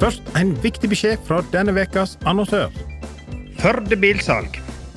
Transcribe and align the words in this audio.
Først 0.00 0.22
en 0.38 0.54
viktig 0.62 0.88
beskjed 0.88 1.20
fra 1.26 1.42
denne 1.52 1.74
ukas 1.76 2.16
annonsør. 2.24 2.70
Førde 3.60 3.96
Bilsalg. 4.00 4.54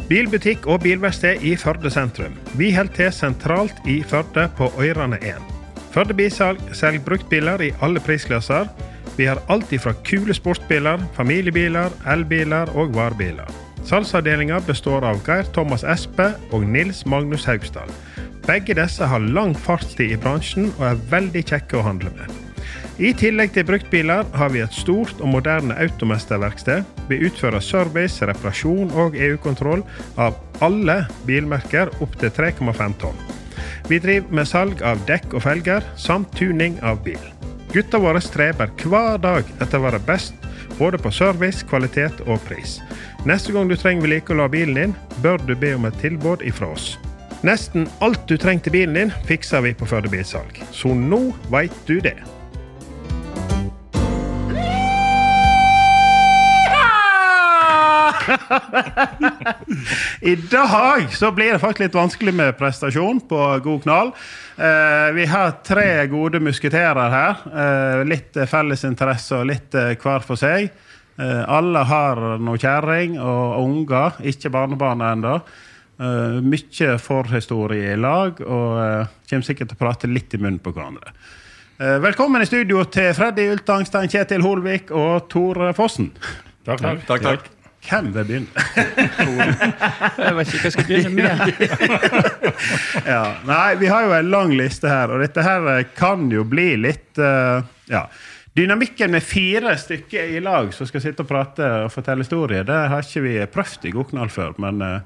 Bilbutikk 0.07 0.67
og 0.67 0.79
bilverksted 0.83 1.43
i 1.43 1.55
Førde 1.59 1.91
sentrum. 1.91 2.37
Vi 2.55 2.71
holder 2.71 2.93
til 2.95 3.11
sentralt 3.11 3.87
i 3.87 3.97
Førde 4.07 4.47
på 4.57 4.69
Øyrane 4.79 5.19
1. 5.19 5.49
Førde 5.91 6.15
Bilsalg 6.15 6.61
selger 6.71 7.03
bruktbiler 7.03 7.61
i 7.61 7.73
alle 7.81 7.99
prisklasser. 7.99 8.69
Vi 9.17 9.27
har 9.27 9.43
alt 9.49 9.71
ifra 9.75 9.91
kule 10.07 10.33
sportsbiler, 10.33 11.03
familiebiler, 11.17 11.91
elbiler 12.07 12.71
og 12.71 12.95
varebiler. 12.95 13.51
Salgsavdelinga 13.83 14.61
består 14.63 15.03
av 15.03 15.19
Geir 15.27 15.51
Thomas 15.53 15.83
Espe 15.83 16.31
og 16.55 16.63
Nils 16.63 17.03
Magnus 17.05 17.43
Haugstad. 17.45 17.91
Begge 18.47 18.79
disse 18.79 19.05
har 19.05 19.19
lang 19.19 19.51
fartstid 19.59 20.15
i 20.15 20.19
bransjen 20.19 20.71
og 20.77 20.87
er 20.93 21.05
veldig 21.11 21.43
kjekke 21.51 21.79
å 21.79 21.85
handle 21.91 22.15
med. 22.15 22.42
I 23.01 23.09
tillegg 23.17 23.55
til 23.55 23.65
bruktbiler 23.65 24.27
har 24.37 24.51
vi 24.53 24.59
et 24.61 24.75
stort 24.77 25.17
og 25.17 25.31
moderne 25.33 25.73
automesterverksted. 25.81 26.83
Vi 27.09 27.17
utfører 27.25 27.63
service, 27.65 28.21
reparasjon 28.21 28.91
og 28.93 29.15
EU-kontroll 29.17 29.81
av 30.21 30.37
alle 30.61 30.99
bilmerker 31.25 31.89
opp 32.05 32.13
til 32.21 32.29
3,5 32.29 32.93
tonn. 33.01 33.17
Vi 33.89 33.97
driver 33.99 34.37
med 34.37 34.47
salg 34.47 34.83
av 34.85 35.01
dekk 35.07 35.33
og 35.33 35.41
felger, 35.47 35.81
samt 35.97 36.29
tuning 36.37 36.77
av 36.85 37.01
bil. 37.03 37.19
Gutta 37.73 37.97
våre 37.97 38.21
streber 38.21 38.69
hver 38.83 39.17
dag 39.17 39.49
etter 39.57 39.79
å 39.79 39.87
være 39.87 40.03
best 40.05 40.37
både 40.77 41.01
på 41.01 41.09
service, 41.11 41.65
kvalitet 41.65 42.21
og 42.27 42.37
pris. 42.45 42.77
Neste 43.25 43.55
gang 43.55 43.69
du 43.69 43.75
trenger 43.75 44.05
vedlikehold 44.05 44.45
av 44.45 44.53
bilen 44.53 44.77
din, 44.77 44.95
bør 45.25 45.41
du 45.41 45.55
be 45.57 45.73
om 45.73 45.89
et 45.89 45.97
tilbud 46.01 46.45
ifra 46.45 46.69
oss. 46.77 46.93
Nesten 47.43 47.89
alt 48.05 48.21
du 48.29 48.37
trenger 48.37 48.69
til 48.69 48.77
bilen 48.77 49.01
din, 49.01 49.17
fikser 49.25 49.65
vi 49.65 49.73
på 49.73 49.89
Førde 49.89 50.13
Bilsalg. 50.13 50.61
Så 50.71 50.93
nå 50.93 51.25
veit 51.49 51.75
du 51.89 51.97
det. 51.97 52.19
I 60.21 60.35
dag 60.35 61.09
så 61.13 61.31
blir 61.31 61.51
det 61.53 61.59
faktisk 61.61 61.83
litt 61.85 61.97
vanskelig 61.97 62.33
med 62.35 62.57
prestasjon 62.59 63.21
på 63.29 63.41
god 63.65 63.83
knall. 63.83 64.13
Eh, 64.55 65.09
vi 65.17 65.25
har 65.29 65.57
tre 65.65 66.07
gode 66.11 66.41
musketerer 66.43 67.13
her. 67.13 67.43
Eh, 67.49 68.05
litt 68.09 68.37
felles 68.49 68.85
interesse 68.87 69.37
og 69.39 69.49
litt 69.51 69.75
eh, 69.77 69.93
hver 69.99 70.25
for 70.25 70.39
seg. 70.39 70.71
Eh, 71.19 71.43
alle 71.45 71.85
har 71.89 72.23
noe 72.41 72.61
kjerring 72.61 73.19
og 73.21 73.59
unger, 73.61 74.19
ikke 74.33 74.53
barnebarn 74.53 75.05
ennå. 75.13 75.37
Uh, 75.93 76.39
mye 76.41 76.95
forhistorie 76.97 77.91
i 77.93 77.97
lag, 78.01 78.39
og 78.41 78.69
uh, 78.81 79.11
kommer 79.29 79.45
sikkert 79.45 79.69
til 79.71 79.77
å 79.77 79.81
prate 79.83 80.09
litt 80.09 80.33
i 80.33 80.39
munnen 80.41 80.57
på 80.59 80.73
hverandre. 80.73 81.13
Eh, 81.77 81.99
velkommen 82.01 82.41
i 82.41 82.45
studio 82.45 82.83
til 82.85 83.09
Freddy 83.17 83.47
Ultangstein, 83.49 84.09
Kjetil 84.09 84.43
Holvik 84.45 84.91
og 84.93 85.25
Tore 85.33 85.71
Fossen. 85.73 86.11
Takk, 86.63 86.79
takk. 86.79 87.05
takk, 87.09 87.25
takk. 87.25 87.51
Hvem 87.83 88.11
vil 88.15 88.25
begynne? 88.25 88.47
Jeg 90.23 90.35
vet 90.37 90.53
ikke 90.53 90.59
hva 90.59 90.69
jeg 90.69 90.73
skal 90.75 90.85
begynne 90.87 91.15
med. 91.17 91.41
ja, 93.13 93.23
nei, 93.47 93.75
vi 93.81 93.89
har 93.91 94.05
jo 94.07 94.13
en 94.17 94.29
lang 94.31 94.53
liste 94.55 94.87
her, 94.89 95.11
og 95.11 95.23
dette 95.23 95.43
her 95.43 95.83
kan 95.97 96.29
jo 96.31 96.45
bli 96.47 96.73
litt 96.79 97.19
uh, 97.19 97.59
Ja. 97.91 98.07
Dynamikken 98.53 99.11
med 99.11 99.23
fire 99.25 99.71
stykker 99.81 100.23
i 100.23 100.39
lag 100.39 100.67
som 100.77 100.85
skal 100.85 101.01
sitte 101.01 101.23
og 101.23 101.29
prate 101.29 101.65
og 101.87 101.89
fortelle 101.89 102.21
historier, 102.21 102.61
det 102.67 102.75
har 102.91 103.01
ikke 103.01 103.23
vi 103.25 103.31
prøvd 103.49 103.87
i 103.89 103.93
Goknall 103.95 104.29
før. 104.29 104.53
Men 104.61 104.77
eh, 104.85 104.99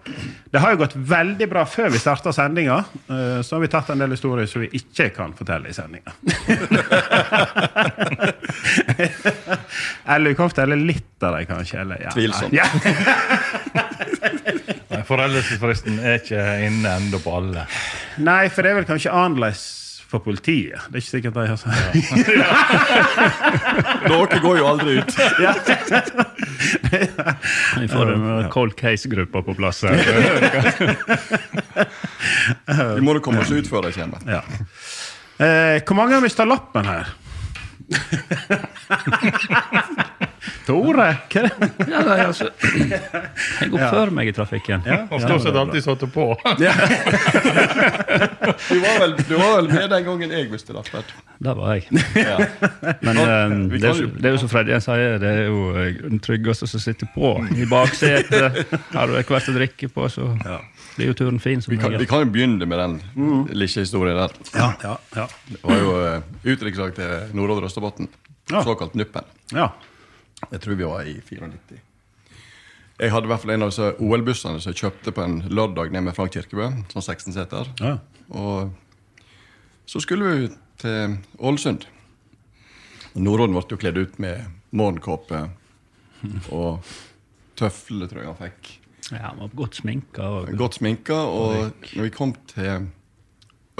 det 0.52 0.60
har 0.60 0.74
jo 0.74 0.82
gått 0.82 0.98
veldig 1.00 1.48
bra 1.54 1.64
før 1.64 1.88
vi 1.94 2.02
starta 2.04 2.34
sendinga. 2.36 2.82
eh, 3.08 3.40
så 3.48 3.56
har 3.56 3.64
vi 3.64 3.70
tatt 3.72 3.94
en 3.94 4.04
del 4.04 4.12
historier 4.18 4.52
som 4.52 4.66
vi 4.66 4.68
ikke 4.82 5.08
kan 5.16 5.32
fortelle 5.38 5.72
i 5.72 5.78
sendinga. 5.78 6.12
eller 10.12 10.28
vi 10.30 10.36
kan 10.36 10.52
fortelle 10.52 10.76
litt 10.84 11.24
av 11.24 11.40
dem, 11.40 11.48
kanskje. 11.48 11.80
Eller, 11.86 12.04
ja. 12.04 12.12
Tvilsomt. 12.12 12.52
Ja. 12.52 12.68
Foreldelsesfristen 15.08 16.04
er 16.04 16.20
ikke 16.20 16.44
inne 16.68 16.98
ennå 17.00 17.24
på 17.24 17.32
alle. 17.40 17.64
Nei, 18.20 18.50
for 18.52 18.60
det 18.68 18.76
er 18.76 18.82
vel 18.82 18.92
kanskje 18.92 19.16
annerledes 19.16 19.87
for 20.08 20.20
politiet. 20.24 20.80
Det 20.88 20.96
er 20.96 21.02
ikke 21.02 21.10
sikkert 21.10 21.34
de 21.36 21.48
har 21.50 21.58
sagt 21.60 21.98
Dere 24.08 24.40
går 24.44 24.58
jo 24.62 24.66
aldri 24.70 24.92
ut. 25.02 25.12
Vi 27.82 27.88
får 27.92 28.06
en 28.14 28.48
cold 28.54 28.74
case-gruppe 28.80 29.42
på 29.44 29.54
plass 29.58 29.82
her. 29.88 29.98
Vi 32.98 33.02
må 33.04 33.14
da 33.18 33.22
komme 33.24 33.40
oss 33.44 33.52
ut 33.52 33.68
før 33.70 33.82
de 33.88 33.92
kommer. 33.98 34.20
Ja. 34.32 34.42
Eh, 35.38 35.84
hvor 35.84 35.96
mange 36.00 36.14
har 36.16 36.22
mista 36.24 36.44
lappen 36.48 36.86
her? 36.88 37.06
Tore? 40.68 41.08
Hva 41.32 41.42
er 41.42 41.48
det? 41.48 41.68
Ja, 41.88 42.02
nei, 42.04 42.18
altså, 42.28 42.50
jeg 42.60 43.72
oppfører 43.72 44.12
meg 44.18 44.28
i 44.30 44.34
trafikken. 44.36 44.84
Og 45.08 45.22
stort 45.24 45.46
sett 45.46 45.56
alltid 45.64 45.86
satt 45.86 46.04
på. 46.14 46.26
Du 48.70 48.80
var, 48.80 49.00
vel, 49.00 49.14
du 49.28 49.34
var 49.38 49.54
vel 49.58 49.68
med 49.72 49.90
den 49.92 50.06
gangen 50.08 50.32
jeg 50.34 50.50
mistet 50.52 50.76
lappen? 50.76 51.04
Det 51.44 51.54
var 51.58 51.76
jeg. 51.78 52.02
Ja. 52.18 52.38
Men 53.06 53.20
um, 53.22 53.56
det, 53.72 53.84
er, 53.86 54.02
jo- 54.02 54.12
det 54.18 54.30
er 54.30 54.36
jo 54.36 54.42
som 54.42 54.52
Freddy 54.52 54.78
sier, 54.84 55.18
det 55.22 55.32
er 55.32 55.50
jo 55.50 55.60
eh, 55.78 56.00
den 56.04 56.22
tryggeste 56.24 56.68
som 56.70 56.82
sitter 56.84 57.10
på 57.16 57.34
i 57.56 57.68
baksetet. 57.70 58.64
Har 58.94 59.08
du 59.12 59.18
hvert 59.18 59.50
å 59.52 59.56
drikke 59.58 59.90
på, 59.94 60.08
så 60.12 60.30
blir 60.98 61.12
jo 61.12 61.18
turen 61.20 61.40
fin. 61.44 61.62
som 61.64 61.72
Vi 61.74 61.80
kan, 61.82 61.94
vi 62.00 62.08
kan 62.10 62.26
jo 62.26 62.32
begynne 62.34 62.68
med 62.70 62.82
den 62.82 63.48
lille 63.54 63.70
historien 63.70 64.18
der. 64.20 64.34
Ja, 64.58 64.72
ja, 64.84 64.96
ja. 65.22 65.28
Det 65.52 65.62
var 65.64 65.84
jo 65.84 65.94
uh, 66.02 66.18
utdrikningslag 66.44 66.96
til 66.98 67.38
Nordre 67.38 67.70
Østerbotn. 67.70 68.10
Ja. 68.52 68.64
Såkalt 68.66 68.96
Nuppen. 68.98 69.24
ja. 69.56 69.72
Jeg 70.52 70.62
tror 70.64 70.76
vi 70.80 70.86
var 70.88 71.08
i 71.10 71.16
94. 71.20 71.80
Jeg 72.98 73.12
hadde 73.14 73.28
i 73.28 73.32
hvert 73.32 73.42
fall 73.44 73.54
en 73.54 73.66
av 73.66 73.70
disse 73.72 73.88
OL-bussene 74.02 74.62
som 74.62 74.72
jeg 74.74 74.80
kjøpte 74.82 75.14
på 75.14 75.22
en 75.26 75.36
lørdag 75.54 75.92
nede 75.94 76.06
med 76.08 76.16
Frank 76.18 76.34
Kirkebø. 76.34 76.70
Sånn 76.94 77.06
16 77.06 77.36
seter. 77.36 77.70
ja. 77.82 77.98
Og 78.36 78.74
så 79.88 80.02
skulle 80.04 80.28
vi 80.34 80.48
til 80.82 81.14
Ålesund. 81.40 81.86
Og 83.16 83.22
Nordodden 83.24 83.54
ble 83.56 83.62
jo 83.72 83.78
kledd 83.80 83.98
ut 84.02 84.18
med 84.20 84.50
morgenkåpe 84.76 85.46
og 86.52 86.90
tøfler, 87.58 88.10
tror 88.12 88.20
jeg 88.20 88.28
han 88.34 88.42
fikk. 88.42 88.74
Ja, 89.14 89.22
han 89.30 89.40
var 89.40 89.54
godt 89.56 89.78
sminka. 89.80 90.26
Og, 90.42 90.50
Godt 90.60 90.76
sminka. 90.82 91.22
Og 91.24 91.72
når 91.96 92.10
vi 92.10 92.12
kom 92.18 92.34
til 92.52 92.90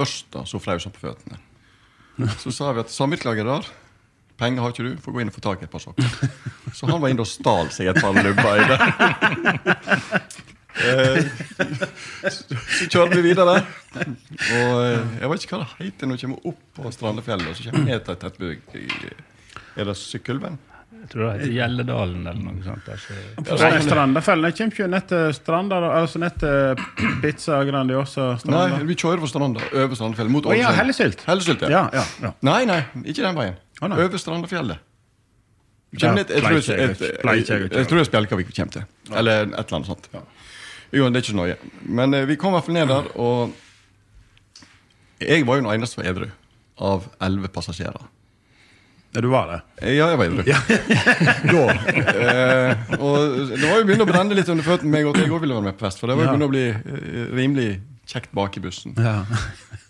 Ørsta, 0.00 0.46
så 0.48 0.62
fraus 0.62 0.86
han 0.88 0.94
på 0.96 1.04
føttene. 1.04 1.36
Så 2.40 2.50
sa 2.56 2.72
vi 2.72 2.80
at 2.86 2.90
samvirkelaget 2.94 3.44
er 3.44 3.50
der. 3.52 3.68
Penger 4.38 4.62
har 4.62 4.74
ikke 4.74 4.86
du, 4.86 4.92
får 5.02 5.14
gå 5.16 5.22
inn 5.24 5.30
og 5.32 5.34
få 5.34 5.42
tak 5.44 5.62
i 5.62 5.66
et 5.66 5.72
par 5.72 5.82
sokker. 5.82 6.04
Så 6.76 6.86
han 6.86 7.00
var 7.02 7.10
inne 7.10 7.24
og 7.24 7.30
stal 7.30 7.70
seg 7.74 7.90
et 7.90 7.98
par 7.98 8.14
lubber 8.14 8.62
i 8.62 8.66
det. 8.70 8.78
Eh, 10.78 11.24
Så 12.30 12.86
kjørte 12.86 13.16
vi 13.18 13.24
videre. 13.32 13.56
Og 13.98 14.74
eh, 14.84 15.00
jeg 15.18 15.30
vet 15.32 15.44
ikke 15.46 15.56
hva 15.58 15.64
det 15.64 15.88
heter 15.88 16.06
når 16.10 16.20
vi 16.20 16.24
kommer 16.26 16.50
opp 16.52 16.60
på 16.78 16.92
Strandefjellet. 16.94 17.50
Og 17.50 17.58
så 17.58 17.66
kommer 17.70 17.88
ned 17.88 18.04
til 18.06 18.14
et 18.14 18.22
tettbygg. 18.22 18.58
Er 19.78 19.90
det 19.90 19.96
Sykkylven? 19.98 20.58
jeg 20.98 21.10
tror 21.12 21.22
det 21.24 21.32
heter 21.38 21.52
Gjelledalen 21.54 22.24
eller 22.26 22.40
noe 22.42 22.64
sånt. 22.64 22.88
Altså. 22.90 23.16
Strandafellen 23.84 24.52
kommer 24.56 24.72
ikke 24.74 24.88
ned 24.90 25.06
til 25.10 25.34
Stranda, 25.36 25.78
altså 26.00 26.20
ned 26.22 26.38
til 26.42 26.82
Pizza 27.22 27.60
Grandiosa 27.68 28.26
Nei, 28.50 28.64
vi 28.88 28.96
kjører 28.98 29.22
fra 29.22 29.30
Stranda 29.30 29.68
over 29.68 29.98
Strandefjellet 29.98 30.34
mot 30.34 30.48
Å 30.48 30.56
ja, 30.58 30.72
Hellesylt. 30.76 31.22
Hellesylt, 31.28 31.64
ja. 31.64 31.70
Ja, 31.76 31.82
ja, 32.00 32.04
ja. 32.26 32.32
Nei, 32.48 32.60
nei, 32.68 32.80
ikke 33.04 33.24
den 33.24 33.38
veien. 33.38 33.56
Å, 33.80 33.88
nei. 33.88 33.98
Over 34.04 34.18
Strandafjellet. 34.18 34.84
Ja, 35.98 36.10
jeg, 36.18 36.26
tror 36.28 36.58
jeg, 36.58 36.98
jeg- 37.00 37.86
tror 37.88 37.96
det 37.96 38.02
er 38.02 38.08
Spjelkavik 38.10 38.50
vi 38.50 38.52
kommer 38.58 38.72
til. 38.74 38.84
Eller 39.16 39.46
et 39.46 39.54
eller 39.54 39.76
annet 39.78 39.88
sånt. 39.88 40.08
Jo, 40.92 41.06
det 41.08 41.16
er 41.16 41.22
ikke 41.22 41.32
så 41.32 41.38
nøye. 41.38 41.56
Men 41.84 42.14
eh, 42.16 42.26
vi 42.28 42.36
kom 42.40 42.52
i 42.52 42.58
hvert 42.58 42.66
fall 42.66 42.76
ned 42.76 42.88
der, 42.92 43.08
og 43.16 43.54
jeg 45.20 45.46
var 45.48 45.58
jo 45.58 45.64
den 45.64 45.72
eneste 45.74 45.94
som 45.96 46.02
var 46.04 46.10
edru 46.12 46.28
av 46.88 47.08
elleve 47.24 47.48
passasjerer. 47.52 48.04
Ja, 49.16 49.22
du 49.24 49.28
var 49.32 49.48
det? 49.50 49.58
Eh, 49.82 49.94
Ja, 49.96 50.10
jeg 50.12 50.18
var 50.20 50.28
edru. 50.28 50.42
da. 50.44 50.58
Eh, 52.18 52.94
og 53.00 53.48
det 53.56 53.64
var 53.64 53.78
jo 53.80 53.86
begynt 53.88 54.04
å 54.04 54.08
brenne 54.08 54.36
litt 54.36 54.48
under 54.52 54.64
føttene 54.66 55.00
jeg 55.00 55.08
òg 55.08 55.40
ville 55.40 55.54
være 55.56 55.64
med 55.70 55.78
på 55.78 55.86
fest. 55.86 56.00
For 56.02 56.10
det 56.10 56.16
var 56.18 56.28
jo 56.28 56.34
begynt 56.34 56.48
å 56.48 56.52
bli 56.52 56.66
eh, 56.68 57.32
rimelig 57.34 57.68
kjekt 58.08 58.32
bak 58.36 58.56
i 58.56 58.62
bussen. 58.64 58.94
Ja. 59.00 59.22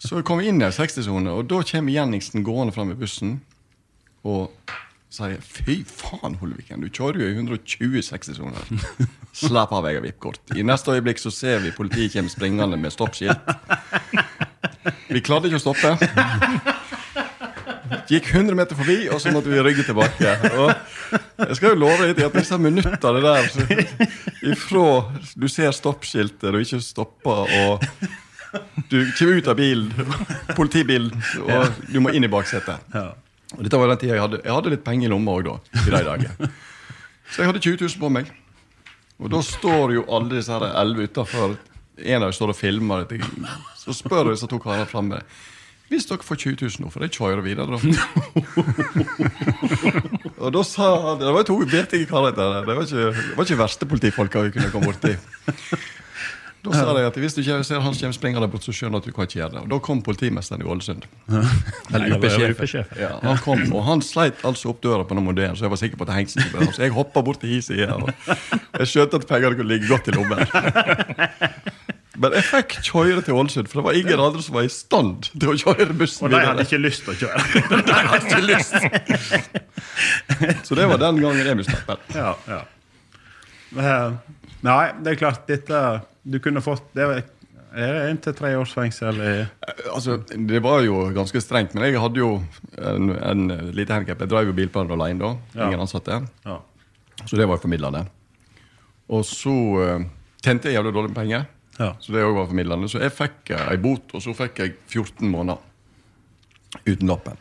Så 0.02 0.23
kom 0.26 0.38
vi 0.43 0.49
inn 0.50 0.62
i 0.62 0.67
en 0.67 0.75
60-sone, 0.75 1.31
og 1.35 1.46
da 1.50 1.61
kommer 1.67 1.94
Jenningsen 1.94 2.44
gående 2.46 2.75
fram 2.75 2.90
i 2.94 2.99
bussen 2.99 3.40
og 4.28 4.75
sier 5.10 5.38
Fy 5.40 5.78
faen, 5.88 6.34
Holviken, 6.40 6.82
du 6.84 6.88
kjører 6.92 7.22
jo 7.22 7.28
i 7.30 7.36
120 7.38 8.02
60-soner. 8.04 8.69
Slapp 9.38 9.72
av, 9.72 9.86
jeg 9.88 9.98
har 10.00 10.04
VIP-kort. 10.04 10.40
I 10.58 10.64
neste 10.66 10.92
øyeblikk 10.96 11.20
så 11.22 11.32
ser 11.32 11.62
vi 11.64 11.72
politiet 11.76 12.12
komme 12.16 12.32
springende 12.32 12.76
med 12.80 12.92
stoppskilt. 12.92 13.40
Vi 15.08 15.22
klarte 15.25 15.48
ikke 15.48 15.60
å 15.60 15.64
stoppe. 15.64 15.94
Gikk 18.08 18.28
100 18.34 18.56
meter 18.56 18.76
forbi, 18.76 18.96
og 19.12 19.20
så 19.20 19.32
måtte 19.32 19.50
vi 19.52 19.60
rygge 19.64 19.84
tilbake. 19.88 20.32
Og 20.60 20.72
jeg 21.48 21.56
skal 21.58 21.72
jo 21.75 21.78
love 21.80 22.08
deg 22.10 22.20
at 22.25 22.36
disse 22.36 22.56
minuttene 22.60 23.22
der 23.25 23.48
så- 23.52 23.66
ifra 24.48 24.84
du 25.36 25.48
ser 25.48 25.72
stoppskiltet 25.76 26.48
og 26.52 26.60
ikke 26.60 26.80
stopper, 26.84 27.52
og 27.62 27.84
du 28.90 28.98
kommer 29.19 29.38
ut 29.40 29.48
av 29.52 29.56
bilen, 29.56 29.88
politibilen, 30.56 31.12
og 31.44 31.80
du 31.92 32.00
må 32.00 32.12
inn 32.16 32.25
i 32.25 32.32
baksetet. 32.32 32.80
Og 33.56 33.64
dette 33.64 33.80
var 33.80 33.88
den 33.88 34.00
tida 34.02 34.16
jeg 34.16 34.24
hadde, 34.24 34.42
jeg 34.44 34.54
hadde 34.54 34.72
litt 34.74 34.84
penger 34.84 35.08
i 35.08 35.12
lomma 35.12 35.38
òg 35.38 35.46
da. 35.48 35.54
i 35.80 35.84
de 35.88 36.02
dager. 36.10 36.50
Så 37.28 37.42
jeg 37.42 37.50
hadde 37.50 37.62
20 37.64 37.80
000 37.86 38.02
på 38.02 38.10
meg. 38.12 38.32
Og 39.18 39.30
da 39.32 39.40
står 39.42 39.94
jo 39.96 40.04
alle 40.14 40.36
disse 40.36 40.52
her 40.52 40.66
elleve 40.68 41.08
utafor. 41.08 41.56
En 41.98 42.22
av 42.22 42.28
dem 42.28 42.36
står 42.36 42.52
og 42.52 42.58
filmer. 42.58 43.06
dette. 43.08 43.30
Så 43.80 43.96
spør 43.96 44.30
disse 44.30 44.46
to 44.50 44.60
karene 44.62 44.86
framme. 44.90 45.22
Hvis 45.88 46.04
dere 46.04 46.20
får 46.20 46.36
20 46.44 46.58
000 46.60 46.84
nå, 46.84 46.90
får 46.92 47.06
jeg 47.06 47.14
kjøre 47.16 47.42
videre, 47.46 47.72
da. 47.72 47.78
og 50.44 50.50
da 50.52 50.64
sa 50.68 50.88
Det 51.16 51.30
var 51.32 51.46
to 51.48 51.56
vettige 51.64 52.08
karer, 52.10 52.34
der. 52.36 52.66
Det 52.68 52.76
var 52.76 52.84
ikke, 52.84 53.06
det 53.16 53.38
var 53.38 53.48
ikke 53.48 53.62
verste 53.62 53.88
politifolka 53.88 54.42
vi 54.44 54.52
kunne 54.52 54.72
komme 54.74 54.92
borti. 54.92 55.14
Da 56.64 56.72
sa 56.75 56.93
de 56.96 57.05
at 57.06 57.16
hvis 57.22 57.37
du 57.37 57.40
ikke 57.43 57.60
ser 57.64 57.82
han 57.84 57.94
kommer 57.94 58.16
springende 58.16 58.49
bort, 58.50 58.64
så 58.66 58.72
skjønner 58.75 58.99
du 58.99 59.05
at 59.05 59.06
du 59.06 59.14
kan 59.14 59.28
ikke 59.28 59.38
gjøre 59.38 59.52
det. 59.55 59.60
Og 59.62 59.69
da 59.70 59.78
kom 59.88 60.00
politimesteren 60.05 60.64
i 60.64 60.66
Ålesund. 60.69 61.06
Eller 61.31 62.06
UP-sjefen. 62.19 62.99
Ja, 62.99 63.12
han 63.22 63.38
kom, 63.44 63.62
og 63.72 63.84
han 63.87 64.02
sleit 64.05 64.43
altså 64.49 64.72
opp 64.72 64.82
døra 64.82 65.06
på 65.06 65.14
den 65.19 65.26
modellen, 65.28 65.56
så 65.58 65.69
jeg 65.69 65.75
var 65.75 65.81
sikker 65.82 66.00
på 66.00 66.08
at 66.08 66.14
det 66.16 66.32
skulle 66.34 66.50
være 66.58 66.75
Så 66.75 66.82
jeg 66.87 66.96
hoppa 66.96 67.22
bort 67.22 67.40
til 67.44 67.55
hiset 67.55 67.78
igjen. 67.78 68.02
og 68.02 68.10
jeg 68.82 68.90
skjønte 68.90 69.22
at 69.22 69.28
pengene 69.31 69.55
kunne 69.60 69.70
ligge 69.70 69.90
godt 69.90 70.10
i 70.10 70.16
lommen. 70.19 70.43
Men 72.19 72.34
jeg 72.34 72.49
fikk 72.49 72.72
kjøre 72.82 73.22
til 73.22 73.37
Ålesund, 73.38 73.69
for 73.70 73.78
det 73.78 73.84
var 73.87 73.99
ingen 74.00 74.19
andre 74.19 74.43
som 74.43 74.56
var 74.58 74.66
i 74.66 74.72
stand 74.72 75.28
til 75.31 75.52
å 75.52 75.54
kjøre 75.61 75.94
bussen 76.00 76.26
Og 76.26 76.32
de 76.34 76.40
hadde 76.43 76.64
ikke 76.66 76.81
lyst 76.82 77.04
til 77.06 77.14
å 77.14 77.19
kjøre. 77.20 77.38
De 77.87 77.99
hadde 78.08 78.25
ikke 78.26 78.43
lyst. 78.49 78.75
Så 80.66 80.75
det 80.75 80.88
var 80.90 80.99
den 81.04 81.22
gangen 81.22 81.46
jeg 81.46 81.61
ble 81.61 81.69
lappen. 81.70 82.02
ja, 82.19 82.34
ja. 82.50 82.61
Nei, 84.66 84.84
det 85.05 85.12
er 85.12 85.20
klart, 85.20 85.44
dette 85.46 85.81
Du 86.26 86.40
kunne 86.43 86.62
fått 86.64 86.88
det 86.96 87.05
er 87.05 87.20
er 87.78 88.08
inntil 88.08 88.34
tre 88.37 88.55
års 88.56 88.72
fengsel 88.75 89.19
i 89.22 89.32
Altså, 89.93 90.19
Det 90.25 90.60
var 90.64 90.82
jo 90.87 91.08
ganske 91.14 91.40
strengt, 91.40 91.75
men 91.75 91.84
jeg 91.84 92.00
hadde 92.00 92.20
jo 92.20 92.31
en, 92.78 93.10
en 93.12 93.43
lite 93.76 93.93
handikap. 93.93 94.22
Jeg 94.25 94.32
drev 94.32 94.50
jo 94.50 94.56
bilplaner 94.56 94.96
alene 94.96 95.20
da. 95.20 95.32
Ja. 95.55 95.66
Ingen 95.69 95.84
ansatte. 95.84 96.22
ja. 96.46 96.60
Så 97.26 97.37
det 97.37 97.49
var 97.50 97.58
formidlende. 97.58 98.05
Og 99.10 99.25
så 99.26 99.50
uh, 99.50 100.05
tjente 100.44 100.69
jeg 100.69 100.78
jævlig 100.78 100.93
dårlig 100.94 101.11
med 101.11 101.19
penger. 101.19 101.46
Ja. 101.78 101.88
Så 102.00 102.12
det 102.14 102.22
var 102.22 102.46
formidlende. 102.46 102.88
Så 102.88 103.02
jeg 103.02 103.14
fikk 103.14 103.52
uh, 103.56 103.64
ei 103.72 103.78
bot, 103.82 104.14
og 104.14 104.22
så 104.22 104.34
fikk 104.38 104.62
jeg 104.62 104.76
14 104.87 105.26
måneder 105.28 105.58
uten 106.87 107.11
lappen. 107.11 107.40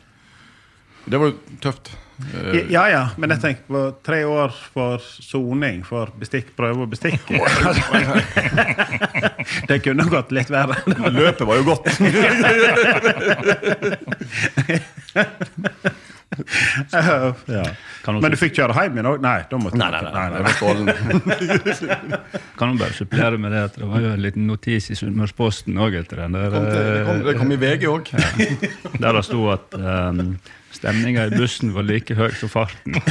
Det 1.06 1.20
var 1.20 1.30
jo 1.30 1.58
tøft. 1.62 1.92
Eh, 2.18 2.66
Ja 2.72 2.88
ja, 2.90 3.02
men 3.16 3.30
jeg 3.30 3.40
tenker 3.42 3.62
på 3.70 3.94
tre 4.06 4.24
år 4.26 4.50
for 4.74 4.98
soning 5.02 5.84
for 5.86 6.06
bestikk, 6.18 6.46
prøve 6.58 6.82
å 6.84 6.86
bestikke. 6.90 7.38
det 9.70 9.78
kunne 9.84 10.04
gått 10.10 10.30
litt 10.34 10.50
verre. 10.50 10.76
Løpet 11.14 11.46
var 11.46 11.56
jo 11.60 11.64
godt. 11.70 11.86
ja. 17.46 17.64
Kan 18.04 18.20
Men 18.20 18.30
du 18.32 18.36
fikk 18.38 18.54
kjøre 18.58 18.74
hjem 18.76 18.92
igjen 18.98 19.08
òg? 19.10 19.20
Nei, 19.24 19.38
da 19.48 19.56
måtte 19.60 19.78
Nei, 19.80 19.88
nei, 19.94 20.02
nei. 20.04 20.12
kan 22.58 22.66
du 22.74 22.78
bare 22.82 22.94
supplere 22.96 23.36
med 23.40 23.50
det 23.54 23.62
at 23.70 23.74
det 23.80 23.86
var 23.88 23.98
jo 24.04 24.08
en 24.12 24.22
liten 24.22 24.44
notis 24.50 24.84
i 24.92 24.94
Sunnmørsposten 24.98 25.74
òg 25.80 25.92
etter 26.02 26.16
den. 26.24 26.32
Der, 26.36 26.42
Det 26.50 26.54
kom, 26.54 26.64
til, 26.68 26.80
det, 26.84 27.02
kom, 27.08 27.16
det 27.26 27.34
kom 27.40 27.50
i 27.54 27.58
VG 27.64 27.82
òg. 27.90 28.04
der 28.98 29.12
det 29.18 29.24
sto 29.26 29.40
at 29.54 29.66
um, 29.78 30.18
stemninga 30.76 31.28
i 31.28 31.34
bussen 31.36 31.74
var 31.76 31.86
like 31.88 32.14
høy 32.18 32.30
som 32.38 32.52
farten. 32.52 32.98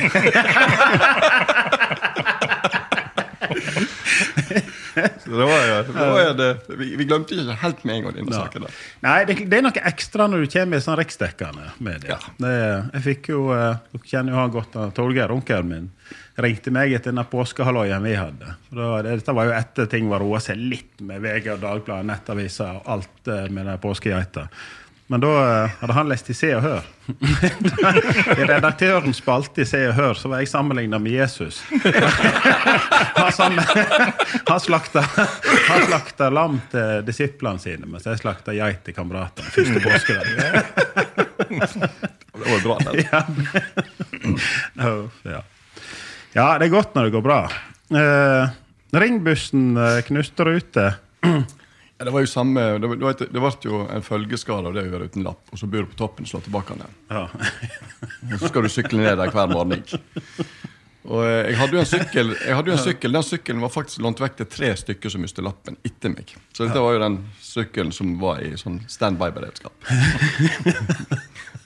Så 4.98 5.30
det 5.30 5.46
var 5.46 5.66
jo, 5.68 5.78
det 5.94 6.06
var 6.10 6.22
jo 6.22 6.34
det, 6.38 6.48
vi, 6.80 6.88
vi 6.98 7.06
glemte 7.08 7.36
ikke 7.36 7.58
helt 7.62 7.84
med 7.86 7.98
en 7.98 8.06
gang 8.06 8.16
denne 8.18 8.36
saken. 8.36 8.66
Da. 8.66 8.72
Nei, 9.06 9.18
det, 9.30 9.36
det 9.52 9.60
er 9.60 9.66
noe 9.66 9.84
ekstra 9.92 10.28
når 10.32 10.46
du 10.46 10.52
kommer 10.54 10.80
i 10.80 10.86
sånn 10.86 10.98
riksdekkende 11.00 11.68
media. 11.86 12.18
Det, 12.40 12.54
jeg 12.96 13.04
fikk 13.06 13.30
jo, 13.34 13.44
eh, 13.56 13.82
Dere 13.92 14.10
kjenner 14.10 14.34
jo 14.34 14.40
han 14.42 14.56
godt, 14.56 14.80
Torgeir, 14.98 15.34
onkelen 15.36 15.70
min, 15.72 15.92
ringte 16.44 16.74
meg 16.74 16.96
etter 16.96 17.12
denne 17.12 17.28
påskehalvøyen 17.30 18.08
vi 18.08 18.16
hadde. 18.18 18.58
Da, 18.72 18.90
det, 19.06 19.20
dette 19.22 19.38
var 19.38 19.50
jo 19.50 19.56
etter 19.58 19.92
ting 19.92 20.10
var 20.12 20.24
roa 20.26 20.42
seg 20.44 20.60
litt 20.62 21.06
med 21.06 21.22
VG 21.26 21.54
og 21.58 21.64
Dagbladet, 21.66 22.10
Nettaviser 22.10 22.82
og 22.82 22.92
alt 22.98 23.34
eh, 23.34 23.48
med 23.54 23.70
den 23.70 23.82
påskegeita. 23.84 24.48
Men 25.08 25.22
da 25.24 25.64
eh, 25.64 25.76
hadde 25.80 25.94
han 25.96 26.10
lest 26.12 26.30
i 26.30 26.36
Se 26.36 26.50
og 26.58 26.64
Hør. 26.66 26.88
I 28.42 28.48
redaktørens 28.50 29.22
spalte 29.22 29.64
i 29.64 29.68
Se 29.68 29.80
og 29.88 29.96
Hør 29.96 30.20
så 30.20 30.32
var 30.32 30.42
jeg 30.44 30.50
sammenligna 30.52 31.00
med 31.00 31.16
Jesus. 31.16 31.62
han, 34.52 34.60
slakta, 34.60 35.06
han 35.08 35.86
slakta 35.88 36.28
lam 36.34 36.60
til 36.74 37.06
disiplene 37.08 37.64
sine, 37.64 37.88
mens 37.88 38.08
jeg 38.10 38.20
slakta 38.20 38.56
geit 38.58 38.84
til 38.84 38.98
kameratene. 38.98 39.48
Første 39.56 39.80
påskedag. 39.86 40.26
Det 42.38 42.48
var 42.52 42.60
bra. 42.66 42.78
det. 42.92 43.08
ja. 43.08 43.20
ja. 45.24 45.42
ja, 46.36 46.48
det 46.60 46.68
er 46.68 46.74
godt 46.76 46.96
når 46.98 47.08
det 47.08 47.16
går 47.16 47.26
bra. 47.26 47.40
Eh, 47.96 48.44
ringbussen 49.00 49.78
eh, 49.80 50.02
knuste 50.12 50.52
rute. 50.52 50.92
Det 51.98 52.12
var 52.14 52.22
jo 52.22 52.30
samme, 52.30 52.62
det, 52.78 52.88
var- 52.88 53.18
det 53.18 53.32
ble 53.34 53.50
jo 53.66 53.80
en 53.90 54.04
følgeskade 54.06 54.70
av 54.70 54.76
det 54.78 54.84
å 54.86 54.92
være 54.94 55.08
uten 55.10 55.24
lapp, 55.26 55.42
og 55.52 55.58
så 55.58 55.66
bor 55.70 55.82
du 55.86 55.90
på 55.94 55.98
toppen 55.98 56.28
og 56.28 56.30
slår 56.30 56.44
tilbake 56.46 56.76
den. 56.78 56.98
Ja. 57.10 57.24
Og 58.34 58.36
så 58.42 58.52
skal 58.52 58.68
du 58.68 58.70
sykle 58.70 59.02
ned 59.02 59.18
der 59.18 59.32
hver 59.34 59.50
morgen. 59.50 59.82
Og 61.08 61.24
eh, 61.24 61.48
jeg 61.54 61.58
hadde 61.62 61.78
jo 61.78 61.82
en 61.82 61.88
sykkel, 61.90 62.34
jo 62.36 62.74
en 62.76 62.82
sykkel 62.84 63.14
Den 63.16 63.24
sykkelen 63.24 63.62
var 63.64 63.72
faktisk 63.72 64.02
lånt 64.04 64.20
vekk 64.20 64.36
til 64.42 64.50
tre 64.52 64.72
stykker 64.78 65.14
som 65.14 65.24
mistet 65.24 65.46
lappen 65.46 65.78
etter 65.88 66.12
meg. 66.14 66.34
Så 66.54 66.68
dette 66.68 66.84
var 66.84 66.98
jo 66.98 67.02
den 67.06 67.18
sykkelen 67.42 67.94
som 67.96 68.14
var 68.22 68.44
i 68.44 68.52
sånn 68.60 68.82
standby-beredskap. 68.92 69.88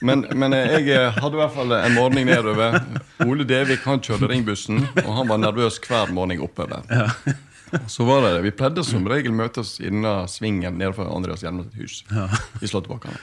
Men, 0.02 0.24
men 0.34 0.54
eh, 0.56 0.72
jeg 0.78 0.88
eh, 0.96 1.18
hadde 1.18 1.36
i 1.36 1.40
hvert 1.42 1.54
fall 1.54 1.74
en 1.76 1.94
morgen 1.98 2.26
nedover. 2.26 2.78
Ole 3.26 3.44
Devik 3.46 3.84
han 3.86 4.00
kjørte 4.02 4.30
ringbussen, 4.32 4.80
og 5.04 5.10
han 5.18 5.28
var 5.30 5.42
nervøs 5.42 5.76
hver 5.84 6.10
morgen 6.14 6.40
oppover. 6.42 6.86
Så 7.88 8.04
var 8.04 8.22
det, 8.26 8.42
Vi 8.44 8.52
pleide 8.56 8.84
som 8.84 9.06
regel 9.08 9.32
møtes 9.36 9.78
i 9.80 9.88
denne 9.88 10.14
svingen 10.28 10.78
nede 10.80 10.92
for 10.96 11.08
Andreas 11.08 11.42
Hjelmes 11.44 11.72
hus. 11.78 12.02
i 12.60 12.68
Slåttebakkene. 12.68 13.18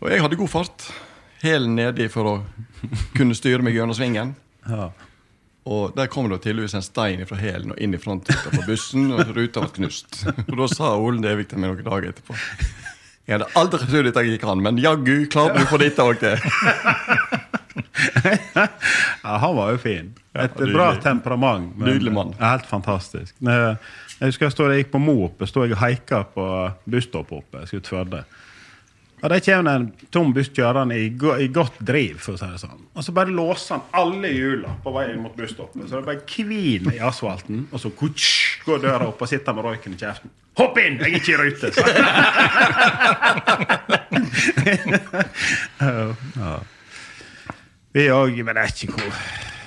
Og 0.00 0.10
jeg 0.12 0.22
hadde 0.24 0.38
god 0.40 0.48
fart. 0.52 0.88
Hælen 1.42 1.74
nedi 1.76 2.06
for 2.12 2.28
å 2.28 2.34
kunne 3.16 3.36
styre 3.36 3.64
meg 3.64 3.74
gjennom 3.76 3.96
svingen. 3.96 4.34
Ja. 4.68 4.90
Og 5.70 5.92
der 5.96 6.08
kom 6.08 6.28
det 6.30 6.40
tydeligvis 6.44 6.74
en 6.78 6.84
stein 6.84 7.20
fra 7.28 7.36
hælen 7.40 7.74
og 7.74 7.80
inn 7.82 7.94
i 7.94 8.00
frontruta 8.00 8.52
på 8.54 8.62
bussen, 8.68 9.10
og 9.12 9.34
ruta 9.36 9.60
ble 9.66 9.74
knust. 9.76 10.22
Og 10.48 10.56
da 10.56 10.68
sa 10.72 10.94
Ole 10.96 11.20
Devik 11.24 11.50
til 11.50 11.60
meg 11.60 11.74
noen 11.74 11.84
dager 11.84 12.08
etterpå 12.14 12.36
Jeg 13.28 13.36
hadde 13.36 13.50
aldri 13.60 13.86
trodd 13.86 14.08
dette 14.08 14.24
gikk 14.26 14.46
an, 14.48 14.62
men 14.64 14.80
jaggu 14.80 15.26
klarte 15.30 15.60
du 15.60 15.66
å 15.66 15.70
få 15.70 15.78
dette 15.82 16.02
òg 16.02 16.22
til. 16.22 16.40
ja, 19.22 19.36
han 19.38 19.56
var 19.56 19.70
jo 19.74 19.78
fin. 19.82 20.12
Et 20.34 20.50
ja, 20.60 20.66
bra 20.72 20.90
temperament. 21.02 21.72
men- 21.76 21.88
Nydelig 21.94 22.12
mann. 22.12 22.34
Helt 22.40 22.66
fantastisk. 22.66 23.34
Jeg 23.40 23.76
husker 24.20 24.46
jeg, 24.46 24.52
stod, 24.52 24.70
jeg 24.74 24.84
gikk 24.84 24.92
på 24.92 25.00
Mo 25.02 25.16
oppe, 25.26 25.46
stod 25.48 25.66
jeg 25.68 25.72
og 25.78 25.82
haika 25.84 26.22
på 26.34 26.44
busstoppet 26.90 27.38
oppe. 27.40 27.58
Jeg 27.64 27.68
skulle 27.72 27.82
til 27.86 27.96
Førde. 27.98 28.24
Og 29.22 29.28
Der 29.28 29.40
kommer 29.44 29.74
en 29.76 29.92
tom 30.10 30.30
buss 30.32 30.48
kjørende 30.48 30.96
i, 30.96 31.10
go 31.12 31.34
i 31.36 31.48
godt 31.52 31.74
driv. 31.84 32.18
for 32.24 32.32
å 32.32 32.38
si 32.40 32.46
det 32.48 32.60
sånn. 32.62 32.86
Og 32.96 33.04
så 33.04 33.12
bare 33.12 33.28
låser 33.36 33.74
han 33.76 33.82
alle 33.92 34.28
hjula 34.32 34.68
på 34.82 34.92
vei 34.94 35.10
mot 35.20 35.34
busstoppet. 35.36 35.88
Så 35.90 36.00
det 36.00 36.06
bare 36.06 36.22
kvin 36.24 36.88
i 36.94 36.98
asfalten, 37.04 37.66
og 37.70 37.80
så 37.82 37.90
kutsch, 37.92 38.62
går 38.64 38.78
døra 38.80 39.08
opp 39.10 39.20
og 39.20 39.28
sitter 39.28 39.52
med 39.52 39.64
røyken 39.68 39.92
i 39.92 39.96
kjeften. 40.00 40.30
Hopp 40.56 40.78
inn! 40.80 40.96
Jeg 41.04 41.12
er 41.12 41.16
ikke 41.20 41.32
i 41.32 41.36
rute! 41.36 41.68
ja. 46.40 46.60
Vi 47.94 48.04
òg, 48.14 48.36
men 48.46 48.54
det 48.54 48.62
er 48.64 48.70
ikke 48.74 48.92
hvor 48.94 49.12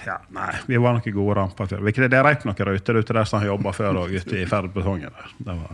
ja, 0.03 0.17
Nei, 0.35 0.51
vi 0.67 0.75
var 0.83 0.97
noen 0.97 1.13
gode 1.15 1.35
ramper 1.39 1.65
før. 1.71 1.79
Vi- 1.83 2.07
Det 2.11 2.23
røyk 2.25 2.43
noen 2.45 2.65
ruter 2.67 2.93
ute 2.99 3.13
der 3.15 3.23
som 3.29 3.39
har 3.39 3.47
jobba 3.53 3.71
før 3.71 3.93
òg, 4.03 4.11
ute 4.19 4.35
i 4.41 4.45
Ferdbetongen 4.45 5.09
der. 5.11 5.27
Det 5.39 5.53
var 5.59 5.71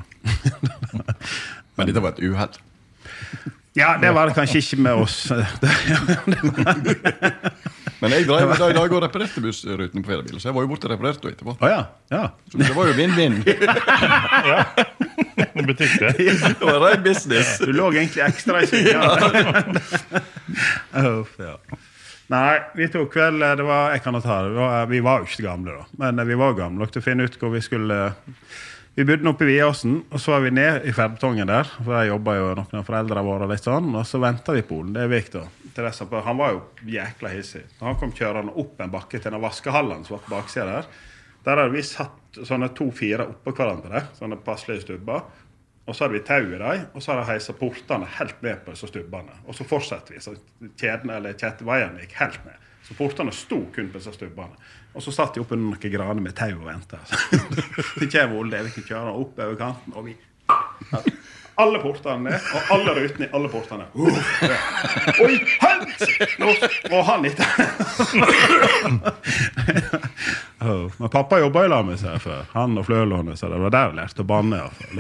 Men 1.78 1.88
dette 1.90 2.02
var 2.04 2.10
et 2.14 2.20
uhell. 2.26 2.54
Ja, 3.78 3.98
det 4.02 4.10
var 4.14 4.26
det 4.28 4.36
kanskje 4.36 4.58
ikke 4.62 4.78
med 4.82 4.94
oss. 5.02 5.32
Men 8.02 8.12
jeg 8.16 8.26
drev 8.30 8.52
i 8.54 8.58
dag 8.74 8.94
og 8.96 9.02
reparerte 9.04 9.42
bussruten 9.44 10.04
på 10.04 10.08
feriebil, 10.12 10.40
så 10.40 10.48
jeg 10.50 10.56
var 10.56 10.62
jo 10.64 10.70
borte 10.72 10.88
og 10.88 10.94
reparerte 10.94 11.20
henne 11.26 11.36
etterpå. 11.36 11.54
Oh, 11.60 11.68
ja. 11.70 11.82
ja. 12.14 12.30
Så 12.52 12.58
det 12.62 12.70
var 12.76 12.88
jo 12.88 12.94
vinn-vinn. 12.96 13.42
butikk, 15.70 15.98
det. 16.00 16.14
Det 16.16 16.64
var 16.64 16.80
rein 16.86 17.04
business. 17.04 17.58
Du 17.60 17.72
lå 17.76 17.90
egentlig 17.92 18.24
ekstra 18.30 18.62
i 18.64 18.70
skyggen. 18.72 19.00
Uff, 21.20 21.36
ja. 21.44 21.56
Nei, 22.30 22.60
vi 22.78 22.86
tok 22.94 23.16
vel 23.18 23.40
det 23.42 23.66
var, 23.66 23.94
Jeg 23.96 24.04
kan 24.06 24.18
ta 24.22 24.42
det. 24.46 24.54
var, 24.54 24.86
vi 24.86 25.00
var 25.02 25.24
jo 25.24 25.30
ikke 25.30 25.48
gamle, 25.48 25.80
da. 25.80 25.86
Men 25.98 26.28
vi 26.28 26.38
var 26.38 26.58
gamle 26.58 26.84
nok 26.84 26.92
til 26.94 27.02
å 27.02 27.06
finne 27.08 27.26
ut 27.26 27.38
hvor 27.42 27.54
vi 27.56 27.62
skulle 27.66 27.98
Vi 28.94 29.06
bodde 29.08 29.30
oppe 29.32 29.46
i 29.48 29.54
Viåsen, 29.54 30.02
og 30.12 30.20
så 30.20 30.34
var 30.36 30.44
vi 30.44 30.52
ned 30.52 30.86
i 30.86 30.92
Ferdbetongen 30.94 31.48
der. 31.48 31.70
For 31.78 31.94
der 31.96 32.10
jobba 32.10 32.36
jo 32.36 32.48
noen 32.58 32.82
av 32.82 32.86
foreldrene 32.86 33.24
våre, 33.24 33.48
litt 33.48 33.64
sånn, 33.64 33.94
og 33.96 34.04
så 34.06 34.20
venta 34.20 34.54
vi 34.54 34.64
på 34.66 34.82
Olen. 34.82 34.94
Det 34.94 35.86
dess 35.86 36.02
at 36.04 36.16
han 36.26 36.38
var 36.42 36.56
jo 36.58 36.62
jækla 36.90 37.32
hissig. 37.32 37.64
Han 37.80 37.96
kom 38.02 38.12
kjørende 38.12 38.58
opp 38.60 38.82
en 38.82 38.92
bakke 38.92 39.22
til 39.22 39.32
den 39.32 39.42
vaskehallen 39.42 40.04
som 40.04 40.18
var 40.18 40.26
på 40.26 40.34
baksida 40.36 40.66
der. 40.68 40.90
Der 41.46 41.62
hadde 41.62 41.74
vi 41.78 41.86
satt 41.88 42.42
sånne 42.44 42.74
to-fire 42.76 43.30
oppå 43.32 43.54
hverandre, 43.56 44.04
sånne 44.20 44.42
passelige 44.44 44.84
stubber. 44.84 45.24
Og 45.90 45.96
så 45.96 46.06
hadde 46.06 46.20
vi 46.20 46.26
tau 46.28 46.44
i 46.46 46.58
dem, 46.62 46.84
og 46.94 47.02
så 47.02 47.12
hadde 47.12 47.24
de 47.24 47.32
heisa 47.32 47.54
portene 47.58 48.10
helt 48.20 48.42
ned 48.46 48.60
på 48.66 48.76
disse 48.76 48.90
stubbene. 48.92 49.40
Og 49.50 49.58
så 49.58 49.66
fortsatte 49.66 50.14
vi. 50.14 50.22
Så 50.22 50.36
kjeden, 50.78 51.10
eller 51.16 51.34
kjetteveiene 51.34 52.04
gikk 52.04 52.14
helt 52.20 52.44
ned. 52.46 52.68
Så 52.86 52.98
portene 52.98 53.34
sto 53.34 53.64
kun 53.74 53.90
på 53.90 53.98
disse 53.98 54.14
stubbene. 54.14 54.60
Og 54.94 55.06
så 55.06 55.14
satt 55.14 55.36
de 55.36 55.42
oppunder 55.42 55.66
noen 55.66 55.94
graner 55.94 56.22
med 56.22 56.38
tau 56.38 56.54
og 56.60 56.66
venta. 56.66 57.02
Så 57.10 58.08
kommer 58.10 58.50
Devik 58.50 58.80
kjørende 58.82 59.14
opp 59.22 59.38
over 59.38 59.58
kanten, 59.60 59.94
og 59.94 60.08
vi 60.08 60.16
alle 61.60 61.80
portene 61.84 62.30
ned, 62.30 62.40
og 62.56 62.62
alle 62.76 62.94
rutene 62.98 63.26
i 63.28 63.30
alle 63.36 63.50
portene. 63.52 63.86
Uh, 63.96 64.20
ja. 64.46 64.58
Oi, 65.26 65.36
hent! 65.60 66.02
Og- 66.40 66.92
må 66.92 67.02
han 67.08 67.26
litt 67.28 67.40
Oh, 70.62 70.92
Men 70.98 71.10
pappa 71.10 71.38
jobba 71.40 71.62
i 71.66 71.70
lag 71.72 71.86
med 71.88 72.00
seg 72.02 72.18
før. 72.20 72.42
Han 72.52 72.74
og 72.82 72.84
flølånet, 72.90 73.40
så 73.40 73.48
det 73.52 73.60
var 73.62 73.72
der 73.72 73.86
jeg 73.94 73.96
lærte 74.02 74.24
å 74.26 74.28
banne. 74.28 74.58
i 74.58 74.62
hvert 74.66 74.78
fall. 74.82 74.98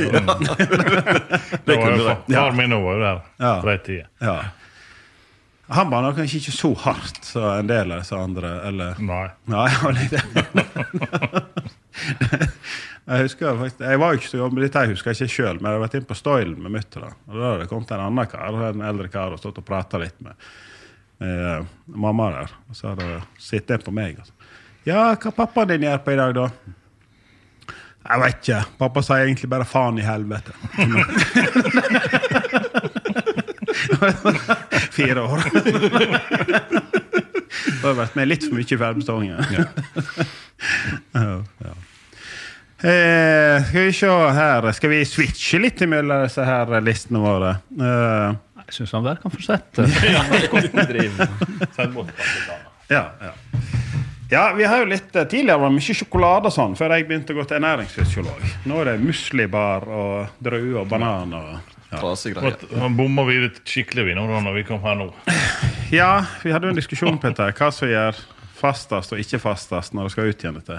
Det 1.65 1.75
var 1.75 1.75
jo 1.75 1.81
kunne 1.83 2.05
far- 2.05 2.23
Far 2.31 2.51
min 2.55 2.71
var 2.79 2.93
jo 2.95 2.99
der 3.03 3.21
Ja. 3.43 3.53
på 3.59 3.67
den 3.73 3.79
tida. 3.85 4.05
Ja. 4.23 4.37
Han 5.69 5.89
banna 5.91 6.13
kanskje 6.17 6.39
ikke 6.39 6.51
så 6.55 6.71
hardt 6.81 7.19
som 7.27 7.43
en 7.59 7.67
del 7.69 7.91
av 7.91 7.99
disse 8.01 8.15
andre. 8.17 8.53
Eller 8.71 8.95
Nei. 9.03 9.27
Nei, 9.45 9.67
jeg 13.09 13.25
husker 13.25 13.57
faktisk, 13.57 13.79
jeg 13.81 13.99
var 14.01 14.13
jo 14.13 14.19
ikke 14.19 14.29
så 14.29 14.41
gammel, 14.43 14.63
dette 14.65 14.81
jeg 14.85 14.93
husker 14.93 15.15
ikke 15.15 15.33
sjøl, 15.33 15.57
men 15.59 15.67
jeg 15.69 15.77
har 15.77 15.85
vært 15.85 15.95
inne 15.99 16.09
på 16.09 16.19
Stoilen 16.19 16.59
med 16.63 16.71
mutter'n. 16.75 17.15
Og 17.27 17.33
da 17.35 17.43
hadde 17.47 17.61
det 17.63 17.71
kommet 17.71 17.93
en 17.95 18.05
annen 18.05 18.29
kar, 18.29 18.51
en 18.69 18.87
eldre 18.89 19.09
kar, 19.13 19.29
og 19.33 19.39
stått 19.41 19.61
og 19.61 19.67
prata 19.67 19.95
litt 20.01 20.19
med, 20.25 20.33
med 21.19 21.97
mamma 22.05 22.25
der. 22.35 22.49
Og 22.69 22.73
så 22.77 22.83
hadde 22.91 23.07
hun 23.07 23.25
sittet 23.41 23.81
på 23.85 23.91
meg. 23.95 24.11
Og 24.21 24.25
så, 24.29 24.33
ja, 24.87 25.01
hva 25.15 25.29
pappaen 25.41 25.69
din 25.73 25.87
gjør 25.87 25.99
på 26.05 26.13
i 26.13 26.21
dag, 26.21 26.31
da? 26.37 26.45
Jeg 28.09 28.17
vet 28.23 28.37
ikke. 28.39 28.61
Pappa 28.79 28.99
sier 29.05 29.23
egentlig 29.25 29.49
bare 29.51 29.65
'faen 29.67 29.99
i 29.99 30.05
helvete'. 30.05 30.49
Fire 34.95 35.21
år. 35.21 35.39
Du 37.81 37.83
har 37.87 37.93
vært 37.99 38.15
med 38.17 38.25
litt 38.31 38.43
for 38.47 38.55
mye 38.57 38.65
i 38.65 38.79
Fermestången. 38.79 39.37
Ja. 41.15 41.39
ja. 41.63 41.73
Eh, 42.79 43.63
skal 43.67 43.81
vi 43.89 43.93
se 43.93 44.07
her 44.07 44.71
Skal 44.71 44.89
vi 44.93 44.99
switche 45.05 45.59
litt 45.59 45.81
mellom 45.83 46.21
disse 46.23 46.45
her 46.47 46.69
listene 46.79 47.19
våre? 47.19 47.49
Eh, 47.75 48.37
Jeg 48.69 48.77
syns 48.77 48.93
han 48.95 49.03
der 49.03 49.17
kan 49.19 49.33
fortsette. 49.33 49.83
Ja, 52.89 53.03
ja. 53.21 53.31
ja, 54.31 54.43
vi 54.57 54.63
har 54.65 54.79
jo 54.81 54.85
litt 54.89 55.13
eh, 55.15 55.27
Tidligere 55.29 55.59
var 55.61 55.69
det 55.69 55.75
mye 55.75 55.93
sjokolade 55.99 56.49
og 56.49 56.55
sånn, 56.55 56.73
før 56.79 56.95
jeg 56.95 57.05
begynte 57.05 57.35
å 57.35 57.37
gå 57.37 57.43
til 57.45 57.59
ernæringsfysiolog. 57.59 58.47
Nå 58.65 58.79
er 58.81 58.89
det 58.89 58.95
muslibar 59.03 59.85
og 59.85 60.39
druer 60.41 60.79
og 60.81 60.87
banan. 60.89 61.35
og 61.37 61.75
ja. 61.91 62.01
Han 62.79 62.95
bomma 62.97 63.27
vi 63.27 63.39
litt 63.43 63.61
skikkelig 63.67 64.07
vi 64.07 64.15
nå 64.17 64.25
da, 64.29 64.41
når 64.45 64.57
vi 64.57 64.65
kom 64.65 64.81
her 64.81 64.97
nå. 64.97 65.07
ja, 65.93 66.11
vi 66.41 66.53
hadde 66.53 66.69
jo 66.69 66.73
en 66.73 66.81
diskusjon 66.81 67.17
på. 67.21 67.31
Hva 67.37 67.69
som 67.73 67.89
gjør 67.89 68.17
fastest 68.59 69.15
og 69.15 69.21
ikke 69.23 69.39
fastest 69.41 69.95
når 69.95 70.03
det 70.09 70.13
skal 70.15 70.29
ut 70.29 70.43
igjen. 70.43 70.59
dette. 70.59 70.77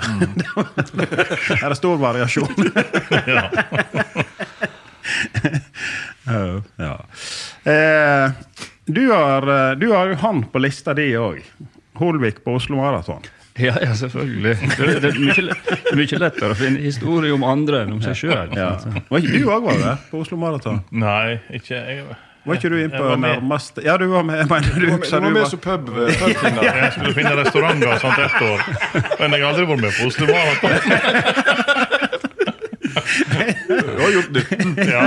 Her 1.60 1.70
er 1.72 1.78
stor 1.78 2.00
variasjon. 2.00 2.54
Ja. 3.30 3.48
Ja, 6.26 6.62
ja. 6.76 7.04
Eh, 7.72 8.30
du, 8.84 9.10
har, 9.12 9.70
eh, 9.70 9.76
du 9.76 9.92
har 9.92 10.06
jo 10.06 10.14
han 10.14 10.44
på 10.52 10.62
lista 10.62 10.94
di 10.94 11.10
òg. 11.18 11.42
Holvik 12.00 12.44
på 12.44 12.54
Oslo 12.56 12.76
Maraton. 12.80 13.22
Ja, 13.58 13.74
ja, 13.82 13.94
selvfølgelig. 13.94 14.56
Det, 14.78 15.00
det 15.02 15.10
er 15.10 15.18
mye, 15.20 15.56
mye 15.98 16.20
lettere 16.22 16.54
å 16.54 16.56
finne 16.56 16.80
historier 16.80 17.34
om 17.34 17.44
andre 17.44 17.82
enn 17.84 17.96
om 17.96 18.00
seg 18.04 18.16
sjøl. 18.22 18.54
Ja. 18.56 18.70
Var 19.10 19.20
ikke 19.20 19.34
du 19.42 19.50
òg 19.50 19.66
var 19.66 19.80
der 19.82 20.04
på 20.12 20.22
Oslo 20.22 20.38
Maraton? 20.40 20.80
Nei, 20.94 21.40
ikke 21.58 21.76
jeg. 21.76 22.06
Var 22.46 22.56
ikke 22.56 22.70
du 22.72 22.76
inn 22.80 22.90
på 22.94 23.16
nærmeste 23.20 23.82
Ja, 23.84 23.96
du 24.00 24.06
var 24.08 24.22
med. 24.24 24.46
Mener, 24.48 24.72
du, 24.72 24.80
Du 24.80 24.90
var 24.96 25.20
du 25.20 25.26
med 25.28 25.42
var 25.42 25.48
som 25.50 25.60
pub, 25.60 25.90
pubfinner. 25.92 26.62
Jeg 26.80 26.92
skulle 26.94 27.14
finne 27.18 27.34
restauranter 27.36 27.88
og 27.92 28.00
sånt 28.00 28.18
ett 28.24 28.40
år, 28.46 28.58
men 29.20 29.34
jeg 29.36 29.40
har 29.44 29.50
aldri 29.50 29.66
vært 29.68 29.82
med 29.84 29.92
på 29.98 30.02
Oslobanen. 30.08 30.56
Du 33.68 34.00
har 34.02 34.10
gjort 34.14 34.30
nytten. 34.30 34.76
Ja. 34.90 35.02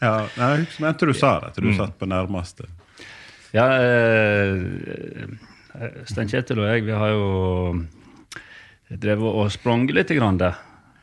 ja, 0.00 0.12
nei, 0.36 0.48
jeg 0.50 0.64
husker- 0.64 0.82
mente 0.86 1.06
du 1.06 1.12
sa 1.14 1.32
det, 1.40 1.46
at 1.52 1.60
du 1.62 1.70
satt 1.76 1.94
på 2.00 2.06
nærmeste. 2.10 2.64
Ja, 3.52 3.66
eh, 3.78 4.56
Stein 6.08 6.28
Kjetil 6.32 6.58
og 6.62 6.68
jeg, 6.72 6.84
vi 6.88 6.92
har 6.96 7.12
jo 7.12 7.26
drevet 9.02 9.28
og 9.42 9.50
sprunget 9.52 9.94
litt. 9.96 10.10
Grann 10.16 10.40
det. 10.40 10.52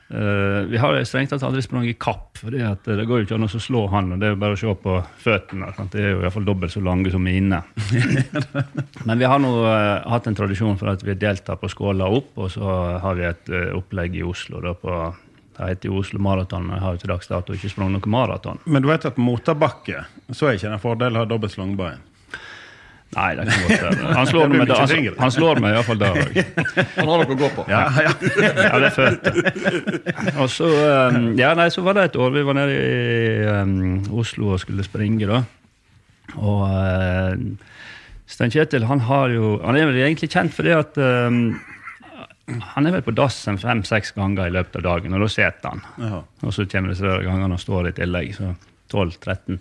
Eh, 0.10 0.64
vi 0.66 0.78
har 0.78 1.04
strengt 1.06 1.30
tatt 1.30 1.44
aldri 1.46 1.62
sprunget 1.62 1.94
i 1.94 1.98
kapp, 2.02 2.40
for 2.42 2.50
det 2.50 3.06
går 3.06 3.22
jo 3.22 3.26
ikke 3.28 3.38
an 3.38 3.46
å 3.46 3.62
slå 3.62 3.84
han. 3.94 4.16
Det 4.18 4.26
er 4.26 4.34
jo 4.34 4.40
bare 4.42 4.58
å 4.58 4.60
se 4.60 4.74
på 4.82 4.96
føttene. 5.22 5.70
De 5.94 6.02
er 6.02 6.16
jo 6.16 6.24
iallfall 6.24 6.48
dobbelt 6.48 6.74
så 6.74 6.82
lange 6.82 7.12
som 7.14 7.22
mine. 7.22 7.62
Men 9.08 9.22
vi 9.22 9.30
har 9.30 9.42
nå 9.44 9.54
uh, 9.62 10.10
hatt 10.10 10.30
en 10.30 10.38
tradisjon 10.38 10.80
for 10.82 10.90
at 10.96 11.06
vi 11.06 11.14
deltar 11.20 11.62
på 11.62 11.70
Skåla 11.70 12.10
opp, 12.10 12.34
og 12.42 12.50
så 12.56 12.74
har 13.04 13.20
vi 13.20 13.28
et 13.30 13.54
uh, 13.54 13.76
opplegg 13.78 14.18
i 14.18 14.26
Oslo 14.26 14.64
da 14.66 14.74
på 14.74 15.00
det 15.60 15.74
heter 15.74 15.90
jo 15.90 15.98
Oslo 16.00 16.22
Maraton, 16.24 16.64
men 16.64 16.78
jeg 16.78 16.84
har 16.86 16.94
jo 16.96 17.00
til 17.02 17.12
dags 17.12 17.28
dato 17.28 17.56
ikke 17.56 17.70
sprunget 17.74 17.98
noe 17.98 18.12
maraton. 18.14 18.62
Men 18.64 18.80
du 18.80 18.88
vet 18.88 19.04
at 19.10 19.18
motorbakke 19.20 20.06
så 20.32 20.48
er 20.48 20.56
ikke 20.56 20.70
det 20.70 20.78
en 20.78 20.84
fordel 20.86 21.18
å 21.18 21.26
ha 21.26 21.28
dobbelt 21.28 21.52
så 21.52 21.60
lange 21.60 21.76
bein. 21.76 22.06
Nei, 23.16 23.30
det 23.40 23.46
kan 23.50 23.64
godt 23.66 23.82
være. 23.88 24.10
Han 24.20 24.28
slår 24.30 24.50
meg, 24.54 24.68
da- 24.70 24.76
han, 24.86 25.08
han 25.18 25.32
slår 25.34 25.60
meg 25.64 25.74
iallfall 25.74 25.98
der 26.02 26.20
òg. 26.22 26.36
Han 27.00 27.08
har 27.10 27.24
noe 27.24 27.34
å 27.34 27.38
gå 27.40 27.48
på. 27.56 27.64
Ja, 27.72 27.80
ja. 28.06 28.12
Ja, 28.70 28.82
det 28.84 28.92
følte 28.94 29.34
jeg. 29.34 30.36
Og 30.44 30.52
så, 30.54 30.68
um, 31.10 31.32
ja, 31.40 31.56
nei, 31.58 31.66
så 31.74 31.82
var 31.88 31.98
det 31.98 32.04
et 32.12 32.20
år 32.22 32.36
vi 32.38 32.44
var 32.46 32.60
nede 32.60 32.76
i 32.78 33.48
um, 33.50 33.74
Oslo 34.22 34.52
og 34.54 34.62
skulle 34.62 34.86
springe, 34.86 35.26
da. 35.30 35.42
Og 36.38 36.62
uh, 36.70 37.34
Stein 38.30 38.54
Kjetil 38.54 38.86
han 38.86 39.02
har 39.08 39.32
jo 39.34 39.56
Han 39.66 39.74
er 39.80 39.88
vel 39.90 39.98
egentlig 40.04 40.30
kjent 40.30 40.54
for 40.54 40.68
det 40.70 40.76
at 40.78 41.00
um, 41.02 41.40
han 42.76 42.86
er 42.90 42.94
vel 43.00 43.04
på 43.06 43.14
dass 43.18 43.40
en 43.50 43.58
fem-seks 43.62 44.14
ganger 44.18 44.48
i 44.50 44.54
løpet 44.54 44.78
av 44.80 44.86
dagen, 44.86 45.14
og 45.18 45.22
da 45.26 45.28
sitter 45.34 45.74
han. 45.74 45.82
Ja. 46.02 46.22
Og 46.46 46.54
så 46.56 46.66
kommer 46.70 46.94
disse 46.94 47.06
der 47.06 47.26
gangene 47.26 47.50
han 47.58 47.62
står 47.62 47.90
i 47.90 47.96
tillegg, 47.98 48.32
så 48.38 48.54
12-13 48.94 49.60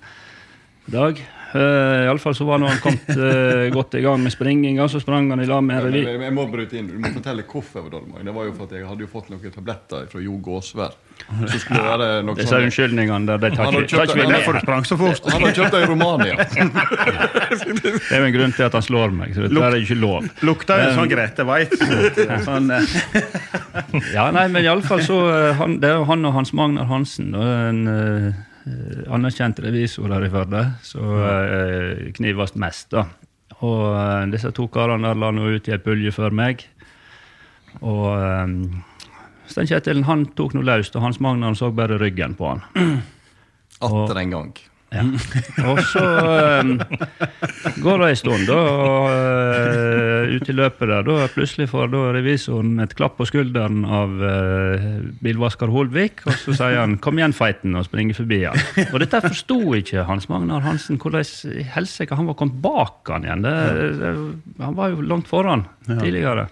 per 0.86 0.94
dag. 0.94 1.20
Uh, 1.54 2.04
Iallfall 2.04 2.34
så 2.36 2.44
var 2.44 2.60
når 2.60 2.74
han 2.74 2.80
kom 2.84 2.96
uh, 3.16 3.68
godt 3.78 3.94
i 3.96 4.02
gang 4.04 4.20
med 4.20 4.34
springinga, 4.34 4.88
så 4.92 5.00
sprang 5.00 5.30
han 5.32 5.40
i 5.40 5.48
lag 5.48 5.62
med 5.64 5.78
en 5.78 5.86
revy. 5.86 6.02
Jeg, 6.04 6.20
jeg 6.26 6.34
må 6.36 6.44
bryte 6.52 6.76
inn. 6.76 6.90
Du 6.92 6.98
må 7.00 7.12
fortelle 7.14 7.44
hvorfor. 7.48 7.80
jeg 7.80 7.88
var 7.88 7.94
dårlig. 7.98 8.24
Det 8.28 8.34
var 8.36 8.48
jo 8.50 8.56
for 8.58 8.68
at 8.68 8.74
jeg 8.76 8.88
hadde 8.88 9.06
jo 9.06 9.12
fått 9.12 9.30
noen 9.32 9.54
tabletter 9.54 10.08
fra 10.12 10.24
Jo 10.24 10.40
Gåsvær. 10.44 10.96
Så 11.18 11.58
skulle 11.58 11.80
det 11.82 11.88
være 11.88 12.08
noe 12.24 12.38
Disse 12.38 12.52
sånn 12.52 12.66
unnskyldningene 12.68 13.26
der, 13.26 13.40
de 13.42 13.48
tar 13.56 13.66
Han 13.66 13.76
har 13.76 13.86
ikke 13.86 14.04
vi 14.14 14.20
med. 14.22 14.32
Derfor 14.32 14.58
sprang 14.62 14.84
så 14.86 14.98
fort. 15.00 15.30
Han 15.32 15.44
har 15.44 15.56
kjøpt 15.56 15.74
det 15.74 15.80
i 15.82 15.88
Romania. 15.90 16.36
Det 17.48 18.14
er 18.14 18.22
jo 18.22 18.28
en 18.28 18.34
grunn 18.34 18.52
til 18.54 18.64
at 18.68 18.76
han 18.76 18.84
slår 18.84 19.12
meg, 19.14 19.32
så 19.34 19.44
dette 19.44 19.64
er 19.66 19.76
ikke 19.80 19.96
lov. 19.98 20.28
Lukta 20.46 20.78
jo 20.80 20.90
sånn 20.96 21.10
Grete 21.10 21.44
Waitz. 21.48 21.80
Sånn, 22.48 22.70
eh, 22.72 24.12
Ja, 24.14 24.28
nei, 24.34 24.46
men 24.52 24.62
iallfall 24.62 25.02
så 25.04 25.18
eh, 25.32 25.58
han, 25.58 25.78
Det 25.82 25.90
er 25.90 25.98
jo 25.98 26.06
han 26.08 26.24
og 26.28 26.36
Hans 26.36 26.52
Magnar 26.56 26.88
Hansen, 26.90 27.32
og 27.36 27.48
en 27.48 27.82
eh, 28.68 29.00
anerkjent 29.14 29.60
revisor 29.64 30.12
her 30.12 30.26
i 30.26 30.30
Førde, 30.32 30.64
som 30.86 31.16
eh, 31.24 32.08
knives 32.18 32.54
mest, 32.60 32.90
da. 32.94 33.06
Og 33.64 33.82
eh, 33.90 34.28
disse 34.34 34.52
to 34.54 34.68
karene 34.72 35.10
der 35.10 35.18
la 35.18 35.32
nå 35.34 35.48
ut 35.56 35.68
i 35.68 35.74
ei 35.74 35.82
pulje 35.82 36.12
før 36.14 36.36
meg. 36.36 36.64
Og 37.80 38.08
eh, 38.14 38.56
Stein 39.48 39.70
Kjetil 39.70 40.04
han 40.08 40.26
tok 40.36 40.56
noe 40.56 40.66
løst, 40.68 40.96
og 40.96 41.06
Hans 41.06 41.20
Magnar 41.24 41.56
så 41.58 41.72
bare 41.74 41.98
ryggen 42.00 42.36
på 42.38 42.52
han. 42.52 42.64
Atter 43.80 44.20
en 44.24 44.34
gang. 44.34 44.52
Ja. 44.88 45.02
Og 45.68 45.80
så 45.84 46.02
um, 46.62 46.78
går 47.84 48.00
det 48.00 48.08
en 48.08 48.16
stund, 48.16 48.46
da, 48.48 48.56
og 48.56 49.08
uh, 49.12 50.32
ut 50.32 50.48
i 50.48 50.54
løpet 50.56 50.88
der, 50.88 51.04
da 51.04 51.26
plutselig 51.34 51.68
får 51.68 51.90
da 51.92 52.02
revisoren 52.16 52.80
et 52.80 52.94
klapp 52.96 53.18
på 53.18 53.26
skulderen 53.28 53.84
av 53.84 54.14
uh, 54.22 54.88
bilvasker 55.24 55.68
Holvik, 55.74 56.24
og 56.24 56.32
så 56.40 56.56
sier 56.56 56.80
han 56.80 56.96
'kom 57.04 57.20
igjen, 57.20 57.36
feiten', 57.36 57.76
og 57.76 57.84
springer 57.84 58.16
forbi 58.16 58.42
han. 58.46 58.56
Og 58.88 59.00
dette 59.04 59.20
forsto 59.28 59.60
ikke 59.76 60.06
Hans 60.08 60.30
Magnar 60.32 60.64
Hansen, 60.64 60.96
hvordan 60.96 61.26
i 61.52 61.66
helsike 61.68 62.16
han 62.16 62.30
var 62.30 62.38
kommet 62.40 62.62
bak 62.64 63.12
han 63.12 63.28
igjen. 63.28 63.44
Det, 63.44 63.56
det, 64.00 64.14
han 64.64 64.78
var 64.78 64.94
jo 64.94 65.04
langt 65.04 65.28
foran 65.28 65.66
tidligere. 65.84 66.48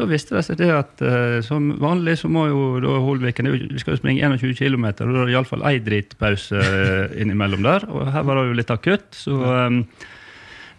Da 0.00 0.08
viste 0.08 0.36
det 0.36 0.44
seg 0.46 0.58
det 0.60 0.70
at 0.72 1.02
uh, 1.04 1.38
som 1.44 1.70
vanlig 1.80 2.16
så 2.20 2.30
må 2.32 2.46
jo 2.48 2.62
da 2.82 2.96
Holviken 3.04 3.50
Vi 3.52 3.80
skal 3.80 3.94
jo 3.94 4.00
springe 4.00 4.24
21 4.24 4.56
km, 4.58 4.86
og 4.90 5.12
da 5.12 5.24
er 5.24 5.28
det 5.28 5.34
iallfall 5.34 5.66
ei 5.68 5.76
dritpause 5.84 6.60
eh, 6.60 7.20
innimellom 7.20 7.64
der. 7.66 7.86
Og 7.90 8.08
her 8.14 8.24
var 8.26 8.40
det 8.40 8.48
jo 8.48 8.58
litt 8.58 8.72
akutt, 8.72 9.08
så 9.16 9.36
eh, 9.54 9.78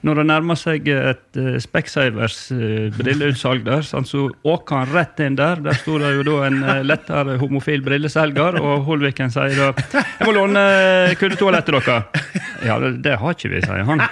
når 0.08 0.22
det 0.22 0.26
nærmer 0.32 0.58
seg 0.58 0.88
et 0.92 1.38
uh, 1.38 1.56
Specsavers 1.62 2.38
uh, 2.56 2.90
brilleutsalg 2.98 3.64
der, 3.68 3.84
sånn, 3.86 4.08
så 4.10 4.28
åker 4.48 4.82
han 4.82 4.94
rett 4.96 5.22
inn 5.22 5.38
der. 5.38 5.62
Der 5.62 5.78
sto 5.78 6.00
det 6.02 6.14
jo 6.16 6.26
da 6.26 6.38
en 6.48 6.60
uh, 6.66 6.72
lettere 6.86 7.38
homofil 7.42 7.84
brilleselger, 7.86 8.58
og 8.62 8.86
Holviken 8.90 9.34
sier 9.34 9.54
da 9.58 9.72
'Jeg 9.72 10.28
må 10.28 10.36
låne 10.36 10.62
uh, 10.62 11.16
kundetoalettet 11.22 11.78
deres'. 11.78 12.40
Ja, 12.66 12.80
det, 12.82 12.96
det 13.06 13.18
har 13.22 13.38
ikke 13.38 13.54
vi, 13.54 13.62
sier 13.66 13.86
han. 13.86 14.06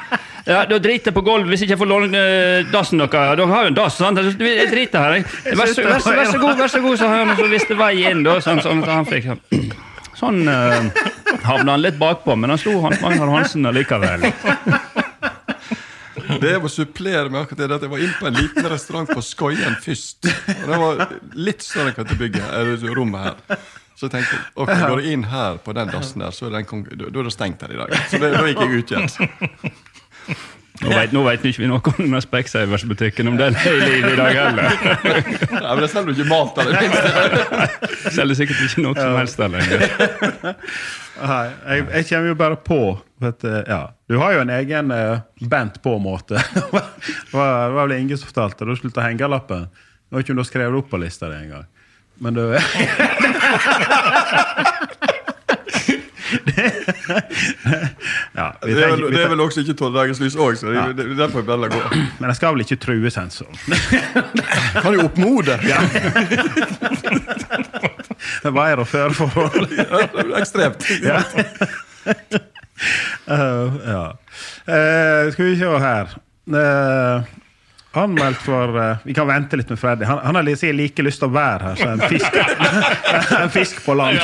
Ja, 0.49 0.63
Da 0.65 0.79
driter 0.81 1.11
jeg 1.11 1.17
på 1.17 1.21
gulvet 1.25 1.51
hvis 1.51 1.65
ikke 1.65 1.75
jeg 1.75 1.81
får 1.81 1.91
låne 1.91 2.21
uh, 2.21 2.71
dassen 2.71 3.01
deres. 3.01 3.35
Dere 3.37 3.49
har 3.51 3.67
jo 3.67 3.73
en 3.73 3.77
dass, 3.77 3.97
sant? 3.99 4.17
Jeg 4.21 4.69
driter 4.71 5.03
her, 5.03 5.19
jeg. 5.19 5.27
Vær 5.57 5.73
så, 5.73 5.83
vær, 5.85 5.99
så, 6.05 6.15
vær 6.15 6.31
så 6.31 6.39
god, 6.41 6.55
vær 6.57 6.73
så 6.73 6.81
god, 6.85 6.97
sa 7.01 7.11
han, 7.13 7.33
og 7.33 7.37
så 7.41 7.49
viste 7.51 7.77
vei 7.77 7.93
inn, 8.09 8.23
da. 8.25 8.39
Sånn, 8.41 8.61
sånn 8.65 8.85
at 8.85 8.93
han 8.93 9.09
fikk 9.09 9.31
sånn 9.33 9.69
Sånn 10.19 10.41
uh, 10.51 10.89
havna 11.45 11.77
han 11.77 11.83
litt 11.85 11.99
bakpå, 11.99 12.35
men 12.35 12.51
han 12.51 12.59
slo 12.59 12.81
Hans 12.83 12.99
Magnar 12.99 13.29
Hansen 13.31 13.69
allikevel. 13.69 14.25
Det 16.29 16.51
jeg 16.53 16.61
må 16.61 16.69
supplere 16.69 17.29
med 17.31 17.41
akkurat 17.41 17.63
det, 17.63 17.77
at 17.79 17.85
jeg 17.87 17.91
var 17.91 18.03
inne 18.05 18.17
på 18.19 18.29
en 18.29 18.37
liten 18.37 18.69
restaurant 18.69 19.09
på 19.09 19.21
Skøyen 19.25 19.77
først. 19.81 20.29
Og 20.29 20.69
Den 20.69 20.83
var 20.83 21.03
litt 21.49 21.65
større 21.65 21.93
enn 21.93 21.97
dette 22.03 22.17
bygget, 22.19 22.45
eller 22.53 22.95
rommet 22.99 23.29
her. 23.49 23.63
Så 23.99 24.07
jeg 24.07 24.13
tenkte 24.13 24.37
ok, 24.55 24.69
går 24.69 25.01
jeg 25.03 25.17
inn 25.17 25.25
her 25.27 25.57
på 25.65 25.73
den 25.75 25.89
dassen 25.91 26.21
der, 26.23 26.31
så 26.31 26.47
er, 26.47 26.55
den, 26.61 26.85
da 26.93 27.09
da 27.09 27.19
er 27.19 27.27
det 27.27 27.33
stengt 27.35 27.65
her 27.65 27.73
i 27.75 27.79
dag. 27.81 27.97
Så 28.07 28.21
det, 28.21 28.29
da 28.37 28.45
gikk 28.47 28.61
jeg 28.63 28.83
ut 28.83 28.93
igjen. 28.93 29.09
Nå 30.79 30.93
vet, 30.93 31.11
nå 31.11 31.25
vet 31.25 31.43
ikke 31.49 31.59
vi 31.65 31.67
noe 31.67 31.81
om 31.91 31.97
den 32.13 32.21
Specsavers-butikken, 32.23 33.27
om 33.27 33.35
den 33.35 33.57
er 33.59 33.73
i 33.75 33.81
live 33.83 34.13
i 34.13 34.15
dag 34.15 34.37
heller. 34.37 34.77
Nei, 35.51 35.73
men 35.73 35.81
det 35.83 35.89
selger 35.91 36.13
jo 36.13 36.15
ikke 36.15 36.29
mat 36.29 36.55
der, 36.55 36.69
det 36.69 36.85
minste. 36.85 38.13
Selger 38.15 38.39
sikkert 38.39 38.61
ikke 38.69 38.85
noe 38.85 38.95
som 38.95 39.17
helst 39.19 39.41
der 39.41 39.51
lenger. 39.57 39.83
Nei, 41.19 41.41
jeg, 41.49 41.83
jeg 41.97 42.07
kommer 42.13 42.31
jo 42.31 42.37
bare 42.39 42.61
på 42.69 42.79
vet, 43.19 43.41
du, 43.41 43.63
ja. 43.67 43.81
Du 44.07 44.17
har 44.17 44.33
jo 44.33 44.43
en 44.43 44.49
egen 44.49 44.91
uh, 44.91 45.19
bent 45.51 45.81
på-måte. 45.83 46.41
det 46.53 46.71
var 47.37 47.75
vel 47.81 47.97
Inge 47.97 48.17
som 48.17 48.27
fortalte. 48.31 48.65
Da 48.65 48.75
slutta 48.79 49.05
hengelappen. 49.05 49.67
Jeg 50.09 50.17
vet 50.17 50.25
ikke 50.25 50.33
om 50.33 50.39
du 50.39 50.45
har 50.45 50.51
skrevet 50.51 50.73
det 50.73 50.81
opp 50.83 50.89
på 50.89 51.01
lista 51.01 51.29
di 51.29 51.37
engang. 51.43 51.67
Men 52.19 52.33
du 52.33 52.41
ja, 58.33 58.57
vi 58.61 58.73
Det 58.73 58.83
er, 58.83 58.89
vel, 58.89 59.11
det 59.13 59.21
er 59.23 59.29
vel 59.31 59.41
også 59.41 59.63
ikke 59.63 59.73
tolv 59.79 59.95
dagers 59.97 60.19
lys 60.21 60.35
òg, 60.35 60.57
så 60.59 60.69
det, 60.69 60.83
det, 60.97 61.05
det 61.05 61.15
er 61.15 61.21
derfor 61.23 61.45
jeg 61.45 61.61
lar 61.63 61.71
gå. 61.73 61.81
Men 62.19 62.27
jeg 62.31 62.39
skal 62.39 62.55
vel 62.55 62.65
ikke 62.65 62.79
true 62.83 63.13
sensoren. 63.13 63.57
Kan 64.83 64.93
jo 64.97 65.07
oppmode. 65.07 65.57
Det 68.43 68.53
var 68.53 68.71
her 68.71 68.83
og 68.83 68.87
før 68.87 69.15
forhold. 69.15 69.67
Ekstremt. 70.39 70.85
Ja. 71.03 71.23
Eh, 73.29 73.73
ja. 73.85 74.03
uh, 74.69 75.31
skal 75.33 75.45
vi 75.45 75.57
se 75.59 75.67
her 75.83 76.13
uh, 76.55 77.27
Anmeldt 77.99 78.41
for 78.45 78.75
Vi 79.03 79.13
kan 79.17 79.27
vente 79.27 79.57
litt 79.57 79.69
med 79.73 79.79
Freddy. 79.81 80.05
Han, 80.05 80.19
han 80.23 80.35
har 80.37 80.45
like, 80.45 80.69
like 80.77 81.03
lyst 81.03 81.19
til 81.23 81.27
å 81.31 81.33
være 81.33 81.71
her 81.71 81.79
som 81.79 81.95
en 81.95 82.03
fisk, 82.05 82.37
en 83.41 83.49
fisk 83.53 83.79
på 83.85 83.95
land. 83.97 84.19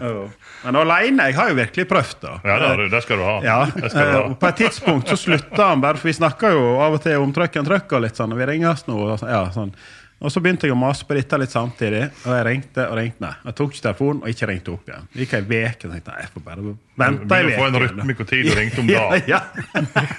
Oh. 0.00 0.30
Men 0.64 0.78
aleine 0.78 1.26
Jeg 1.30 1.34
har 1.34 1.50
jo 1.50 1.56
virkelig 1.58 1.88
prøvd, 1.90 2.16
da. 2.22 2.34
Ja, 2.46 2.58
det, 2.62 2.68
du, 2.78 2.84
det 2.92 3.00
skal 3.02 3.18
du 3.18 3.24
ha. 3.26 3.34
Ja, 3.42 3.58
skal 3.72 4.12
du 4.12 4.14
ha. 4.14 4.22
På 4.38 4.50
et 4.52 4.60
tidspunkt 4.62 5.10
så 5.10 5.18
slutta 5.18 5.72
han 5.72 5.82
bare, 5.82 5.98
for 5.98 6.10
vi 6.12 6.14
snakker 6.20 6.54
jo 6.54 6.68
av 6.82 6.94
og 6.98 7.02
til 7.02 7.18
om 7.22 7.34
trøkken 7.34 7.66
trøkk 7.66 7.96
og 7.98 8.04
litt 8.06 8.18
sånn, 8.22 8.34
og 8.34 8.38
vi 8.38 8.46
ringes 8.54 8.86
nå. 8.86 8.94
Og, 9.08 9.16
så- 9.18 9.30
ja, 9.32 9.42
sånn. 9.54 9.74
Og 10.22 10.30
så 10.30 10.38
begynte 10.42 10.66
jeg 10.68 10.74
å 10.74 10.78
mase 10.78 11.02
på 11.08 11.14
dette 11.18 11.34
litt 11.42 11.50
samtidig, 11.50 12.02
og 12.22 12.30
jeg 12.36 12.44
ringte 12.46 12.84
og 12.86 12.94
ringte. 12.98 13.20
Nei, 13.24 13.32
jeg 13.48 13.54
tok 13.58 13.70
ikke 13.74 13.84
telefonen 13.88 14.20
og 14.22 14.28
ikke 14.30 14.46
ringte 14.52 14.70
opp 14.76 14.86
igjen. 14.92 15.04
Det 15.12 15.18
gikk 15.24 15.32
ei 15.34 15.42
uke, 15.42 15.82
og 15.88 15.90
tenkte 15.96 16.10
nei, 16.12 16.20
jeg 16.22 16.30
får 16.36 16.42
bare 16.46 16.60
vente 16.62 17.22
ei 17.22 17.26
Begynner 17.32 17.52
å 17.52 17.58
få 17.58 17.66
en 17.66 17.74
uke. 17.74 17.82
rytme 17.82 18.12
hvor 18.20 18.26
tid 18.30 18.42
du 18.46 18.52
ringte 18.60 18.78
om 18.80 18.86
Ja, 18.94 19.04
dagen. 19.10 19.26
ja. 19.26 19.40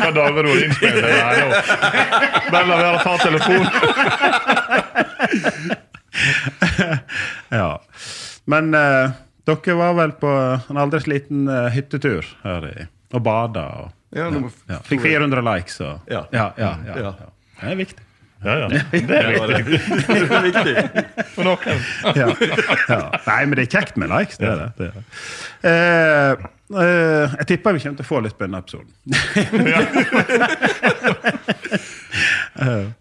Hva 0.02 0.10
dager 0.20 0.40
du 0.44 0.48
har 0.52 0.60
innspilt? 0.68 1.00
Nå. 1.04 1.08
Bare 2.52 2.66
la 2.68 2.76
være 2.84 2.98
å 2.98 3.04
ta 3.08 3.14
telefonen. 3.24 3.68
ja. 7.60 7.82
Men 8.46 8.74
uh, 8.76 9.12
dere 9.48 9.76
var 9.80 9.94
vel 9.98 10.12
på 10.20 10.30
en 10.70 10.78
aldri 10.80 11.00
liten 11.12 11.48
eh, 11.52 11.70
hyttetur 11.76 12.26
her 12.44 12.66
i, 12.70 12.86
og 13.16 13.22
bada. 13.26 13.66
Og, 13.84 13.92
Ja, 14.14 14.28
ja. 14.70 14.78
Fikk 14.86 15.02
400 15.08 15.42
likes. 15.48 15.80
Og, 15.82 16.00
Ja. 16.12 16.26
Ja, 16.32 16.52
ja, 16.58 16.74
ja, 16.86 16.96
Ja. 17.00 17.14
ja. 17.20 17.30
Det 17.64 17.72
er 17.72 17.76
viktig. 17.80 18.04
Ja, 18.44 18.54
ja. 18.60 18.68
Det 18.70 18.78
er 19.18 19.64
viktig 19.64 19.80
Det 20.08 20.14
er 20.38 20.42
viktig. 20.48 20.76
for 21.36 21.44
noen. 21.48 21.78
ja. 22.18 22.28
ja. 22.90 23.02
Nei, 23.28 23.42
men 23.48 23.54
det 23.60 23.64
er 23.68 23.72
kjekt 23.78 23.96
med 24.02 24.08
likes. 24.12 24.38
Det 24.42 24.48
er 24.50 24.56
det. 24.62 24.70
det, 24.78 24.86
er 24.90 24.94
det. 24.98 25.04
Eh, 25.70 26.32
eh, 26.84 27.26
jeg 27.40 27.46
tipper 27.54 27.70
vi 27.78 27.82
kommer 27.86 27.98
til 28.02 28.06
å 28.06 28.10
få 28.12 28.18
litt 28.26 28.36
på 28.38 28.44
denne 28.48 28.60
episoden. 28.64 28.92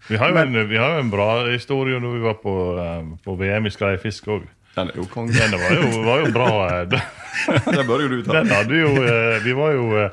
Vi 0.07 0.17
har 0.17 0.29
jo 0.29 0.37
en, 0.37 0.69
vi 0.69 0.77
har 0.77 0.93
jo 0.95 0.99
en 1.03 1.09
bra 1.13 1.27
historie 1.51 1.99
når 2.01 2.13
vi 2.17 2.21
var 2.23 2.33
på, 2.41 2.53
eh, 2.81 3.01
på 3.23 3.35
VM 3.39 3.65
i 3.69 3.71
skreifisk 3.73 4.27
òg. 4.33 4.43
Den 4.75 4.89
er 4.89 4.95
jo 4.97 5.05
konge. 5.11 5.33
Den 5.37 5.53
var 5.61 5.71
jo, 5.77 5.83
var 6.07 6.17
jo 6.23 6.31
bra. 6.33 6.47
eh, 6.81 6.85
Den, 7.75 7.85
bør 7.87 8.01
jo 8.05 8.09
du 8.09 8.23
ta. 8.25 8.31
den 8.39 8.49
hadde 8.53 8.75
jo 8.79 8.89
eh, 9.03 9.37
Vi 9.45 9.53
var 9.57 9.71
jo 9.73 9.83
eh, 9.97 10.09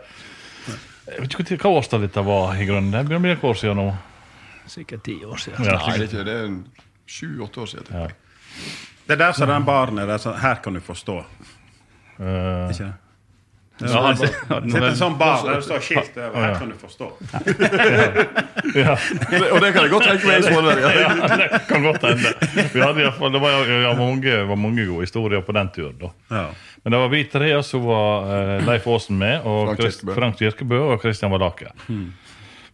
Jeg 1.11 1.21
vet 1.25 1.51
ikke 1.57 1.69
hva 1.69 1.73
årstall 1.81 2.05
dette 2.07 2.23
var 2.27 2.45
i 2.61 2.67
grunnen. 2.69 2.93
Det 2.93 3.03
begynner 3.09 3.23
å 3.23 3.27
bli 3.27 3.35
et 3.35 3.45
år 3.51 3.57
siden 3.61 3.77
nå. 3.81 3.89
Sikkert 4.71 5.03
ti 5.07 5.17
år 5.27 5.37
siden. 5.43 5.65
Ja, 5.67 5.77
Nei, 5.83 5.97
det 5.99 6.07
er 6.07 6.09
ikke 6.13 6.25
det. 6.29 6.39
er 6.47 6.89
sju-åtte 7.11 7.63
år 7.65 7.71
siden. 7.73 7.91
Ja. 7.91 8.07
Det 9.07 9.17
er 9.17 9.23
der 9.25 9.33
som 9.35 9.49
den 9.51 9.65
baren 9.67 9.99
er. 9.99 10.07
der 10.07 10.21
sånn, 10.23 10.37
her 10.39 10.61
kan 10.63 10.77
du 10.79 10.81
forstå. 10.85 11.17
Uh, 12.21 12.69
Ikke 12.71 12.85
det? 12.85 12.93
ja, 13.89 14.01
han, 14.05 14.17
Sitter 14.21 14.85
en 14.91 14.97
sånn 14.99 15.15
bar 15.19 15.41
der 15.47 15.57
det 15.57 15.65
står 15.65 15.81
skilt 15.83 16.19
over. 16.21 16.37
Her 16.45 16.59
kan 16.61 16.69
du 16.69 16.77
forstå. 16.77 17.07
ja. 18.77 18.97
Det- 19.31 19.53
Og 19.53 19.61
det 19.65 19.73
kan 19.73 19.83
jeg 19.87 19.91
godt 19.91 20.05
tenke 20.05 20.27
meg 20.29 20.39
i 20.39 20.43
Svolvær. 20.51 20.79
Ja. 20.85 20.91
ja, 21.01 21.37
det 21.41 21.61
kan 21.69 21.83
godt 21.89 22.03
hende. 22.05 22.35
Vi 22.75 22.81
hadde 22.85 23.01
i 23.01 23.07
hvert 23.09 23.19
fall, 23.19 23.33
det 23.33 23.41
var, 23.41 23.65
ja, 23.73 23.95
mange, 23.99 24.37
var 24.51 24.61
mange 24.61 24.85
gode 24.87 25.07
historier 25.09 25.41
på 25.47 25.53
den 25.57 25.71
turen. 25.75 25.97
da. 26.01 26.13
Ja. 26.31 26.45
Men 26.85 26.93
det 26.95 27.01
var 27.03 27.09
vi 27.13 27.25
tre, 27.29 27.51
som 27.63 27.81
så 27.81 27.81
var 27.85 28.31
eh, 28.37 28.67
Leif 28.69 28.87
Aasen 28.89 29.19
med, 29.21 29.41
og 29.45 29.75
Frank 30.15 30.39
Kirkebø. 30.39 30.79
Og 30.93 31.01
Kristian 31.03 31.33
Valaker. 31.33 31.73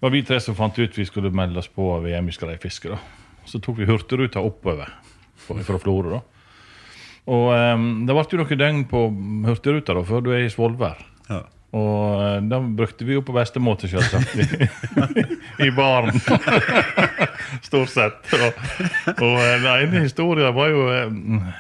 Det 0.07 0.11
var 0.11 0.15
vi 0.15 0.23
tre 0.23 0.37
som 0.39 0.55
fant 0.55 0.77
ut 0.79 0.99
vi 0.99 1.03
skulle 1.03 1.35
melde 1.35 1.59
oss 1.59 1.67
på 1.67 1.99
VM 1.99 2.29
i 2.31 2.33
skreifiske. 2.37 2.95
Så 3.43 3.59
tok 3.59 3.81
vi 3.81 3.89
Hurtigruta 3.89 4.39
oppover 4.39 4.87
fra 5.35 5.79
Florø. 5.83 6.21
Og 7.27 7.51
um, 7.51 8.07
det 8.07 8.15
ble 8.15 8.23
jo 8.31 8.39
noen 8.39 8.61
døgn 8.61 8.85
på 8.87 9.11
Hurtigruta 9.49 9.97
da, 9.99 10.05
før 10.07 10.23
du 10.23 10.31
er 10.31 10.47
i 10.47 10.53
Svolvær. 10.55 11.03
Ja. 11.27 11.43
Og 11.75 12.23
uh, 12.23 12.39
da 12.47 12.63
brukte 12.63 13.03
vi 13.09 13.19
jo 13.19 13.25
på 13.27 13.35
beste 13.35 13.59
måte, 13.59 13.91
selvsagt. 13.91 14.31
I, 14.39 14.47
i 15.67 15.75
baren. 15.75 16.15
Stort 17.67 17.91
sett. 17.91 18.23
Og, 18.39 18.55
og 19.11 19.43
uh, 19.43 19.43
den 19.43 19.67
ene 19.75 20.07
historien 20.07 20.55
var 20.55 20.71
jo 20.71 20.87
uh, 20.87 21.11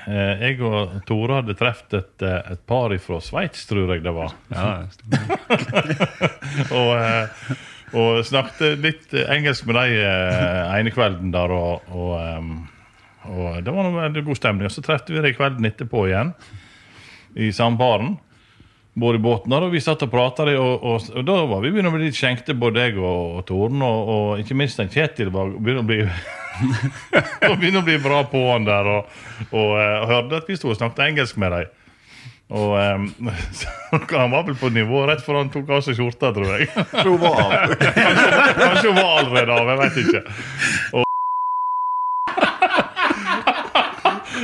eh, 0.07 0.47
Jeg 0.47 0.63
og 0.63 1.03
Tore 1.11 1.41
hadde 1.41 1.59
truffet 1.59 1.99
et, 1.99 2.15
eh, 2.23 2.55
et 2.55 2.63
par 2.63 2.95
fra 3.03 3.19
Sveits, 3.19 3.67
tror 3.67 3.91
jeg 3.91 4.07
det 4.07 4.15
var. 4.15 4.39
og, 6.79 6.95
eh, 6.95 7.27
og 7.97 8.21
snakket 8.29 8.83
litt 8.85 9.15
engelsk 9.25 9.67
med 9.69 9.79
dem 9.79 9.97
eh, 10.05 10.77
ene 10.77 10.93
kvelden 10.93 11.33
der. 11.35 11.55
Og, 11.55 11.89
og, 11.97 12.53
og 13.33 13.59
det 13.65 13.73
var 13.73 13.89
noe 13.89 14.05
veldig 14.05 14.27
god 14.29 14.41
stemning. 14.41 14.69
Og 14.69 14.75
så 14.75 14.85
treffet 14.85 15.15
vi 15.15 15.25
dem 15.25 15.37
kvelden 15.39 15.69
etterpå 15.69 16.07
igjen 16.11 16.35
i 17.37 17.51
samme 17.53 17.81
baren 17.81 18.15
bor 18.97 19.15
i 19.15 19.21
båten 19.21 19.53
der, 19.53 19.67
og 19.67 19.75
vi 19.77 19.81
satt 19.85 20.07
og 20.07 20.09
prata, 20.09 20.47
og, 20.57 20.85
og, 20.89 21.09
og 21.21 21.25
da 21.29 21.35
var 21.51 21.61
vi 21.61 21.69
begynner 21.69 21.93
å 21.93 21.97
bli 21.99 22.07
litt 22.09 22.17
skjenkte, 22.17 22.55
både 22.57 22.87
jeg 22.87 22.95
og, 22.97 23.43
Toren, 23.49 23.83
og, 23.85 24.39
ikke 24.41 24.57
minst 24.57 24.81
en 24.81 24.89
Kjetil 24.93 25.29
var 25.35 25.53
begynner 25.53 25.85
å 25.85 25.89
bli 25.91 25.99
begynner 27.61 27.83
å 27.83 27.85
bli 27.85 27.99
bra 28.01 28.23
på 28.31 28.41
han 28.49 28.65
der, 28.65 28.89
eh, 28.89 29.51
og 29.53 29.75
hørte 30.09 30.41
at 30.41 30.49
vi 30.49 30.57
sto 30.57 30.73
og 30.73 30.79
snakket 30.81 31.05
engelsk 31.11 31.37
med 31.43 31.53
dem. 31.53 31.75
Og 32.49 32.79
um, 32.79 33.31
så 33.53 33.67
Han 34.19 34.31
var 34.31 34.43
vel 34.47 34.57
på 34.57 34.69
nivå 34.69 35.07
rett 35.09 35.25
før 35.25 35.35
han 35.41 35.51
tok 35.51 35.71
av 35.71 35.83
seg 35.87 35.99
skjorta, 35.99 36.33
tror 36.35 36.53
jeg. 36.55 36.69
Hun 36.93 37.19
var 37.23 37.41
av. 37.43 37.53
Kanskje 38.61 38.89
hun 38.91 38.99
var 39.01 39.11
allerede 39.21 39.53
av, 39.57 39.73
jeg 39.73 39.79
vet 39.83 39.97
ikke. 40.05 40.21
Og, 40.93 41.05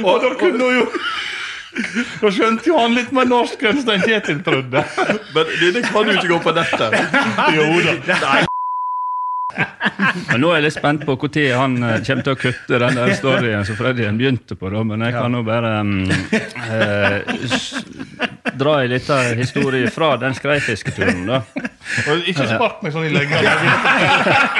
og 0.10 0.22
da 0.24 0.30
kunne 0.40 0.62
hun 0.62 0.74
jo 0.80 0.86
Da 2.22 2.30
skjønte 2.30 2.68
jo 2.68 2.76
han 2.78 2.92
litt 2.96 3.12
mer 3.16 3.26
norsk 3.30 3.62
enn 3.64 3.80
Stein 3.80 4.02
Kjetil 4.04 4.42
trodde. 4.44 4.84
Men 5.32 5.52
det, 5.62 5.84
kan 5.88 6.04
jo 6.04 6.12
ikke 6.18 6.32
gå 6.34 6.40
på 6.44 6.56
nettet. 6.58 6.90
Jo 7.56 7.68
da. 8.12 8.42
Men 10.30 10.40
nå 10.42 10.50
er 10.50 10.60
jeg 10.60 10.64
litt 10.66 10.76
spent 10.76 11.04
på 11.06 11.16
når 11.16 11.56
han 11.58 11.76
eh, 11.82 11.98
kommer 12.06 12.26
til 12.26 12.34
å 12.34 12.38
kutte 12.40 12.80
den 12.82 12.98
der 12.98 13.12
storyen 13.18 13.66
som 13.68 13.78
Freddy 13.78 14.08
begynte 14.18 14.56
på. 14.58 14.70
da, 14.72 14.82
Men 14.84 15.04
jeg 15.06 15.16
kan 15.16 15.32
nå 15.32 15.42
bare 15.46 15.72
um, 15.80 15.92
eh, 16.68 17.16
dra 18.62 18.78
en 18.82 18.90
liten 18.92 19.38
historie 19.40 19.90
fra 19.92 20.16
den 20.22 20.34
skreifisketuren. 20.38 21.24
da. 21.28 21.42
Og 22.08 22.28
ikke 22.32 22.48
spark 22.50 22.82
meg 22.84 22.96
sånn 22.96 23.08
i 23.08 23.14
leggene. 23.14 23.54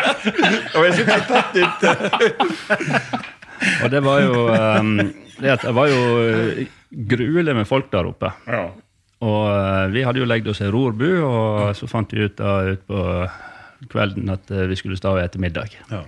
Og 0.77 0.87
jeg 0.89 1.01
sitter 1.01 1.27
tett 1.29 1.61
inntil. 1.65 1.97
Og 3.83 3.91
det 3.93 4.01
var 4.03 4.25
jo 4.25 4.47
um, 4.51 4.97
det, 5.43 5.59
det 5.63 5.75
var 5.75 5.91
jo 5.91 6.01
eh, 6.23 6.67
gruelig 6.91 7.55
med 7.57 7.69
folk 7.69 7.91
der 7.93 8.09
oppe. 8.09 8.31
Og 9.23 9.47
eh, 9.51 9.87
vi 9.95 10.05
hadde 10.07 10.23
jo 10.23 10.29
legget 10.29 10.53
oss 10.53 10.63
i 10.63 10.71
rorbu, 10.71 11.09
og 11.27 11.73
så 11.79 11.89
fant 11.91 12.13
vi 12.15 12.27
ut 12.27 12.37
da 12.39 12.61
utpå 12.75 13.07
kvelden 13.91 14.31
at 14.33 14.51
eh, 14.51 14.69
vi 14.71 14.79
skulle 14.79 14.99
stå 14.99 15.17
og 15.17 15.25
spise 15.25 15.43
middag. 15.43 15.77
Ja. 15.91 16.05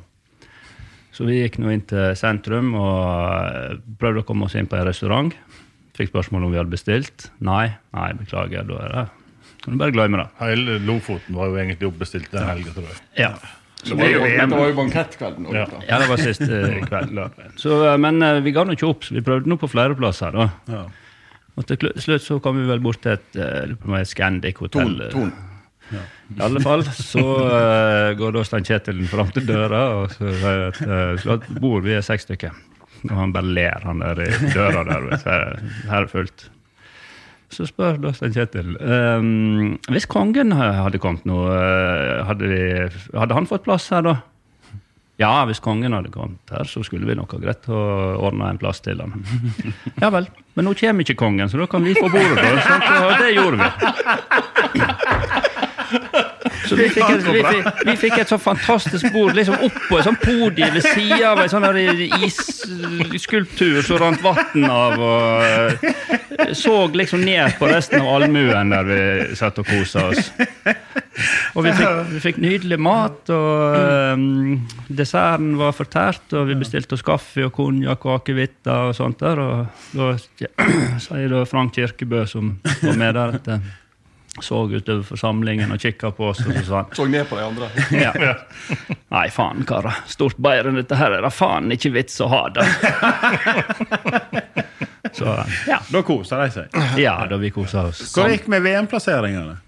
Så 1.15 1.27
vi 1.29 1.41
gikk 1.41 1.61
nå 1.63 1.71
inn 1.71 1.85
til 1.87 2.15
sentrum 2.19 2.73
og 2.75 3.03
eh, 3.49 3.77
prøvde 4.01 4.25
å 4.25 4.29
komme 4.29 4.49
oss 4.49 4.57
inn 4.59 4.71
på 4.71 4.79
en 4.79 4.89
restaurant. 4.89 5.35
Fikk 5.95 6.11
spørsmål 6.11 6.49
om 6.49 6.55
vi 6.55 6.59
hadde 6.59 6.75
bestilt. 6.75 7.29
Nei, 7.45 7.69
nei, 7.95 8.09
beklager. 8.19 8.67
Da 8.67 8.81
er 8.83 8.97
det 8.97 9.05
kan 9.65 9.73
du 9.73 9.81
bare 9.81 9.95
glemme 9.95 10.19
det. 10.21 10.27
Hele 10.43 10.75
Lofoten 10.85 11.37
var 11.39 11.49
jo 11.49 11.55
egentlig 11.57 11.89
oppbestilt 11.89 12.29
den 12.35 12.43
helga, 12.45 12.75
tror 12.75 12.91
jeg. 12.91 12.99
Ja. 13.17 13.31
Det 13.85 13.97
var 13.97 14.11
jo, 14.11 14.21
dette 14.25 14.59
var 14.59 14.69
jo 14.69 14.77
bankettkvelden. 14.77 15.47
Ja. 15.57 15.65
Ja, 15.89 16.01
det 16.03 16.09
var 16.11 16.21
siste 16.21 16.59
kveld. 16.85 17.23
Så, 17.61 17.79
eh, 17.87 17.97
men 18.01 18.21
eh, 18.25 18.43
vi 18.45 18.53
ga 18.53 18.67
nå 18.67 18.77
ikke 18.77 18.91
opp, 18.91 19.07
så 19.07 19.17
vi 19.17 19.25
prøvde 19.25 19.49
nå 19.49 19.57
på 19.61 19.71
flere 19.73 19.97
plasser. 19.97 20.37
da. 20.37 20.51
Ja. 20.69 20.85
Og 21.55 21.69
til 21.71 21.93
slutt 22.03 22.25
så 22.25 22.41
kom 22.45 22.59
vi 22.59 22.69
vel 22.69 22.83
bort 22.85 23.01
til 23.05 23.15
et 23.15 23.39
et 23.39 24.11
Scandic 24.11 24.61
hotell. 24.61 24.99
Ton, 25.15 25.31
det 25.33 25.54
I 25.93 26.41
alle 26.43 26.63
fall 26.65 26.85
så 26.97 27.23
uh, 27.23 28.15
går 28.19 28.35
da 28.35 28.45
Stein 28.47 28.65
Kjetil 28.67 29.03
fram 29.11 29.29
til 29.35 29.45
døra 29.49 29.83
og 29.99 30.15
så 30.15 30.31
sier 30.33 30.65
at 30.71 30.81
uh, 31.21 31.51
bord, 31.61 31.85
vi 31.85 31.95
er 31.99 32.05
seks 32.05 32.27
stykker. 32.29 32.55
Og 33.11 33.17
han 33.19 33.35
bare 33.35 33.53
ler, 33.53 33.85
han 33.85 34.01
der 34.01 34.25
i 34.25 34.31
døra 34.55 34.85
der. 34.89 35.09
Her 35.27 35.57
her 35.91 35.99
er 36.01 36.11
fullt. 36.11 36.49
Så 37.53 37.69
spør 37.69 37.99
da 38.03 38.11
Stein 38.17 38.33
Kjetil 38.35 38.73
um, 38.81 39.75
Hvis 39.93 40.09
kongen 40.11 40.55
hadde 40.57 40.99
kommet 40.99 41.27
nå, 41.29 41.45
eh, 41.55 42.23
hadde, 42.27 42.49
vi, 42.51 42.63
hadde 43.15 43.37
han 43.37 43.47
fått 43.47 43.67
plass 43.67 43.91
her 43.95 44.03
da? 44.07 44.17
Ja, 45.21 45.45
hvis 45.47 45.61
kongen 45.63 45.95
hadde 45.95 46.11
kommet 46.11 46.51
her, 46.51 46.67
så 46.67 46.83
skulle 46.83 47.07
vi 47.07 47.15
nok 47.15 47.37
ha 47.37 47.39
greit 47.39 47.69
å 47.71 47.79
ordne 48.19 48.49
en 48.51 48.59
plass 48.59 48.83
til 48.83 48.99
han. 48.99 49.15
Ja 50.03 50.11
vel, 50.11 50.27
men 50.59 50.67
nå 50.67 50.73
kommer 50.81 51.07
ikke 51.07 51.15
kongen, 51.21 51.47
så 51.51 51.61
da 51.61 51.69
kan 51.71 51.87
vi 51.87 51.95
få 51.95 52.09
bordet? 52.11 52.49
Og 53.07 53.13
det 53.23 53.31
gjorde 53.37 53.61
vi. 53.61 54.54
Så 56.69 56.77
vi 56.79 56.89
fikk, 56.89 57.11
et, 57.11 57.27
vi, 57.27 57.43
fikk, 57.45 57.83
vi 57.89 57.97
fikk 58.01 58.19
et 58.23 58.31
så 58.31 58.39
fantastisk 58.41 59.09
bord 59.13 59.35
liksom 59.37 59.57
oppå 59.67 59.99
et 59.99 60.07
sånt 60.07 60.23
podie 60.23 60.71
ved 60.75 60.87
sida 60.87 61.33
av 61.33 61.43
en 61.45 61.53
sånn 61.53 61.67
isskulptur 63.15 63.81
som 63.85 64.01
rant 64.01 64.25
vann 64.25 64.69
av. 64.69 64.97
Og 64.99 65.45
eh, 65.45 66.55
så 66.57 66.77
liksom 66.95 67.25
ned 67.25 67.59
på 67.59 67.69
resten 67.71 68.03
av 68.03 68.11
allmuen 68.17 68.73
der 68.75 68.89
vi 68.89 69.03
satt 69.39 69.61
og 69.61 69.69
kosa 69.69 70.09
oss. 70.13 70.33
Og 71.55 71.63
vi 71.63 71.73
fikk, 71.77 71.91
vi 72.11 72.21
fikk 72.23 72.39
nydelig 72.43 72.79
mat, 72.83 73.31
og 73.31 74.17
um, 74.19 74.65
desserten 74.89 75.55
var 75.61 75.77
fortært, 75.77 76.27
og 76.35 76.49
vi 76.49 76.59
bestilte 76.59 76.97
oss 76.97 77.05
kaffe 77.07 77.47
og 77.47 77.55
konjakk 77.55 78.09
og 78.09 78.17
akevitter 78.19 78.91
og 78.91 78.97
sånt 78.99 79.23
der. 79.23 79.39
Og 79.39 79.95
da 79.95 80.11
sier 81.05 81.31
da 81.31 81.45
Frank 81.49 81.77
Kirkebø, 81.79 82.25
som 82.31 82.57
var 82.83 82.99
med 82.99 83.15
der, 83.15 83.39
at 83.39 83.53
eh, 83.55 83.73
så 84.43 84.65
utover 84.67 85.03
forsamlingen 85.07 85.73
og 85.73 85.79
kikka 85.81 86.11
på 86.17 86.29
oss, 86.33 86.41
og 86.47 86.53
så 86.57 86.65
sa 86.67 86.77
han 86.81 86.97
Så 86.97 87.07
ned 87.07 87.29
på 87.29 87.37
de 87.39 87.45
andre. 87.47 87.69
ja. 88.05 88.35
Nei, 89.15 89.29
faen, 89.31 89.63
karer. 89.69 90.03
Stort 90.11 90.41
bedre 90.43 90.73
enn 90.73 90.81
dette 90.81 90.99
her 90.99 91.15
er 91.15 91.23
det 91.23 91.31
faen 91.35 91.71
ikke 91.75 91.93
vits 91.95 92.19
å 92.25 92.31
ha 92.33 92.43
det. 92.55 92.67
Så 95.15 95.31
ja. 95.69 95.79
Da 95.93 96.01
koser 96.03 96.41
de 96.43 96.51
seg. 96.51 96.79
ja, 96.99 97.15
da 97.31 97.37
vi 97.39 97.53
kosa 97.55 97.85
oss. 97.93 98.01
Hva 98.17 98.27
gikk 98.33 98.49
med 98.51 98.65
VM-plasseringene? 98.65 99.61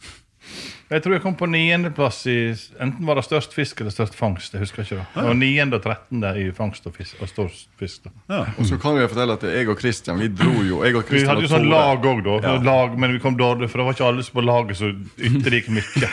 Jeg 0.87 1.03
tror 1.03 1.17
jeg 1.17 1.23
kom 1.25 1.35
på 1.35 1.49
niendeplass 1.51 2.21
i 2.31 2.35
Enten 2.79 3.07
var 3.09 3.19
det 3.19 3.25
størst 3.27 3.51
fisk 3.57 3.81
eller 3.83 3.91
størst 3.91 4.15
fangst. 4.15 4.53
jeg 4.55 4.61
husker 4.63 4.85
ikke. 4.85 5.01
Det 5.17 5.25
var 5.27 5.35
niende 5.35 5.81
og 5.81 5.83
trettende 5.83 6.31
i 6.39 6.45
fangst 6.55 6.87
og, 6.87 6.95
fisk, 6.95 7.17
og 7.21 7.27
størst 7.33 7.67
fisk. 7.81 8.05
da. 8.05 8.11
Ja. 8.31 8.43
Og 8.55 8.69
så 8.69 8.79
kan 8.79 8.95
jeg 9.01 9.11
fortelle 9.11 9.35
at 9.35 9.43
jeg 9.51 9.67
og 9.73 9.81
Kristian 9.81 10.21
vi 10.23 10.29
dro 10.31 10.53
jo 10.63 10.85
jeg 10.87 10.95
og 10.95 11.11
Vi 11.11 11.25
hadde 11.27 11.43
jo 11.43 11.51
sånn 11.51 11.67
Tore- 11.67 11.75
lag 11.75 12.07
òg, 12.07 12.23
da. 12.45 12.55
Lag, 12.63 12.95
men 13.03 13.17
vi 13.17 13.19
kom 13.25 13.35
dårlig, 13.37 13.69
for 13.73 13.83
det 13.83 13.87
var 13.89 13.99
ikke 13.99 14.07
alle 14.13 14.23
som 14.29 14.39
på 14.39 14.47
laget 14.47 14.77
som 14.79 15.11
ytte 15.19 15.51
like 15.57 15.75
mye. 15.75 16.11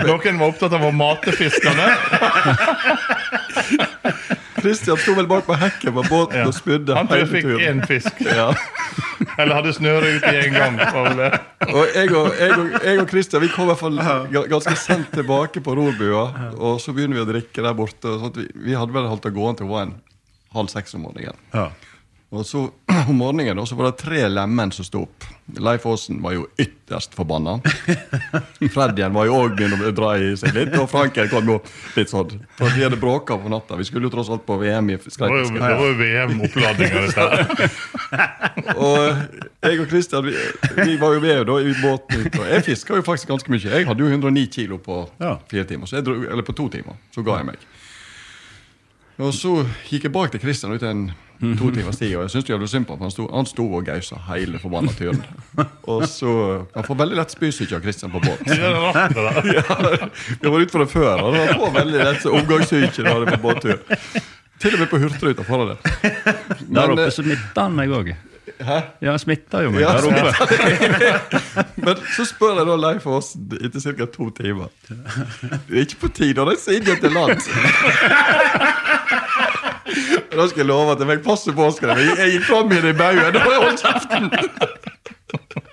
Noen 0.08 0.40
var 0.40 0.48
opptatt 0.48 0.72
av 0.72 0.88
å 0.88 0.92
mate 0.96 1.36
fiskene. 1.36 1.90
Kristian 4.62 4.96
sto 5.02 5.14
vel 5.18 5.26
bak 5.28 5.44
på 5.46 5.56
hekken 5.58 5.92
på 5.96 6.04
båten 6.08 6.38
Ja. 6.40 6.46
og 6.48 6.54
spydde 6.56 6.94
Han 6.96 7.08
tror 7.10 7.18
jeg 7.24 7.30
fikk 7.36 7.68
én 7.68 7.84
fisk. 7.88 8.20
Ja. 8.24 8.52
Eller 9.38 9.56
hadde 9.58 9.72
snøret 9.76 10.18
ute 10.18 10.32
i 10.32 10.40
en 10.46 10.56
gang. 10.56 10.78
Og 10.82 11.94
jeg 11.94 12.10
og, 12.12 12.26
jeg, 12.36 12.56
og, 12.58 12.72
jeg 12.84 13.00
og 13.00 13.06
Christian 13.10 13.44
vi 13.44 13.50
kom 13.52 13.64
i 13.64 13.72
hvert 13.72 13.80
fall 13.80 14.00
ganske 14.50 14.74
sent 14.80 15.12
tilbake 15.14 15.62
på 15.64 15.76
rorbua. 15.78 16.24
Og 16.58 16.80
så 16.82 16.94
begynner 16.96 17.20
vi 17.20 17.24
å 17.24 17.28
drikke 17.30 17.64
der 17.64 17.76
borte. 17.78 18.10
og 18.10 18.26
sånt. 18.26 18.40
Vi, 18.42 18.48
vi 18.68 18.76
hadde 18.78 18.94
vel 18.96 19.08
holdt 19.08 19.28
det 19.28 19.34
gående 19.36 19.62
til 19.62 19.70
hun 19.70 19.76
var 19.76 19.88
en 19.88 19.96
halv 20.52 20.72
seks 20.72 20.96
om 20.98 21.06
morgenen. 21.06 21.38
Ja. 21.54 21.70
Og 22.32 22.46
så 22.46 22.70
om 23.08 23.16
morgenen 23.16 23.56
da, 23.56 23.66
så 23.66 23.76
var 23.76 23.90
det 23.90 23.98
tre 24.00 24.22
lemen 24.28 24.70
som 24.72 24.86
sto 24.86 25.02
opp. 25.04 25.26
Leif 25.60 25.84
Aasen 25.86 26.22
var 26.24 26.32
jo 26.32 26.46
ytterst 26.60 27.12
forbanna. 27.12 27.58
Freddien 28.74 29.12
var 29.12 29.26
jo 29.28 29.34
òg 29.36 29.56
begynt 29.58 29.76
å 29.76 29.90
dra 29.92 30.14
i 30.16 30.30
seg 30.40 30.54
litt. 30.56 30.72
Og 30.80 30.88
Franken 30.88 31.28
kom 31.28 31.50
jo 31.50 31.58
litt 31.96 32.08
sånn. 32.08 32.38
For 32.56 32.72
vi 32.72 32.86
hadde 32.86 32.96
bråka 33.00 33.36
på 33.36 33.52
natta. 33.52 33.76
Vi 33.76 33.84
skulle 33.84 34.08
jo 34.08 34.14
tross 34.14 34.30
alt 34.32 34.46
på 34.48 34.56
VM 34.62 34.88
i 34.94 34.96
skrekk. 35.02 35.52
det 35.52 35.60
var 35.60 35.84
jo 35.84 35.98
VM-oppladning 35.98 36.96
av 36.96 37.10
dette. 37.10 37.68
Og 38.86 39.02
jeg 39.62 39.82
og 39.82 39.92
Christian 39.92 40.24
vi, 40.26 40.32
vi 40.78 40.96
var 41.00 41.18
jo 41.18 41.20
med 41.22 41.44
da 41.50 41.58
i 41.60 41.74
båten 41.82 42.24
ut. 42.24 42.40
Og 42.40 42.48
jeg 42.48 42.64
fiska 42.70 42.96
jo 42.96 43.04
faktisk 43.04 43.34
ganske 43.34 43.52
mye. 43.52 43.60
Jeg 43.76 43.88
hadde 43.90 44.06
jo 44.06 44.08
109 44.08 44.46
kilo 44.56 44.80
på 44.80 45.02
fire 45.52 45.68
timer, 45.68 46.00
dro, 46.00 46.16
eller 46.24 46.48
på 46.48 46.56
to 46.56 46.70
timer. 46.72 46.96
Så 47.12 47.24
ga 47.26 47.42
jeg 47.42 47.50
meg. 47.52 47.68
Og 49.20 49.34
så 49.36 49.58
gikk 49.90 50.08
jeg 50.08 50.14
bak 50.14 50.32
til 50.32 50.40
Christian 50.40 50.72
ut 50.72 50.88
en 50.88 51.10
to 51.58 51.70
timers 51.74 51.98
tid, 51.98 52.14
og 52.16 52.22
jeg 52.24 52.30
syns 52.36 52.50
hadde 52.54 52.68
synd 52.70 52.86
på 52.86 52.94
ham. 52.94 52.98
for 53.00 53.08
Han 53.08 53.14
sto, 53.14 53.26
han 53.32 53.48
sto 53.50 53.66
og 53.78 53.86
gausa 53.86 54.18
hele 54.28 54.60
forbanna 54.62 54.92
turen. 54.98 55.22
Og 55.92 56.04
så 56.08 56.32
Han 56.74 56.86
får 56.86 56.98
veldig 57.02 57.18
lett 57.18 57.34
spysyke 57.34 57.76
av 57.76 57.82
Christian 57.82 58.12
på 58.14 58.22
båt. 58.22 58.42
Er. 58.52 59.16
Ja, 59.52 59.62
vi 60.40 60.48
var 60.52 60.60
ute 60.60 60.72
for 60.72 60.84
det 60.84 60.90
før, 60.92 61.22
og 61.26 61.36
han 61.36 61.54
får 61.58 61.72
veldig 61.74 62.04
lett 62.06 62.26
omgangssyke 62.30 63.04
når 63.04 63.12
han 63.12 63.22
er 63.26 63.36
på 63.36 63.42
båttur. 63.42 63.78
Til 64.62 64.76
og 64.76 64.82
med 64.84 64.90
på 64.92 65.00
Hurtigruta 65.02 65.42
foran 65.46 65.72
han 65.72 65.78
det. 65.82 66.36
Der 66.70 66.92
oppe 66.92 67.08
så 67.10 67.24
smitta 67.24 67.66
han 67.66 67.74
meg 67.74 67.90
òg. 67.96 68.12
Hæ? 68.62 68.78
Ja, 69.02 69.10
han 69.10 69.18
smitta 69.18 69.62
jo 69.64 69.70
meg 69.74 69.82
Ja, 69.82 69.92
der 69.98 70.06
oppe. 70.06 70.30
Men 71.84 72.02
så 72.14 72.26
spør 72.28 72.60
jeg 72.60 72.68
da 72.68 72.76
Leif 72.78 73.06
Aasen 73.10 73.48
etter 73.58 73.96
ca. 73.98 74.06
to 74.14 74.28
timer. 74.36 74.70
Det 74.86 75.76
er 75.76 75.84
ikke 75.86 76.00
på 76.06 76.12
tide 76.20 76.42
å 76.42 76.48
reise 76.50 76.76
inn 76.76 76.86
igjen 76.86 77.02
til 77.02 77.14
land. 77.16 77.42
Og 79.86 80.36
Da 80.38 80.46
skal 80.48 80.62
jeg 80.62 80.68
love 80.70 80.92
at 80.94 81.02
jeg 81.02 81.08
fikk 81.12 81.24
passe 81.26 81.52
på 81.56 81.66
Oskar. 81.68 81.96
jeg 81.98 82.36
gikk 82.36 82.46
fram 82.48 82.72
igjen 82.72 82.90
i 82.92 82.96
baugen. 82.98 83.36
og 83.36 83.42
holdt 83.66 83.82
kjeften! 83.82 84.30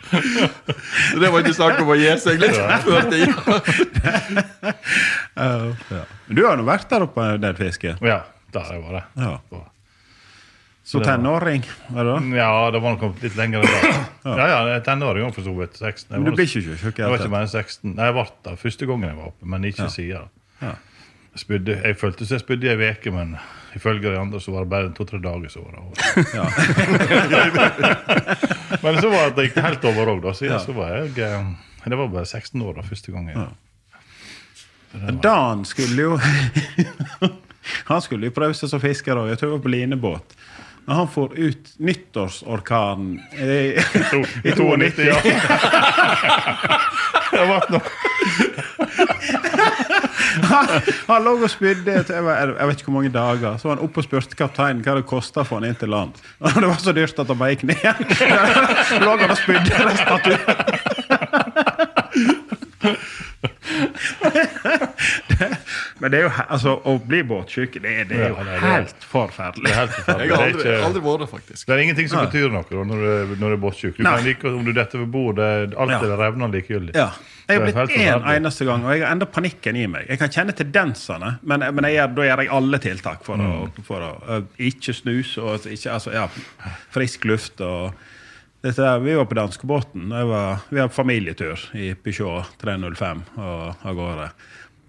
Så 0.09 1.19
det 1.21 1.29
var 1.29 1.43
ikke 1.43 1.53
snakk 1.53 1.81
om 1.83 1.91
å 1.93 1.97
gi 1.99 2.09
seg 2.21 2.39
litt 2.41 2.55
før 2.85 3.09
tid. 3.11 3.29
men 5.35 6.35
Du 6.35 6.45
har 6.45 6.57
nå 6.57 6.65
vært 6.67 6.87
der 6.91 7.05
oppe 7.05 7.27
der 7.41 7.57
fisket? 7.59 8.01
Ja, 8.05 8.21
der 8.55 8.71
jeg 8.73 8.81
var 8.85 8.97
det. 8.99 9.03
Ja. 9.21 9.35
Så 10.89 11.03
tenåring, 11.05 11.61
var 11.93 12.07
det 12.07 12.13
da? 12.15 12.21
Ja, 12.39 12.49
det 12.73 12.79
var 12.81 12.95
nok 12.97 13.19
litt 13.21 13.35
lenger 13.37 13.61
enn 13.61 13.69
det. 13.69 13.91
Ja, 14.25 14.47
ja, 14.71 14.79
tenåring 14.81 15.27
òg, 15.27 15.35
for 15.35 15.45
så 15.45 15.53
vidt. 15.53 15.75
16. 15.77 16.07
Men 16.15 16.25
du 16.25 16.31
blir 16.33 16.47
ikke 16.49 16.63
tjukk? 16.65 16.97
Jeg 17.03 17.11
var 17.11 17.21
ikke 17.21 17.33
bare 17.35 17.49
16. 17.51 17.91
Nei, 17.93 18.07
jeg 18.09 18.15
ble 18.17 18.55
første 18.63 18.87
gangen 18.89 19.11
jeg 19.11 19.19
var 19.19 19.27
oppe, 19.29 19.49
men 19.53 19.67
ikke 19.69 19.85
siden. 19.93 20.31
Ja. 20.63 20.73
Spydde, 21.37 21.75
jeg 21.85 21.95
følte 21.99 22.25
så 22.25 22.33
jeg 22.35 22.41
spydde 22.41 22.65
i 22.67 22.71
ei 22.73 22.89
uke, 22.89 23.11
men 23.13 23.35
ifølge 23.77 24.09
de 24.09 24.17
andre 24.17 24.39
så 24.41 24.51
var 24.51 24.65
det 24.65 24.71
bare 24.71 24.93
to-tre 24.97 25.19
dager. 25.21 25.49
så 25.49 25.59
var 25.61 25.71
det 25.71 25.79
over. 25.79 25.93
men 28.83 29.01
så 29.01 29.09
var 29.09 29.35
det 29.35 29.43
gikk 29.47 29.59
helt 29.63 29.85
over 29.91 30.13
òg, 30.15 30.23
da. 30.25 30.33
Så, 30.33 30.49
så 30.65 30.71
var 30.75 30.87
jeg 30.97 31.09
eh, 31.25 31.45
Det 31.85 31.97
var 31.97 32.07
bare 32.07 32.25
16 32.25 32.61
år 32.61 32.73
da, 32.79 32.81
første 32.89 33.11
gang. 33.13 33.29
Jeg, 33.29 33.37
Dan 35.23 35.65
skulle 35.69 36.01
jo 36.01 36.19
Han 37.91 38.01
skulle 38.01 38.25
jo 38.25 38.33
prøve 38.33 38.53
seg 38.57 38.69
som 38.71 38.81
fisker 38.81 39.13
òg. 39.19 39.29
Jeg 39.29 39.37
tror 39.37 39.49
det 39.51 39.57
var 39.59 39.65
på 39.67 39.73
linebåt. 39.75 40.27
Men 40.85 40.95
han 40.95 41.07
får 41.11 41.37
ut 41.37 41.73
nyttårsorkanen 41.77 43.19
i, 43.37 43.77
i 44.43 44.51
92. 44.57 45.03
ja. 45.05 45.21
det 47.31 47.45
var 47.45 47.67
noe. 47.69 47.81
Han, 51.09 51.23
lå 51.25 51.35
og 51.37 51.49
spydde 51.51 51.95
jeg 51.99 52.23
vet 52.69 52.79
ikke 52.79 52.89
hvor 52.89 52.97
mange 52.99 53.11
dager. 53.13 53.57
Så 53.57 53.69
var 53.69 53.77
han 53.77 53.85
oppe 53.85 54.01
og 54.01 54.07
spurte 54.07 54.37
kapteinen 54.39 54.83
hva 54.85 54.97
det 54.99 55.07
kosta 55.09 55.45
få 55.47 55.59
han 55.59 55.69
inn 55.69 55.79
til 55.79 55.91
land. 55.93 56.17
Og 56.39 56.55
det 56.61 56.67
var 56.67 56.79
så 56.83 56.95
dyrt 56.95 57.19
at 57.21 57.33
han 57.33 57.39
bare 57.39 57.55
gikk 57.55 57.67
ned 57.69 57.83
lå 59.05 59.17
han 59.23 59.33
og 59.33 59.39
spydde 59.39 59.83
resten 59.89 60.15
av 60.15 60.23
turen. 60.25 60.88
Men 65.99 66.11
det 66.11 66.19
er 66.19 66.25
jo 66.25 66.31
altså, 66.45 66.73
å 66.87 66.93
bli 67.03 67.21
båtsjuk, 67.27 67.75
det, 67.83 67.93
det 68.09 68.17
er 68.19 68.29
jo 68.31 68.35
Ja, 68.39 68.45
det 68.47 68.59
helt 68.63 69.05
forferdelig. 69.11 69.71
Er 69.71 69.79
helt 69.81 69.95
forferdelig. 69.95 70.27
Jeg 70.29 70.35
har 70.37 70.45
aldri, 70.49 70.75
aldri 70.89 71.01
vært 71.05 71.23
det, 71.23 71.29
faktisk. 71.33 71.65
Det 71.67 71.75
er 71.75 71.81
ingenting 71.85 72.09
som 72.11 72.23
betyr 72.27 72.53
noe 72.53 72.63
da, 72.69 72.83
når 72.91 73.03
du, 73.03 73.33
når 73.41 73.53
du 73.53 73.57
er 73.57 73.61
båtsjuk. 73.65 73.97
Du 73.97 74.03
Nei. 74.05 74.13
kan 74.15 74.27
like, 74.29 74.53
om 74.61 74.63
du 74.67 74.71
detter 74.75 75.03
ved 75.03 75.11
bordet, 75.13 75.49
alt 75.75 75.95
Ja. 75.95 75.99
er 76.05 76.15
revner 76.23 76.53
likegyldig. 76.53 76.95
Ja. 76.97 77.09
Jeg 77.49 77.57
har 77.57 77.65
blitt 77.65 77.95
én 77.97 78.11
en 78.13 78.27
eneste 78.35 78.65
gang, 78.67 78.83
og 78.85 78.91
jeg 78.93 79.01
har 79.01 79.11
enda 79.15 79.25
panikken 79.25 79.75
i 79.81 79.87
meg. 79.89 80.05
Jeg 80.11 80.19
kan 80.21 80.29
kjenne 80.29 80.53
tendensene, 80.53 81.31
men, 81.49 81.63
men 81.73 81.87
jeg 81.89 81.95
gjør, 81.97 82.11
da 82.19 82.27
gjør 82.27 82.43
jeg 82.45 82.51
alle 82.59 82.79
tiltak 82.83 83.23
for 83.25 83.41
å, 83.41 83.47
Mm. 83.49 83.83
for 83.87 84.05
å 84.05 84.09
øh, 84.35 84.43
ikke 84.69 84.93
snuse 84.93 85.41
og 85.41 85.65
ikke, 85.65 85.89
altså, 85.95 86.13
ja, 86.13 86.27
frisk 86.93 87.25
luft. 87.25 87.61
og 87.65 87.93
der, 88.61 88.99
Vi 88.99 89.15
var 89.15 89.25
på 89.25 89.35
danskebåten. 89.35 90.09
Vi 90.71 90.79
var- 90.79 90.89
familietur 90.89 91.59
i 91.75 91.93
Peugeot 91.95 92.45
305 92.57 93.21
og 93.37 93.75
av 93.85 93.95
gårde. 93.95 94.29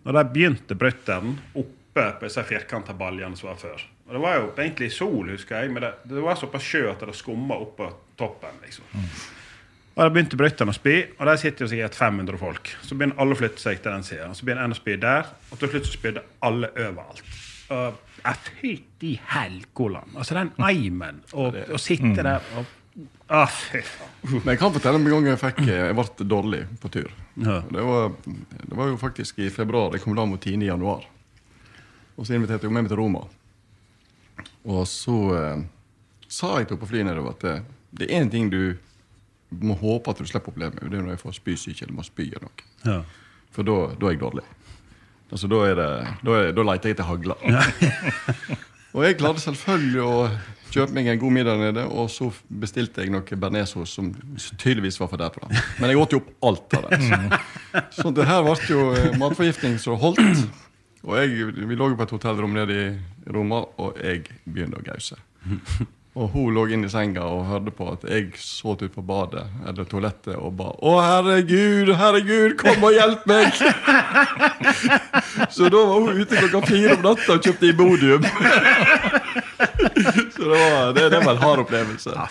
Og 0.05 0.13
Der 0.15 0.25
begynte 0.25 0.75
brytteren 0.75 1.39
oppe 1.55 2.13
på 2.21 2.21
disse 2.25 2.43
firkanta 2.45 2.93
baljene 2.93 3.37
som 3.37 3.49
var 3.49 3.57
før. 3.57 3.81
Og 4.09 4.13
Det 4.15 4.21
var 4.21 4.35
jo 4.37 4.53
egentlig 4.59 4.93
sol, 4.93 5.29
husker 5.29 5.61
jeg, 5.61 5.71
men 5.71 5.83
det, 5.83 5.93
det 6.09 6.23
var 6.23 6.35
såpass 6.35 6.63
sjø 6.63 6.91
at 6.91 7.01
det 7.01 7.15
skumma 7.15 7.55
oppå 7.55 7.93
toppen. 8.19 8.51
liksom. 8.65 8.85
Og 9.97 10.05
Da 10.05 10.09
begynte 10.09 10.37
brytteren 10.37 10.71
å 10.71 10.75
spy, 10.75 11.05
og 11.19 11.27
der 11.27 11.37
sitter 11.37 11.65
jo 11.65 11.69
sikkert 11.69 11.95
500 11.95 12.39
folk. 12.39 12.69
Så 12.83 12.95
begynner 12.97 13.19
alle 13.21 13.35
å 13.35 13.39
flytte 13.39 13.59
seg 13.59 13.83
til 13.83 13.93
den 13.93 14.03
sida. 14.03 14.29
Så 14.35 14.45
begynner 14.45 14.65
en 14.65 14.73
å 14.73 14.77
spy 14.77 14.97
der, 14.97 15.27
og 15.53 15.59
til 15.59 15.69
slutt 15.69 15.85
så 15.87 15.93
spydde 15.99 16.23
alle 16.43 16.71
overalt. 16.77 17.23
Og 17.71 17.95
Fytti 18.61 19.21
helgoland. 19.27 20.17
Altså, 20.17 20.35
den 20.35 20.51
eimen 20.59 21.21
og 21.33 21.55
å 21.55 21.79
sitte 21.79 22.23
der 22.23 22.41
og 22.59 22.67
ah. 23.27 23.59
Men 24.23 24.53
jeg 24.53 24.61
kan 24.61 24.73
fortelle 24.75 24.99
om 24.99 25.07
en 25.07 25.15
gang 25.15 25.29
jeg 25.31 25.41
fikk 25.41 25.61
Jeg 25.69 25.97
ble 25.97 26.27
dårlig 26.29 26.61
på 26.83 26.91
tur. 26.93 27.11
Ja. 27.35 27.61
Det, 27.71 27.85
var, 27.87 28.13
det 28.27 28.77
var 28.77 28.91
jo 28.91 29.01
faktisk 29.01 29.39
i 29.41 29.51
februar. 29.55 29.95
Jeg 29.95 30.05
kom 30.05 30.17
da 30.19 30.27
mot 30.29 30.41
10. 30.41 30.61
januar. 30.67 31.07
Og 32.17 32.27
så 32.27 32.37
inviterte 32.37 32.69
jeg 32.69 32.75
med 32.75 32.85
meg 32.85 32.93
til 32.93 33.01
Roma. 33.01 33.25
Og 34.69 34.85
så 34.89 35.17
eh, 35.37 35.63
sa 36.29 36.59
jeg 36.59 36.71
til 36.71 36.81
på 36.81 36.89
flyet 36.91 37.09
nedover 37.09 37.37
at 37.37 37.45
det, 37.47 37.57
det 37.97 38.09
er 38.09 38.21
én 38.21 38.31
ting 38.33 38.51
du 38.53 38.77
må 39.51 39.75
håpe 39.81 40.13
at 40.13 40.21
du 40.21 40.29
slipper 40.29 40.53
å 40.53 40.55
oppleve. 40.55 40.79
Det 40.83 40.99
er 40.99 41.03
når 41.03 41.17
jeg 41.17 41.23
får 41.25 41.39
spysyke 41.41 41.87
eller 41.87 41.97
må 41.97 42.07
spy 42.07 42.29
eller 42.29 42.49
noe. 42.49 42.69
Ja. 42.85 42.99
For 43.55 43.67
da, 43.67 43.79
da 43.99 44.11
er 44.11 44.15
jeg 44.15 44.23
dårlig. 44.23 44.45
Altså, 45.31 45.47
da, 45.51 45.61
er 45.67 45.77
det, 45.79 45.89
da, 46.27 46.37
er, 46.37 46.53
da 46.55 46.67
leter 46.67 46.91
jeg 46.91 46.97
etter 46.97 47.07
hagla. 47.07 47.37
og 48.95 49.05
jeg 49.07 49.19
klarte 49.19 49.43
selvfølgelig 49.45 50.03
å 50.07 50.15
kjøpe 50.73 50.95
meg 50.97 51.11
en 51.11 51.21
god 51.21 51.35
middag 51.35 51.61
nede, 51.61 51.85
og 51.91 52.11
så 52.13 52.31
bestilte 52.63 53.05
jeg 53.05 53.13
noe 53.13 53.39
bearnéssaus 53.43 53.95
som 53.99 54.11
tydeligvis 54.57 55.01
var 55.01 55.11
for 55.13 55.21
derfra. 55.21 55.51
Men 55.81 55.93
jeg 55.93 56.01
åt 56.01 56.17
jo 56.17 56.23
opp 56.23 56.33
alt 56.51 56.79
av 56.79 56.89
det. 56.89 57.01
Så, 57.05 58.03
så 58.03 58.13
det 58.17 58.27
her 58.31 58.43
ble 58.47 58.57
jo 58.71 58.89
eh, 58.95 59.15
matforgiftning 59.21 59.79
som 59.83 59.99
holdt. 60.01 60.45
Og 61.07 61.17
jeg, 61.17 61.55
vi 61.57 61.79
lå 61.79 61.95
på 61.97 62.05
et 62.05 62.13
hotellrom 62.13 62.53
nede 62.53 62.77
i 62.77 63.31
Roma, 63.33 63.63
og 63.81 63.97
jeg 64.03 64.27
begynte 64.45 64.83
å 64.83 64.85
gause. 64.85 65.17
Og 66.19 66.33
hun 66.33 66.55
lå 66.57 66.65
inne 66.75 66.89
i 66.89 66.91
senga 66.91 67.23
og 67.23 67.45
hørte 67.47 67.71
på 67.71 67.87
at 67.93 68.03
jeg 68.11 68.33
så 68.43 68.75
ut 68.75 68.83
på 68.91 69.03
badet 69.07 69.45
eller 69.63 69.87
toalettet 69.87 70.35
og 70.35 70.57
ba 70.59 70.73
Å, 70.75 70.95
herregud, 71.07 71.93
herregud, 71.95 72.57
kom 72.59 72.83
og 72.83 72.97
hjelp 72.97 73.29
meg! 73.31 73.55
Så 75.55 75.71
da 75.71 75.85
var 75.87 76.03
hun 76.03 76.19
ute 76.19 76.35
klokka 76.35 76.65
fire 76.67 76.97
om 76.97 77.07
natta 77.07 77.37
og 77.37 77.47
kjøpte 77.47 77.71
Imodium. 77.71 78.27
Så 80.41 80.49
det 80.49 80.51
var, 80.51 80.93
det, 80.97 81.09
det 81.11 81.19
var 81.21 81.33
en 81.33 81.43
hard 81.43 81.59
opplevelse. 81.67 82.13
Ja. 82.17 82.27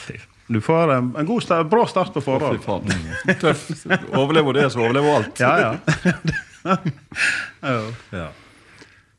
Du 0.48 0.62
får 0.62 0.94
en, 0.96 1.16
en 1.18 1.26
god 1.26 1.44
start, 1.44 1.68
bra 1.70 1.84
start 1.88 2.14
på 2.14 2.22
forhold. 2.26 2.58
faen. 2.64 2.90
Tøff. 3.42 3.68
Overlever 4.18 4.54
det, 4.58 4.70
så 4.74 4.82
overlever 4.82 5.20
alt. 5.20 5.40
Ja, 5.40 5.60
ja. 5.62 6.78
oh. 7.62 7.92
ja. 8.22 8.32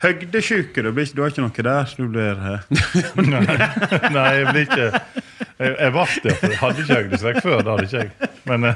Høgdesjuke, 0.03 0.83
du, 0.83 0.91
du 0.91 1.23
har 1.23 1.31
ikke 1.31 1.45
noe 1.45 1.65
der? 1.69 1.95
Du 1.95 2.09
blir 2.09 2.35
eh, 2.51 2.61
Nei, 3.31 3.45
nei, 4.11 4.29
jeg 4.41 4.47
blir 4.49 4.65
ikke 4.65 4.87
Jeg, 5.61 5.75
jeg 5.77 5.93
ble 5.93 6.05
det, 6.25 6.35
for 6.41 6.55
hadde 6.63 6.83
ikke 6.85 6.97
høydeskrekk 7.03 7.41
før. 7.45 7.59
Det 7.61 7.73
hadde 7.75 7.87
ikke 7.89 8.01
jeg. 8.01 8.29
Men 8.49 8.65
eh, 8.71 8.75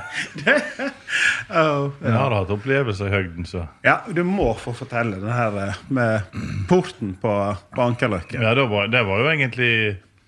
oh, 1.65 1.91
jeg 2.05 2.13
har 2.13 2.35
hatt 2.37 2.51
opplevelser 2.53 3.09
i 3.09 3.15
høgden, 3.15 3.47
så 3.49 3.63
Ja, 3.87 3.99
du 4.13 4.21
må 4.29 4.51
få 4.61 4.75
fortelle 4.77 5.17
det 5.23 5.33
her 5.33 5.57
eh, 5.69 5.79
med 5.89 6.41
porten 6.69 7.15
på, 7.23 7.33
på 7.75 7.87
Ankerløkken. 7.89 8.43
Ja, 8.45 8.53
det 8.59 8.67
var, 8.71 8.91
det 8.93 9.01
var 9.09 9.23
jo 9.25 9.31
egentlig 9.33 9.71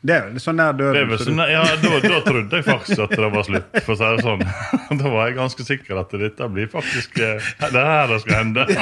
Det 0.07 0.15
er 0.17 0.27
jo 0.29 0.35
litt 0.39 0.45
sånn 0.47 0.57
nær 0.61 0.73
det 0.79 0.87
er 0.89 0.97
døden. 0.97 1.09
vel 1.13 1.19
så 1.21 1.29
sånn, 1.29 1.43
du- 1.45 1.53
ja, 1.53 1.63
da, 1.85 2.01
da 2.09 2.21
trodde 2.31 2.61
jeg 2.61 2.67
faktisk 2.71 3.05
at 3.07 3.15
det 3.21 3.31
var 3.37 3.47
slutt, 3.51 3.81
for 3.85 3.93
å 3.93 3.99
si 4.01 4.11
det 4.17 4.27
sånn. 4.27 4.45
Da 5.03 5.11
var 5.13 5.27
jeg 5.29 5.37
ganske 5.43 5.67
sikker 5.67 6.01
at 6.01 6.17
dette 6.25 6.49
blir 6.57 6.69
faktisk 6.73 7.19
eh, 7.21 7.51
Det 7.67 7.81
er 7.83 7.91
her 7.93 8.13
det 8.15 8.23
skal 8.25 8.41
hende. 8.41 8.67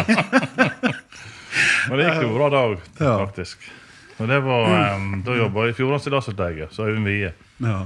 Men 1.88 1.98
det 2.00 2.06
gikk 2.08 2.22
jo 2.26 2.34
bra 2.36 2.48
da 2.52 2.62
òg, 2.70 2.78
Ja. 3.00 3.16
faktisk. 3.26 3.66
Og 4.18 4.28
det 4.30 4.38
var, 4.46 4.68
eh, 4.70 5.06
Da 5.26 5.34
jobba 5.38 5.64
jeg 5.66 5.74
i 5.74 5.76
Fjordane 5.80 6.02
Stillasutleie, 6.02 6.68
så 6.70 6.86
Øyvind 6.88 7.06
Wie. 7.08 7.32
Ja. 7.62 7.84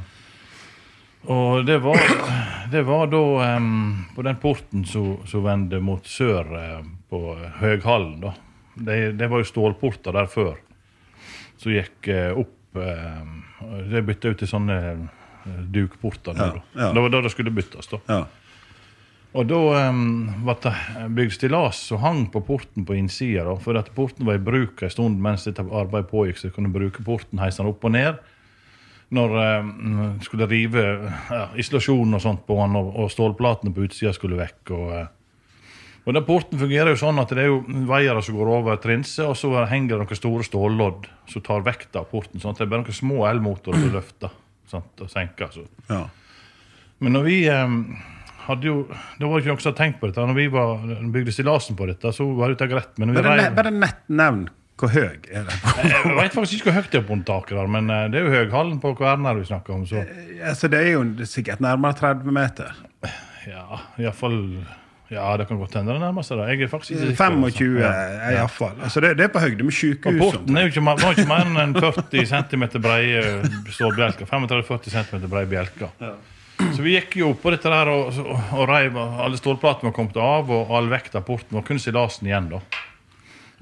Og 1.28 1.66
det 1.66 1.78
var, 1.78 1.98
det 2.72 2.83
var 2.83 3.11
da 3.11 3.57
um, 3.57 4.07
på 4.14 4.22
den 4.22 4.38
porten 4.40 4.85
som 4.88 5.44
vender 5.44 5.83
mot 5.85 6.07
sør 6.07 6.52
uh, 6.54 6.87
på 7.11 7.22
Høghallen. 7.61 8.20
da. 8.22 8.35
Det, 8.74 8.98
det 9.18 9.28
var 9.28 9.42
jo 9.42 9.48
stålporter 9.48 10.14
der 10.14 10.31
før. 10.31 10.57
Som 11.59 11.74
gikk 11.74 12.09
uh, 12.12 12.38
opp 12.44 12.78
uh, 12.78 13.83
Det 13.90 14.04
bytta 14.07 14.31
ut 14.31 14.38
til 14.38 14.48
sånne 14.48 14.76
eh, 14.78 15.62
dukporter. 15.74 16.37
Ja, 16.38 16.52
da. 16.54 16.61
ja. 16.78 16.90
Det 16.94 17.02
var 17.02 17.11
da 17.11 17.22
det 17.24 17.33
skulle 17.35 17.52
byttes. 17.54 17.90
da. 17.90 17.98
Ja. 18.07 18.20
Og 19.37 19.48
da 19.50 19.59
um, 19.90 20.28
ble 20.46 20.54
det 20.62 20.74
bygd 21.18 21.35
stillas 21.35 21.81
som 21.90 22.00
hang 22.04 22.22
på 22.33 22.40
porten 22.46 22.87
på 22.87 22.96
innsida. 22.96 23.44
da, 23.48 23.57
For 23.61 23.76
at 23.76 23.90
porten 23.96 24.28
var 24.28 24.38
i 24.38 24.44
bruk 24.44 24.85
en 24.87 24.94
stund 24.94 25.18
mens 25.24 25.48
dette 25.48 25.64
arbeidet 25.66 26.09
pågikk, 26.12 26.38
så 26.40 26.52
kunne 26.54 26.72
bruke 26.72 27.04
porten, 27.04 27.42
heise 27.42 27.61
den 27.61 27.72
opp 27.72 27.85
og 27.85 27.96
ned. 27.96 28.22
Når 29.14 29.37
uh, 29.37 29.68
skulle 30.21 30.49
rive 30.51 30.83
ja, 31.33 31.47
isolasjonen 31.57 32.18
og 32.18 32.25
sånt 32.25 32.42
på 32.49 32.59
den, 32.61 32.77
og, 32.77 32.90
og 32.92 33.12
stålplatene 33.12 33.73
på 33.73 33.87
utsida 33.88 34.12
skulle 34.16 34.40
vekk. 34.40 34.75
og... 34.77 34.90
eh, 34.97 35.07
og 36.09 36.14
den 36.16 36.25
Porten 36.25 36.57
fungerer 36.57 36.94
jo 36.94 37.01
sånn 37.03 37.18
at 37.21 37.33
det 37.37 37.42
er 37.42 37.51
jo 37.51 37.59
veiere 37.88 38.23
som 38.25 38.37
går 38.38 38.49
over 38.49 38.79
trinset, 38.81 39.27
og 39.29 39.35
så 39.37 39.51
henger 39.68 39.99
det 39.99 40.07
noen 40.07 40.16
store 40.16 40.47
stållodd 40.47 41.09
som 41.29 41.44
tar 41.44 41.66
vekta 41.66 42.01
av 42.01 42.07
porten. 42.09 42.40
sånn 42.40 42.55
at 42.55 42.62
Det 42.62 42.64
er 42.64 42.71
bare 42.73 42.85
noen 42.87 42.97
små 42.97 43.27
elmotorer 43.29 43.83
som 43.83 43.92
løfter 43.92 44.33
sant, 44.71 45.03
og 45.05 45.11
senker. 45.12 45.51
Så. 45.53 45.66
Ja. 45.90 46.07
Men 47.05 47.12
når 47.18 47.27
vi 47.27 47.37
em, 47.53 47.77
hadde 48.47 48.71
jo 48.71 48.79
Det 48.88 49.29
var 49.29 49.42
ikke 49.42 49.53
noen 49.53 49.61
som 49.61 49.71
hadde 49.71 49.83
tenkt 49.83 50.01
på 50.01 50.09
dette. 50.09 50.25
Når 50.31 50.38
vi 50.38 50.47
var, 50.55 50.87
bygde 51.18 51.35
stillasen 51.37 51.77
på 51.77 51.90
dette, 51.90 52.14
så 52.16 52.27
var 52.38 52.57
det 52.57 52.71
greit. 52.73 52.94
Men 52.97 53.11
når 53.11 53.18
vi 53.18 53.27
Bare, 53.29 53.42
ne, 53.42 53.51
bare 53.59 53.75
nett 53.75 54.09
nevn 54.09 54.47
hvor 54.79 54.93
høy 54.95 55.19
er 55.31 55.47
det. 55.49 55.59
Jeg 55.93 56.17
vet 56.17 56.35
faktisk 56.35 56.59
ikke 56.59 56.71
hvor 56.71 56.77
høyt 56.79 56.91
det 56.93 57.01
er 57.01 57.07
på 57.09 57.21
taket, 57.29 57.55
der, 57.59 57.71
men 57.77 57.93
eh, 57.95 58.09
det 58.12 58.21
er 58.21 58.27
jo 58.27 58.35
Høghallen 58.35 58.81
på 58.83 58.95
Kværner 58.99 59.38
vi 59.38 59.47
snakker 59.49 59.75
om. 59.75 59.87
Så 59.88 60.05
altså, 60.43 60.71
det 60.73 60.83
er 60.83 60.93
jo 60.97 61.05
sikkert 61.29 61.62
nærmere 61.64 61.99
30 61.99 62.37
meter. 62.41 62.77
ja, 63.47 63.83
iallfall 63.99 64.43
Ja, 65.09 65.37
det 65.41 65.47
kan 65.49 65.57
godt 65.57 65.73
hende 65.79 65.95
det 65.97 66.03
nærmer 66.03 66.25
seg. 66.27 66.41
Jeg 66.45 66.67
er 66.67 66.69
faktisk 66.69 66.91
ikke 66.93 67.14
25 67.17 67.79
altså. 67.81 67.93
er 68.29 68.35
iallfall. 68.37 68.75
Altså, 68.85 69.01
det, 69.01 69.14
det 69.17 69.25
er 69.25 69.31
på 69.33 69.41
høyde 69.41 69.64
med 69.64 69.73
sykehus. 69.73 70.19
porten 70.21 70.57
er 70.57 70.67
jo 70.67 70.73
ikke, 70.75 70.83
var 70.85 71.14
ikke 71.14 71.31
mer 71.31 71.49
enn 71.62 71.73
40 71.79 72.27
cm 72.29 72.67
breie 72.85 73.23
stålbjelker. 73.73 74.29
35-40 74.29 74.93
cm 74.99 75.25
breie 75.33 75.49
bjelker. 75.49 76.12
Så 76.59 76.85
vi 76.85 76.97
gikk 76.97 77.17
jo 77.21 77.33
på 77.38 77.55
dette 77.55 77.71
der 77.73 77.88
og, 77.88 78.19
og, 78.21 78.45
og 78.59 78.69
reiv 78.69 78.99
alle 78.99 79.38
stålplatene 79.41 79.88
var 79.88 79.97
kommet 79.97 80.21
av, 80.21 80.51
og 80.53 80.77
all 80.77 80.91
vekta 80.91 81.23
av 81.23 81.27
porten 81.29 81.57
og 81.57 81.64
kun 81.64 81.81
silasen 81.81 82.29
igjen. 82.29 82.51
da. 82.53 82.61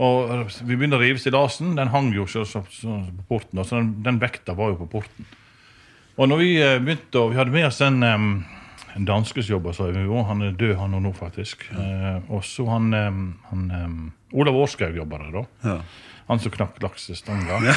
Og 0.02 0.50
vi 0.66 0.76
begynte 0.76 0.98
å 0.98 1.02
rive 1.02 1.20
stillasen. 1.22 1.74
Den 1.78 1.88
hang 1.94 2.10
jo 2.14 2.26
så, 2.28 2.44
på 2.44 3.26
porten, 3.30 3.62
så 3.64 3.78
den, 3.80 3.94
den 4.04 4.20
vekta 4.20 4.56
var 4.58 4.74
jo 4.74 4.80
på 4.82 4.90
porten. 4.98 5.28
Og 6.16 6.28
når 6.28 6.42
vi 6.42 6.50
eh, 6.60 6.76
begynte, 6.80 7.20
og 7.22 7.32
vi 7.32 7.38
hadde 7.40 7.52
med 7.54 7.66
oss 7.68 7.80
en, 7.84 8.02
em, 8.04 8.26
en 8.96 9.08
danske 9.08 9.42
som 9.44 9.56
jobba 9.56 9.72
vi 9.92 10.04
Han 10.30 10.42
er 10.42 10.52
død, 10.56 10.76
han 10.80 10.94
og 10.94 11.02
nå, 11.02 11.12
faktisk. 11.16 11.64
Eh, 11.72 12.18
og 12.28 12.44
så 12.44 12.66
han, 12.68 12.92
han 13.50 14.12
Olav 14.32 14.56
Årskaug 14.56 14.96
jobba 14.96 15.18
der, 15.24 15.32
da. 15.40 15.44
Ja. 15.64 15.78
Han 16.26 16.40
som 16.42 16.50
knakk 16.50 16.80
laksestanga. 16.82 17.60
Ja. 17.62 17.74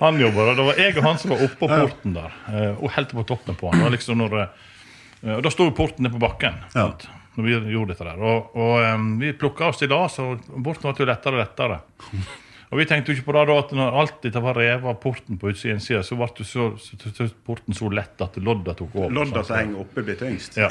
han 0.00 0.18
jobba 0.20 0.46
der. 0.48 0.56
Det 0.58 0.64
var 0.66 0.80
jeg 0.80 0.96
og 0.98 1.04
han 1.06 1.20
som 1.22 1.30
var 1.32 1.44
oppå 1.46 1.68
porten 1.70 2.16
der. 2.16 2.34
eh, 2.50 2.72
Og 2.80 2.90
helt 2.96 3.12
på 3.14 3.22
toppen 3.28 3.54
på 3.58 3.70
han. 3.70 3.84
Det 3.84 3.92
liksom 3.94 4.18
når, 4.18 4.34
eh, 4.42 5.36
og 5.36 5.44
Da 5.46 5.52
sto 5.54 5.68
porten 5.70 6.02
nede 6.06 6.16
på 6.16 6.22
bakken. 6.26 6.58
Ja. 6.74 6.88
sant? 6.88 7.06
Når 7.36 7.44
vi 7.44 7.54
gjorde 7.74 7.92
dette 7.92 8.08
der. 8.08 8.24
Og, 8.24 8.56
og 8.56 8.74
um, 8.96 9.12
vi 9.20 9.34
plukka 9.36 9.70
oss 9.70 9.80
stillas, 9.80 10.18
og 10.24 10.42
porten 10.64 10.96
ble 10.96 11.08
lettere 11.12 11.36
og 11.36 11.42
lettere. 11.44 11.80
Og 12.66 12.80
vi 12.80 12.86
tenkte 12.88 13.12
jo 13.12 13.16
ikke 13.16 13.28
på 13.28 13.34
det 13.36 13.42
da 13.46 13.56
at 13.60 13.72
når 13.78 13.96
alt 14.00 14.16
dette 14.24 14.40
var 14.42 14.56
revet 14.58 14.88
av 14.90 14.96
porten 14.98 15.38
på 15.38 15.52
utsiden, 15.52 15.78
siden, 15.82 16.02
så 16.06 16.16
ble 16.18 16.26
så, 16.42 16.64
så, 16.82 16.96
så, 17.14 17.26
porten 17.46 17.76
så 17.78 17.90
lett 17.94 18.22
at 18.24 18.38
lodda 18.42 18.74
tok 18.74 18.96
over. 18.98 19.12
Lodda 19.14 19.44
som 19.46 19.60
henger 19.60 19.84
oppe, 19.84 20.02
blir 20.06 20.18
tyngst. 20.18 20.58
Ja. 20.58 20.70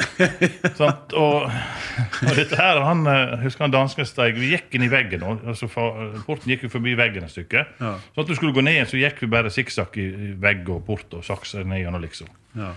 Sant? 0.80 1.15
Og, 1.15 1.47
og 1.47 2.34
dette 2.36 2.60
her, 2.60 2.82
han, 2.84 3.06
eh, 3.08 3.38
husker 3.45 3.65
han 3.65 3.73
dansken 3.73 4.08
steg 4.10 4.36
Vi 4.41 4.51
gikk 4.51 4.75
inn 4.75 4.84
i 4.89 4.91
veggen. 4.91 5.23
Altså, 5.23 5.69
porten 5.71 6.51
gikk 6.51 6.67
jo 6.67 6.73
forbi 6.73 6.97
veggen 6.99 7.30
et 7.30 7.34
stykke. 7.34 7.63
Ja. 7.80 7.93
Så 8.12 8.25
at 8.25 8.30
du 8.30 8.36
skulle 8.36 8.56
gå 8.56 8.65
ned 8.65 8.84
så 8.91 8.99
gikk 8.99 9.23
vi 9.23 9.32
bare 9.32 9.54
sikksakk 9.54 9.95
i 10.01 10.10
i 10.25 10.34
vegg 10.41 10.67
og 10.71 10.84
port 10.88 11.15
og 11.15 11.23
saksa 11.25 11.63
ned 11.63 11.80
igjen. 11.80 11.95
og 11.95 12.04
liksom. 12.04 12.28
Ja. 12.60 12.73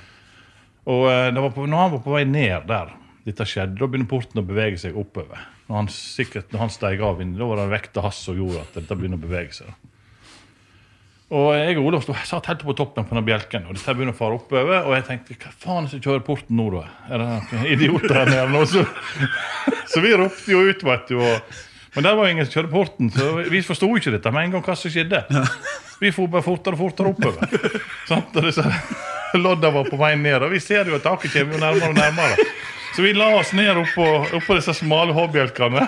Og 0.89 1.05
eh, 1.11 1.27
det 1.35 1.43
var 1.43 1.53
på, 1.59 1.67
når 1.67 1.85
han 1.85 1.95
var 1.97 2.07
på 2.07 2.15
vei 2.15 2.25
ned 2.29 2.71
der, 2.71 2.95
dette 3.29 3.47
skjedde, 3.49 3.77
da 3.79 3.87
begynner 3.87 4.09
porten 4.11 4.41
å 4.41 4.47
bevege 4.47 4.81
seg 4.81 4.97
oppover. 4.99 5.45
Når 5.69 5.83
han, 5.83 5.93
sikkert, 5.93 6.49
når 6.53 6.65
han 6.65 6.73
steg 6.73 7.05
av, 7.05 7.21
inn, 7.23 7.37
da 7.37 7.49
var 7.49 7.61
det 7.61 7.69
vekta 7.75 8.05
hans 8.07 8.25
som 8.25 8.37
gjorde 8.39 8.65
at 8.65 8.81
dette 8.81 8.97
begynner 8.97 9.21
å 9.21 9.25
bevege 9.27 9.55
seg. 9.61 9.71
Og 11.29 11.51
jeg 11.53 11.77
og 11.77 11.87
Olav 11.91 12.07
satt 12.25 12.47
helt 12.49 12.63
på 12.65 12.73
toppen 12.73 13.05
på 13.05 13.17
den 13.19 13.27
bjelken, 13.27 13.67
og 13.69 13.77
dette 13.77 13.93
begynner 13.93 14.15
å 14.15 14.17
fare 14.17 14.39
oppover. 14.39 14.87
Og 14.89 14.95
jeg 14.97 15.05
tenkte 15.11 15.37
hva 15.37 15.51
faen 15.61 15.83
er 15.83 15.91
det 15.91 15.93
som 15.93 16.05
kjører 16.07 16.23
porten 16.25 16.57
nå, 16.57 16.71
da? 16.73 16.87
Er 17.11 17.21
det 17.21 17.27
noen 17.35 17.67
idioter 17.75 18.15
her 18.17 18.31
nede 18.33 18.47
nå? 18.55 18.63
Så, 18.71 18.85
så 19.93 20.01
vi 20.05 20.15
ropte 20.17 20.55
jo 20.55 20.63
ut, 20.65 20.87
vet 20.89 21.13
du. 21.13 21.19
Og, 21.21 21.61
men 21.99 22.07
der 22.07 22.17
var 22.17 22.25
jo 22.31 22.33
ingen 22.33 22.49
som 22.49 22.55
kjørte 22.57 22.73
porten, 22.73 23.13
så 23.13 23.29
vi 23.45 23.61
forsto 23.67 23.91
ikke 24.01 24.15
dette 24.17 24.33
med 24.33 24.49
en 24.49 24.57
gang 24.57 24.65
hva 24.71 24.79
som 24.81 24.95
skjedde. 24.95 25.21
Vi 25.99 26.15
for 26.15 26.33
bare 26.33 26.47
fortere 26.47 26.79
og 26.79 26.81
fortere 26.87 27.13
oppover. 27.13 27.77
Sant? 28.09 28.33
Og 28.33 28.49
disse 28.49 28.65
lodda 29.37 29.73
var 29.75 29.89
på 29.91 30.01
vei 30.01 30.15
ned, 30.17 30.41
og 30.47 30.53
vi 30.55 30.61
ser 30.65 30.89
jo 30.89 30.97
at 30.97 31.05
taket 31.05 31.35
kommer 31.35 31.59
jo 31.59 31.63
nærmere 31.67 31.93
og 31.93 31.99
nærmere. 31.99 32.49
Så 32.97 33.03
vi 33.03 33.13
la 33.15 33.29
oss 33.37 33.53
ned 33.53 33.79
oppå, 33.79 34.07
oppå 34.33 34.59
disse 34.59 34.75
smale 34.75 35.15
hobbjelkene 35.15 35.87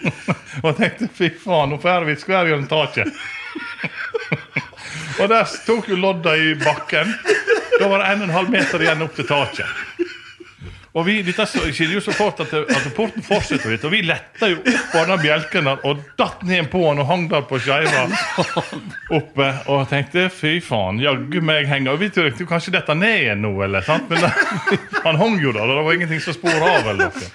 og 0.64 0.78
tenkte 0.78 1.10
fy 1.14 1.30
faen, 1.42 1.70
nå 1.70 1.78
får 1.82 2.08
vi 2.08 2.16
skvær 2.18 2.50
gjennom 2.50 2.70
taket. 2.70 3.14
Og 5.20 5.28
der 5.28 5.44
tok 5.66 5.88
jo 5.90 5.96
lodda 6.00 6.32
i 6.36 6.54
bakken. 6.58 7.12
Da 7.80 7.88
var 7.88 7.98
det 8.00 8.24
1,5 8.24 8.50
meter 8.50 8.82
igjen 8.82 9.02
opp 9.04 9.14
til 9.18 9.26
taket. 9.28 9.66
Og 10.90 11.04
vi, 11.06 11.20
dette 11.22 11.44
skjedde 11.46 11.94
jo 11.94 12.00
så 12.02 12.12
fort 12.16 12.40
at, 12.42 12.50
at 12.50 12.86
porten 12.96 13.22
fortsetter 13.22 13.70
litt, 13.70 13.84
og 13.86 13.92
vi 13.94 14.00
letta 14.02 14.48
jo 14.50 14.58
opp 14.58 14.88
på 14.90 15.02
den 15.06 15.20
bjelken 15.22 15.68
der 15.68 15.84
og 15.86 16.00
datt 16.18 16.42
ned 16.48 16.66
på 16.72 16.80
den 16.82 17.02
og 17.04 17.06
hang 17.06 17.28
der 17.30 17.44
på 17.46 17.60
skeiva 17.62 18.08
oppe. 19.18 19.46
Og 19.70 19.84
tenkte 19.90 20.26
fy 20.34 20.56
faen, 20.64 20.98
jaggu 21.02 21.38
meg 21.46 21.68
henger 21.70 21.94
Og 21.94 22.02
vi 22.02 22.10
trodde 22.14 22.46
kanskje 22.48 22.74
dette 22.74 22.96
ned 22.98 23.22
igjen 23.22 23.44
nå, 23.44 23.52
eller 23.66 23.86
sant? 23.86 24.10
Men 24.10 24.24
det, 24.26 24.32
han 25.06 25.20
hang 25.20 25.38
jo 25.42 25.54
der, 25.54 25.62
og 25.62 25.78
det 25.78 25.86
var 25.86 25.98
ingenting 26.00 26.24
som 26.24 26.34
spor 26.34 26.58
av. 26.58 26.90
eller 26.90 27.06
noe. 27.06 27.30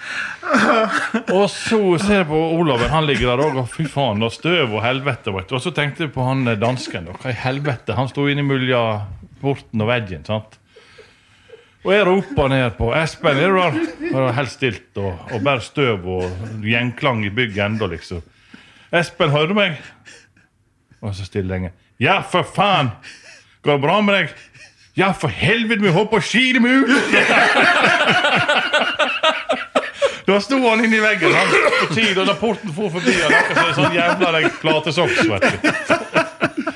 Og 1.38 1.48
så 1.52 1.80
ser 2.02 2.20
jeg 2.20 2.28
på 2.28 2.42
Olaven, 2.58 2.92
han 2.92 3.08
ligger 3.08 3.32
der 3.32 3.44
òg, 3.46 3.62
og 3.62 3.72
fy 3.72 3.88
faen, 3.90 4.20
og 4.26 4.34
støv 4.36 4.76
og 4.76 4.84
helvete. 4.84 5.32
vet 5.32 5.48
du. 5.48 5.56
Og 5.56 5.64
så 5.64 5.72
tenkte 5.76 6.04
jeg 6.06 6.12
på 6.12 6.28
han 6.28 6.44
dansken. 6.60 7.08
og 7.08 7.24
Hva 7.24 7.32
i 7.32 7.40
helvete? 7.46 7.96
Han 7.96 8.12
sto 8.12 8.28
innimellom 8.28 9.08
porten 9.40 9.80
og 9.80 9.92
veggen. 9.94 10.28
sant? 10.28 10.60
Og 11.86 11.92
jeg 11.94 12.02
roper 12.08 12.48
ned 12.50 12.72
på 12.74 12.88
Espen, 12.98 13.38
er 13.38 13.52
du 13.52 13.60
der? 13.60 13.76
Det 14.00 14.08
var 14.16 14.32
helt 14.34 14.50
stilt 14.50 14.96
og, 14.98 15.20
og 15.30 15.44
bare 15.46 15.62
støv 15.62 16.02
og 16.16 16.24
gjenklang 16.66 17.20
i 17.22 17.30
bygget 17.30 17.62
ennå, 17.62 17.86
liksom. 17.92 18.24
Espen, 18.90 19.30
hører 19.30 19.52
du 19.52 19.54
meg? 19.54 19.78
Og 20.98 21.14
så 21.14 21.22
stille 21.28 21.46
lenge. 21.46 21.70
Ja, 22.02 22.18
for 22.26 22.42
faen! 22.56 22.90
Går 23.62 23.78
det 23.78 23.84
bra 23.86 24.00
med 24.02 24.18
deg? 24.18 24.34
Ja, 24.98 25.12
for 25.14 25.30
helvete, 25.30 25.78
vi 25.84 25.94
holder 25.94 26.10
på 26.10 26.18
å 26.18 26.26
skire 26.26 26.58
meg 26.64 26.90
ut! 26.90 26.90
Da 30.26 30.40
sto 30.42 30.58
han 30.68 30.84
inni 30.84 30.98
veggen 31.00 31.34
han, 31.34 31.52
på 31.80 31.94
tid, 31.94 32.16
og 32.18 32.26
da 32.26 32.34
porten 32.38 32.72
for 32.74 32.90
forbi 32.90 33.14
han, 33.14 33.30
akkurat 33.30 33.60
som 33.60 33.68
en 33.68 33.76
sånn 33.78 33.94
jævla 33.94 34.32
deg 34.34 34.48
platesoks. 34.62 35.20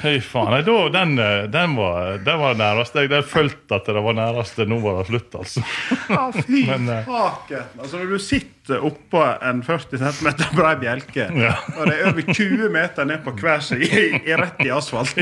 Fy 0.01 0.13
faen. 0.25 0.53
Nei, 0.55 0.61
da, 0.65 0.77
den, 0.95 1.19
eh, 1.21 1.43
den, 1.53 1.75
var, 1.77 2.21
den 2.25 2.39
var 2.41 2.55
nærmest. 2.57 2.95
Jeg 2.97 3.27
følte 3.29 3.77
at 3.77 3.91
det 3.91 4.01
var 4.07 4.17
nærmest. 4.17 4.63
Nå 4.71 4.79
var 4.85 5.01
det 5.01 5.11
slutt, 5.11 5.35
altså. 5.43 5.65
Ja, 6.09 6.23
fy 6.33 6.63
Men, 6.69 6.89
eh, 6.95 7.03
faken. 7.09 7.67
Altså, 7.81 8.01
når 8.01 8.15
du 8.15 8.19
sitter 8.23 8.60
oppå 8.79 9.23
en 9.43 9.63
40 9.67 9.99
cm 9.99 10.29
brei 10.57 10.75
bjelke, 10.81 11.27
Ja. 11.37 11.55
og 11.77 11.87
det 11.91 11.97
er 11.99 12.09
over 12.13 12.23
20 12.35 12.69
meter 12.73 13.05
ned 13.09 13.25
på 13.25 13.35
hver 13.41 13.61
side, 13.65 14.21
rett 14.41 14.61
i 14.65 14.71
asfalt 14.75 15.15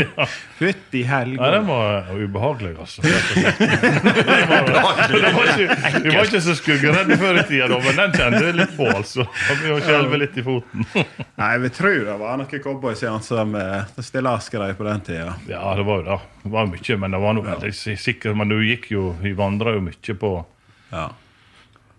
Fytti 0.58 1.02
helga. 1.08 1.40
Nei, 1.42 1.50
den 1.54 1.66
var 1.68 2.10
ubehagelig, 2.12 2.74
altså. 2.78 3.02
vi 6.02 6.10
var 6.14 6.24
ikke 6.26 6.40
så 6.44 6.54
skuggeredde 6.58 7.16
før 7.20 7.40
i 7.40 7.44
tida, 7.48 7.68
men 7.72 8.00
den 8.02 8.16
kjente 8.16 8.42
jeg 8.44 8.56
litt 8.58 8.74
på. 8.76 8.88
altså. 8.90 9.26
Vi 9.62 9.72
var 9.72 9.84
skjelve 9.86 10.20
litt 10.24 10.36
i 10.38 10.44
foten. 10.46 10.86
Nei, 11.38 11.52
vi 11.64 11.70
tror 11.74 11.98
det 12.08 12.16
var 12.20 12.40
noen 12.40 12.62
cowboyseanser 12.64 13.48
med 13.48 14.02
stillasgreier 14.04 14.76
på 14.78 14.86
den 14.88 15.00
tida. 15.06 15.36
Ja, 15.50 15.62
det 15.78 15.86
var 15.88 16.02
jo 16.02 16.08
det. 16.10 16.18
Det 16.44 16.52
var 16.54 16.68
mye, 16.70 16.98
men 17.04 17.16
det 17.16 17.22
var 17.22 17.38
noe 17.38 17.56
ja. 17.56 17.72
sikkert. 17.78 18.36
Men 18.38 18.52
du 18.52 18.58
gikk 18.64 18.90
jo, 18.94 19.08
vi 19.22 19.34
vandra 19.38 19.76
jo 19.76 19.84
mye 19.88 20.18
på 20.18 20.34
Ja. 20.92 21.08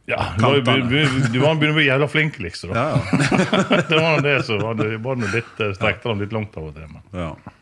Ja, 0.09 0.23
du 0.37 0.61
du, 0.65 1.39
var 1.39 1.55
begynner 1.59 1.75
å 1.75 1.77
bli 1.77 1.85
jævla 1.85 2.07
flink, 2.09 2.39
liksom. 2.41 2.73
Ja, 2.73 2.97
det 3.89 3.97
var 3.99 4.23
det 4.25 4.39
som 4.47 4.61
var 4.63 4.77
det 4.79 4.97
var 5.03 5.19
litt, 5.21 5.51
eh, 5.61 5.73
strekte 5.77 6.09
dem 6.09 6.23
litt 6.23 6.33
langt 6.33 6.57
av 6.57 6.71
og 6.71 6.77
til. 6.77 6.87
Men 6.89 7.19
ja. 7.21 7.53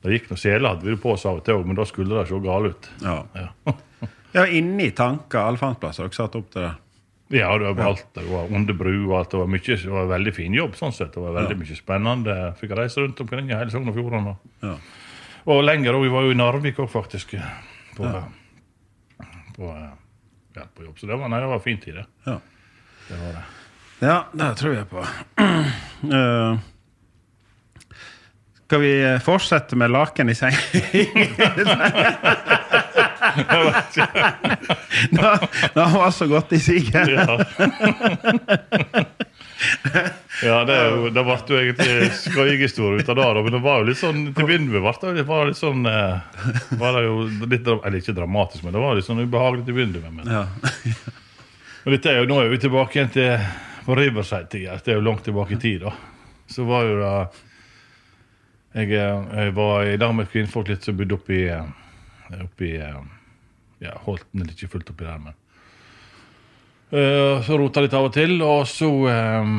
det 0.00 0.16
gikk 0.16 0.30
noe 0.32 0.40
seler 0.40 0.72
hadde 0.72 0.88
vi 0.88 0.96
på 1.00 1.12
oss 1.12 1.26
av 1.28 1.42
og 1.42 1.44
til 1.46 1.60
men 1.68 1.76
da 1.76 1.84
skulle 1.88 2.16
det 2.16 2.30
se 2.30 2.40
gale 2.46 2.72
ut. 2.72 2.88
ja. 3.04 3.18
Ja. 3.36 3.76
ja 4.38 4.46
inni 4.48 4.88
tanker, 4.96 5.42
allfangsplasser, 5.44 6.06
har 6.06 6.08
dere 6.08 6.20
satt 6.22 6.40
opp 6.40 6.48
til 6.54 6.64
det? 6.64 6.72
Ja, 7.32 7.52
det 7.58 7.72
var 7.76 7.84
alt. 7.92 8.06
Det 8.16 8.24
var 8.28 8.48
under 8.52 8.76
bru 8.76 8.94
og 9.10 9.14
alt. 9.18 9.30
Det 9.32 9.40
var, 9.40 9.48
mye, 9.48 9.76
det 9.84 9.92
var 9.92 10.08
veldig 10.10 10.34
fin 10.36 10.52
jobb. 10.56 10.74
sånn 10.76 10.92
sett. 10.92 11.14
Det 11.14 11.22
var 11.22 11.32
veldig 11.38 11.56
mye 11.62 11.76
spennende. 11.78 12.34
Fikk 12.60 12.74
reise 12.76 13.00
rundt 13.00 13.20
omkring 13.24 13.48
i 13.48 13.56
hele 13.56 13.72
Sogn 13.72 13.88
og 13.88 13.96
Fjordane. 13.96 14.34
Ja. 14.60 14.74
Og 15.48 15.62
lenger 15.64 15.96
òg. 15.96 16.04
Vi 16.04 16.12
var 16.12 16.26
jo 16.26 16.34
i 16.34 16.36
Narvik 16.36 16.82
òg, 16.84 16.90
faktisk. 16.92 17.32
På, 17.96 18.10
på, 19.56 19.72
ja, 20.54 20.62
på 20.76 20.84
jobb. 20.84 20.98
Så 20.98 21.06
det 21.06 21.16
var, 21.16 21.28
nei, 21.32 21.40
det 21.40 21.52
var 21.52 21.64
fint 21.64 21.88
i 21.88 21.96
det. 21.96 22.04
Ja. 22.26 22.38
det, 23.08 23.20
var 23.20 23.32
det. 23.38 23.44
Ja, 24.02 24.18
det 24.32 24.56
tror 24.58 24.74
jeg 24.74 24.88
på. 24.90 25.06
Uh, 26.08 26.58
skal 28.66 28.80
vi 28.80 29.18
fortsette 29.24 29.76
med 29.76 29.90
laken 29.92 30.30
i 30.32 30.34
seng? 30.34 30.56
da, 35.10 35.38
da 35.74 35.88
var 35.94 36.10
så 36.10 36.26
godt 36.26 36.52
i 36.52 36.60
siget. 36.60 37.08
Ja. 37.08 37.38
ja, 40.42 40.64
det, 40.64 40.76
jo, 40.90 41.10
det 41.14 41.24
ble 41.26 41.36
jo 41.48 41.58
egentlig 41.60 42.10
skøyehistorie 42.18 43.02
ut 43.02 43.12
av 43.12 43.18
det, 43.20 43.42
men 43.46 43.54
det 43.56 43.62
var 43.62 43.82
jo 43.82 43.88
litt 43.90 44.00
sånn 44.00 44.22
til 44.32 44.44
å 44.44 44.48
begynne 44.48 44.70
med. 44.72 44.82
ble 44.84 45.14
det 45.16 45.26
var 45.28 45.50
litt 45.50 45.60
sånn 45.60 45.86
eh, 45.88 46.16
var 46.80 46.98
det 46.98 47.04
jo 47.06 47.16
litt, 47.46 47.68
Eller 47.74 47.98
ikke 48.00 48.16
dramatisk, 48.16 48.64
men 48.66 48.74
det 48.74 48.82
var 48.82 48.98
litt 48.98 49.08
sånn 49.08 49.22
ubehagelig 49.22 49.66
til 49.66 49.74
å 49.74 49.80
begynne 49.80 50.14
med. 50.16 50.24
Ja. 50.32 50.44
og 51.84 51.94
dette 51.94 52.10
er 52.10 52.22
jo, 52.22 52.30
nå 52.30 52.40
er 52.42 52.50
vi 52.52 52.62
tilbake 52.64 52.98
igjen 52.98 53.14
til 53.14 53.30
på 53.82 53.96
Riverside-tida. 53.98 54.78
Det 54.84 54.94
er 54.94 55.00
jo 55.00 55.06
langt 55.06 55.24
tilbake 55.26 55.56
i 55.56 55.62
tid, 55.62 55.86
da. 55.86 55.94
Så 56.50 56.66
var 56.68 56.84
jo 56.86 57.00
da 57.00 57.14
Jeg, 58.72 58.88
eh, 58.96 59.24
jeg 59.36 59.52
var 59.52 59.84
i 59.84 59.98
lag 60.00 60.14
med 60.16 60.30
kvinnfolk 60.32 60.70
litt 60.72 60.84
som 60.86 60.96
bodde 60.96 61.18
oppi 61.18 61.42
eh, 61.44 61.66
oppi 62.44 62.74
eh, 62.78 62.98
ja, 63.82 63.96
Holten, 64.06 64.42
den 64.42 64.52
ikke 64.52 64.70
fullt 64.72 64.92
oppi 64.92 65.06
der, 65.06 65.18
men 65.22 65.34
uh, 66.94 67.42
Så 67.42 67.58
rota 67.58 67.82
litt 67.82 67.96
av 67.98 68.08
og 68.10 68.14
til, 68.14 68.36
og 68.46 68.66
så 68.70 68.90
um, 69.42 69.56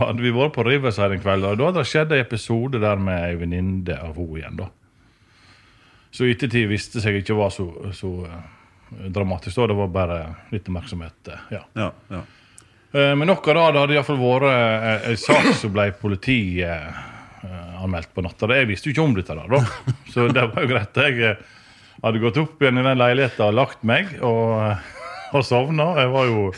hadde 0.00 0.22
vi 0.24 0.32
vært 0.34 0.56
på 0.56 0.64
Riverside 0.66 1.14
en 1.18 1.22
kveld, 1.22 1.46
og 1.46 1.60
da 1.60 1.68
hadde 1.68 1.84
det 1.84 1.90
skjedd 1.92 2.14
en 2.14 2.24
episode 2.24 2.80
der 2.82 3.02
med 3.02 3.28
ei 3.28 3.36
venninne 3.38 3.98
av 4.00 4.16
henne 4.18 4.40
igjen. 4.40 4.58
da. 4.58 4.70
Så 6.10 6.26
i 6.26 6.32
ettertid 6.34 6.68
viste 6.70 7.02
seg 7.04 7.20
ikke 7.20 7.36
var 7.38 7.52
så, 7.54 7.68
så 7.94 8.10
eh, 8.26 9.06
dramatisk. 9.12 9.56
da, 9.56 9.66
Det 9.70 9.76
var 9.78 9.92
bare 9.94 10.18
litt 10.50 10.68
oppmerksomhet. 10.68 11.28
eh, 11.28 11.46
ja. 11.58 11.62
Ja, 11.76 11.92
ja. 12.10 12.24
Uh, 12.88 13.12
Men 13.20 13.28
noe 13.28 13.36
av 13.36 13.44
det 13.52 13.74
det 13.74 13.80
hadde 13.82 13.94
iallfall 13.98 14.20
vært 14.22 15.06
ei 15.10 15.16
sak 15.20 15.50
som 15.60 15.74
ble 15.74 15.90
politi 16.00 16.62
eh, 16.64 16.88
eh, 16.88 17.17
anmeldt 17.82 18.10
på 18.14 18.24
natta. 18.24 18.48
Jeg 18.54 18.68
visste 18.70 18.90
jo 18.90 18.96
ikke 18.96 19.06
om 19.06 19.14
dette, 19.18 19.36
der, 19.36 19.52
da. 19.52 19.60
så 20.12 20.28
det 20.32 20.46
var 20.54 20.64
jo 20.64 20.72
greit. 20.72 21.02
Jeg 21.04 21.20
eh, 21.32 21.44
hadde 22.02 22.22
gått 22.22 22.40
opp 22.42 22.62
igjen 22.62 22.80
i 22.82 22.86
den 22.86 23.00
leiligheten 23.00 23.46
og 23.50 23.56
lagt 23.58 23.86
meg 23.86 24.16
og, 24.18 24.56
eh, 24.64 24.90
og 25.36 25.46
sovna. 25.46 25.92
Jeg 26.02 26.12
var 26.14 26.28
jo 26.30 26.48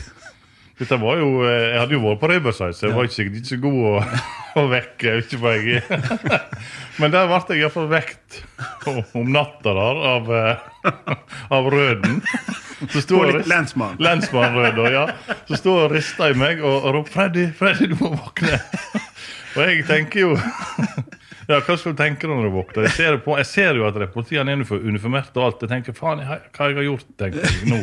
dette 0.81 0.97
var 0.97 1.19
jo, 1.21 1.43
eh, 1.45 1.67
Jeg 1.75 1.79
hadde 1.83 1.93
jo 1.93 2.01
vært 2.07 2.21
på 2.23 2.29
Riverside, 2.31 2.73
så 2.73 2.87
jeg 2.87 2.95
var 2.97 3.05
ikke 3.05 3.17
sikkert 3.19 3.35
ikke 3.37 3.51
så 3.51 3.59
god 3.61 3.81
å, 3.85 4.21
å 4.61 4.63
vekke. 4.71 5.13
ikke 5.21 5.41
hva 5.43 5.51
jeg 5.57 5.83
Men 7.01 7.13
der 7.13 7.29
ble 7.29 7.41
jeg 7.53 7.61
iallfall 7.61 7.89
vekt 7.91 8.39
om, 8.89 9.29
natta 9.29 9.75
der 9.77 10.01
av, 10.15 10.31
eh, 10.33 11.13
av 11.53 11.69
Røden. 11.69 12.17
Så 12.89 13.03
sto 13.05 13.21
Poli- 13.21 13.43
lensmann. 14.01 14.89
Ja. 14.89 15.05
Så 15.45 15.61
sto 15.61 15.75
og 15.83 15.93
rista 15.93 16.31
i 16.31 16.37
meg 16.37 16.63
og 16.65 16.89
ropte 16.95 17.13
'Freddy, 17.13 17.47
Freddy, 17.53 17.91
du 17.93 17.97
må 18.01 18.15
våkne'. 18.15 18.57
Og 19.55 19.63
jeg 19.65 19.85
tenker 19.87 20.19
jo 20.23 20.35
Ja, 21.49 21.57
Hva 21.65 21.75
skal 21.75 21.91
du 21.91 21.99
tenke 21.99 22.29
når 22.29 22.45
du 22.45 22.51
våkner? 22.53 22.85
Jeg 22.87 22.95
ser, 22.95 23.17
på, 23.25 23.33
jeg 23.41 23.47
ser 23.49 23.75
jo 23.75 23.83
at 23.87 23.97
det 23.97 24.07
er 24.07 24.37
er 24.39 24.85
uniformert 24.87 25.35
og 25.35 25.43
alt. 25.43 25.63
Jeg 25.65 25.71
tenker 25.71 25.95
faen, 25.97 26.21
hva 26.23 26.37
hva 26.55 26.69
jeg 26.69 26.77
har 26.77 26.85
gjort 26.85 27.09
tenker 27.19 27.43
jeg, 27.43 27.51
nå 27.67 27.79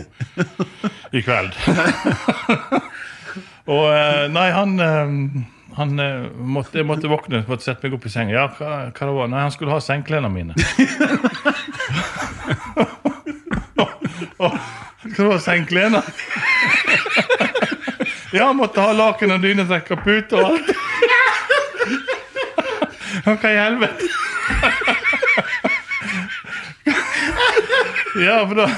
i 1.12 1.20
kveld? 1.26 1.52
og 3.74 3.85
eh, 3.92 4.24
nei, 4.33 4.46
han 4.57 4.81
eh, 4.81 5.12
han 5.78 6.00
eh, 6.00 6.31
måtte, 6.35 6.78
Jeg 6.81 6.87
måtte 6.88 7.11
våkne 7.11 7.44
måtte 7.48 7.66
sette 7.66 7.87
meg 7.87 7.98
opp 7.98 8.07
i 8.08 8.10
senga. 8.14 8.33
Ja, 8.35 8.46
hva, 8.56 8.88
hva 8.88 9.10
det 9.10 9.14
var? 9.19 9.29
Nei, 9.35 9.44
han 9.44 9.52
skulle 9.54 9.75
ha 9.75 9.81
sengeklærne 9.85 10.33
mine. 10.33 10.54
Hva 14.38 15.25
var 15.33 15.40
sengeklærne? 15.42 16.02
Ja, 18.33 18.52
måtte 18.54 18.83
ha 18.85 18.92
laken 18.92 19.33
og 19.35 19.42
dynetrekk 19.42 19.90
og 19.96 20.02
pute 20.04 20.38
og 20.38 20.52
alt. 20.52 20.88
Hva 23.25 23.35
i 23.50 23.56
helvete? 23.58 24.08
Ja, 28.19 28.38
for 28.48 28.54
da 28.58 28.69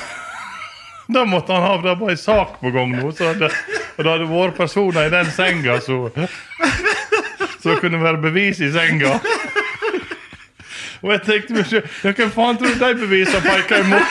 Da 1.15 1.25
måtte 1.27 1.53
han 1.53 1.63
ha 1.63 1.77
Det 1.83 1.95
var 2.01 2.11
en 2.11 2.17
sak 2.17 2.61
på 2.61 2.71
gang 2.71 2.93
nå. 2.97 3.13
Så 3.13 3.33
det, 3.41 3.51
og 3.97 4.05
det 4.05 4.11
hadde 4.13 4.29
vært 4.31 4.57
personer 4.59 5.07
i 5.09 5.13
den 5.13 5.31
senga 5.35 5.81
som 7.61 7.77
kunne 7.81 7.99
være 8.01 8.17
bevis 8.23 8.61
i 8.65 8.71
senga. 8.73 9.19
Og 11.03 11.11
jeg 11.13 11.21
tenkte 11.27 11.55
meg 11.57 11.67
sjøl 11.69 11.83
ja, 12.05 12.13
Hvem 12.17 12.31
faen 12.33 12.57
tror 12.61 12.73
du 12.73 12.81
de 12.81 12.95
bevisene 13.03 13.41
peker 13.45 13.85
imot? 13.85 14.11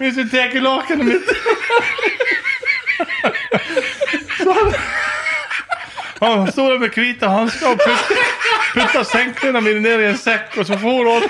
Hvis 0.00 0.16
du 0.18 0.24
tar 0.32 0.56
lakenet 0.60 1.06
mitt 1.06 1.28
Så 4.40 4.52
han- 4.52 4.74
Han 6.24 6.52
sto 6.52 6.70
der 6.70 6.78
med 6.78 6.90
hvite 6.94 7.28
hansker 7.28 7.66
og 7.68 7.78
putta, 7.78 8.14
putta 8.74 9.04
senklene 9.04 9.60
mine 9.60 9.80
ned 9.84 10.00
i 10.04 10.10
en 10.12 10.18
sekk, 10.18 10.56
og 10.58 10.66
så 10.66 10.78
for 10.80 11.10
han. 11.12 11.28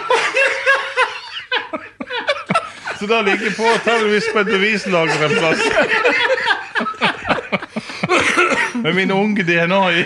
Så 2.99 3.07
da 3.11 3.21
ligger 3.27 3.51
på 3.57 3.63
antakeligvis 3.73 4.29
på 4.33 4.39
et 4.39 4.47
bevislager 4.47 5.25
en 5.25 5.31
plass. 5.39 5.61
Med 8.75 8.95
min 8.95 9.11
unge 9.11 9.43
DNA 9.43 9.91
i. 9.91 10.05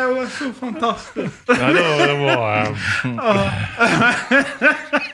Det 0.00 0.16
var 0.16 0.26
så 0.38 0.52
fantastisk. 0.60 1.48
Nei, 1.48 1.72
det 1.72 1.82
var, 1.82 2.06
det 2.06 2.16
var 2.20 2.56
eh, 2.60 2.68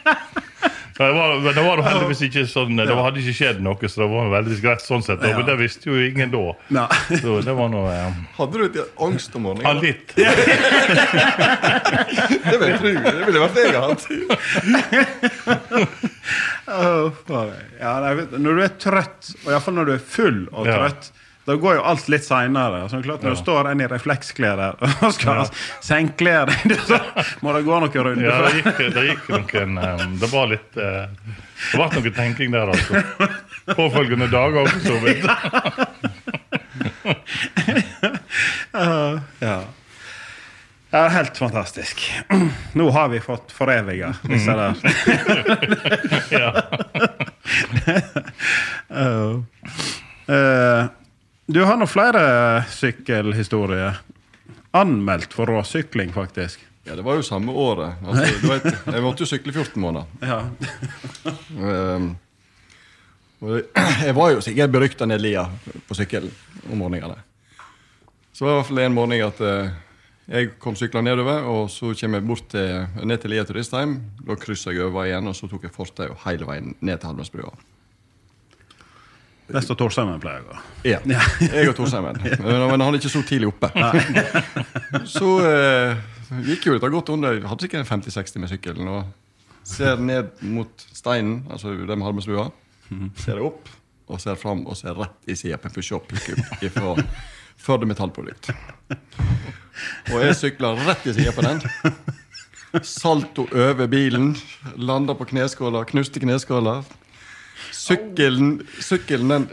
det 0.97 1.13
var, 1.13 1.35
men 1.45 1.55
det 1.55 1.63
var 1.67 1.81
heldigvis 1.85 2.23
ikke 2.25 2.43
sånn 2.49 2.79
Det 2.79 2.95
hadde 2.97 3.21
ikke 3.21 3.35
skjedd 3.37 3.59
noe, 3.65 3.89
så 3.91 4.01
det 4.01 4.09
var 4.13 4.31
veldig 4.33 4.57
greit 4.63 4.85
sånn 4.85 5.05
sett. 5.05 5.21
Ja. 5.21 5.37
Men 5.37 5.47
det 5.51 5.57
visste 5.61 5.91
jo 5.91 5.97
ingen 6.01 6.33
da. 6.33 6.45
Nei. 6.73 6.87
Så 7.21 7.41
det 7.45 7.55
var 7.59 7.69
noe 7.73 7.91
eh, 7.93 8.23
Hadde 8.39 8.53
du 8.57 8.65
litt 8.65 8.79
angst 9.05 9.37
om 9.37 9.51
Ja, 9.61 9.75
litt. 9.77 10.15
Det 12.47 12.57
vil 12.57 12.69
jeg 12.71 12.79
tro. 12.81 12.89
Det 12.97 13.27
ville 13.27 13.43
vært 13.43 13.57
jeg 13.61 13.77
hatt. 13.77 14.03
Åh. 16.67 17.53
Ja, 17.81 17.93
når 18.39 18.53
du 18.57 18.63
er 18.65 18.75
trøtt, 18.81 19.35
og 19.45 19.53
iallfall 19.53 19.77
når 19.77 19.85
du 19.91 19.93
er 19.99 20.03
full 20.17 20.41
og 20.53 20.67
Ja. 20.71 20.89
Da 21.47 21.55
går 21.63 21.77
jo 21.79 21.83
alt 21.87 22.09
litt 22.11 22.25
seinere. 22.27 22.83
Altså, 22.85 22.99
klart, 23.05 23.23
når 23.23 23.31
Ja. 23.31 23.37
du 23.37 23.43
står 23.43 23.69
en 23.71 23.81
i 23.81 23.87
refleksklær 23.91 24.57
der 24.59 24.75
og 24.83 25.13
skal 25.19 25.45
senke 25.85 26.25
så 26.89 26.99
må 27.47 27.53
det 27.55 27.65
gå 27.69 27.79
noen 27.81 27.93
runder. 28.09 28.27
Ja, 28.27 28.37
det 28.43 28.55
gikk, 28.63 28.79
det 28.97 29.05
gikk 29.13 29.29
noen 29.31 29.79
eh, 29.79 30.05
Det 30.21 30.31
var 30.33 30.47
litt 30.51 30.77
eh, 30.77 31.07
Det 31.71 31.79
ble 31.79 31.87
noe 31.95 32.13
tenking 32.19 32.51
der, 32.55 32.67
altså. 32.75 32.93
Påfølgende 33.77 34.29
dager 34.31 34.63
også, 34.67 34.81
så 34.85 34.97
vidt. 35.03 35.25
Ja. 38.75 39.21
ja. 39.47 39.59
Ja, 40.91 41.09
helt 41.13 41.37
fantastisk. 41.37 42.03
Nå 42.79 42.91
har 42.95 43.09
vi 43.13 43.19
fått 43.21 43.51
foreviga 43.53 44.13
disse 44.31 44.55
der. 44.55 44.75
Ja. 46.31 46.53
Eh, 50.27 50.85
du 51.47 51.63
har 51.65 51.79
nå 51.79 51.87
flere 51.87 52.23
sykkelhistorier. 52.75 54.01
Anmeldt 54.77 55.33
for 55.35 55.49
råsykling, 55.49 56.13
faktisk. 56.13 56.63
Ja, 56.87 56.97
det 56.97 57.03
var 57.07 57.19
jo 57.19 57.23
samme 57.27 57.53
året. 57.53 58.03
Altså, 58.07 58.51
vet, 58.51 58.67
jeg 58.95 59.03
måtte 59.03 59.25
jo 59.25 59.31
sykle 59.31 59.51
i 59.51 59.57
14 59.57 59.83
måneder. 59.83 60.07
Ja. 60.27 60.43
Um, 61.57 62.15
jeg 64.01 64.15
var 64.17 64.31
jo 64.33 64.41
sikkert 64.41 64.73
berykta 64.73 65.07
ned 65.07 65.21
lia 65.21 65.43
på 65.89 65.95
sykkel 65.95 66.31
om 66.71 66.79
morgenene. 66.81 67.19
Så 68.33 68.45
var 68.45 68.51
det 68.51 68.55
i 68.55 68.61
hvert 68.61 68.71
fall 68.71 68.81
en 68.85 68.97
morgen 68.97 69.25
at 69.27 69.43
uh, 69.45 69.75
jeg 70.27 70.57
kom 70.63 70.75
sykla 70.79 71.03
nedover, 71.05 71.45
og 71.47 71.71
så 71.71 71.93
kommer 72.01 72.19
jeg 72.19 72.27
bort 72.27 72.49
til, 72.51 72.87
ned 73.07 73.23
til 73.23 73.35
Lia 73.35 73.45
turistheim. 73.47 73.99
Da 74.27 74.35
kryssa 74.41 74.75
jeg 74.75 74.83
over 74.83 75.05
veien, 75.05 75.31
og 75.31 75.37
så 75.39 75.47
tok 75.51 75.69
jeg 75.69 75.75
fortau 75.75 76.17
hele 76.25 76.49
veien 76.49 76.75
ned 76.81 76.99
til 76.99 77.13
Halmensbrua. 77.13 77.55
Der 79.47 79.63
av 79.63 79.79
Torsheimen 79.79 80.19
pleier 80.23 80.43
å 80.43 80.49
gå. 80.49 80.57
Ja. 80.93 80.99
Jeg 81.05 81.71
og 81.71 81.77
Torsheimen. 81.79 82.19
Men, 82.43 82.83
han 82.83 82.89
er 82.89 82.99
ikke 82.99 83.13
så 83.13 83.23
tidlig 83.27 83.53
oppe. 83.53 83.71
Så 85.17 85.31
eh, 85.47 86.03
gikk 86.49 86.67
jo 86.67 86.75
dette 86.75 86.91
godt 86.91 87.13
under. 87.15 87.37
Jeg 87.39 87.47
hadde 87.47 87.67
sikkert 87.67 87.85
en 87.85 88.03
50-60 88.03 88.43
med 88.43 88.53
sykkelen. 88.53 88.91
Og 88.91 89.67
ser 89.67 90.03
ned 90.03 90.43
mot 90.47 90.87
steinen, 90.95 91.45
altså 91.51 91.77
det 91.79 91.95
med 91.95 92.07
Halmensbrua. 92.07 92.49
Ser 93.19 93.39
jeg 93.39 93.47
opp, 93.47 93.71
og 94.11 94.23
ser 94.23 94.39
fram 94.39 94.67
og 94.67 94.79
ser 94.79 94.99
rett 94.99 95.31
i 95.31 95.39
sida 95.39 95.59
på 95.59 95.71
en 95.71 95.75
push-up 95.75 96.13
fra 96.75 96.93
Førde 97.57 97.89
Metallprodukt. 97.89 98.51
Og 100.13 100.21
jeg 100.23 100.37
sykler 100.39 100.79
rett 100.87 101.07
i 101.07 101.17
sida 101.17 101.35
på 101.35 101.47
den. 101.47 101.63
Salto 102.87 103.47
over 103.55 103.89
bilen. 103.91 104.35
Landa 104.77 105.15
på 105.17 105.27
kneskåla, 105.31 105.85
knuste 105.89 106.23
kneskåla. 106.23 106.81
Sykkelen, 107.87 108.57
sykkelen 108.83 109.29
den 109.31 109.45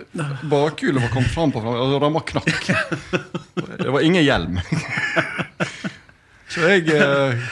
bakhjulet 0.49 1.03
var 1.03 1.11
kommet 1.13 1.33
fram 1.35 1.51
på 1.53 1.61
og 1.61 1.91
ramma 2.01 2.23
knakk. 2.25 2.69
Det 3.77 3.91
var 3.93 4.01
ingen 4.01 4.23
hjelm. 4.25 4.57
Så 6.49 6.65
jeg 6.65 6.87
eh, 6.93 7.43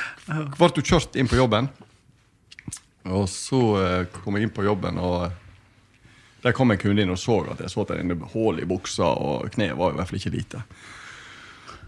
ble 0.57 0.69
jo 0.77 0.86
kjørt 0.86 1.19
inn 1.21 1.29
på 1.29 1.38
jobben. 1.38 1.69
Og 3.09 3.27
så 3.29 3.61
eh, 3.82 4.07
kom 4.15 4.38
jeg 4.38 4.47
inn 4.47 4.53
på 4.55 4.65
jobben, 4.65 4.97
og 5.01 5.29
der 6.41 6.55
kom 6.57 6.73
en 6.73 6.82
kunde 6.82 7.05
inn 7.05 7.13
og 7.13 7.19
så 7.21 7.39
at 7.53 7.61
jeg 7.61 7.73
så 7.73 7.86
der 7.89 8.01
inne 8.01 8.17
hull 8.34 8.61
i 8.61 8.65
buksa, 8.69 9.05
og 9.05 9.53
kneet 9.53 9.77
var 9.77 9.93
i 9.93 9.99
hvert 9.99 10.09
fall 10.09 10.21
ikke 10.21 10.34
lite. 10.34 10.63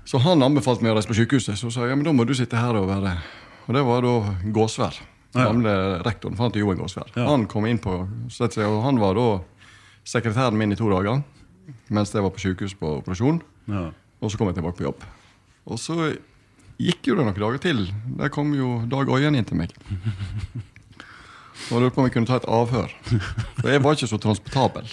Så 0.05 0.21
han 0.21 0.45
anbefalte 0.45 0.85
meg 0.85 0.93
å 0.93 0.99
reise 0.99 1.09
på 1.09 1.17
sykehuset. 1.17 1.57
Så 1.57 1.71
sa 1.71 1.85
jeg 1.85 1.93
ja, 1.93 1.97
men 1.97 2.05
da 2.05 2.13
må 2.13 2.27
du 2.27 2.35
sitte 2.37 2.59
her 2.59 2.75
og 2.75 2.89
være 2.89 3.15
Og 3.63 3.73
det 3.77 3.83
var 3.87 4.03
da 4.03 4.15
Gåsvær. 4.53 4.97
Gamle 5.34 5.73
rektoren. 6.05 6.38
heter 6.38 6.61
Joen 6.61 6.77
Gåsvær. 6.77 7.09
Ja. 7.15 7.25
Han 7.31 7.47
kom 7.49 7.65
inn 7.65 7.79
på 7.81 7.93
og 8.05 8.84
han 8.86 8.99
var 9.01 9.15
da 9.17 9.27
sekretæren 10.05 10.57
min 10.57 10.71
i 10.71 10.77
to 10.77 10.89
dager. 10.91 11.23
Mens 11.89 12.13
jeg 12.13 12.23
var 12.23 12.34
på 12.36 12.43
sykehus 12.43 12.75
på 12.77 12.99
operasjon. 12.99 13.41
Ja. 13.71 13.89
Og 14.21 14.31
så 14.31 14.38
kom 14.38 14.47
jeg 14.51 14.55
tilbake 14.59 14.77
på 14.77 14.88
jobb. 14.88 15.03
Og 15.65 15.79
så 15.79 16.13
gikk 16.81 17.07
jo 17.07 17.15
det 17.15 17.25
noen 17.25 17.39
dager 17.39 17.61
til. 17.63 17.86
Der 18.19 18.29
kom 18.34 18.53
jo 18.53 18.81
Dag 18.91 19.09
Øyen 19.09 19.36
inn 19.36 19.45
til 19.47 19.57
meg. 19.57 19.73
Og 21.71 21.79
lurte 21.79 21.93
på 21.95 22.01
om 22.01 22.07
jeg 22.09 22.13
kunne 22.15 22.27
ta 22.27 22.39
et 22.41 22.47
avhør. 22.49 22.91
For 23.61 23.69
jeg 23.71 23.81
var 23.84 23.95
ikke 23.95 24.09
så 24.09 24.17
transportabel. 24.19 24.89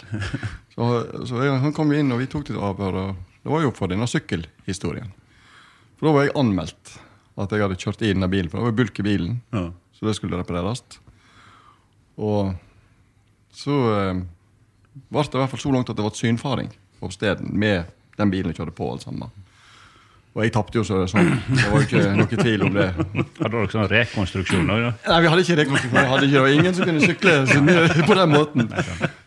Så, 0.74 0.86
så 1.26 1.40
jeg, 1.42 1.56
han 1.64 1.72
kom 1.74 1.90
jo 1.90 1.98
inn, 1.98 2.12
og 2.14 2.20
vi 2.20 2.28
tok 2.30 2.50
et 2.52 2.58
avhør. 2.60 2.98
Og 3.00 3.40
det 3.42 3.52
var 3.52 3.64
jo 3.64 3.72
for 3.74 3.90
denne 3.90 4.06
sykkelhistorien. 4.10 5.10
For 5.98 6.08
da 6.08 6.12
var 6.14 6.28
jeg 6.28 6.36
anmeldt 6.38 6.92
at 7.40 7.54
jeg 7.56 7.64
hadde 7.64 7.78
kjørt 7.80 8.04
i 8.04 8.12
denne 8.12 8.28
bilen. 8.30 8.50
For 8.52 8.60
det 8.60 8.68
var 8.70 8.76
bulk 8.82 9.00
i 9.02 9.06
bilen, 9.06 9.40
Ja. 9.56 9.70
Så 10.00 10.08
det 10.08 10.16
skulle 10.16 10.40
repareres. 10.40 10.80
Og 12.16 12.54
så 13.52 13.76
eh, 13.92 14.22
ble 15.12 15.24
det 15.26 15.36
i 15.36 15.42
hvert 15.42 15.52
fall 15.52 15.62
så 15.62 15.74
langt 15.74 15.92
at 15.92 15.98
det 15.98 16.06
ble 16.06 16.16
synfaring 16.16 16.72
på 17.00 17.12
stedet 17.12 17.44
med 17.44 17.92
den 18.16 18.32
bilen 18.32 18.52
jeg 18.52 18.60
kjørte 18.60 18.76
på. 18.76 18.88
alt 18.92 19.04
sammen. 19.04 19.30
Og 20.30 20.44
jeg 20.44 20.52
tapte 20.54 20.78
jo 20.78 20.84
så 20.86 21.00
sånn. 21.10 21.28
Det 21.50 21.66
var 21.66 21.82
jo 21.82 21.86
ikke 21.88 22.02
noe 22.14 22.38
tvil 22.38 22.64
om 22.68 22.76
det. 22.76 22.86
Hadde 22.94 23.50
dere 23.50 23.70
sånn 23.72 23.88
rekonstruksjon 23.90 24.68
òg? 24.70 24.84
Nei, 25.08 25.16
vi 25.24 25.30
hadde 25.32 25.44
ikke 25.44 25.56
rekonstruksjon. 25.58 25.96
Vi 25.96 26.10
hadde 26.12 26.28
ikke, 26.28 26.36
det 26.36 26.42
var 26.44 26.54
ingen 26.54 26.76
som 26.76 26.88
kunne 26.88 27.02
sykle 27.04 27.34
på 28.10 28.18
den 28.20 28.32
måten. 28.32 28.70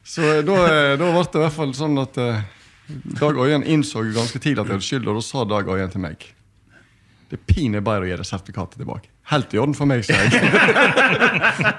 Så 0.07 0.23
eh, 0.29 0.43
da, 0.47 0.59
eh, 0.71 0.93
da 1.01 1.09
ble 1.11 1.25
det 1.27 1.41
i 1.41 1.43
hvert 1.43 1.57
fall 1.57 1.73
sånn 1.77 1.99
at 2.01 2.21
eh, 2.23 2.45
Dag 3.19 3.37
Øyen 3.39 3.63
innså 3.63 4.01
ganske 4.15 4.39
tidlig 4.43 4.63
at 4.63 4.71
jeg 4.71 4.77
hadde 4.77 4.87
skyld, 4.87 5.05
og 5.11 5.19
da 5.19 5.25
sa 5.27 5.43
Dag 5.47 5.69
Øyen 5.71 5.91
til 5.91 6.01
meg 6.03 6.25
Det 7.29 7.37
er 7.37 7.45
pinlig 7.47 7.79
bare 7.83 8.03
å 8.03 8.09
gi 8.09 8.17
det 8.19 8.27
sertifikatet 8.27 8.81
tilbake. 8.81 9.12
Helt 9.31 9.53
i 9.55 9.59
orden 9.61 9.75
for 9.77 9.87
meg, 9.87 10.03
sa 10.03 10.17
jeg. 10.19 10.31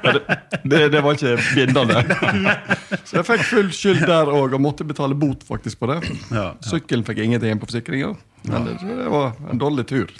Det, 0.04 0.20
det, 0.64 0.80
det 0.94 1.02
var 1.04 1.18
ikke 1.18 1.34
bindende. 1.52 2.00
Så 3.06 3.18
jeg 3.18 3.26
fikk 3.28 3.44
full 3.50 3.68
skyld 3.76 4.00
der 4.08 4.30
òg, 4.32 4.56
og 4.56 4.62
måtte 4.64 4.86
betale 4.88 5.16
bot 5.18 5.44
faktisk 5.44 5.82
på 5.82 5.90
det. 5.92 5.98
Ja, 6.32 6.36
ja. 6.38 6.46
Sykkelen 6.64 7.04
fikk 7.04 7.20
ingenting 7.20 7.52
igjen 7.52 7.60
på 7.60 7.68
forsikringa, 7.68 8.14
men 8.48 8.68
det, 8.70 8.78
det 8.88 9.10
var 9.12 9.36
en 9.50 9.60
dårlig 9.60 9.86
tur. 9.92 10.08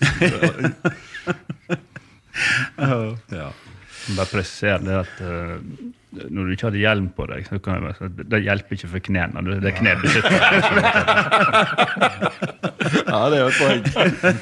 Ja. 2.35 3.53
Bare 4.17 4.27
presisere 4.27 4.81
det 4.83 4.97
at 4.99 5.21
uh, 5.23 5.61
når 6.31 6.45
du 6.45 6.51
ikke 6.55 6.67
hadde 6.67 6.81
hjelm 6.81 7.07
på 7.15 7.27
deg, 7.31 7.47
så 7.47 7.61
kan 7.63 7.79
jeg 7.79 7.83
bare 7.87 8.27
det 8.35 8.41
hjelper 8.43 8.77
ikke 8.77 8.91
for 8.91 9.05
knærne. 9.07 9.45
Det 9.47 9.61
det 9.63 9.71
er 9.71 9.77
knebeskyttelse. 9.79 10.35
Ja, 13.09 13.21
det 13.31 13.39
er 13.39 13.43
jo 13.43 13.49
et 13.49 13.59
poeng. 13.63 13.83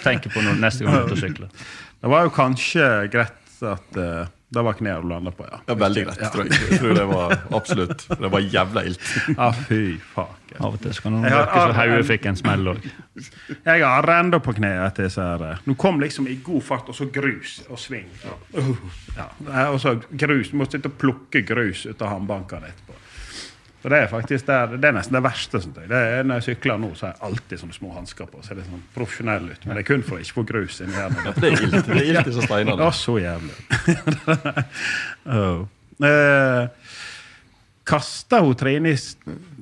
Tenk 0.02 0.28
på 0.32 0.42
når 0.44 0.58
neste 0.64 0.84
gang 0.84 0.96
du 0.96 0.98
er 0.98 1.04
ute 1.06 1.16
og 1.16 1.22
sykler. 1.22 1.48
Det 2.02 2.10
var 2.10 2.24
jo 2.26 2.32
kanskje 2.34 2.86
greit 3.12 3.60
at 3.62 3.98
uh, 3.98 4.24
det 4.52 4.62
var 4.66 4.74
kneet 4.76 5.00
du 5.00 5.08
landa 5.08 5.30
på, 5.32 5.46
ja. 5.48 5.60
Ja, 5.70 5.74
veldig 5.80 6.02
greit, 6.04 6.22
tror 6.34 6.44
jeg. 6.44 6.58
Jeg 6.70 6.80
tror 6.82 6.96
det 6.98 7.04
var 7.08 7.30
absolutt 7.56 8.02
Det 8.10 8.30
var 8.34 8.42
jævla 8.44 8.82
ilt. 8.90 9.04
Ja, 9.36 9.46
fy 9.54 9.78
faen. 10.12 10.34
Av 10.58 10.74
og 10.74 10.82
til 10.82 10.92
skal 10.92 11.14
noen 11.14 11.24
virke 11.24 11.62
som 11.62 11.72
hodet 11.78 12.02
fikk 12.10 12.26
en 12.28 12.36
smell 12.36 12.68
òg. 12.74 12.88
Jeg 13.64 13.84
har 13.86 14.04
renda 14.10 14.42
på 14.44 14.52
kneet 14.58 14.82
etter 14.90 15.06
disse 15.08 15.24
her. 15.24 15.44
eh, 15.54 15.62
Nå 15.64 15.76
kom 15.80 16.02
liksom 16.02 16.28
i 16.28 16.36
god 16.44 16.66
fart, 16.66 16.90
og 16.92 16.98
så 16.98 17.06
grus 17.14 17.62
og 17.70 17.80
sving. 17.80 18.10
Uh, 18.52 18.74
ja. 19.16 19.30
Og 19.70 19.78
så 19.80 19.94
grus. 20.10 20.50
Du 20.52 20.58
må 20.60 20.68
sitte 20.68 20.90
og 20.92 20.98
plukke 21.00 21.40
grus 21.48 21.86
ut 21.88 22.02
av 22.04 22.12
håndbankene 22.18 22.74
etterpå. 22.74 22.98
Så 23.82 23.90
det 23.90 23.98
er 23.98 24.06
faktisk 24.06 24.46
det, 24.46 24.56
det 24.78 24.88
er 24.88 24.94
nesten 24.94 25.16
det 25.16 25.22
verste. 25.24 25.60
Synes. 25.60 25.74
Det 25.90 25.98
er 25.98 26.22
Når 26.22 26.38
jeg 26.38 26.46
sykler 26.52 26.78
nå, 26.78 26.92
så 26.94 27.08
har 27.08 27.14
jeg 27.16 27.22
alltid 27.28 27.62
sånne 27.64 27.74
små 27.74 27.94
hansker 27.96 28.28
på. 28.30 28.42
Så 28.44 28.54
er 28.54 28.60
det 28.60 28.66
sånn 28.68 28.84
profesjonell 28.94 29.48
ut. 29.50 29.64
Men 29.66 29.78
det 29.78 29.82
er 29.82 29.88
kun 29.88 30.04
for 30.06 30.18
å 30.18 30.22
ikke 30.22 30.36
få 30.38 30.44
grus 30.52 30.78
inni 30.84 30.94
her. 30.94 31.16
Det 31.34 31.50
er 31.50 31.64
ilt. 31.66 31.78
Det 31.88 31.96
er 31.96 32.10
ilt 32.12 32.30
i 32.30 32.46
steiner. 32.46 32.84
Å, 32.86 32.92
så 32.94 33.16
jævlig. 33.18 33.56
oh. 35.38 35.64
eh, 36.06 36.92
Kasta 37.90 38.40
hun 38.46 38.54
Trine 38.58 38.94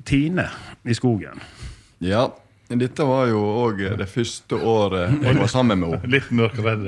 Tine 0.05 0.47
i 0.85 0.97
skogen? 0.97 1.41
Ja. 2.05 2.27
Dette 2.79 3.03
var 3.03 3.25
jo 3.27 3.39
òg 3.65 3.81
det 3.99 4.05
første 4.07 4.55
året 4.55 5.23
jeg 5.25 5.35
var 5.39 5.49
sammen 5.51 5.79
med 5.81 5.89
henne. 5.95 6.09
Litt 6.13 6.29
mørkredd. 6.31 6.85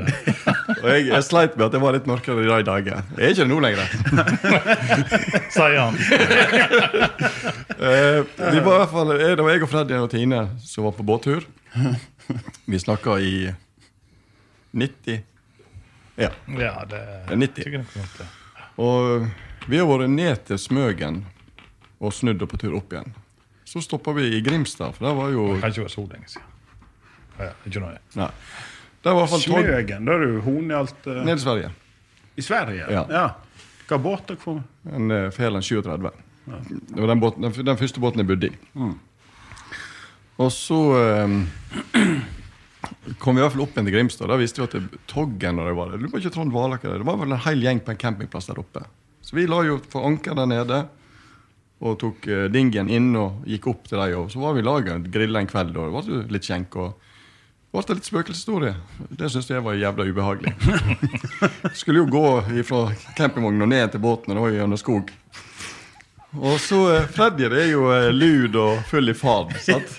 Og 0.79 0.88
jeg, 0.88 1.07
jeg 1.09 1.25
sleit 1.27 1.57
med 1.57 1.65
at 1.67 1.75
jeg 1.75 1.84
var 1.84 1.95
litt 1.97 2.07
mørkere 2.07 2.43
i 2.43 2.47
de 2.47 2.59
dager. 2.67 3.01
Jeg 3.17 3.23
er 3.25 3.34
ikke 3.34 3.43
det 3.43 3.51
nå 3.51 3.59
lenger. 3.63 3.88
Sier 5.55 5.79
han. 5.81 5.95
Eh, 7.84 8.23
vi 8.38 8.59
var 8.63 8.75
i 8.77 8.79
hvert 8.79 8.91
fall, 8.93 9.09
eh, 9.11 9.34
Det 9.36 9.43
var 9.43 9.51
jeg 9.51 9.63
og 9.65 9.69
Freddy 9.73 9.95
og 9.97 10.05
Tine 10.13 10.38
som 10.63 10.86
var 10.86 10.93
på 10.95 11.03
båttur. 11.03 11.43
Vi 12.69 12.79
snakka 12.79 13.17
i 13.19 13.34
90 14.71 15.17
Ja. 16.15 16.29
Ja, 16.47 16.86
det 16.88 17.01
Det 17.27 17.34
er 17.34 17.41
90. 17.41 17.55
tykker 17.57 17.75
jeg 17.81 17.86
nok 17.97 18.13
det. 18.21 18.27
Og 18.77 19.27
vi 19.67 19.81
har 19.81 19.89
vært 19.89 20.13
ned 20.13 20.45
til 20.47 20.61
Smøgen 20.61 21.25
og 21.99 22.13
snudd 22.15 22.41
og 22.45 22.53
på 22.53 22.61
tur 22.61 22.77
opp 22.79 22.93
igjen. 22.93 23.11
Så 23.74 23.82
stoppa 23.82 24.11
vi 24.13 24.28
i 24.38 24.41
Grimstad, 24.41 24.93
for 24.93 25.07
det 25.07 25.11
var 25.17 25.30
jo 25.34 25.47
Det 25.55 25.61
kan 25.63 25.71
ikke 25.74 25.82
være 25.82 25.89
så 25.89 26.01
lenge 26.05 26.28
siden. 26.30 26.49
Ja, 27.39 27.45
ja, 27.47 27.53
ikke 27.65 27.82
noe. 27.82 27.95
Nei. 28.19 28.28
Der 29.03 29.15
var 29.15 29.15
i 29.15 29.21
hvert 29.24 29.32
fall 29.32 29.41
tog 29.41 29.55
Smøgen, 29.63 30.05
da 30.05 30.13
er 30.13 30.21
du 30.21 30.36
hon 30.45 30.69
i 30.69 30.76
alt 30.78 31.07
eh, 31.09 31.24
ned 31.26 31.41
i 31.41 31.41
Sverige. 31.41 31.71
I 32.38 32.45
Sverige? 32.45 32.86
Ja. 32.93 33.24
Hva 33.89 33.99
båt 34.03 34.30
dere 34.30 34.41
får? 34.43 34.61
En 34.93 35.09
uh, 35.09 35.26
Fæland 35.34 35.65
37. 35.65 36.13
Det 36.45 37.01
var 37.01 37.09
den, 37.15 37.19
båten, 37.26 37.47
den, 37.47 37.65
den 37.65 37.82
første 37.82 38.03
båten 38.03 38.21
jeg 38.21 38.30
bodde 38.30 38.51
i. 38.51 38.53
Mm. 38.78 38.93
Og 40.45 40.53
så 40.53 40.80
eh, 41.01 41.36
kom 43.26 43.34
vi 43.34 43.41
i 43.41 43.43
hvert 43.43 43.55
fall 43.57 43.65
opp 43.65 43.74
igjen 43.74 43.89
til 43.89 43.97
Grimstad. 43.97 44.30
Da 44.30 44.38
visste 44.38 44.61
vi 44.61 44.69
at 44.69 44.78
det, 44.78 45.03
Toggen 45.09 45.61
og 45.63 45.71
det 45.71 45.78
var 45.82 45.89
det. 45.89 46.03
Det 46.05 46.13
var 46.13 46.21
ikke 46.21 46.38
Trond 46.38 46.53
Valaker. 46.53 46.99
Det 47.01 47.09
var 47.09 47.17
vel 47.26 47.34
en 47.34 47.45
hel 47.49 47.65
gjeng 47.65 47.82
på 47.82 47.97
en 47.97 48.03
campingplass 48.05 48.53
der 48.53 48.61
oppe. 48.61 48.86
Så 49.26 49.34
vi 49.34 49.49
la 49.49 49.65
jo 49.65 49.82
for 49.89 50.05
anker 50.05 50.38
der 50.38 50.53
nede 50.53 50.86
og 51.84 51.97
tok 51.99 52.27
uh, 52.31 52.45
dingien 52.51 52.88
inn 52.88 53.11
og 53.19 53.43
gikk 53.49 53.67
opp 53.73 53.88
til 53.89 53.99
dem. 53.99 54.29
Så 54.31 54.39
var 54.39 54.55
vi 54.55 54.63
i 54.63 54.67
lag 54.67 54.88
grilla 55.11 55.43
en 55.43 55.49
kveld, 55.49 55.75
og 55.75 55.89
det 55.89 55.95
var 55.97 56.11
jo 56.13 56.21
litt 56.31 56.47
skjenk. 56.47 56.77
og 56.79 56.93
det 57.73 57.81
ble 57.88 57.95
litt 57.97 58.05
spøkelseshistorie. 58.05 58.75
Det 59.09 59.31
syntes 59.34 59.49
jeg 59.49 59.63
var 59.65 59.73
jævla 59.73 60.05
ubehagelig. 60.05 60.51
Skulle 61.79 62.03
jo 62.03 62.11
gå 62.13 62.61
fra 62.67 62.81
campingvogna 63.17 63.65
og 63.65 63.71
ned 63.71 63.95
til 63.95 64.03
båten, 64.03 64.29
og 64.29 64.38
det 64.38 64.43
var 64.43 64.53
gjennom 64.59 64.77
skog. 64.77 65.09
Og 66.38 66.59
så 66.61 66.79
eh, 66.93 67.07
Freddy 67.13 67.47
er 67.49 67.71
jo 67.71 67.88
eh, 67.93 68.11
lud 68.13 68.55
og 68.61 68.86
full 68.89 69.09
i 69.09 69.15
fad. 69.17 69.55
sant? 69.65 69.97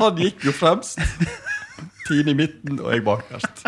Han 0.00 0.16
gikk 0.16 0.48
jo 0.48 0.56
fremst. 0.56 1.00
Tine 2.08 2.32
i 2.32 2.38
midten 2.38 2.80
og 2.80 2.92
jeg 2.94 3.04
bakerst. 3.04 3.66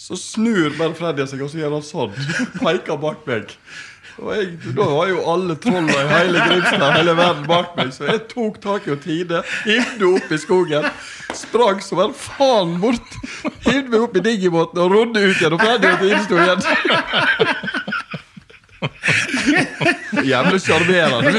Så 0.00 0.16
snur 0.16 0.72
bare 0.78 0.96
Freddy 0.96 1.28
seg, 1.28 1.44
og 1.44 1.52
så 1.52 1.60
gjør 1.60 1.76
han 1.76 1.84
sånn. 1.84 2.16
Peker 2.56 3.00
bak 3.04 3.28
meg. 3.28 3.52
Og 4.20 4.30
jeg, 4.36 4.46
Da 4.76 4.84
var 4.84 5.08
jo 5.08 5.22
alle 5.32 5.56
trollene 5.60 5.94
i 5.96 6.08
hele 6.10 6.42
Grimstad 6.48 6.96
hele 6.98 7.14
verden 7.16 7.46
bak 7.48 7.76
meg, 7.78 7.92
så 7.96 8.04
jeg 8.10 8.20
tok 8.30 8.58
tak 8.62 8.88
i 8.90 8.96
Tide, 9.00 9.40
hivde 9.64 10.10
opp 10.16 10.32
i 10.32 10.38
skogen, 10.40 10.88
sprang 11.36 11.80
som 11.84 12.02
en 12.04 12.12
faen 12.16 12.76
bort, 12.82 13.16
hivde 13.64 13.88
meg 13.88 14.00
opp 14.04 14.16
i 14.20 14.24
digibåten 14.24 14.82
og 14.84 14.92
rodde 14.92 15.24
ut 15.24 15.38
igjen. 15.40 15.56
Og 15.56 15.60
ferdig 15.64 15.88
og 15.94 15.98
Tide 16.04 16.20
sto 16.26 16.36
igjen. 16.40 16.60
Jævlig 20.30 20.60
sjarmerende. 20.64 21.30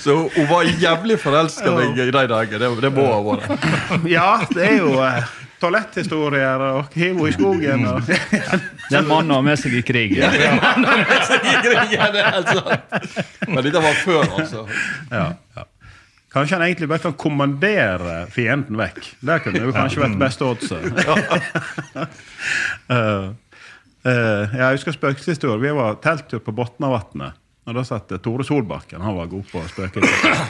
Så 0.00 0.14
hun 0.34 0.46
var 0.48 0.64
jævlig 0.80 1.18
forelska 1.20 1.72
meg 1.76 1.98
i 1.98 2.08
de 2.08 2.26
dager. 2.32 2.58
Det, 2.62 2.68
det 2.84 2.92
må 2.96 3.04
ha 3.10 3.20
vært. 3.24 3.44
Ja, 4.08 4.30
det 4.54 4.64
er 4.70 4.76
jo 4.78 4.94
eh, 5.04 5.24
toaletthistorier 5.60 6.62
og 6.66 6.94
hive 6.96 7.28
i 7.28 7.34
skogen. 7.36 7.86
Og, 7.90 8.12
Den 8.92 9.08
mannen 9.08 9.34
har 9.36 9.44
med 9.44 9.60
seg 9.60 9.76
i 9.78 9.82
krig. 9.86 10.16
Ja, 10.18 10.30
det 10.32 10.46
er 12.22 12.30
helt 12.34 12.54
sant. 12.54 13.20
Men 13.48 13.62
dette 13.66 13.82
var 13.82 14.00
før, 14.04 14.24
altså. 14.40 14.64
ja, 15.10 15.26
ja. 15.56 15.66
Kanskje 16.30 16.56
han 16.56 16.62
egentlig 16.62 16.86
bare 16.88 17.02
kan 17.02 17.14
kommandere 17.18 18.20
fienden 18.30 18.78
vekk. 18.78 19.00
Det 19.26 19.40
kunne 19.42 19.64
jo 19.64 19.72
kanskje 19.74 20.04
vært 20.04 20.18
beste 20.20 20.46
oddset. 20.46 20.84
uh, 22.94 22.94
uh, 24.06 24.54
jeg 24.54 24.76
husker 24.76 24.94
spøkelseshistorie. 24.94 25.64
Vi 25.64 25.74
var 25.74 25.98
telttur 26.04 26.42
på 26.46 26.54
Botnavatnet. 26.54 27.34
Og 27.66 27.74
da 27.76 27.82
satt 27.86 28.14
Tore 28.22 28.46
Solbakken. 28.46 29.02
Han 29.02 29.18
var 29.18 29.26
god 29.30 29.50
på 29.50 29.62
spøkelser. 29.74 30.44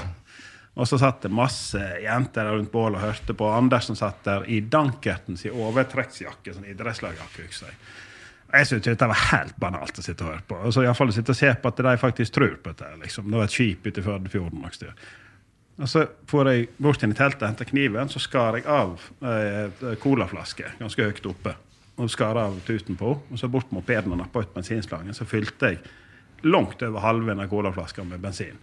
Og 0.78 0.86
så 0.88 0.98
satt 1.00 1.24
det 1.24 1.32
masse 1.34 1.80
jenter 2.04 2.52
rundt 2.52 2.70
bålet 2.72 3.00
og 3.00 3.08
hørte 3.08 3.34
på. 3.36 3.48
Andersen 3.50 3.98
satt 3.98 4.22
der 4.24 4.46
i 4.46 4.60
dankerten 4.62 5.36
sin 5.36 5.56
overtrekksjakke, 5.58 6.54
sånn 6.54 6.68
idrettslagjakke. 6.70 7.48
husker 7.48 7.72
jeg. 7.72 7.80
Jeg 8.50 8.66
syntes 8.66 8.90
dette 8.90 9.06
var 9.06 9.26
helt 9.30 9.58
banalt 9.62 9.98
å 9.98 10.02
sitte 10.02 10.24
og 10.26 10.32
høre 10.32 10.44
på. 10.46 10.58
Alle 10.66 10.94
fall 10.98 11.12
å 11.12 11.14
sitte 11.14 11.34
og 11.34 11.38
se 11.38 11.50
på 11.54 11.70
at 11.70 11.82
de 11.86 11.96
faktisk 12.02 12.34
tror 12.34 12.56
på 12.62 12.72
dette. 12.72 12.88
Liksom. 13.02 13.28
Det 13.30 13.38
var 13.38 13.50
et 13.50 13.54
skip 13.54 13.86
ute 13.86 14.02
i 14.02 14.06
Førdefjorden. 14.06 14.64
Og. 14.66 15.04
Og 15.80 15.90
så 15.90 16.04
får 16.30 16.50
jeg 16.50 16.68
bort 16.82 17.04
inn 17.06 17.14
i 17.14 17.18
teltet 17.18 17.44
og 17.44 17.48
henter 17.52 17.68
kniven, 17.70 18.10
så 18.10 18.22
skar 18.22 18.58
jeg 18.58 18.66
av 18.66 19.06
ei 19.26 19.94
colaflaske 20.02 20.74
ganske 20.80 21.06
høyt 21.06 21.30
oppe. 21.30 21.54
Og 22.00 22.10
skar 22.10 22.38
av 22.40 22.54
tuten 22.64 22.96
på 22.96 23.10
Og 23.12 23.36
så 23.36 23.48
bort 23.52 23.72
mopeden 23.76 24.14
og 24.14 24.22
nappa 24.22 24.40
ut 24.40 24.54
bensinslangen. 24.54 25.14
Så 25.14 25.26
fylte 25.28 25.74
jeg 25.74 25.80
langt 26.48 26.82
over 26.82 27.04
halve 27.04 27.36
av 27.36 27.48
colaflaska 27.50 28.04
med 28.04 28.22
bensin. 28.22 28.56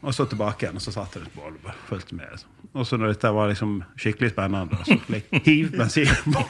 Og 0.00 0.14
så 0.16 0.24
tilbake 0.24 0.64
igjen, 0.64 0.78
og 0.80 0.82
så 0.82 0.92
satt 0.94 1.12
jeg 1.16 1.22
rundt 1.26 1.34
bålet 1.36 1.66
og 1.68 1.72
fulgte 1.88 2.14
med. 2.16 2.26
liksom. 2.32 2.48
Og 2.72 2.86
så 2.86 2.96
når 2.96 3.08
dette 3.12 3.30
var 3.34 3.48
liksom 3.50 3.82
skikkelig 3.98 4.30
spennende, 4.30 4.76
så 4.86 4.96
jeg 5.10 5.22
hive 5.44 5.70
bensin 5.74 6.08
på 6.32 6.40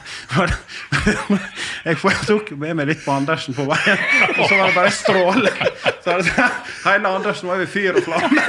Jeg 1.85 1.95
tok 2.27 2.51
med 2.61 2.75
meg 2.79 2.87
litt 2.91 3.03
på 3.03 3.11
Andersen 3.15 3.53
på 3.57 3.63
veien, 3.67 3.99
og 4.37 4.43
så 4.45 4.53
var 4.55 4.65
det 4.69 4.75
bare 4.77 4.91
stråle. 4.95 5.51
Så 6.05 6.09
det, 6.21 6.31
hele 6.87 7.07
Andersen 7.11 7.49
var 7.49 7.55
over 7.59 7.69
fyr 7.73 7.93
og 7.99 8.03
flamme. 8.05 8.41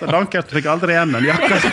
Så 0.00 0.04
Dankert 0.10 0.48
fikk 0.52 0.66
aldri 0.68 0.92
igjen 0.96 1.14
den 1.16 1.24
jakka. 1.30 1.56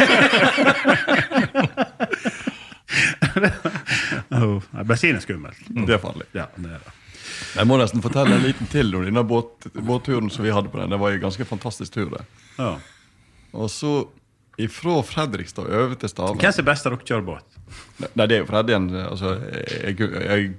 Bensin 4.89 5.15
er 5.17 5.21
skummelt. 5.25 5.59
Det 5.67 5.93
er 5.97 6.01
farlig. 6.01 6.25
Ja, 6.37 6.45
det 6.55 6.69
er 6.77 6.81
det. 6.85 6.91
Jeg 7.55 7.67
må 7.69 7.79
nesten 7.79 8.03
fortelle 8.03 8.35
en 8.35 8.45
liten 8.45 8.69
til 8.71 8.93
om 8.95 9.05
denne 9.07 9.23
båt, 9.27 9.67
båtturen 9.73 10.29
som 10.33 10.45
vi 10.45 10.53
hadde 10.53 10.71
på 10.71 10.81
den. 10.81 10.93
Det 10.93 10.99
var 11.01 11.15
en 11.15 11.25
ganske 11.25 11.47
fantastisk 11.47 11.93
tur. 11.95 12.09
det. 12.13 12.23
Ja. 12.57 12.73
Og 13.57 13.69
så 13.73 13.93
ifra 14.59 14.99
Fredrikstad 15.07 15.69
over 15.71 15.95
til 15.95 16.11
Stavanger 16.11 16.43
Hvem 16.43 16.61
er 16.61 16.67
best 16.67 16.87
av 16.87 16.95
dere 16.95 17.07
kjører 17.07 17.27
båt? 17.29 17.59
Nei, 18.17 18.25
det 18.27 18.35
er 18.35 18.41
jo 18.41 18.49
Freddy. 18.49 18.75
Altså, 19.05 19.35
jeg, 19.85 19.95
jeg 19.99 20.49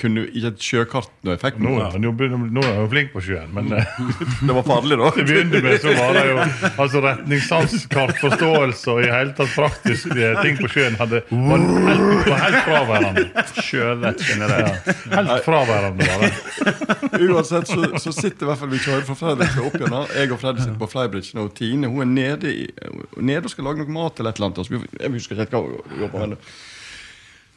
kunne 0.00 0.26
ikke 0.28 0.50
et 0.52 0.64
sjøkart 0.66 1.12
når 1.24 1.36
jeg 1.36 1.40
fikk 1.40 1.58
Nå, 1.64 1.70
den. 1.70 1.80
er 1.86 1.94
han 1.94 2.04
jo, 2.04 2.10
nå 2.52 2.62
er 2.62 2.68
han 2.68 2.82
jo 2.82 2.88
flink 2.92 3.12
på 3.14 3.22
sjøen, 3.24 3.48
men 3.56 3.70
eh, 3.72 4.00
Det 4.46 4.56
var 4.58 4.66
farlig, 4.66 4.98
da. 5.00 5.10
til 5.16 5.24
å 5.24 5.28
begynne 5.30 5.62
med 5.64 5.78
så 5.80 5.94
var 5.96 6.16
det 6.16 6.24
jo 6.28 6.36
altså 6.84 7.02
retningssans, 7.06 7.86
kartforståelse 7.94 8.92
og 8.92 9.00
i 9.04 9.08
hele 9.12 9.32
tatt 9.38 9.54
praktiske 9.54 10.32
ting 10.42 10.60
på 10.60 10.70
sjøen 10.74 10.98
hadde, 11.00 11.22
var 11.32 11.64
helt, 11.64 12.28
var 12.28 12.44
helt 12.44 12.60
fraværende. 12.68 13.26
Sjøvett 13.56 14.24
generelt. 14.28 14.92
Helt 15.16 15.34
fraværende 15.48 16.10
var 16.12 16.26
det. 16.26 17.26
Uansett 17.26 17.72
så, 17.72 17.90
så 18.02 18.12
sitter 18.12 18.46
i 18.46 18.50
hvert 18.50 18.60
fall 18.60 18.72
vi 18.72 18.82
kjører 18.84 19.04
fra 19.08 19.18
Fredrik 19.18 19.58
opp 19.64 19.80
igjen. 19.80 19.98
Jeg 20.12 20.32
og 20.36 20.40
Fredrik 20.42 20.64
sitter 20.66 20.80
på 20.80 20.90
Flybridge 20.92 21.38
nå. 21.38 21.48
Tine 21.56 21.90
hun 21.92 22.04
er 22.04 22.12
nede, 22.12 22.52
i, 22.52 22.68
nede 23.16 23.48
og 23.48 23.52
skal 23.54 23.70
lage 23.70 23.84
noe 23.84 23.96
mat 23.96 24.20
eller 24.20 24.34
et 24.34 24.40
eller 24.40 24.50
annet. 24.52 24.64
Altså, 24.64 24.96
jeg 25.00 25.14
husker 25.16 25.36
ikke 25.36 25.46
helt 25.46 25.56
hva 25.56 25.64
hun 25.64 26.02
jobber 26.04 26.34
med. 26.34 26.50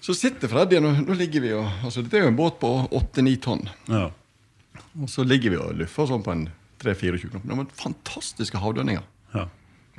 Så 0.04 0.16
sitter 0.16 0.52
Freddy, 0.52 0.80
nå, 0.80 0.94
nå 1.04 1.16
ligger 1.20 1.44
vi 1.44 1.54
og 1.58 1.68
altså, 1.84 2.04
Dette 2.06 2.20
er 2.20 2.24
jo 2.24 2.32
en 2.32 2.40
båt 2.40 2.60
på 2.62 2.72
8-9 2.96 3.36
tonn. 3.44 3.66
Ja. 3.92 4.08
Og 5.00 5.12
så 5.12 5.26
ligger 5.28 5.54
vi 5.54 5.60
og 5.60 5.78
luffer 5.82 6.08
sånn 6.10 6.24
på 6.26 6.34
en 6.34 6.48
3-24 6.80 7.34
knop. 7.34 7.46
Det 7.46 7.58
var 7.60 7.72
fantastiske 7.82 8.62
havdønninger. 8.64 9.04
Ja. 9.36 9.46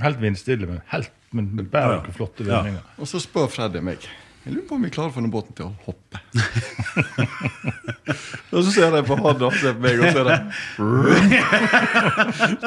Helt 0.01 0.21
vindstille, 0.23 0.69
men 0.71 0.81
helt 0.95 1.13
men 1.31 1.53
bare 1.71 2.01
noen 2.01 2.15
flotte 2.17 2.47
Ja. 2.47 2.65
Og 2.99 3.07
så 3.07 3.21
spør 3.23 3.47
Freddy 3.53 3.83
meg 3.85 4.03
Jeg 4.41 4.55
lurer 4.55 4.67
på 4.69 4.75
om 4.79 4.85
vi 4.87 4.91
klarer 4.93 5.11
å 5.11 5.15
få 5.15 5.21
den 5.21 5.33
båten 5.33 5.53
til 5.57 5.65
å 5.69 5.73
hoppe. 5.85 6.17
og 8.55 8.65
så 8.65 8.71
ser 8.73 8.95
jeg 8.97 9.05
på 9.07 9.17
han 9.21 9.43
og 9.47 9.55
ser 9.61 9.75
på 9.77 9.83
meg, 9.85 10.01
og 10.01 10.07
så 10.11 10.19
er 10.21 10.27
det 10.31 10.39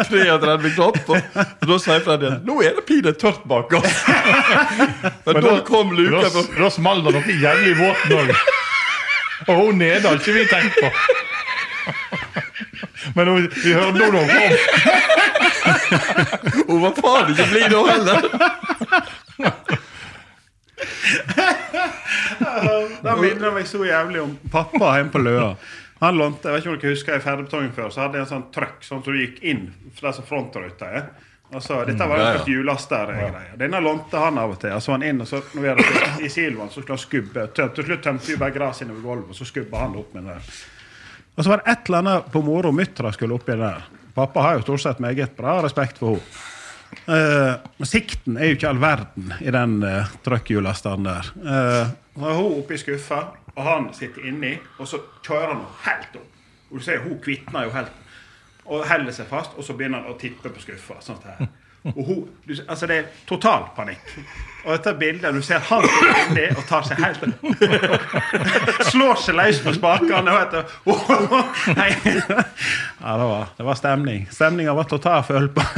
33 0.09 0.71
knop. 0.77 0.99
Og, 1.07 1.17
og 1.41 1.65
da 1.71 1.75
sier 1.81 2.03
Freddy 2.05 2.27
nå 2.47 2.53
er 2.63 2.71
det 2.77 2.83
pinlig 2.87 3.15
tørt 3.21 3.43
bak 3.49 3.73
oss. 3.79 3.95
Men 5.25 5.41
da 5.43 5.51
kom 5.67 5.87
luka 5.97 6.27
Da, 6.33 6.41
da 6.59 6.67
smalt 6.73 7.03
det 7.07 7.11
noe 7.17 7.37
jævlig 7.41 7.69
i 7.73 7.79
båten 7.81 8.09
òg. 8.21 8.27
Og 9.43 9.53
hun 9.59 9.73
nede 9.81 10.05
har 10.07 10.15
ikke 10.21 10.35
vi 10.37 10.43
tenkt 10.47 10.75
på. 10.79 10.87
Men 13.17 13.25
hun, 13.27 13.49
vi 13.59 13.73
hørte 13.75 13.97
nå 13.97 14.05
når 14.13 14.21
hun 14.21 14.29
kom. 14.37 14.53
Hun 16.69 16.79
var 16.85 16.93
faen 17.01 17.27
ikke 17.33 17.47
blid 17.51 17.67
da 17.73 17.79
heller. 17.89 18.21
Da 23.03 23.15
minner 23.19 23.47
jeg 23.49 23.55
meg 23.57 23.67
så 23.69 23.83
jævlig 23.87 24.21
om 24.23 24.35
pappa 24.51 24.95
hjemme 24.97 25.13
på 25.13 25.21
Løa. 25.23 25.53
Han 26.03 26.17
lånte, 26.19 26.49
jeg 26.49 26.53
vet 26.57 26.65
ikke 26.65 26.71
om 26.73 26.79
dere 26.81 26.93
husker 26.95 27.15
i 27.15 27.23
Ferdigbetongen 27.23 27.75
før, 27.75 27.91
så 27.93 28.01
hadde 28.03 28.19
jeg 28.19 28.25
en 28.25 28.31
sånn 28.33 28.47
trøkk 28.51 28.81
sånn 28.83 29.03
som 29.05 29.13
du 29.13 29.19
gikk 29.21 29.37
inn 29.47 29.69
fra 29.95 30.11
som 30.15 30.25
frontruta. 30.27 30.89
er. 30.99 31.05
Altså, 31.53 31.77
dette 31.85 32.07
var 32.09 32.17
Ja, 32.17 32.33
jo 32.33 32.39
et 32.41 32.47
hjullaster-greie. 32.49 33.53
Denne 33.61 33.79
lånte 33.83 34.17
han 34.19 34.37
av 34.41 34.55
og 34.55 34.59
til. 34.59 34.73
Og 34.73 34.81
så 34.81 34.91
var 34.91 34.97
han 34.99 35.07
inn, 35.09 35.21
og 35.21 35.27
så 35.29 35.39
når 35.53 35.61
vi 35.61 35.69
hadde 35.69 36.25
i 36.25 36.29
siloen, 36.33 36.69
så 36.73 36.81
skulle 36.81 36.97
han 36.97 37.03
skubbe. 37.03 37.45
Til, 37.53 37.83
slutt 37.85 38.03
tømte 38.03 38.31
vi 38.31 38.37
bare 38.41 38.55
gras 38.55 38.81
innover 38.81 39.05
gulvet, 39.05 39.29
og 39.29 39.37
så 39.37 39.45
skubba 39.47 39.83
han 39.85 39.95
opp 40.01 40.15
med 40.15 40.23
den 40.23 40.31
der. 40.33 40.41
Og 41.35 41.43
så 41.43 41.49
var 41.53 41.61
det 41.61 41.71
et 41.75 41.89
eller 41.89 42.01
annet 42.03 42.31
på 42.33 42.41
moro 42.45 42.71
muttera 42.75 43.11
skulle 43.13 43.37
oppi 43.37 43.55
der. 43.57 43.85
Pappa 44.17 44.41
har 44.45 44.57
jo 44.57 44.65
stort 44.65 44.81
sett 44.81 44.99
meget 45.01 45.37
bra 45.37 45.59
respekt 45.63 46.01
for 46.01 46.17
henne. 46.17 46.41
Eh, 47.07 47.85
sikten 47.87 48.37
er 48.37 48.51
jo 48.51 48.57
ikke 48.57 48.69
all 48.69 48.81
verden 48.81 49.33
i 49.41 49.51
den 49.53 49.79
uh, 49.83 50.11
trøkkhjulasteren 50.25 51.07
der. 51.07 51.31
Uh, 51.37 51.91
så 52.15 52.29
er 52.29 52.37
hun 52.37 52.59
oppi 52.59 52.77
skuffa, 52.79 53.19
og 53.55 53.63
han 53.67 53.89
sitter 53.97 54.29
inni, 54.29 54.53
og 54.77 54.89
så 54.89 55.01
kjører 55.25 55.55
han 55.55 55.65
helt 55.87 56.15
opp. 56.21 56.39
Og 56.71 56.79
du 56.79 56.85
ser 56.85 57.03
hun 57.03 57.19
kvitner 57.21 57.67
jo 57.67 57.75
helt. 57.75 57.99
Og 58.63 58.85
holder 58.87 59.15
seg 59.15 59.27
fast, 59.27 59.57
og 59.57 59.65
så 59.67 59.75
begynner 59.77 60.03
han 60.03 60.13
å 60.13 60.17
tippe 60.19 60.49
på 60.53 60.63
skuffa. 60.63 61.01
Sånn 61.03 61.19
her. 61.25 61.49
Og 61.83 62.03
hun, 62.07 62.19
du, 62.47 62.55
altså 62.67 62.87
Det 62.87 62.97
er 62.97 63.07
total 63.27 63.65
panikk. 63.75 64.13
Og 64.63 64.71
dette 64.71 64.93
bildet, 64.95 65.35
du 65.35 65.41
ser 65.43 65.59
han 65.67 65.83
inni 65.83 66.45
og 66.55 66.61
tar 66.69 66.85
seg 66.87 67.01
helt 67.03 67.23
Slår 68.93 69.19
seg 69.19 69.35
løs 69.35 69.59
på 69.65 69.73
spakene. 69.75 70.35
Og. 70.87 71.11
Nei. 71.79 71.89
Ja, 71.99 73.17
det 73.19 73.27
var, 73.27 73.49
det 73.57 73.67
var 73.67 73.79
stemning. 73.79 74.29
Stemninga 74.31 74.75
var 74.77 74.87
til 74.87 75.01
å 75.01 75.03
ta 75.03 75.17
og 75.19 75.27
føle 75.27 75.51
på. 75.51 75.65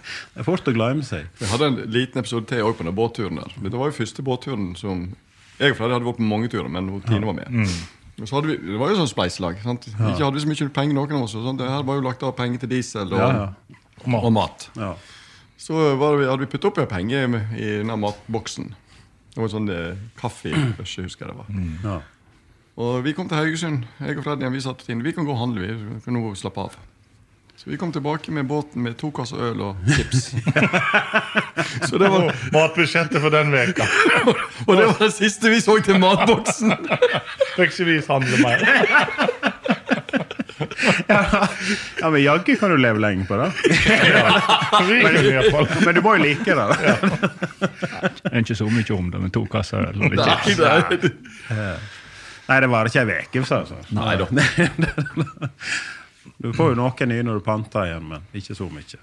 Det 0.00 0.42
er 0.42 0.46
fort 0.46 0.66
å 0.66 0.74
glemme 0.74 1.04
seg. 1.06 1.28
Vi 1.38 1.46
hadde 1.52 1.68
en 1.70 1.78
liten 1.92 2.22
episode 2.22 2.48
til 2.50 2.66
på 2.74 2.86
den 2.86 2.96
båtturen 2.96 3.38
der. 3.38 3.54
Det 3.62 3.76
var 3.76 3.90
jo 3.92 3.98
første 4.00 4.24
båtturen 4.26 4.72
som 4.78 5.10
Jeg 5.60 5.74
og 5.74 5.78
Freddy 5.78 5.94
hadde 5.94 6.08
vært 6.08 6.18
på 6.18 6.26
mange 6.26 6.48
turer, 6.50 6.70
men 6.72 6.88
Tine 7.06 7.28
var 7.28 7.36
med. 7.36 7.68
Hadde 8.20 8.48
vi, 8.50 8.56
Det 8.56 8.78
var 8.80 8.90
jo 8.90 8.98
sånn 8.98 9.12
spleiselag. 9.12 9.60
sant? 9.62 9.86
Ikke 9.92 10.24
hadde 10.24 10.34
vi 10.40 10.42
så 10.42 10.50
mye 10.50 10.72
penger, 10.74 10.96
noen 10.96 11.20
av 11.20 11.28
oss. 11.28 11.36
Sånn. 11.36 11.60
Det 11.60 11.68
her 11.70 11.86
var 11.86 12.00
jo 12.00 12.06
lagt 12.08 12.24
av 12.26 12.34
penger 12.36 12.64
til 12.64 12.72
diesel 12.74 13.12
og, 13.12 13.20
Ja, 13.20 13.30
ja. 13.44 13.79
Og 14.06 14.32
mat. 14.34 14.68
Ja. 14.76 14.94
Så 15.60 15.76
var 16.00 16.16
det, 16.16 16.28
hadde 16.30 16.44
vi 16.46 16.50
puttet 16.50 16.70
oppi 16.70 16.86
penger 16.88 17.26
i, 17.26 17.42
i 17.60 17.66
denne 17.82 17.98
matboksen. 18.00 18.70
Det 19.30 19.38
var 19.38 19.46
en 19.46 19.52
sånn 19.52 19.72
eh, 19.74 20.06
kaffebørse, 20.20 21.04
husker 21.06 21.28
jeg 21.28 21.34
det 21.34 21.40
var. 21.42 21.50
Ja. 21.84 21.98
Og 22.80 23.02
vi 23.04 23.12
kom 23.12 23.28
til 23.28 23.36
Haugesund. 23.36 23.84
Jeg 24.00 24.16
og 24.16 24.24
Freddy 24.24 24.48
vi 24.54 24.62
satt 24.64 24.86
inn. 24.88 25.04
Vi 25.04 25.12
kan 25.12 25.26
gå 25.28 25.34
og 25.34 25.42
handle. 25.42 25.66
vi, 25.66 25.74
vi 25.74 26.00
kan 26.04 26.16
nå 26.16 26.32
slappe 26.38 26.64
av. 26.64 26.78
Så 27.60 27.70
vi 27.70 27.76
kom 27.76 27.92
tilbake 27.92 28.32
med 28.32 28.46
båten 28.48 28.82
med 28.82 28.94
to 28.96 29.10
kasser 29.12 29.36
øl 29.50 29.58
og 29.60 29.76
chips. 29.84 30.30
så 31.90 31.98
det 32.00 32.08
var, 32.08 32.30
Matbudsjettet 32.54 33.20
for 33.20 33.28
den 33.34 33.52
veka. 33.52 33.84
og 34.66 34.76
det 34.78 34.86
var 34.86 34.96
det 35.02 35.10
siste 35.12 35.52
vi 35.52 35.60
så 35.60 35.76
til 35.84 36.00
matboksen. 36.00 36.72
Fikk 37.58 37.74
ikke 37.74 37.88
vi 37.90 37.98
handle 38.08 38.40
mer. 38.40 38.64
Ja, 42.00 42.10
men 42.10 42.22
jaggu 42.22 42.56
kan 42.60 42.70
du 42.70 42.76
leve 42.76 43.02
lenge 43.02 43.26
på 43.28 43.36
det. 43.40 43.50
Fall. 45.50 45.68
Men 45.84 45.94
du 45.96 46.02
må 46.04 46.16
jo 46.16 46.24
like 46.24 46.56
det. 46.56 46.66
Jeg 46.80 46.96
Det 48.20 48.32
er 48.32 48.42
ikke 48.42 48.58
så 48.58 48.68
mye 48.70 48.96
om 48.96 49.10
det, 49.12 49.22
med 49.22 49.34
to 49.34 49.44
kasser 49.50 49.90
øl 49.90 50.02
litt 50.06 50.20
Nei, 52.50 52.58
det 52.64 52.68
varer 52.72 52.90
ikke 52.90 53.04
ei 53.06 53.22
uke. 53.28 53.44
Altså. 53.54 53.76
Nei 53.94 54.16
da. 54.18 54.26
Du 56.40 56.50
får 56.56 56.72
jo 56.72 56.76
noe 56.80 57.06
nye 57.06 57.24
når 57.26 57.38
du 57.38 57.44
panter 57.46 57.86
igjen, 57.86 58.10
men 58.10 58.26
ikke 58.36 58.56
så 58.58 58.66
mye. 58.72 59.00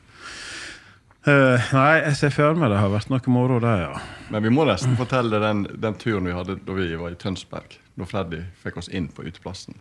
Uh, 1.28 1.60
nei, 1.76 1.92
jeg 2.06 2.16
ser 2.16 2.32
for 2.32 2.56
meg 2.56 2.72
det 2.72 2.80
har 2.80 2.92
vært 2.94 3.10
noe 3.12 3.34
moro 3.36 3.58
der, 3.60 3.82
ja. 3.84 4.02
Men 4.32 4.46
vi 4.46 4.52
må 4.54 4.64
nesten 4.68 4.96
fortelle 5.00 5.42
den, 5.44 5.66
den 5.76 5.98
turen 6.00 6.28
vi 6.30 6.36
hadde 6.36 6.56
da 6.64 6.78
vi 6.78 6.88
var 6.96 7.12
i 7.12 7.20
Tønsberg. 7.20 7.76
Da 8.00 8.08
Freddy 8.08 8.46
fikk 8.64 8.80
oss 8.80 8.88
inn 8.96 9.10
på 9.12 9.26
uteplassen. 9.28 9.76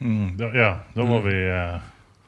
Mm, 0.00 0.36
da, 0.36 0.48
ja, 0.52 0.70
da 0.94 1.04
var 1.08 1.22
vi 1.24 1.34
eh, 1.48 1.76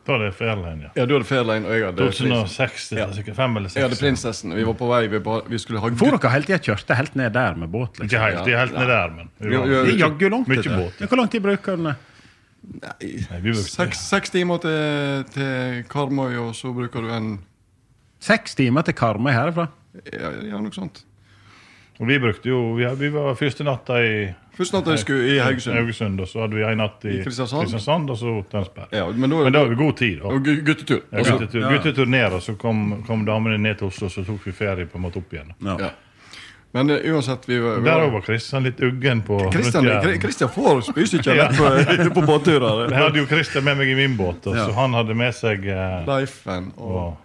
Da 0.07 0.15
var 0.15 0.23
det 0.25 0.31
Fairlane, 0.39 0.87
ja. 0.87 0.91
Ja, 0.97 1.05
Du 1.05 1.13
hadde 1.19 1.27
Fairlane, 1.29 1.67
og 1.69 1.75
jeg 1.77 1.85
hadde 1.85 2.07
2006, 2.09 2.87
det 2.95 2.99
er 3.03 3.11
sikkert 3.13 3.37
fem 3.37 3.57
eller 3.61 3.69
Jeg 3.75 3.85
hadde 3.85 3.97
seks. 3.99 4.01
Prinsessen. 4.07 4.55
Vi 4.57 4.65
var 4.65 4.77
på 4.79 4.89
vei. 4.89 5.03
Vi, 5.13 5.19
bare, 5.21 5.43
vi 5.53 5.59
skulle 5.61 5.83
ha 5.85 5.91
For 6.01 6.17
dere 6.17 6.31
hele 6.33 6.49
tida 6.49 6.59
kjørte 6.65 6.97
helt 6.97 7.15
ned 7.21 7.35
der 7.37 7.59
med 7.61 7.69
båt? 7.75 8.01
Ikke 8.07 8.23
helt, 8.23 8.41
de 8.47 8.55
er 8.57 8.63
helt 8.65 8.73
ned 8.79 8.89
der, 8.89 9.13
men 9.19 9.29
Jo, 9.45 9.65
jo, 9.69 9.83
Det 9.85 9.93
er 9.93 10.01
jaggu 10.07 10.31
langt. 10.33 10.49
Mykje 10.49 10.63
dette. 10.65 10.79
båt. 10.81 11.03
Ja, 11.05 11.07
Hvor 11.13 11.21
lang 11.21 11.29
tid 11.35 11.45
bruker 11.45 11.77
den? 11.77 11.91
Nei, 11.93 12.89
Nei, 13.03 13.41
vi 13.45 13.53
brukte- 13.53 13.69
seks, 13.71 14.01
seks 14.09 14.31
timer 14.35 14.59
til, 14.65 15.25
til 15.37 15.85
Karmøy, 15.93 16.35
og 16.41 16.55
så 16.57 16.73
bruker 16.75 17.05
du 17.05 17.13
en 17.15 17.29
Seks 18.21 18.55
timer 18.59 18.83
til 18.83 18.95
Karmøy 18.99 19.31
herfra? 19.37 19.69
Ja, 20.13 20.33
ja 20.43 20.59
noe 20.59 20.73
sånt. 20.75 21.05
Og 22.01 22.07
vi 22.09 22.17
brukte 22.23 22.49
jo 22.51 22.75
Vi, 22.79 22.85
vi 22.99 23.09
var 23.15 23.35
første 23.39 23.65
natta 23.67 24.01
i 24.03 24.35
Først 24.59 24.73
natt 24.75 24.89
jeg 24.91 24.99
skulle 24.99 25.29
i 25.31 25.39
Haugesund. 25.39 25.77
Haugesund, 25.79 26.21
og 26.21 26.27
så 26.29 26.41
hadde 26.43 26.57
vi 26.59 26.63
en 26.67 26.79
natt 26.83 27.05
i 27.07 27.13
I 27.21 27.23
Kristiansand. 27.23 28.11
og 28.11 28.19
så 28.19 28.33
Tønsberg. 28.51 28.89
Ja, 28.93 29.05
men, 29.15 29.31
da, 29.31 29.37
Men 29.45 29.53
det 29.53 29.61
var 29.61 29.69
vi 29.69 29.75
god 29.79 29.97
tid. 29.97 30.19
da. 30.19 30.25
Og 30.33 30.43
gu- 30.43 30.63
guttetur. 30.67 31.01
Ja, 31.13 31.19
Altså, 31.19 31.39
guttetur, 31.39 31.69
guttetur 31.71 32.07
ned, 32.07 32.33
og 32.33 32.43
så 32.43 32.57
kom, 32.59 33.03
kom 33.07 33.25
damene 33.25 33.59
ned 33.59 33.79
til 33.79 33.87
Oslo, 33.87 34.09
så 34.09 34.25
tok 34.27 34.45
vi 34.47 34.53
ferie 34.53 34.87
på 34.87 34.99
en 34.99 35.03
måte 35.07 35.17
opp 35.23 35.33
igjen. 35.33 35.55
Ja. 35.63 35.77
ja. 35.79 35.91
Men 36.75 36.91
eh, 36.91 37.07
uansett 37.15 37.47
vi, 37.49 37.59
var- 37.61 37.79
vi 37.79 37.85
Der 37.85 37.95
var- 37.95 38.07
òg 38.09 38.13
var 38.13 38.21
Kristian 38.27 38.63
litt 38.67 38.81
uggen 38.81 39.23
på 39.23 39.39
Kristian, 39.53 39.87
rundt 39.87 40.05
Jæren. 40.05 40.21
Christian 40.21 40.51
får 40.51 40.81
spystykker 40.91 41.55
på, 41.57 42.13
på 42.21 42.27
båtturer. 42.27 42.91
Jeg 42.91 42.99
hadde 42.99 43.19
jo 43.23 43.27
Kristian 43.31 43.65
med 43.65 43.77
meg 43.79 43.89
i 43.89 43.95
min 43.95 44.17
båt, 44.19 44.47
og 44.47 44.57
Ja. 44.57 44.67
så 44.67 44.75
han 44.75 44.93
hadde 44.93 45.15
med 45.15 45.33
seg 45.35 45.65
eh, 45.67 46.05
Leifen 46.07 46.73
og 46.77 46.91
og 46.99 47.17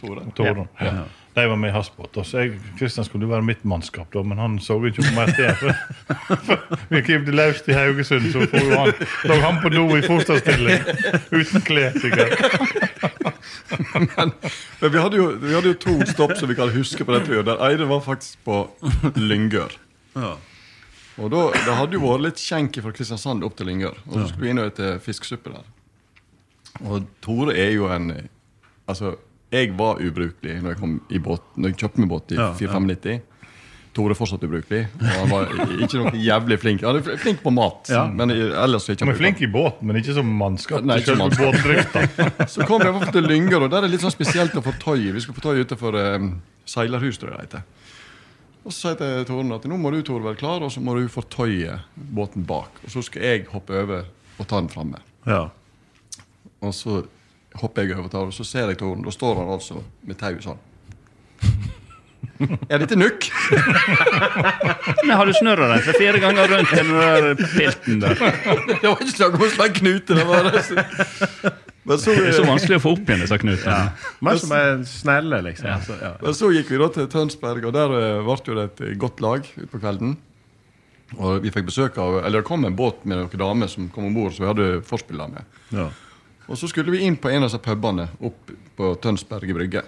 Tore. 0.00 0.22
Torden. 0.36 0.68
Ja. 0.80 1.04
De 1.36 1.44
var 1.48 1.56
med 1.60 1.68
i 1.68 1.72
Hasbåt. 1.74 2.16
Og 2.16 2.24
så 2.24 2.38
jeg, 2.46 2.54
Kristian 2.78 3.04
skulle 3.04 3.26
jo 3.26 3.32
være 3.34 3.44
mitt 3.44 3.64
mannskap, 3.68 4.08
da, 4.14 4.22
men 4.24 4.38
han 4.40 4.54
så 4.62 4.78
ikke 4.88 5.04
på 5.04 5.10
meg 5.18 5.34
etter. 5.34 5.58
For, 5.60 6.38
for 6.46 6.76
vi 6.94 7.02
kivde 7.04 7.34
løst 7.36 7.68
i 7.68 7.76
Haugesund, 7.76 8.30
så 8.32 8.46
får 8.48 8.70
han, 8.72 8.92
lå 9.28 9.36
han 9.42 9.60
på 9.60 9.72
do 9.74 9.84
i 9.98 10.00
fosterstilling 10.06 10.86
uten 11.34 11.66
klær. 11.66 11.98
sikkert. 12.00 12.32
Men, 13.96 14.30
men 14.80 14.92
vi, 14.92 14.98
hadde 15.00 15.18
jo, 15.18 15.24
vi 15.42 15.52
hadde 15.54 15.70
jo 15.72 15.76
to 15.80 15.94
stopp 16.06 16.34
som 16.38 16.48
vi 16.48 16.54
kan 16.56 16.70
huske 16.70 17.04
på 17.04 17.14
den 17.16 17.24
tida. 17.26 17.42
Den 17.48 17.62
ene 17.66 17.88
var 17.90 18.02
faktisk 18.04 18.38
på 18.46 18.58
Lyngør. 19.16 19.74
Ja. 20.14 20.34
Og 21.16 21.32
da, 21.32 21.40
Det 21.64 21.74
hadde 21.78 21.96
jo 21.98 22.02
vært 22.04 22.24
litt 22.26 22.40
skjenk 22.42 22.78
fra 22.84 22.92
Kristiansand 22.94 23.44
opp 23.46 23.56
til 23.58 23.68
Lyngør. 23.70 23.98
Og 24.06 24.20
så 24.20 24.26
skulle 24.30 24.46
vi 24.46 24.52
inn 24.52 24.62
og 24.62 24.70
spise 24.70 25.00
fiskesuppe 25.08 25.54
der. 25.56 25.66
Og 26.84 27.08
Tore 27.24 27.56
er 27.58 27.72
jo 27.74 27.90
en 27.92 28.12
Altså, 28.86 29.16
jeg 29.54 29.72
var 29.78 30.00
ubrukelig 30.02 30.58
når 30.62 30.72
jeg, 30.74 30.78
kom 30.80 31.00
i 31.10 31.20
båt, 31.22 31.42
når 31.56 31.72
jeg 31.72 31.80
kjøpte 31.84 32.02
meg 32.02 32.10
båt 32.10 32.34
i 32.34 32.38
Ja, 32.40 32.50
495. 32.58 33.20
Tore 33.96 34.12
er 34.12 34.18
fortsatt 34.18 34.42
ubrukelig. 34.44 34.82
Og 35.00 35.12
han 35.22 35.30
var 35.30 35.52
ikke 35.86 36.00
noe 36.02 36.18
jævlig 36.20 36.58
flink. 36.60 36.82
Han 36.84 36.98
er 36.98 37.20
flink 37.22 37.40
på 37.40 37.52
mat, 37.54 37.88
Ja. 37.88 38.02
men 38.12 38.30
ellers 38.34 38.88
er 38.88 38.96
ikke 38.96 39.06
Han 39.06 39.14
er 39.14 39.20
flink 39.22 39.40
i 39.40 39.48
båten, 39.48 39.86
men 39.88 39.96
ikke 39.96 40.12
som 40.18 40.28
mannskap. 40.36 40.84
Nei, 40.84 40.98
ikke 41.00 41.16
mannskap. 41.16 41.56
Så 42.52 42.66
kom 42.68 42.82
fall 42.84 43.12
til 43.14 43.24
Lyngør, 43.24 43.64
og 43.64 43.70
der 43.72 43.78
er 43.78 43.86
det 43.88 43.94
litt 43.94 44.04
sånn 44.04 44.12
spesielt 44.12 44.56
å 44.58 44.64
få 44.66 44.74
tøy. 44.82 45.08
Vi 45.14 45.22
skulle 45.24 45.40
få 45.40 45.46
tøy 45.48 45.64
utenfor 45.64 45.96
um, 45.96 46.28
Seilerhus, 46.68 47.16
tror 47.22 47.32
jeg 47.32 47.38
det 47.38 47.46
heter. 47.46 47.64
Og 48.66 48.74
så 48.74 48.80
sier 48.82 48.96
jeg 48.98 48.98
til 48.98 49.26
Tore 49.30 49.56
at 49.56 49.66
nå 49.70 49.76
må 49.78 49.94
du 49.94 50.00
Tore, 50.02 50.24
være 50.26 50.40
klar, 50.42 50.64
og 50.66 50.72
så 50.74 50.82
må 50.82 50.98
du 50.98 51.06
fortøye 51.08 51.78
båten 51.94 52.44
bak. 52.44 52.82
Og 52.84 52.92
så 52.92 53.04
skal 53.06 53.22
jeg 53.22 53.46
hoppe 53.52 53.78
over 53.80 54.10
og 54.36 54.48
ta 54.50 54.58
den 54.60 54.68
framme. 54.68 55.00
Ja. 55.24 55.46
Og 56.60 56.74
så 56.74 57.04
hopper 57.60 57.86
jeg 57.86 57.98
over 57.98 58.10
tar 58.12 58.28
og 58.28 58.34
så 58.36 58.46
ser 58.46 58.72
jeg 58.72 58.80
Tore. 58.80 59.02
Da 59.04 59.14
står 59.14 59.40
han 59.40 59.52
altså 59.56 59.82
med 60.06 60.18
tauet 60.20 60.44
sånn. 60.46 60.62
Er 62.68 62.82
dette 62.82 62.96
nukk? 62.98 63.28
Men 65.06 65.14
har 65.16 65.28
du 65.28 65.32
snurra 65.38 65.70
den 65.72 65.84
for 65.86 65.96
fire 65.96 66.20
ganger 66.20 66.50
rundt 66.52 66.74
den 66.76 66.90
der 66.92 67.28
pilten 67.54 68.02
der? 68.02 68.18
Det 68.18 68.82
var 68.82 68.98
ikke 68.98 69.14
snakk 69.14 69.38
om 69.38 69.46
å 69.46 69.48
slå 69.54 69.68
en 69.68 69.78
knute. 69.78 70.18
Det 70.18 70.26
var 70.28 70.50
Men 71.86 72.00
så, 72.02 72.12
Det 72.12 72.28
er 72.32 72.34
så 72.34 72.44
vanskelig 72.44 72.80
å 72.80 72.82
få 72.82 72.92
opp 72.96 73.08
igjen 73.08 73.22
disse 73.22 73.38
knutene. 73.40 73.80
Mer 74.26 74.40
som 74.42 74.54
er 74.56 74.70
snelle, 74.90 75.40
liksom. 75.46 75.68
Altså, 75.76 75.98
ja. 76.02 76.12
Men 76.22 76.36
så 76.36 76.50
gikk 76.52 76.72
vi 76.74 76.80
da 76.82 76.88
til 76.96 77.10
Tønsberg, 77.12 77.68
og 77.68 77.76
der 77.76 77.94
eh, 78.00 78.22
ble 78.26 78.38
jo 78.50 78.56
det 78.58 78.64
et 78.72 78.96
godt 79.00 79.22
lag 79.24 79.46
utpå 79.62 79.80
kvelden. 79.80 80.16
Og 81.22 81.44
vi 81.44 81.52
fikk 81.54 81.68
besøk 81.68 82.00
av 82.02 82.16
Eller 82.24 82.40
det 82.42 82.48
kom 82.48 82.64
en 82.66 82.74
båt 82.74 83.04
med 83.06 83.20
noen 83.20 83.38
damer 83.38 83.70
som 83.70 83.86
kom 83.94 84.08
om 84.08 84.16
bord, 84.16 84.34
så 84.34 84.42
vi 84.42 84.50
hadde 84.50 84.66
forspillere 84.88 85.36
med. 85.36 85.60
Ja. 85.70 85.86
Og 86.46 86.58
så 86.58 86.68
skulle 86.70 86.94
vi 86.94 87.04
inn 87.06 87.16
på 87.18 87.30
en 87.30 87.42
av 87.42 87.50
disse 87.50 87.62
pubene 87.62 88.08
opp 88.24 88.52
på 88.76 88.90
Tønsberg 89.02 89.54
brygge. 89.56 89.82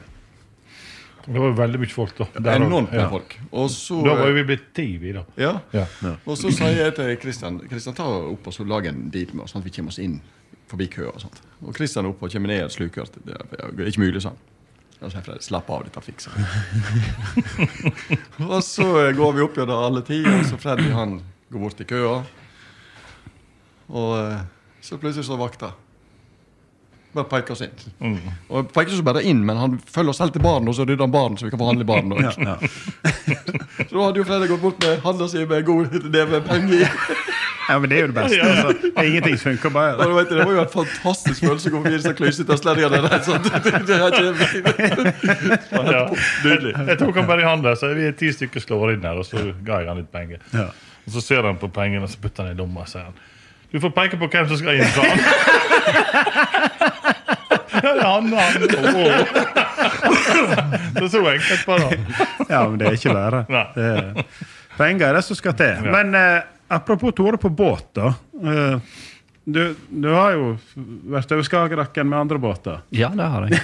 Det 1.29 1.37
var 1.37 1.53
veldig 1.53 1.79
mye 1.83 1.93
folk, 1.93 2.15
da. 2.17 2.27
Der 2.41 2.57
Enormt 2.57 2.93
med 2.93 3.03
ja. 3.03 3.09
folk. 3.13 3.35
Og 3.51 3.71
så, 3.71 3.99
Da 4.05 4.15
var 4.17 4.33
vi 4.33 4.45
blitt 4.49 4.71
ti, 4.75 4.87
vi, 4.97 5.13
da. 5.13 5.27
ja. 5.37 5.59
Ja. 5.77 5.85
Og 6.25 6.39
så 6.41 6.49
sier 6.55 6.79
jeg 6.87 6.95
til 6.97 7.11
Kristian 7.21 7.59
Kristian, 7.69 7.97
ta 7.99 8.07
opp 8.09 8.49
og 8.49 8.55
så 8.55 8.65
lag 8.65 8.89
en 8.89 9.11
deal 9.13 9.35
med 9.35 9.45
oss, 9.45 9.53
sånn 9.53 9.61
at 9.61 9.69
vi 9.69 9.75
kommer 9.77 9.93
oss 9.93 10.01
inn 10.01 10.23
forbi 10.71 10.89
køa. 10.93 11.11
Og 11.13 11.21
sånt. 11.27 11.43
Og 11.61 11.77
Kristian 11.77 12.07
er 12.07 12.15
oppe 12.15 12.25
og 12.25 12.33
kommer 12.33 12.53
ned 12.53 12.65
et 12.65 12.73
sluker. 12.73 13.11
Det 13.27 13.37
er 13.37 13.91
ikke 13.91 14.07
mulig, 14.07 14.23
sånn. 14.25 14.39
Og 14.99 15.13
så 15.13 15.21
Fredrik, 15.21 15.45
slapp 15.47 15.69
av, 15.71 15.85
dette 15.87 16.01
fikser 16.03 16.33
vi. 16.35 16.47
og 18.49 18.63
så 18.67 18.87
går 19.15 19.37
vi 19.37 19.45
opp 19.45 19.61
gjennom 19.61 19.85
alle 19.85 20.03
ti, 20.09 20.23
og 20.27 20.47
så 20.49 20.59
Freddy 20.59 20.89
han 20.97 21.21
går 21.53 21.63
bort 21.63 21.77
til 21.79 21.87
køa. 21.93 22.17
Og 23.89 24.11
eh, 24.17 24.41
så 24.83 24.99
plutselig 24.99 25.29
så 25.29 25.39
vakta. 25.39 25.75
Bare 27.17 27.25
peker 27.25 27.55
oss 27.55 27.63
inn. 27.65 27.73
Mm. 28.05 28.19
Og 28.53 28.69
peker 28.75 28.93
oss 28.93 29.01
bare 29.05 29.23
inn, 29.25 29.41
men 29.47 29.57
han 29.57 29.79
følger 29.89 30.13
oss 30.13 30.21
helt 30.21 30.35
til 30.37 30.45
baren, 30.45 30.69
og 30.69 30.77
så 30.77 30.85
rydder 30.85 31.07
han 31.07 31.15
baren, 31.15 31.39
så 31.41 31.47
vi 31.47 31.53
kan 31.55 31.61
få 31.63 31.69
handle 31.71 31.87
i 31.87 31.89
baren. 31.89 32.13
Ja, 32.21 32.33
ja. 32.37 32.57
Så 33.89 33.95
da 33.95 34.03
hadde 34.05 34.21
jo 34.21 34.25
Fredrik 34.29 34.51
gått 34.51 34.61
bort 34.61 34.83
med 34.85 35.01
handla 35.05 35.29
si 35.31 35.45
med 35.49 35.65
god 35.65 35.95
neve 36.13 36.41
penger 36.45 36.75
i. 36.83 36.89
ja, 37.69 37.79
men 37.79 37.91
det 37.91 37.97
er 37.97 38.03
jo 38.03 38.09
det 38.11 38.17
beste. 38.19 38.49
Altså. 38.49 38.91
Ingenting 39.05 39.39
funker 39.41 39.73
bare. 39.73 39.95
Ja, 39.95 40.09
du 40.11 40.15
vet, 40.17 40.33
det 40.33 40.45
var 40.45 40.53
jo 40.57 40.61
en 40.65 40.73
fantastisk 40.73 41.47
følelse 41.47 41.71
å 41.71 41.75
gå 41.77 41.81
forbi 41.85 41.95
disse. 41.97 42.13
Det, 42.13 42.17
Ja. 45.89 46.03
Nydelig. 46.45 46.75
Jeg 46.91 46.99
tok 47.01 47.23
han 47.23 47.31
bare 47.31 47.45
i 47.45 47.49
hånda, 47.49 47.75
så 47.79 47.95
vi 47.97 48.09
er 48.11 48.17
ti 48.19 48.33
stykker 48.35 48.65
slår 48.65 48.97
inn 48.97 49.09
her, 49.09 49.21
og 49.23 49.27
så 49.29 49.49
ga 49.65 49.81
jeg 49.85 49.93
han 49.93 50.03
litt 50.03 50.13
penger. 50.13 50.45
Ja. 50.53 50.69
Og 51.09 51.13
Så 51.17 51.25
ser 51.25 51.47
han 51.49 51.57
på 51.57 51.71
pengene, 51.73 52.05
og 52.05 52.13
så 52.13 52.21
putter 52.21 52.45
han 52.45 52.53
i 52.53 52.59
lomma 52.59 52.85
og 52.85 52.91
sier 52.91 53.07
han 53.09 53.17
Du 53.73 53.81
får 53.81 53.93
peke 53.97 54.21
på 54.21 54.29
hvem 54.33 54.49
som 54.51 54.61
skal 54.61 54.77
inn, 54.81 54.91
sa 54.93 55.05
han. 55.09 55.19
Han, 57.78 58.32
han. 58.32 58.53
Det 60.95 61.03
er 61.05 61.09
så 61.12 61.20
enkelt 61.30 61.66
bare. 61.66 61.99
Ja, 62.49 62.62
men 62.68 62.78
det 62.80 62.89
er 62.89 62.97
ikke 62.99 63.14
verre. 63.14 63.43
Det 63.74 63.84
er, 63.84 64.24
penger 64.78 65.11
er 65.11 65.18
det 65.18 65.24
som 65.26 65.39
skal 65.39 65.55
til. 65.59 65.74
Ja. 65.84 65.93
Men 65.95 66.16
eh, 66.18 66.41
apropos 66.74 67.14
Tore 67.16 67.39
på 67.41 67.51
båt, 67.55 67.86
da. 67.99 68.12
Eh, 68.43 68.76
du, 69.49 69.62
du 69.89 70.09
har 70.12 70.34
jo 70.36 70.49
vært 71.09 71.30
over 71.32 71.47
Skagerraken 71.47 72.11
med 72.11 72.18
andre 72.18 72.41
båter. 72.43 72.82
Ja, 72.93 73.09
det 73.16 73.28
har 73.32 73.47
jeg. 73.49 73.62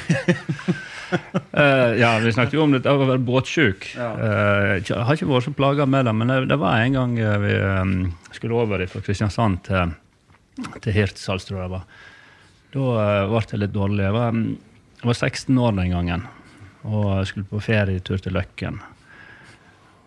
uh, 1.53 1.93
ja, 2.03 2.15
Vi 2.25 2.33
snakket 2.33 2.57
jo 2.57 2.63
om 2.65 2.73
det 2.73 2.89
å 2.89 2.97
være 3.03 3.21
båtsjuk. 3.21 3.91
Eh, 4.01 4.71
jeg 4.81 4.97
har 4.97 5.13
ikke 5.13 5.29
vært 5.29 5.45
så 5.51 5.53
plaga 5.57 5.85
med 5.85 6.09
det, 6.09 6.15
men 6.17 6.33
det, 6.33 6.39
det 6.55 6.59
var 6.63 6.81
en 6.81 6.97
gang 6.97 7.19
eh, 7.21 7.37
vi 7.43 7.53
um, 7.61 7.93
skulle 8.33 8.57
over 8.65 8.87
fra 8.89 9.05
Kristiansand 9.05 9.61
til, 9.69 9.93
til 10.81 10.97
Hirtshals, 10.97 11.45
tror 11.51 11.61
jeg 11.61 11.69
det 11.69 11.75
var. 11.77 11.85
Da 12.75 12.95
eh, 13.01 13.27
ble 13.31 13.45
jeg 13.49 13.63
litt 13.63 13.75
dårlig. 13.75 14.03
Jeg 14.05 14.17
var, 14.17 14.35
mm, 14.35 14.49
jeg 15.01 15.11
var 15.11 15.21
16 15.21 15.63
år 15.67 15.79
den 15.79 15.95
gangen 15.95 16.27
og 16.85 17.07
jeg 17.21 17.31
skulle 17.31 17.49
på 17.49 17.63
ferietur 17.65 18.21
til 18.21 18.37
Løkken. 18.37 18.77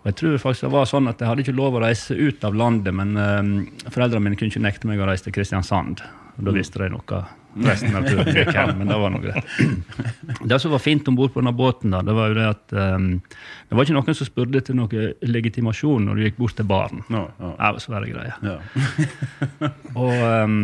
Og 0.02 0.12
jeg 0.12 0.20
tror 0.22 0.38
faktisk 0.42 0.68
det 0.68 0.76
var 0.76 0.90
sånn 0.90 1.10
at 1.10 1.22
jeg 1.22 1.30
hadde 1.30 1.44
ikke 1.44 1.58
lov 1.58 1.78
å 1.78 1.82
reise 1.84 2.16
ut 2.16 2.46
av 2.48 2.56
landet, 2.56 2.94
men 2.96 3.18
uh, 3.18 3.90
foreldrene 3.90 4.24
mine 4.24 4.40
kunne 4.40 4.54
ikke 4.54 4.64
nekte 4.64 4.90
meg 4.90 5.02
å 5.02 5.10
reise 5.10 5.26
til 5.26 5.36
Kristiansand. 5.36 6.06
Og 6.38 6.46
da 6.46 6.54
visste 6.54 6.80
de 6.84 6.92
noe 6.94 7.22
resten 7.66 7.96
av 7.98 8.06
turen 8.06 8.30
gikk 8.30 8.52
hen, 8.54 8.76
men 8.78 8.92
det 8.92 8.98
var 9.02 9.10
noe 9.10 9.24
greit. 9.24 9.56
Det 10.52 10.60
som 10.62 10.72
var 10.76 10.84
fint 10.84 11.08
om 11.10 11.16
bord 11.18 11.34
på 11.34 11.42
denne 11.42 11.56
båten, 11.58 11.90
da, 11.96 12.04
det 12.06 12.14
var 12.14 12.30
jo 12.30 12.36
det 12.38 12.46
at 12.46 12.74
um, 12.78 13.08
det 13.18 13.76
var 13.76 13.88
ikke 13.88 13.96
noen 13.96 14.18
som 14.20 14.28
spurte 14.28 14.62
til 14.68 14.78
noe 14.78 15.08
legitimasjon 15.26 16.06
når 16.06 16.20
du 16.20 16.24
gikk 16.28 16.38
bort 16.38 16.56
til 16.60 16.68
baren. 16.70 17.02
Nå, 17.12 17.24
ja. 17.42 17.50
Det 17.58 17.72
var 17.74 17.82
svære 17.82 18.12
greier. 18.12 18.38
Ja. 18.46 19.72
Og 20.04 20.14
um, 20.14 20.60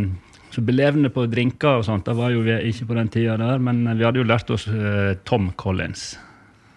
så 0.54 0.62
belevende 0.66 1.10
på 1.14 1.26
drinker 1.32 1.80
og 1.80 1.88
sånt, 1.88 2.06
det 2.06 2.14
var 2.18 2.34
jo 2.34 2.44
vi 2.46 2.60
ikke 2.70 2.90
på 2.92 2.98
den 3.00 3.10
tida 3.14 3.38
der, 3.42 3.64
men 3.64 3.84
vi 3.98 4.06
hadde 4.06 4.22
jo 4.22 4.28
lært 4.28 4.54
oss 4.54 4.68
uh, 4.70 5.16
Tom 5.28 5.52
Collins. 5.58 6.14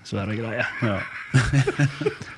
Svære 0.06 0.38
greier. 0.38 0.72
Ja. 0.86 1.00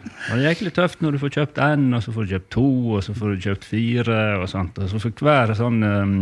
Og 0.00 0.38
det 0.38 0.50
gikk 0.52 0.62
litt 0.64 0.76
tøft 0.78 1.02
når 1.02 1.14
du 1.14 1.18
får 1.20 1.32
kjøpt 1.34 1.58
én, 1.64 1.86
og 1.96 2.02
så 2.04 2.12
får 2.14 2.24
du 2.24 2.32
kjøpt 2.34 2.48
to, 2.54 2.66
og 2.96 3.02
så 3.04 3.14
får 3.16 3.32
du 3.34 3.44
kjøpt 3.46 3.66
fire. 3.68 4.18
og 4.40 4.46
sånt. 4.52 4.78
Og 4.80 4.88
så 4.92 5.00
for 5.02 5.24
hver 5.26 5.52
sånn 5.58 5.82
um, 5.84 6.14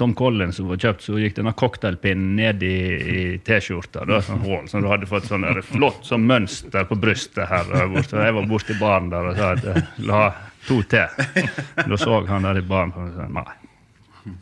Tom 0.00 0.14
Collins 0.18 0.60
som 0.60 0.68
var 0.70 0.80
kjøpt, 0.82 1.06
så 1.06 1.18
gikk 1.18 1.38
denne 1.38 1.54
cocktailpinnen 1.58 2.34
ned 2.38 2.62
i, 2.66 2.76
i 3.14 3.24
T-skjorta. 3.46 4.06
sånn 4.26 4.44
hål, 4.44 4.68
Så 4.70 4.82
du 4.84 4.90
hadde 4.90 5.10
fått 5.10 5.30
sånn 5.30 5.46
der 5.46 5.62
flott 5.66 6.02
sånn 6.06 6.26
mønster 6.30 6.86
på 6.90 6.98
brystet 7.00 7.48
her. 7.50 7.66
der 7.72 7.90
borte. 7.94 8.22
Jeg 8.28 8.38
var 8.38 8.50
borti 8.50 8.78
baren 8.80 9.10
der 9.14 9.30
og 9.32 9.38
sa 9.38 9.52
at 9.56 9.68
jeg 9.70 10.08
la 10.10 10.24
to 10.68 10.80
til. 10.88 11.22
Da 11.82 12.00
så 12.00 12.22
han 12.30 12.46
der 12.46 12.62
i 12.62 12.66
baren 12.66 12.94
og 12.94 13.14
sa 13.18 13.30
nei. 13.30 13.63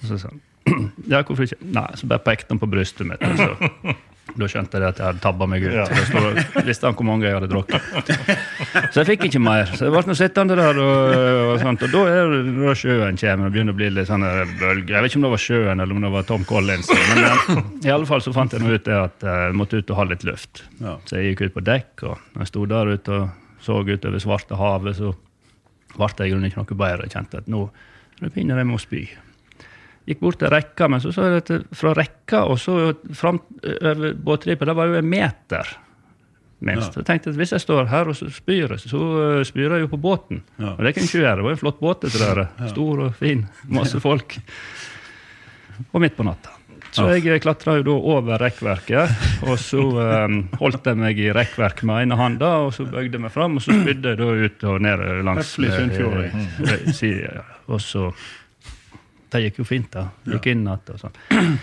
Så 0.06 0.18
sa 0.18 0.32
han 0.32 0.40
ja, 1.10 1.22
hvorfor 1.26 1.42
ikke? 1.42 1.58
Nei, 1.74 1.90
så 1.98 2.06
bare 2.06 2.22
pekte 2.22 2.54
han 2.54 2.60
på 2.62 2.68
brystet 2.70 3.08
mitt. 3.08 3.22
Så, 3.34 3.94
da 4.38 4.46
skjønte 4.48 4.78
jeg 4.78 4.86
at 4.86 5.00
jeg 5.00 5.06
hadde 5.08 5.20
tabba 5.20 5.48
meg 5.50 5.64
ut. 5.66 5.72
Ja. 5.74 5.84
Da 5.90 6.62
visste 6.64 6.86
han 6.86 6.94
hvor 6.96 7.08
mange 7.08 7.26
jeg 7.26 7.34
hadde 7.34 7.48
drukket. 7.50 7.82
Så 8.94 9.02
jeg 9.02 9.08
fikk 9.10 9.26
ikke 9.26 9.42
mer. 9.42 9.72
Så 9.74 9.88
jeg 9.88 9.92
ble 9.92 10.16
sittende 10.16 10.56
der, 10.56 10.78
og, 10.78 11.16
og, 11.50 11.56
sånt, 11.60 11.82
og 11.82 11.92
da 11.92 12.04
er 12.12 12.30
det 12.46 12.76
sjøen 12.78 13.18
kommer 13.18 13.50
og 13.50 13.56
begynner 13.56 13.74
å 13.74 13.80
bli 13.80 13.90
litt 13.90 14.08
sånn 14.08 14.22
bølger. 14.24 14.54
bølge. 14.62 14.94
Jeg 14.94 15.04
vet 15.04 15.10
ikke 15.10 15.20
om 15.20 15.26
det 15.26 15.32
var 15.34 15.44
sjøen 15.48 15.84
eller 15.84 15.98
om 15.98 16.06
det 16.06 16.12
var 16.14 16.28
Tom 16.30 16.46
Collins. 16.48 16.92
Men 16.94 17.26
jeg, 17.26 17.66
i 17.90 17.94
alle 17.96 18.08
fall 18.08 18.24
så 18.24 18.34
fant 18.38 18.54
jeg 18.54 18.62
ut 18.62 18.86
det 18.88 18.98
at 19.00 19.26
eh, 19.26 19.42
jeg 19.48 19.58
måtte 19.58 19.82
ut 19.82 19.92
og 19.92 19.98
ha 19.98 20.08
litt 20.14 20.26
luft. 20.30 20.64
Så 20.78 21.18
jeg 21.18 21.32
gikk 21.32 21.48
ut 21.48 21.58
på 21.58 21.66
dekk, 21.66 22.06
og 22.06 22.38
jeg 22.38 22.52
sto 22.54 22.64
der 22.70 22.94
ute 22.94 23.18
og 23.18 23.38
så 23.62 23.82
utover 23.82 24.22
svarte 24.22 24.58
havet, 24.58 24.96
så 24.98 25.12
ble 25.92 26.08
jeg 26.14 26.30
i 26.30 26.32
grunnen 26.32 26.48
ikke 26.48 26.62
noe 26.62 26.78
bedre. 26.78 27.10
Jeg 27.10 27.18
kjente 27.18 27.42
at 27.42 27.50
nå 27.50 27.66
nå 28.22 28.30
begynner 28.30 28.60
jeg 28.60 28.68
med 28.68 28.78
å 28.78 28.82
spy. 28.82 29.02
Gikk 30.09 30.22
bort 30.22 30.40
til 30.40 30.50
rekka, 30.50 30.88
men 30.90 31.03
så 31.03 31.12
så 31.14 31.28
jeg 31.28 31.44
at 31.44 31.50
fra 31.78 31.94
rekka 31.94 32.44
og 32.50 32.59
så 32.59 32.92
fram 33.14 33.38
over 33.62 34.14
båtripa, 34.18 34.66
det 34.66 34.74
var 34.74 34.90
jo 34.90 34.98
en 34.98 35.11
meter 35.11 35.68
minst. 36.62 36.96
Ja. 36.96 37.03
Jeg 37.03 37.09
tenkte 37.11 37.32
at 37.32 37.38
hvis 37.38 37.53
jeg 37.55 37.62
står 37.62 37.90
her 37.90 38.11
og 38.11 38.16
så 38.18 38.30
spyr, 38.32 38.76
så 38.82 39.03
uh, 39.03 39.42
spyr 39.46 39.76
jeg 39.76 39.86
jo 39.86 39.92
på 39.92 40.00
båten. 40.03 40.42
Ja. 40.57 40.74
Og 40.76 40.82
det 40.82 40.94
kan 40.94 41.05
jeg 41.05 41.11
ikke 41.11 41.22
gjøre. 41.22 41.36
Det 41.38 41.46
var 41.46 41.55
en 41.57 41.62
flott 41.62 41.78
båt, 41.82 42.03
dette 42.07 42.22
der. 42.22 42.42
Stor 42.72 43.07
og 43.07 43.14
fin. 43.18 43.46
Masse 43.70 44.03
folk. 44.03 44.38
Og 45.90 46.03
midt 46.03 46.18
på 46.18 46.26
natta. 46.26 46.59
Så 46.92 47.07
jeg 47.16 47.40
klatra 47.40 47.78
jo 47.78 47.84
da 47.86 47.92
over 48.12 48.42
rekkverket, 48.42 49.14
og 49.48 49.55
så 49.61 49.80
um, 49.80 50.34
holdt 50.61 50.90
jeg 50.90 50.98
meg 51.00 51.20
i 51.24 51.30
rekkverk 51.32 51.80
med 51.88 52.05
ene 52.05 52.18
handa, 52.20 52.50
og 52.66 52.74
så 52.76 52.84
bøyde 52.84 53.16
jeg 53.16 53.22
meg 53.24 53.32
fram, 53.32 53.57
og 53.57 53.64
så 53.64 53.72
spydde 53.78 54.12
jeg 54.12 54.20
da 54.20 54.26
ut 54.42 54.66
og 54.68 54.84
ned 54.84 55.05
langs 55.24 55.55
Høflig 55.55 55.70
Sunnfjord, 55.72 56.18
eh, 56.26 56.90
eh, 56.92 57.14
ja. 57.22 57.46
Og 57.72 57.80
så 57.80 58.11
Det 59.32 59.40
gikk 59.46 59.62
jo 59.62 59.64
fint, 59.68 59.88
da. 59.94 60.08
Gikk 60.28 60.50
inn 60.52 60.66
igjen 60.66 60.92
og 60.96 61.00
sånn. 61.00 61.16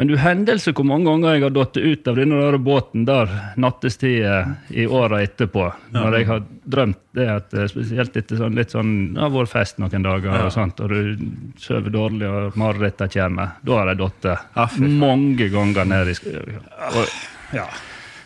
Men 0.00 0.08
du 0.08 0.14
hendelse 0.16 0.72
hvor 0.72 0.86
mange 0.88 1.10
ganger 1.10 1.34
jeg 1.36 1.42
har 1.44 1.52
datt 1.52 1.76
ut 1.76 2.06
av 2.08 2.16
denne 2.16 2.38
der 2.40 2.56
båten 2.64 3.02
der 3.04 3.32
nattestid 3.60 4.22
eh, 4.24 4.46
i 4.72 4.86
åra 4.88 5.18
etterpå. 5.20 5.66
Når 5.92 6.16
jeg 6.16 6.28
har 6.30 6.46
drømt 6.72 7.00
det 7.18 7.26
at 7.28 7.52
eh, 7.52 7.66
spesielt 7.68 8.16
etter 8.16 8.40
sånn, 8.40 8.56
litt 8.56 8.72
sånn 8.72 8.94
Det 9.12 9.20
har 9.20 9.34
vært 9.34 9.52
fest 9.52 9.76
noen 9.82 10.06
dager, 10.06 10.46
og 10.46 10.54
sånt, 10.54 10.80
og 10.80 10.94
du 10.94 11.52
sover 11.60 11.92
dårlig 11.92 12.30
og 12.30 12.56
marerittene 12.62 13.12
kommer. 13.12 13.52
Da 13.60 13.76
har 13.82 13.92
jeg 13.92 14.00
datt 14.00 14.30
Ja, 14.30 14.66
mange 15.04 15.50
ganger 15.52 15.92
ned 15.92 16.14
i 16.14 16.16
sk- 16.16 16.32
og, 16.38 17.04
Ja. 17.52 17.66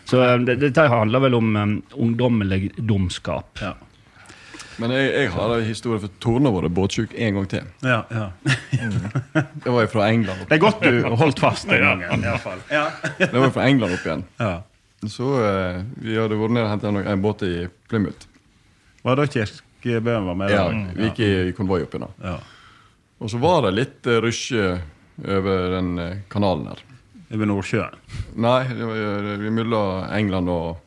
Så 0.05 0.21
dette 0.45 0.69
det, 0.69 0.87
handler 0.95 1.23
vel 1.25 1.35
om 1.35 1.55
um, 1.57 1.75
ungdommelig 2.07 2.69
dumskap. 2.77 3.59
Ja. 3.59 3.73
Men 4.81 4.91
jeg, 4.91 5.09
jeg 5.13 5.31
har 5.35 5.53
en 5.55 5.65
historie 5.65 6.01
for 6.03 6.13
Torne 6.23 6.51
har 6.51 6.63
vært 6.65 6.75
båtsjuk 6.75 7.15
en 7.15 7.39
gang 7.39 7.49
til. 7.51 7.67
Ja, 7.85 8.01
ja. 8.11 8.29
Det 9.63 9.71
var 9.71 9.85
jo 9.85 9.89
fra 9.91 10.07
England. 10.11 10.43
opp. 10.43 10.49
Det 10.49 10.57
er 10.57 10.63
godt 10.63 10.83
du 10.83 11.17
holdt 11.21 11.43
fast 11.43 11.69
den 11.69 11.83
gangen. 11.85 12.25
i 12.25 12.31
hvert 12.31 12.43
fall. 12.43 12.63
Ja. 12.71 12.87
Det 13.19 13.33
var 13.33 13.47
jo 13.47 13.53
fra 13.55 13.67
England 13.69 13.95
opp 13.97 14.07
igjen. 14.07 14.25
Ja. 14.41 14.55
Så 15.09 15.29
uh, 15.37 15.83
vi 16.01 16.17
hadde 16.17 16.39
vært 16.39 16.55
nede 16.55 16.65
og 16.65 16.73
hentet 16.73 17.13
en 17.13 17.23
båt 17.23 17.45
i 17.45 17.53
Plymouth. 17.89 18.27
Var 19.05 19.19
det 19.19 19.29
Kirkebøen 19.35 20.27
var 20.31 20.37
med? 20.39 20.53
Ja, 20.53 20.65
vi 20.97 21.09
gikk 21.09 21.21
i, 21.21 21.31
i 21.51 21.55
konvoi 21.57 21.83
oppi 21.85 22.01
nå. 22.01 22.09
Ja. 22.23 22.39
Og 23.21 23.31
så 23.31 23.39
var 23.41 23.65
det 23.67 23.75
litt 23.77 24.09
uh, 24.09 24.19
rusje 24.23 24.75
over 25.15 25.69
den 25.71 25.99
eh, 25.99 26.17
kanalen 26.27 26.67
her. 26.67 26.81
Over 27.31 27.47
Nordsjøen. 27.47 28.01
Nei, 28.43 28.61
det 28.75 28.87
var 28.89 29.29
uh, 29.29 29.45
mellom 29.47 30.09
England 30.11 30.51
og, 30.51 30.81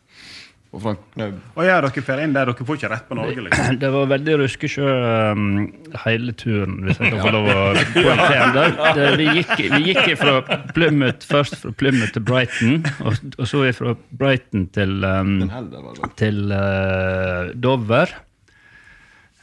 og 0.68 0.82
Frank... 0.84 1.00
Knaub. 1.14 1.36
Og 1.56 1.64
ja, 1.64 1.78
dere 1.80 2.02
får 2.04 2.20
inn 2.20 2.34
der, 2.36 2.50
dere 2.50 2.66
får 2.68 2.78
ikke 2.78 2.90
rett 2.92 3.06
på 3.08 3.16
Norge, 3.16 3.44
liksom? 3.46 3.78
Det 3.82 3.90
var 3.94 4.10
veldig 4.10 4.34
ruskesjø 4.42 4.90
um, 5.32 5.46
hele 6.04 6.34
turen, 6.36 6.76
hvis 6.84 7.00
jeg 7.00 7.14
kan 7.14 7.24
få 7.24 7.32
lov 7.32 7.48
å 7.48 7.62
poengtere 7.96 8.50
det. 8.52 8.66
det. 8.98 9.08
Vi 9.22 9.28
gikk, 9.38 9.54
vi 9.72 9.82
gikk 9.88 10.12
fra 10.20 10.36
Plymouth, 10.76 11.24
først 11.30 11.56
fra 11.62 11.72
Plymouth 11.80 12.12
til 12.18 12.26
Brighton, 12.28 12.80
og, 13.00 13.16
og 13.38 13.48
så 13.48 13.64
fra 13.78 13.96
Brighton 14.20 14.68
til, 14.76 14.98
um, 15.08 15.38
til 16.20 16.52
uh, 16.52 17.54
Dover. 17.56 18.12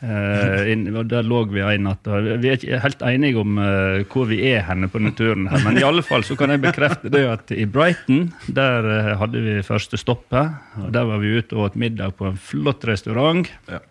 Eh, 0.05 0.67
inn, 0.69 0.85
og 0.93 1.07
der 1.09 1.25
lå 1.25 1.39
vi 1.49 1.63
en 1.63 1.87
natt. 1.87 2.05
og 2.05 2.27
Vi 2.43 2.51
er 2.51 2.59
ikke 2.59 2.81
helt 2.83 3.01
enige 3.07 3.41
om 3.41 3.57
uh, 3.57 4.03
hvor 4.11 4.27
vi 4.29 4.37
er 4.51 4.61
henne 4.67 4.89
på 4.91 5.01
naturen, 5.01 5.47
her, 5.49 5.63
men 5.65 5.79
i 5.79 5.85
alle 5.87 6.03
fall 6.05 6.25
så 6.27 6.37
kan 6.37 6.53
jeg 6.53 6.61
bekrefte 6.61 7.09
det 7.13 7.23
at 7.29 7.53
i 7.55 7.65
Brighton 7.65 8.27
der 8.45 8.85
uh, 8.85 9.15
hadde 9.23 9.41
vi 9.41 9.57
første 9.65 9.97
stoppet. 9.97 10.53
og 10.83 10.93
Der 10.93 11.09
var 11.09 11.23
vi 11.23 11.33
ute 11.39 11.57
og 11.57 11.71
åt 11.71 11.79
middag 11.81 12.17
på 12.19 12.29
en 12.29 12.37
flott 12.37 12.85
restaurant. 12.85 13.49
Ja. 13.71 13.81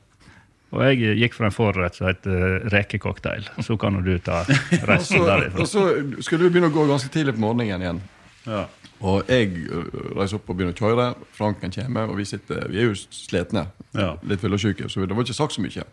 Og 0.74 0.82
jeg 0.88 1.18
gikk 1.18 1.36
for 1.36 1.48
en 1.48 1.54
forrett 1.54 1.98
som 1.98 2.08
heter 2.10 2.64
rekecocktail. 2.72 3.46
Så 3.62 3.76
kan 3.78 3.98
jo 3.98 4.04
du 4.06 4.14
ta 4.22 4.42
Og 4.82 4.88
resten 4.90 5.20
så, 5.20 5.26
derifra. 5.28 5.60
og 5.62 5.70
så 5.70 5.84
skulle 6.22 6.46
du 6.46 6.54
begynne 6.54 6.70
å 6.70 6.74
gå 6.74 6.86
ganske 6.90 7.10
tidlig 7.14 7.36
på 7.36 7.44
morgenen 7.46 7.82
igjen. 7.82 8.02
Ja. 8.46 8.64
Og 9.02 9.28
jeg 9.28 9.66
reiser 10.14 10.38
opp 10.38 10.48
og 10.48 10.56
begynner 10.56 10.74
å 10.74 10.78
kjøre. 10.78 11.08
Franken 11.36 11.72
kommer, 11.74 12.10
og 12.10 12.20
vi 12.20 12.28
sitter, 12.28 12.68
vi 12.70 12.80
er 12.80 12.88
jo 12.90 12.94
slitne. 12.94 13.66
Ja. 13.96 14.14
Litt 14.26 14.42
fyllesyke, 14.44 14.88
så 14.88 15.04
det 15.04 15.16
var 15.16 15.26
ikke 15.26 15.36
sagt 15.36 15.56
så 15.56 15.64
mye. 15.64 15.84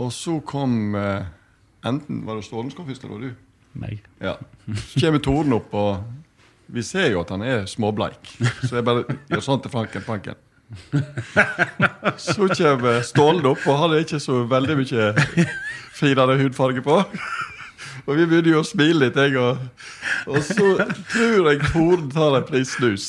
Og 0.00 0.12
så 0.14 0.38
kom 0.46 0.96
eh, 0.96 1.28
Enten 1.86 2.24
var 2.26 2.36
det 2.36 2.44
Stålen 2.44 2.70
som 2.70 2.80
kom 2.80 2.88
først, 2.90 3.04
eller 3.04 3.30
du? 3.30 3.30
Meg. 3.80 4.02
Ja. 4.20 4.34
Så 4.74 5.00
kommer 5.00 5.22
Toren 5.24 5.54
opp, 5.56 5.72
og 5.76 6.02
vi 6.70 6.82
ser 6.86 7.10
jo 7.14 7.22
at 7.22 7.30
han 7.32 7.42
er 7.46 7.66
småbleik. 7.70 8.20
Så 8.66 8.76
jeg 8.78 8.86
bare 8.86 9.18
gjør 9.30 9.44
sånn 9.46 9.62
til 9.64 9.72
Franken. 9.72 10.04
Franken. 10.06 10.38
Så 12.20 12.46
kommer 12.52 13.00
Stålen 13.06 13.48
opp, 13.50 13.64
og 13.66 13.80
han 13.80 13.94
er 13.94 14.04
ikke 14.04 14.20
så 14.22 14.42
veldig 14.50 14.76
mye 14.82 15.08
finere 16.00 16.36
hudfarge 16.42 16.84
på. 16.84 17.00
Og 18.06 18.16
vi 18.16 18.26
begynner 18.26 18.54
jo 18.54 18.60
å 18.62 18.66
smile 18.66 19.06
litt, 19.06 19.16
jeg 19.18 19.36
og 19.40 19.58
Og 20.30 20.42
så 20.46 20.66
tror 21.12 21.50
jeg 21.50 21.60
Toren 21.70 22.10
tar 22.12 22.36
en 22.38 22.46
pris 22.48 22.74
snus. 22.76 23.06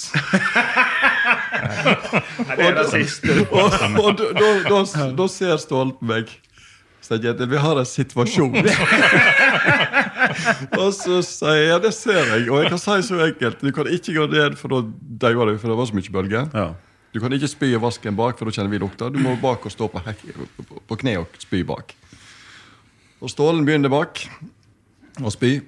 Det 2.51 2.65
er 2.65 2.77
det 2.77 2.87
siste. 2.91 3.35
Og, 3.51 3.75
og 4.01 4.15
da, 4.19 4.31
da, 4.35 4.49
da, 4.67 5.09
da 5.17 5.27
ser 5.31 5.57
Stålen 5.61 5.93
på 5.97 6.09
meg. 6.11 6.31
Sier, 7.01 7.33
vi 7.33 7.59
har 7.59 7.79
en 7.81 7.87
situasjon. 7.87 8.53
og 10.81 10.89
så 10.95 11.17
sier 11.25 11.57
jeg 11.57 11.71
ja, 11.71 11.79
det 11.81 11.93
ser 11.97 12.21
jeg. 12.21 12.45
Og 12.51 12.61
jeg 12.61 12.71
kan 12.71 12.81
si 12.81 12.99
så 13.09 13.23
enkelt. 13.25 13.63
Du 13.63 13.73
kan 13.75 13.89
ikke 13.89 14.15
gå 14.19 14.27
ned, 14.31 14.55
for 14.59 14.75
da 14.75 14.83
dauer 15.25 15.51
du, 15.51 15.57
for 15.57 15.73
det 15.73 15.79
var 15.79 15.89
så 15.89 15.97
mye 15.97 16.13
bølger. 16.13 16.47
Ja. 16.53 16.69
Du 17.11 17.19
kan 17.19 17.33
ikke 17.35 17.49
spy 17.51 17.73
i 17.73 17.81
vasken 17.81 18.15
bak, 18.15 18.37
for 18.39 18.47
da 18.47 18.55
kjenner 18.55 18.71
vi 18.71 18.79
lukta. 18.83 19.09
Du 19.11 19.19
må 19.19 19.33
bak 19.41 19.65
og 19.67 19.73
stå 19.73 19.89
på, 19.91 19.99
på, 19.99 20.81
på 20.87 20.99
kne 21.01 21.17
og 21.23 21.41
spy 21.41 21.65
bak. 21.67 21.95
Og 23.21 23.29
Stålen 23.33 23.65
begynner 23.67 23.91
bak 23.91 24.23
og 25.20 25.34
spy. 25.34 25.59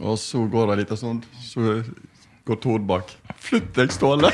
Og 0.00 0.18
så 0.20 0.44
går 0.50 0.68
det 0.68 0.74
en 0.74 0.80
liten 0.82 1.00
stund, 1.00 1.26
så 1.42 1.80
går 2.48 2.60
Tord 2.62 2.86
bak. 2.88 3.10
Flytt 3.42 3.74
deg, 3.76 3.92
Ståle! 3.94 4.30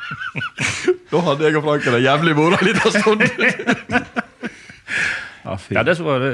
da 1.10 1.22
hadde 1.26 1.46
jeg 1.46 1.58
og 1.58 1.64
Franken 1.66 1.96
det 1.96 2.02
jævlig 2.04 2.34
moro 2.38 2.58
en 2.58 2.66
liten 2.68 2.92
stund. 2.94 3.24
Ja, 5.72 5.82
det 5.86 5.96
som 5.96 6.06
var 6.06 6.26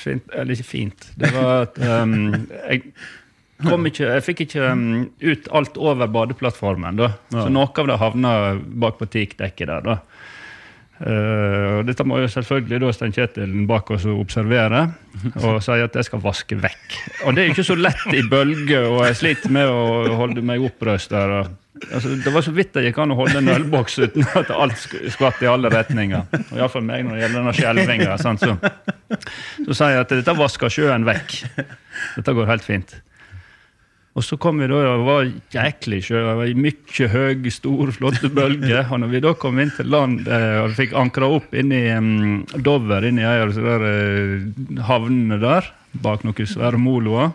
fint, 0.00 0.24
eller 0.32 0.54
ikke 0.56 0.66
fint, 0.66 1.10
det 1.20 1.30
var 1.34 1.66
at 1.66 1.78
um, 1.84 2.46
jeg 2.48 2.80
kom 3.64 3.86
ikke, 3.86 4.08
jeg 4.08 4.24
fikk 4.24 4.40
ikke 4.46 4.70
um, 4.72 4.86
ut 5.22 5.50
alt 5.54 5.78
over 5.78 6.10
badeplattformen. 6.10 6.98
da. 6.98 7.12
Så 7.32 7.46
noe 7.52 7.70
av 7.70 7.90
det 7.90 8.00
havna 8.00 8.32
bak 8.56 8.98
på 8.98 9.10
teakdekket 9.12 9.70
der. 9.70 9.84
da. 9.84 9.98
Uh, 11.04 11.80
og 11.80 11.88
dette 11.88 12.04
må 12.08 12.16
jo 12.22 12.28
selvfølgelig 12.32 12.78
da 12.80 12.92
Stein 12.96 13.12
Kjetil 13.12 13.50
bak 13.68 13.90
oss 13.92 14.06
observere 14.08 14.86
og 15.42 15.58
si 15.60 15.74
at 15.84 15.98
jeg 15.98 16.06
skal 16.06 16.22
vaske 16.24 16.56
vekk. 16.62 16.94
Og 17.26 17.34
det 17.36 17.42
er 17.42 17.50
jo 17.50 17.52
ikke 17.58 17.66
så 17.68 17.76
lett 17.76 18.06
i 18.16 18.22
bølger, 18.30 18.86
og 18.88 19.02
jeg 19.10 19.18
sliter 19.18 19.52
med 19.52 19.68
å 19.68 20.14
holde 20.16 20.40
meg 20.48 20.64
opprøst 20.64 21.12
der. 21.12 21.34
og 21.42 21.52
Altså, 21.90 22.14
det 22.24 22.30
var 22.32 22.44
så 22.46 22.52
vidt 22.54 22.70
det 22.76 22.84
gikk 22.86 22.98
an 23.02 23.12
å 23.12 23.16
holde 23.18 23.40
en 23.42 23.50
ølboks 23.50 23.96
uten 23.98 24.24
at 24.38 24.50
alt 24.54 24.76
sk- 24.78 25.02
skvatt 25.10 25.40
i 25.42 25.48
alle 25.50 25.68
retninger. 25.74 26.22
Og 26.38 26.56
Iallfall 26.56 26.84
meg 26.86 27.02
når 27.04 27.16
det 27.18 27.22
gjelder 27.24 27.40
denne 27.40 27.54
skjelvinga. 27.58 28.18
Så 29.66 29.74
sier 29.74 29.96
jeg 29.96 30.04
at 30.04 30.14
dette 30.14 30.34
vasker 30.38 30.72
sjøen 30.72 31.04
vekk. 31.08 31.34
Dette 32.16 32.34
går 32.38 32.48
helt 32.48 32.64
fint. 32.64 32.94
Og 34.14 34.22
så 34.22 34.36
kom 34.38 34.60
vi 34.62 34.68
da, 34.70 34.76
og 34.78 35.00
det 35.00 35.06
var 35.08 35.24
jæklig 35.56 35.96
sjø. 36.06 36.20
Det 36.22 36.34
var 36.38 36.50
mye 36.62 37.08
høy, 37.10 37.48
store, 37.50 37.94
flotte 37.96 38.28
bølger. 38.30 38.84
Og 38.94 39.00
når 39.02 39.10
vi 39.10 39.20
da 39.24 39.32
kom 39.34 39.58
inn 39.58 39.72
til 39.74 39.88
land 39.90 40.28
eh, 40.30 40.60
og 40.62 40.76
fikk 40.78 40.94
ankra 41.00 41.26
opp 41.34 41.54
inn 41.58 41.72
i 41.74 41.80
um, 41.98 42.44
Dover, 42.62 43.08
inn 43.10 43.18
i 43.18 43.26
ei 43.26 43.40
av 43.42 43.50
der, 43.58 43.86
eh, 43.88 44.78
havnene 44.86 45.40
der, 45.42 45.66
bak 46.04 46.22
noen 46.26 46.46
svære 46.46 46.78
moloer 46.78 47.32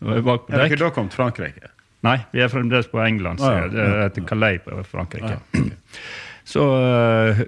bak 0.00 0.46
på 0.48 0.52
Er 0.52 0.64
dekk. 0.64 0.74
dere 0.74 0.80
da 0.86 0.90
kommet 0.96 1.12
til 1.12 1.20
Frankrike? 1.20 1.70
Nei, 2.04 2.18
vi 2.32 2.40
er 2.44 2.50
fremdeles 2.52 2.88
på 2.92 3.00
England, 3.04 3.40
så 3.40 3.48
Ah, 3.48 3.60
ja. 3.62 3.68
det 3.72 3.84
heter 4.02 4.26
Calais 4.28 4.58
på 4.64 4.80
Frankrike. 4.90 5.38
Så 6.44 6.60
uh, 6.60 7.38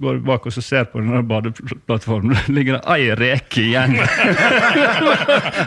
går 0.00 0.14
vi 0.16 0.20
bak 0.24 0.46
og 0.48 0.52
så 0.56 0.62
ser 0.64 0.86
på 0.88 1.02
denne 1.02 1.20
badeplattformen. 1.28 2.32
Der 2.32 2.46
ligger 2.56 2.78
det 2.78 2.84
ei 2.94 3.10
reke 3.20 3.60
igjen. 3.60 3.98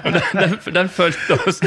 Den, 0.01 0.17
den, 0.33 0.55
den 0.73 0.89
fulgte 0.89 1.37
oss. 1.45 1.59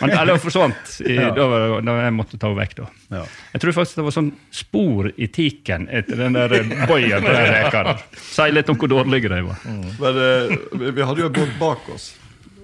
Men, 0.00 0.10
eller 0.16 0.38
forsvant 0.40 0.94
i, 1.04 1.14
Ja. 1.18 1.30
da, 1.36 1.80
da 1.84 1.96
jeg 2.06 2.14
måtte 2.16 2.38
ta 2.40 2.48
henne 2.48 2.60
vekk. 2.62 2.74
da. 2.80 2.86
Ja. 3.18 3.24
Jeg 3.52 3.60
tror 3.64 3.74
faktisk 3.76 4.00
det 4.00 4.06
var 4.06 4.14
sånn 4.16 4.30
spor 4.54 5.10
i 5.20 5.28
tiken 5.28 5.84
etter 5.92 6.16
den 6.24 6.38
der 6.38 6.54
boien 6.88 7.20
på 7.24 7.28
den 7.34 7.50
reka. 7.52 7.98
Sier 8.16 8.54
litt 8.56 8.70
om 8.72 8.78
hvor 8.80 8.88
dårlige 8.92 9.28
de 9.32 9.42
var. 9.50 9.60
Men 9.66 10.22
uh, 10.24 10.56
vi- 10.80 10.94
vi 10.96 11.04
hadde 11.10 11.26
jo 11.26 11.28
en 11.28 11.36
båt 11.36 11.54
bak 11.60 11.92
oss. 11.94 12.14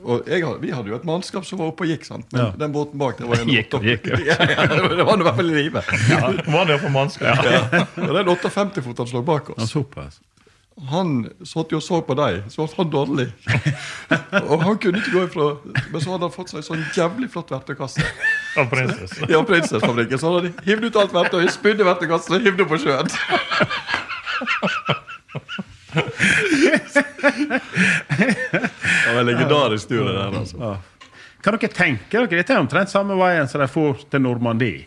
Og 0.06 0.28
jeg, 0.30 0.44
vi 0.62 0.70
hadde 0.70 0.90
jo 0.92 0.96
et 1.00 1.06
mannskap 1.08 1.46
som 1.48 1.58
var 1.58 1.72
oppe 1.72 1.82
og 1.86 1.90
gikk, 1.90 2.04
sant? 2.06 2.28
men 2.32 2.44
Ja. 2.44 2.50
den 2.62 2.70
båten 2.74 2.98
bak 3.00 3.18
det 3.18 3.26
var 3.26 3.40
en 3.42 3.48
Gikk 3.50 3.74
gikk, 3.82 4.06
ja. 4.22 4.36
ja, 4.38 4.66
det 4.70 5.02
var 5.06 5.18
i 5.18 5.22
hvert 5.26 5.36
fall 5.40 5.50
i 5.50 5.56
live. 5.64 5.82
Ja, 6.12 6.20
var 6.54 6.64
det 6.70 6.78
for 6.84 6.94
mannskap? 6.94 7.42
Ja. 7.44 7.82
Og 8.06 8.14
den 8.14 8.30
58-foteren 8.30 9.10
som 9.10 9.18
lå 9.18 9.24
bak 9.26 9.50
oss, 9.56 9.72
såpass. 9.74 10.20
han 10.92 11.22
satt 11.48 11.70
jo 11.72 11.78
og 11.80 11.84
så 11.84 12.02
på 12.04 12.12
deg, 12.18 12.42
så 12.52 12.66
ble 12.68 12.76
han 12.84 12.90
dårlig. 12.92 13.24
Og 14.52 14.60
han 14.62 14.76
kunne 14.78 14.98
ikke 15.00 15.12
gå 15.14 15.22
ifra 15.24 15.46
Men 15.90 16.00
så 16.04 16.10
hadde 16.12 16.26
han 16.28 16.34
fått 16.34 16.50
seg 16.52 16.58
en 16.60 16.66
sånn 16.66 16.82
jævlig 16.94 17.30
flott 17.32 17.48
verktøykasse. 17.54 18.04
Av 18.60 18.68
prinsesse. 18.70 19.24
Ja, 19.32 19.40
Prinsessfabrikken. 19.48 20.20
Så 20.20 20.28
han 20.34 20.44
de 20.46 20.52
hivd 20.68 20.84
ut 20.90 20.98
alt 21.00 21.16
verktøyet, 21.16 21.54
spydde 21.56 21.84
verktøykassen 21.88 22.36
og 22.38 22.44
hivd 22.44 22.60
det 22.60 22.68
på 22.70 22.76
sjøen. 22.84 23.08
Det 28.16 29.14
var 29.14 29.20
en 29.20 29.26
legendarisk 29.26 29.88
tur, 29.88 30.04
det 30.08 30.14
der. 30.18 30.38
altså. 30.38 30.56
Ja. 30.60 30.76
Kan 31.44 31.54
dere 31.60 31.70
tenke 31.70 32.10
dere, 32.18 32.26
Dette 32.40 32.52
er 32.56 32.58
omtrent 32.64 32.90
samme 32.90 33.14
veien 33.20 33.48
som 33.48 33.60
de 33.62 33.68
for 33.70 33.94
til 34.10 34.20
Normandie. 34.24 34.86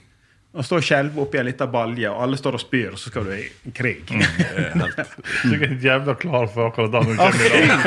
Og 0.49 0.65
står 0.65 0.79
og 0.81 0.85
skjelve 0.87 1.21
oppi 1.21 1.37
en 1.37 1.45
liten 1.45 1.69
balje, 1.69 2.09
og 2.09 2.23
alle 2.25 2.33
står 2.39 2.55
og 2.57 2.61
spyr, 2.63 2.95
og 2.95 2.97
så 2.97 3.11
skal 3.11 3.27
du 3.27 3.31
i 3.35 3.43
krig. 3.77 4.01
Sikkert 4.09 5.83
jævla 5.85 6.15
klar 6.17 6.47
for 6.49 6.71
akkurat 6.71 6.89
da 6.95 6.99
når 7.05 7.11
du 7.13 7.17
kommer 7.21 7.45
i 7.53 7.69
land. 7.69 7.85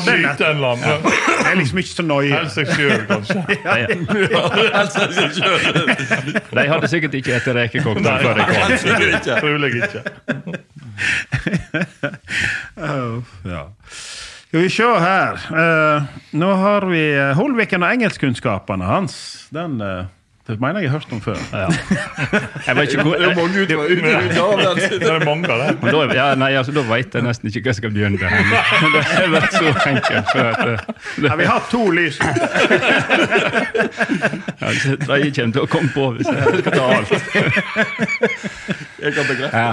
Skyte 0.06 0.44
en 0.48 0.60
land. 0.64 0.80
Det 0.80 1.44
er 1.50 1.58
liksom 1.60 1.78
ikke 1.82 1.92
så 1.92 2.04
nøye. 2.08 2.32
Helst 2.32 2.56
seg 2.56 2.72
sjøl, 2.72 3.04
kanskje. 3.10 3.36
De 6.56 6.64
hadde 6.72 6.88
sikkert 6.88 7.14
ikke 7.20 7.36
spist 7.36 7.52
rekekokk 7.60 8.00
før 8.00 8.34
de 8.40 8.44
kom. 8.48 8.70
Trolig 9.44 9.70
ikke. 9.84 10.00
Ja. 13.44 13.64
Skal 14.50 14.60
vi 14.64 14.68
se 14.68 14.82
her. 15.00 15.32
uh, 15.54 16.02
nå 16.34 16.54
har 16.58 16.86
vi 16.90 17.04
uh, 17.18 17.32
Holviken 17.38 17.82
og 17.86 17.92
engelskkunnskapene 17.94 18.84
hans. 18.88 19.20
Den 19.54 19.78
uh, 19.80 20.04
det 20.50 20.56
mener 20.58 20.80
jeg 20.80 20.88
jeg 20.88 20.90
har 20.90 20.98
hørt 20.98 21.12
om 21.14 21.20
før. 21.22 21.36
Jeg 22.66 22.76
vet 22.76 22.92
ikke 22.92 23.02
hvor, 23.06 23.14
Det 23.20 23.26
er 23.28 23.34
mange 23.36 23.60
ut 23.62 23.70
ut- 23.70 23.78
ut 23.78 24.38
av 24.40 24.58
den. 24.58 25.00
Det 25.00 25.10
er 25.12 25.24
mange 25.24 25.46
av 25.52 25.58
det. 25.60 25.68
Da, 25.92 26.00
ja, 26.16 26.24
nei, 26.34 26.48
altså, 26.58 26.72
da 26.74 26.82
vet 26.88 27.14
jeg 27.14 27.22
nesten 27.22 27.46
ikke 27.52 27.60
hva 27.60 27.70
jeg 27.70 27.76
skal 27.78 27.92
begynne 27.94 28.18
med. 28.18 28.30
Det 28.96 29.04
har 29.12 29.28
vært 29.36 29.54
så 29.54 29.64
enkelt. 29.92 30.26
At, 30.34 30.58
det, 30.66 30.74
Ja, 31.28 31.36
vi 31.38 31.44
har 31.46 31.60
to 31.70 31.84
lys. 31.94 32.18
ja, 34.58 34.72
det 34.74 34.98
tredje 35.06 35.30
kommer 35.38 35.52
til 35.54 35.62
å 35.62 35.66
komme 35.70 35.90
på 35.94 36.08
hvis 36.18 36.26
jeg 36.26 36.64
skal 36.64 36.72
ta 36.74 36.84
alt. 36.96 37.10
Jeg 39.06 39.14
kan 39.14 39.24
bekrefte. 39.30 39.54
Ja. 39.54 39.70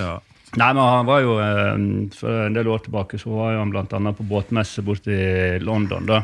Ja. 0.00 0.16
Nei, 0.56 0.70
men 0.72 0.82
han 0.82 1.08
var 1.08 1.20
jo, 1.20 1.36
eh, 1.42 1.72
For 2.16 2.46
en 2.46 2.56
del 2.56 2.68
år 2.72 2.84
tilbake 2.86 3.18
så 3.20 3.32
var 3.34 3.58
han 3.58 3.74
annet 3.76 4.16
på 4.16 4.24
båtmesse 4.24 4.82
borte 4.82 5.12
i 5.12 5.58
London. 5.60 6.06
da, 6.06 6.22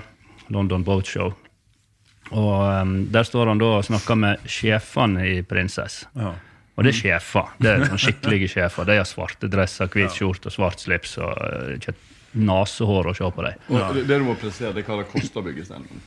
London 0.49 0.85
Boat 0.85 1.07
Show. 1.07 1.35
Og 2.33 2.83
um, 2.83 2.95
Der 3.13 3.27
står 3.29 3.47
han 3.53 3.61
da 3.61 3.75
og 3.79 3.85
snakker 3.85 4.17
med 4.17 4.47
sjefene 4.49 5.27
i 5.29 5.43
Prinsess. 5.43 6.07
Ja. 6.17 6.33
Og 6.73 6.87
det 6.87 6.95
er 6.95 6.97
sjefer. 6.97 7.51
Det 7.61 7.69
er 7.69 7.85
sånn 7.91 8.01
skikkelige 8.01 8.49
sjefer. 8.55 8.89
De 8.89 8.97
har 8.97 9.09
svarte 9.09 9.51
dresser, 9.53 9.91
hvit 9.93 10.17
skjorte 10.17 10.49
og 10.49 10.57
svart 10.57 10.81
slips. 10.81 11.19
og 11.21 11.37
nasehår 11.37 12.01
Nesehår 12.33 13.11
å 13.11 13.15
se 13.19 13.29
på 13.37 13.45
dem. 13.45 13.65
Ja. 13.69 13.91
det, 13.93 14.07
det 14.09 14.17
du 14.23 14.25
må 14.25 14.35
presisere, 14.41 14.73
det 14.73 14.87
er 14.87 14.89
hva 14.89 15.03
det 15.03 15.11
koster 15.13 15.43
å 15.43 15.45
bygge 15.45 15.67
standen. 15.69 16.01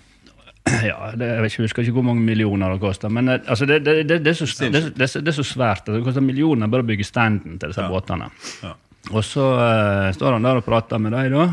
Ja, 0.66 1.12
det, 1.14 1.28
jeg 1.30 1.44
vet 1.44 1.52
ikke, 1.54 1.66
husker 1.68 1.84
ikke 1.86 1.94
hvor 2.00 2.06
mange 2.08 2.24
millioner 2.26 2.74
det 2.74 2.82
koster. 2.82 3.12
Men 3.14 3.30
eh, 3.30 3.44
altså, 3.46 3.68
det, 3.70 3.84
det, 3.86 4.08
det, 4.10 4.32
er 4.32 4.38
så, 4.40 4.48
det, 4.64 4.80
er 4.80 4.88
så- 4.88 5.20
det, 5.20 5.26
det 5.28 5.36
så 5.38 5.46
svært. 5.46 5.86
Det 5.86 6.02
koster 6.06 6.26
millioner 6.26 6.72
bare 6.72 6.86
å 6.86 6.88
bygge 6.90 7.06
standen 7.06 7.60
til 7.62 7.72
disse 7.72 7.86
båtene. 7.92 8.32
Ja. 8.66 8.74
Og 9.14 9.22
så 9.22 9.44
uh, 9.54 10.08
står 10.18 10.34
han 10.34 10.46
der 10.48 10.58
og 10.58 10.66
prater 10.66 10.98
med 10.98 11.14
dem, 11.14 11.36
da. 11.36 11.44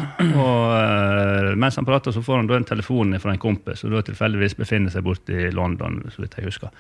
Og 0.40 0.70
uh, 0.72 1.50
mens 1.60 1.76
han 1.76 1.84
prater, 1.84 2.14
så 2.14 2.22
får 2.24 2.40
han 2.40 2.48
da 2.48 2.56
en 2.56 2.64
telefon 2.64 3.12
fra 3.20 3.34
en 3.34 3.42
kompis 3.42 3.82
som 3.84 3.92
da 3.92 4.00
tilfeldigvis 4.06 4.56
befinner 4.56 4.94
seg 4.94 5.04
borte 5.04 5.36
i 5.36 5.50
London. 5.52 6.00
så 6.14 6.24
vidt 6.24 6.38
jeg 6.40 6.48
husker. 6.48 6.72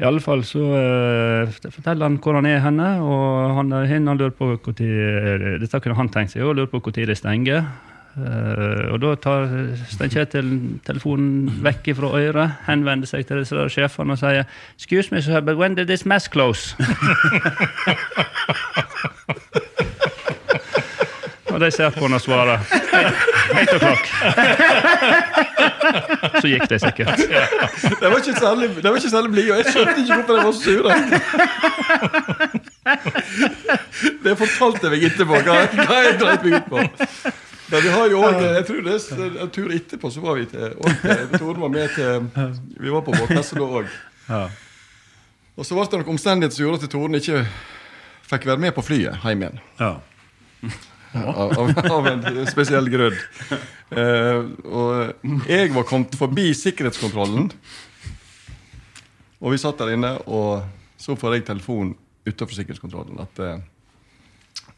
I 0.00 0.06
alle 0.08 0.22
fall 0.24 0.40
så 0.48 0.64
uh, 0.64 1.52
forteller 1.68 2.08
han 2.08 2.16
hvor 2.24 2.40
han 2.40 2.48
er 2.48 2.64
henne, 2.64 2.88
og 3.04 3.58
han, 3.58 3.76
han 3.76 4.16
lurer 4.16 4.32
på 4.32 4.72
tid, 4.72 5.60
Dette 5.60 5.84
kunne 5.84 6.00
han 6.00 6.08
tenkt 6.08 6.32
seg, 6.32 6.46
og 6.48 6.56
lurer 6.56 6.72
på 6.72 6.80
når 6.88 7.12
det 7.12 7.20
stenger. 7.20 7.68
Eh, 8.12 8.92
og 8.92 8.98
da 9.00 9.14
tar 9.16 9.46
Stein 9.88 10.10
Kjetil 10.12 10.48
telefonen 10.84 11.48
vekk 11.64 11.96
fra 11.96 12.08
øret, 12.18 12.50
henvender 12.66 13.08
seg 13.08 13.24
til 13.24 13.38
disse 13.40 13.56
sjefene 13.72 14.12
og 14.12 14.18
sier 14.20 14.44
Excuse 14.76 15.08
me, 15.14 15.22
sir, 15.24 15.40
but 15.40 15.56
when 15.56 15.74
did 15.78 15.86
this 15.88 16.04
mess 16.04 16.28
close? 16.28 16.76
og 21.52 21.60
de 21.60 21.70
ser 21.72 21.90
på 21.94 22.00
han 22.04 22.12
og 22.18 22.20
svarer 22.20 22.58
Eight 23.52 23.72
o'clock. 23.76 24.04
Så 26.40 26.46
gikk 26.48 26.68
de 26.68 26.78
sikkert. 26.80 27.16
Det 27.16 28.08
var 28.10 28.16
ikke 28.16 28.36
særlig, 28.38 28.68
det 28.76 28.84
var 28.90 28.96
ikke 28.96 29.10
særlig 29.10 29.30
blid, 29.32 29.50
og 29.52 29.56
jeg 29.56 29.66
skjønte 29.72 30.00
ikke 30.00 30.14
hvorfor 30.14 30.34
de 30.36 30.44
var 30.44 30.52
så 30.52 30.62
sure. 30.62 30.92
Det 34.24 34.38
fortalte 34.38 34.80
jeg 34.86 34.92
meg 34.94 35.02
etterpå. 35.10 35.34
Hva 35.48 35.54
jeg 36.06 36.14
dreit 36.20 36.42
meg 36.44 36.52
ut 36.60 36.66
på. 36.72 36.78
Men 37.72 37.82
vi 37.82 37.92
har 37.94 38.10
jo 38.12 38.20
også, 38.20 38.48
jeg 38.52 38.64
tror 38.68 38.80
det 38.84 38.94
er 38.96 39.36
En 39.42 39.50
tur 39.52 39.72
etterpå 39.72 40.10
så 40.12 40.20
var 40.20 40.36
vi 40.36 40.46
til 40.50 40.74
og 40.76 41.36
Tore 41.38 41.60
var 41.62 41.72
med 41.72 41.94
til 41.96 42.26
Vi 42.76 42.92
var 42.92 43.04
på 43.06 43.14
båtmesse 43.16 43.56
da 43.56 43.68
òg. 43.80 43.92
Og 45.56 45.66
så 45.68 45.76
var 45.76 45.88
det 45.88 46.00
noen 46.00 46.14
omstendigheter 46.14 46.56
som 46.56 46.66
gjorde 46.66 46.88
at 46.88 46.92
Toren 46.92 47.18
ikke 47.18 47.44
fikk 48.28 48.48
være 48.48 48.62
med 48.62 48.74
på 48.76 48.84
flyet 48.84 49.20
hjem 49.24 49.44
igjen. 49.44 49.60
Ja. 49.80 49.92
Av, 51.12 51.50
av, 51.60 51.72
av 51.92 52.06
en 52.08 52.46
spesiell 52.48 52.88
grunn. 52.92 53.18
Eh, 53.92 54.38
og 54.64 55.26
jeg 55.44 55.72
var 55.74 55.84
kommet 55.84 56.14
forbi 56.16 56.46
sikkerhetskontrollen. 56.56 57.50
Og 59.42 59.52
vi 59.52 59.60
satt 59.60 59.82
der 59.82 59.92
inne, 59.92 60.14
og 60.24 60.62
så 60.96 61.18
får 61.18 61.36
jeg 61.36 61.44
telefon 61.50 61.92
utenfor 62.24 62.56
sikkerhetskontrollen 62.56 63.20
at 63.20 63.42
eh, 63.44 63.60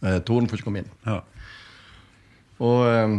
eh, 0.01 0.19
Toren 0.27 0.51
får 0.51 0.59
ikke 0.59 0.67
komme 0.67 0.83
inn. 0.83 0.91
Ja. 1.07 1.21
Og 2.63 2.85
eh, 2.87 3.15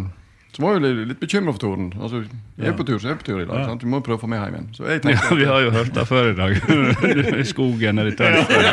Så 0.55 0.63
var 0.63 0.77
jeg 0.79 0.95
litt, 1.09 1.19
bekymra 1.19 1.51
for 1.51 1.59
Torden. 1.59 1.89
Altså, 1.99 2.21
jeg 2.55 2.69
er 2.71 2.75
på 2.77 2.85
tur, 2.87 2.99
så 3.01 3.09
jeg 3.09 3.15
er 3.15 3.19
på 3.19 3.25
tur 3.27 3.41
i 3.41 3.47
dag. 3.47 3.57
Ja. 3.59 3.65
Sant? 3.67 3.81
Vi 3.83 3.89
må 3.91 3.99
prøve 4.05 4.15
å 4.15 4.21
få 4.21 4.29
meg 4.31 4.39
hjem 4.39 4.53
igjen. 4.55 4.69
Så 4.77 4.85
jeg 4.87 5.01
Ja, 5.11 5.23
vi 5.35 5.47
har 5.49 5.65
jo 5.65 5.73
hørt 5.75 5.91
det 5.97 6.05
før 6.07 6.29
i 6.29 6.35
dag. 6.37 6.55
I 7.43 7.47
skogen 7.49 7.99
eller 7.99 8.13
i 8.13 8.15
Tønsberg. 8.15 8.69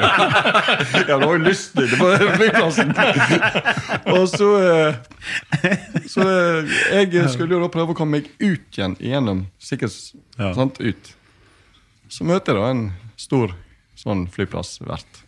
ja, 1.09 1.17
du 1.19 1.27
har 1.27 1.35
jo 1.35 1.41
lystig. 1.43 1.89
Det 1.91 1.99
på 1.99 2.13
flyplassen. 2.37 2.95
og 4.15 4.29
så 4.31 4.53
eh, 4.61 5.89
Så 6.07 6.29
eh, 6.29 7.03
jeg 7.11 7.27
skulle 7.35 7.59
jo 7.59 7.65
da 7.65 7.73
prøve 7.75 7.97
å 7.97 7.99
komme 7.99 8.21
meg 8.21 8.31
ut 8.39 8.79
igjen 8.79 8.95
gjennom 9.03 9.47
sikkerhets... 9.59 10.13
Sant, 10.39 10.79
ut. 10.79 11.13
Så 12.13 12.25
møter 12.29 12.55
jeg 12.55 12.63
da 12.63 12.71
en 12.77 12.87
stor 13.19 13.59
sånn 13.99 14.27
flyplassvert. 14.31 15.23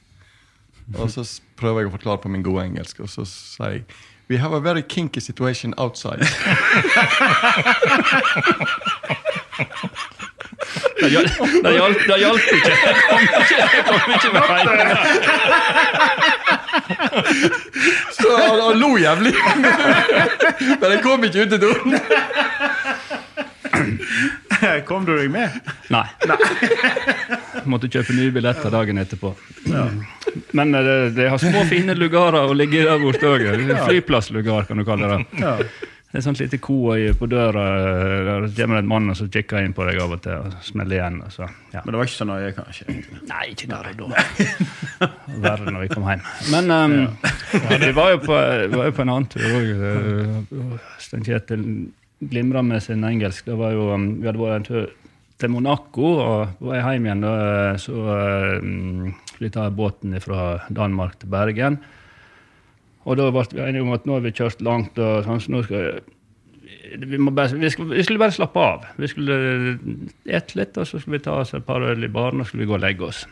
Og 1.01 1.09
så 1.11 1.24
prøver 1.59 1.82
jeg 1.82 1.91
å 1.91 1.95
forklare 1.95 2.22
på 2.22 2.30
min 2.32 2.45
gode 2.45 2.66
engelsk, 2.68 3.01
og 3.05 3.11
så 3.11 3.24
sier 3.28 3.78
jeg 3.78 3.85
We 4.29 4.37
have 4.39 4.53
a 4.55 4.61
very 4.61 4.83
kinky 4.83 5.20
situation 5.20 5.75
outside. 5.77 6.20
Det 11.01 11.09
hjal- 11.11 11.29
det 11.64 11.72
hjalp 11.72 11.99
det 12.09 12.18
hjalp 12.18 12.41
ikke. 12.53 12.70
Jeg 12.70 12.95
kom 13.11 13.20
ikke, 13.20 13.57
jeg 13.61 13.85
kom 13.89 14.01
ikke 14.14 14.31
med 14.33 14.43
veien. 14.49 14.68
Så 18.16 18.29
han, 18.39 18.61
han 18.62 18.77
lo 18.81 18.91
jævlig. 18.99 19.35
Men 20.81 20.89
jeg 20.95 21.01
kom 21.03 21.25
ikke 21.25 21.43
ut 21.45 21.51
til 21.51 21.61
doen. 21.61 21.99
Kom 24.89 25.05
du 25.09 25.12
deg 25.18 25.31
med? 25.33 25.57
Nei. 25.93 26.05
Måtte 27.70 27.89
kjøpe 27.93 28.14
nye 28.16 28.33
billetter 28.35 28.72
dagen 28.75 29.01
etterpå. 29.03 29.35
Men 30.55 30.75
eh, 30.75 30.85
det, 30.87 30.97
det 31.18 31.31
har 31.33 31.41
små, 31.43 31.64
fine 31.70 31.97
lugarer 31.99 32.45
å 32.51 32.55
ligge 32.57 32.85
der 32.87 33.01
borte 33.03 33.31
òg. 33.35 33.47
Flyplasslugar, 33.89 34.66
kan 34.68 34.81
du 34.81 34.87
kalle 34.89 35.11
det. 35.16 35.43
Ja. 35.43 35.57
Det 36.14 36.20
er 36.20 36.22
sånt 36.29 36.39
lite 36.39 36.61
koøye 36.62 37.14
på 37.18 37.27
døra. 37.27 37.62
eh, 37.83 38.18
Der 38.29 38.45
kommer 38.55 38.77
det 38.79 38.85
en 38.85 38.91
mann 38.93 39.11
og 39.11 39.16
så 39.18 39.27
kikker 39.35 39.64
inn 39.66 39.72
på 39.75 39.83
deg 39.89 39.99
av 40.05 40.12
og 40.14 40.20
til 40.22 40.37
og 40.45 40.53
smeller 40.62 41.01
igjen. 41.01 41.16
Og 41.27 41.33
så, 41.35 41.49
ja. 41.72 41.83
Men 41.83 41.91
det 41.97 41.99
var 42.03 42.07
ikke 42.11 42.20
så 42.20 42.29
nøye, 42.29 42.53
kanskje? 42.55 42.97
Nei, 43.33 43.43
ikke 43.51 43.70
der 43.72 43.91
og 43.91 44.14
da. 44.14 45.09
Verre 45.49 45.75
når 45.75 45.89
vi 45.89 45.91
kom 45.97 46.07
hjem. 46.07 46.22
Men 46.55 46.70
um, 46.70 46.97
vi 47.83 47.91
var 47.99 48.14
jo 48.14 48.22
på, 48.29 48.39
var 48.77 48.89
jo 48.93 48.95
på 48.95 49.03
en 49.07 49.14
annen 49.16 49.29
tur 49.33 49.43
òg. 49.59 49.68
Stein 51.03 51.27
Kjetil 51.27 51.66
glimra 52.20 52.62
med 52.62 52.82
sin 52.82 53.04
engelsk. 53.04 53.46
Det 53.46 53.56
var 53.58 53.74
jo, 53.74 53.90
um, 53.94 54.08
vi 54.20 54.28
hadde 54.28 54.40
vært 54.40 54.60
en 54.60 54.68
tur 54.68 54.92
til 55.40 55.50
Monaco, 55.50 56.14
og 56.22 56.56
på 56.60 56.70
vei 56.70 56.80
hjem 56.80 57.08
igjen 57.08 57.24
da, 57.24 57.34
så 57.82 57.94
um, 58.62 59.12
vi 59.40 59.50
tar 59.52 59.74
båten 59.74 60.14
fra 60.22 60.64
Danmark 60.70 61.18
til 61.20 61.32
Bergen. 61.32 61.80
Og 63.04 63.18
da 63.20 63.28
ble 63.34 63.44
vi 63.52 63.64
enige 63.64 63.84
om 63.84 63.92
at 63.96 64.06
nå 64.08 64.16
har 64.16 64.24
vi 64.24 64.34
kjørt 64.34 64.62
langt, 64.64 64.98
og 64.98 65.26
sånn, 65.26 65.42
så 65.42 65.52
nå 65.52 65.64
skal 65.66 66.02
vi, 66.94 67.18
bare, 67.18 67.58
vi, 67.58 67.70
skulle, 67.72 67.96
vi 67.98 68.04
skulle 68.06 68.22
bare 68.22 68.36
slappe 68.36 68.60
av. 68.60 68.86
Vi 69.00 69.10
skulle 69.10 69.38
ete 70.24 70.60
litt, 70.60 70.78
og 70.78 70.88
så 70.88 71.00
skulle 71.00 71.18
vi 71.18 71.26
ta 71.26 71.40
oss 71.42 71.54
et 71.56 71.66
par 71.66 71.84
øl 71.84 72.06
i 72.06 72.12
baren, 72.12 72.40
og 72.40 72.48
skulle 72.48 72.64
vi 72.64 72.70
gå 72.70 72.78
og 72.78 72.84
legge 72.84 73.08
oss. 73.10 73.24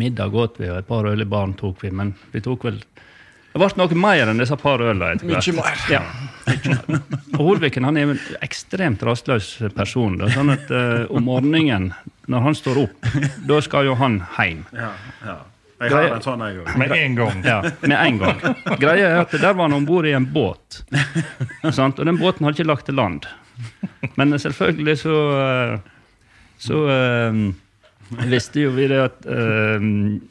Middag 0.00 0.34
åt 0.34 0.58
vi, 0.58 0.70
og 0.72 0.80
et 0.80 0.88
par 0.88 1.06
øl 1.06 1.22
i 1.22 1.28
baren 1.28 1.54
tok 1.58 1.84
vi, 1.84 1.92
men 1.94 2.16
vi 2.32 2.42
tok 2.42 2.66
vel 2.66 2.80
Det 3.56 3.62
ble 3.62 3.80
noe 3.80 3.96
mer 3.96 4.28
enn 4.28 4.40
disse 4.42 4.56
par 4.60 4.82
ølene 4.84 5.14
etter 5.14 5.30
hvert. 5.30 5.46
Mye 5.48 5.62
mer. 5.62 5.84
Ja. 5.88 6.02
Og 7.38 7.40
Holviken 7.40 7.86
han 7.88 7.96
er 7.96 8.10
en 8.12 8.18
ekstremt 8.44 9.00
rastløs 9.06 9.46
person. 9.72 10.18
Da, 10.20 10.28
sånn 10.34 10.52
at 10.52 10.68
uh, 10.68 11.06
om 11.08 11.24
morgenen, 11.24 11.86
når 12.28 12.44
han 12.44 12.58
står 12.58 12.82
opp, 12.82 13.08
da 13.48 13.62
skal 13.64 13.88
jo 13.88 13.96
han 13.96 14.20
hjem. 14.36 14.60
Ja, 14.76 14.90
ja. 15.24 15.38
Jeg 15.80 15.92
har 15.92 16.18
en 16.18 16.22
sånn, 16.24 16.44
jeg 16.44 16.60
òg. 16.60 16.68
Med 16.80 16.92
en 16.98 17.16
gang. 17.16 17.40
Ja, 17.44 17.56
med 17.80 17.96
en 17.96 18.20
gang. 18.20 18.44
Greia 18.80 19.08
er 19.08 19.18
at 19.24 19.32
der 19.32 19.56
var 19.56 19.66
han 19.66 19.76
om 19.76 19.88
bord 19.88 20.08
i 20.08 20.12
en 20.16 20.28
båt. 20.36 20.82
Sant? 21.72 21.96
Og 21.96 22.04
den 22.04 22.20
båten 22.20 22.44
hadde 22.44 22.60
ikke 22.60 22.70
lagt 22.70 22.88
til 22.88 22.96
land. 23.00 23.24
Men 24.20 24.36
selvfølgelig 24.36 24.98
så 25.00 25.18
eh, 25.40 25.74
Så 26.60 26.80
eh, 26.92 27.40
visste 28.34 28.62
jo 28.62 28.74
vi 28.76 28.86
det 28.90 29.00
at 29.02 29.26
uh, 29.26 29.82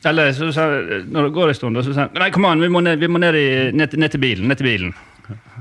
Eller 0.09 0.31
så 0.37 0.51
sa 0.55 0.69
når 1.03 1.27
det 1.27 1.33
går 1.35 1.51
en 1.51 1.57
stund, 1.57 1.81
så 1.83 1.95
sa 1.95 2.07
han 2.07 2.15
Nei, 2.21 2.29
kom 2.35 2.47
an, 2.47 2.63
vi 2.63 2.71
må 2.71 2.83
ned, 2.85 3.01
vi 3.01 3.11
må 3.11 3.21
ned, 3.21 3.35
i, 3.35 3.49
ned, 3.75 3.97
ned 3.99 4.15
til 4.15 4.23
bilen. 4.23 4.47
Ned 4.49 4.61
til 4.61 4.69
bilen. 4.69 4.95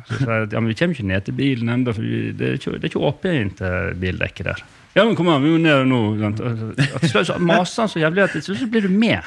Så 0.05 0.21
sa 0.21 0.39
jeg 0.39 0.49
at 0.49 0.55
ja, 0.55 0.61
men 0.61 0.69
vi 0.69 0.77
kommer 0.77 0.97
ikke 0.97 1.09
ned 1.09 1.27
til 1.27 1.37
bilen 1.39 1.71
ennå, 1.73 1.93
for 1.97 2.05
vi, 2.05 2.31
det 2.37 2.49
er 2.49 2.57
ikke, 2.59 2.77
det 2.77 2.87
er 2.87 2.93
ikke 2.93 3.05
åpent 3.09 3.61
til 3.63 4.01
bildekket 4.03 4.51
der. 4.51 4.65
Ja, 4.95 5.03
men 5.03 5.17
kom 5.19 5.27
an, 5.33 5.43
vi 5.43 5.51
må 5.51 5.59
ned 5.59 5.89
nå. 5.91 6.01
sant? 6.21 6.43
Og 6.45 7.01
Til 7.03 7.11
slutt 7.11 7.27
så 7.27 7.39
maser 7.43 7.83
han 7.83 7.91
så 7.91 8.03
jævlig 8.03 8.23
at 8.23 8.37
til 8.37 8.45
slutt 8.47 8.61
så 8.61 8.69
blir 8.71 8.85
du 8.87 8.93
med. 8.93 9.27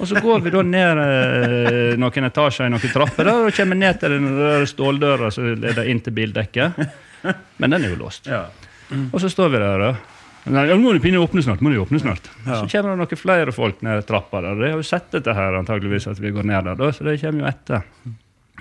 Og 0.00 0.08
så 0.08 0.22
går 0.24 0.46
vi 0.46 0.52
da 0.54 0.62
ned 0.64 1.02
eh, 1.04 1.98
noen 2.00 2.28
etasjer 2.30 2.70
i 2.70 2.72
noen 2.72 2.94
trapper 2.94 3.28
der, 3.28 3.42
og 3.44 3.58
kommer 3.58 3.76
ned 3.76 4.00
til 4.00 4.14
den 4.16 4.30
der 4.38 4.64
ståldøra 4.70 5.28
som 5.34 5.50
leder 5.60 5.90
inn 5.90 6.00
til 6.00 6.16
bildekket. 6.16 6.80
Men 7.60 7.76
den 7.76 7.82
er 7.82 7.92
jo 7.92 8.00
låst. 8.00 8.30
Og 9.10 9.20
så 9.20 9.28
står 9.28 9.52
vi 9.52 9.60
der, 9.60 9.84
da. 9.84 10.19
Nei, 10.48 10.64
nå 10.70 10.78
må 10.80 10.94
de 10.96 11.02
pinne 11.04 11.20
åpne 11.20 11.42
snart. 11.44 11.60
må 11.60 11.72
de 11.72 11.80
åpne 11.82 12.00
snart. 12.00 12.30
Så 12.46 12.64
kommer 12.72 12.94
det 12.94 12.98
noen 13.02 13.20
flere 13.20 13.52
folk 13.52 13.82
ned 13.84 14.06
trappa. 14.08 14.40
der. 14.40 14.56
De 14.56 14.70
har 14.72 14.80
jo 14.80 14.86
sett 14.86 15.10
dette 15.12 15.34
her, 15.36 15.58
antageligvis, 15.58 16.08
at 16.08 16.20
vi 16.22 16.32
går 16.32 16.48
ned 16.48 16.64
der, 16.64 16.78
da, 16.80 16.90
så 16.92 17.04
de 17.04 17.16
kommer 17.20 17.44
jo 17.44 17.50
etter. 17.50 17.82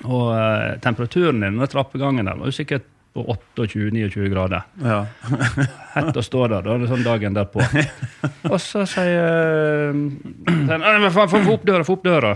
Og 0.06 0.30
eh, 0.36 0.78
temperaturen 0.84 1.42
i 1.44 1.48
denne 1.48 1.68
trappegangen 1.72 2.28
der 2.28 2.40
var 2.40 2.52
jo 2.52 2.56
sikkert 2.56 2.86
på 3.16 3.24
28-29 3.58 4.30
grader. 4.32 4.68
Ja. 4.84 5.00
Hett 5.96 6.20
å 6.20 6.24
stå 6.24 6.46
der, 6.48 6.62
da. 6.66 6.78
Det 6.78 6.88
er 6.88 6.92
sånn 6.94 7.08
dagen 7.08 7.36
derpå. 7.38 7.64
Og 8.52 8.60
så 8.62 8.86
sier 8.88 8.94
sier 8.94 9.98
han, 10.70 10.84
«Nei, 10.84 10.94
men 11.02 11.12
faen, 11.16 11.32
Få 11.32 11.42
få 11.46 11.58
opp 11.58 11.66
døra, 11.68 11.88
få 11.88 11.98
opp 11.98 12.06
døra. 12.06 12.36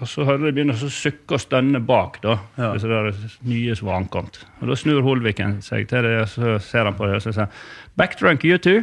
Og 0.00 0.08
så 0.10 0.24
hører 0.26 0.48
de 0.48 0.52
begynner 0.56 0.74
å 0.74 0.88
sukke 0.90 1.36
og 1.36 1.42
stønne 1.42 1.78
bak, 1.86 2.18
da. 2.24 2.34
Ja. 2.58 2.72
Disse 2.74 2.90
der 2.90 3.12
nye 3.46 3.76
som 3.78 3.90
var 3.90 4.00
ankommet. 4.02 4.40
Og 4.58 4.70
da 4.70 4.76
snur 4.78 5.04
Holviken 5.06 5.60
seg 5.62 5.86
til 5.90 6.02
det, 6.06 6.16
og 6.24 6.28
så 6.32 6.56
ser 6.62 6.88
han 6.90 6.96
på 6.98 7.06
det 7.06 7.18
og 7.20 7.22
så 7.22 7.30
sier 7.34 7.46
han, 7.46 7.52
Backdrunk, 7.98 8.44
you 8.46 8.58
too? 8.58 8.82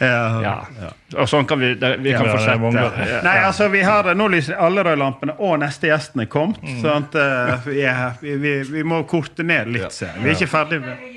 Ja. 0.00 0.42
Ja. 0.42 0.90
Og 1.16 1.28
sånn 1.30 1.46
kan 1.48 1.60
vi, 1.60 1.72
vi 1.76 2.12
kan 2.14 2.28
fortsette. 2.28 3.20
Nei, 3.24 3.36
altså, 3.44 3.68
vi 3.72 3.84
har 3.86 4.08
Nå 4.16 4.28
lyser 4.32 4.58
alle 4.60 4.84
rødlampene, 4.86 5.36
og 5.38 5.58
neste 5.62 5.88
gjesten 5.92 6.24
er 6.24 6.30
kommet. 6.32 6.60
Mm. 6.64 6.78
sånn 6.82 7.08
at, 7.08 7.18
eh, 7.20 7.68
vi, 7.68 7.82
vi, 8.24 8.36
vi, 8.42 8.54
vi 8.78 8.86
må 8.86 9.04
korte 9.08 9.46
ned 9.46 9.72
litt. 9.76 9.92
ser. 9.94 10.16
Vi 10.20 10.32
er 10.32 10.38
ikke 10.38 10.50
ferdig 10.50 10.80
med 10.84 11.13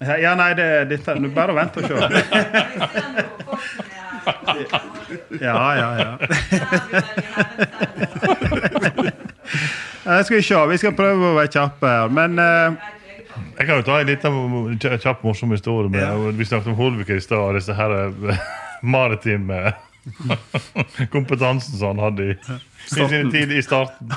Ja, 0.00 0.34
nei, 0.38 0.52
det, 0.54 0.66
dette, 0.92 1.10
er 1.16 1.28
bare 1.34 1.54
vent 1.56 1.76
og 1.76 1.82
se. 1.88 1.94
Ja, 5.40 5.56
ja, 5.74 5.88
ja. 5.98 6.18
Eh, 10.06 10.22
skal 10.24 10.36
vi 10.36 10.42
se. 10.42 10.60
Vi 10.70 10.78
skal 10.80 10.94
prøve 10.96 11.32
å 11.32 11.34
være 11.36 11.50
kjappe 11.52 11.90
her, 11.90 12.08
men 12.14 12.38
uh, 12.40 12.76
Jeg 13.58 13.66
kan 13.68 13.74
jo 13.80 13.84
ta 13.88 13.98
en 14.00 14.08
liten 14.08 14.38
kj- 14.80 14.96
kjapp 15.02 15.24
morsom 15.26 15.52
historie. 15.56 15.90
Med, 15.92 16.00
ja. 16.04 16.14
Vi 16.38 16.46
snakket 16.48 16.70
om 16.72 16.78
Holvik 16.78 17.10
i 17.12 17.20
stad, 17.24 17.42
og 17.42 17.58
disse 17.58 17.74
her 17.76 17.90
eh, 18.06 18.38
maritime 18.82 19.72
kompetansen 21.14 21.74
som 21.76 21.96
han 21.98 22.04
hadde 22.06 22.30
i, 22.32 22.36
i 22.38 23.08
sin 23.10 23.30
tid 23.34 23.52
i 23.52 23.62
starten. 23.66 24.14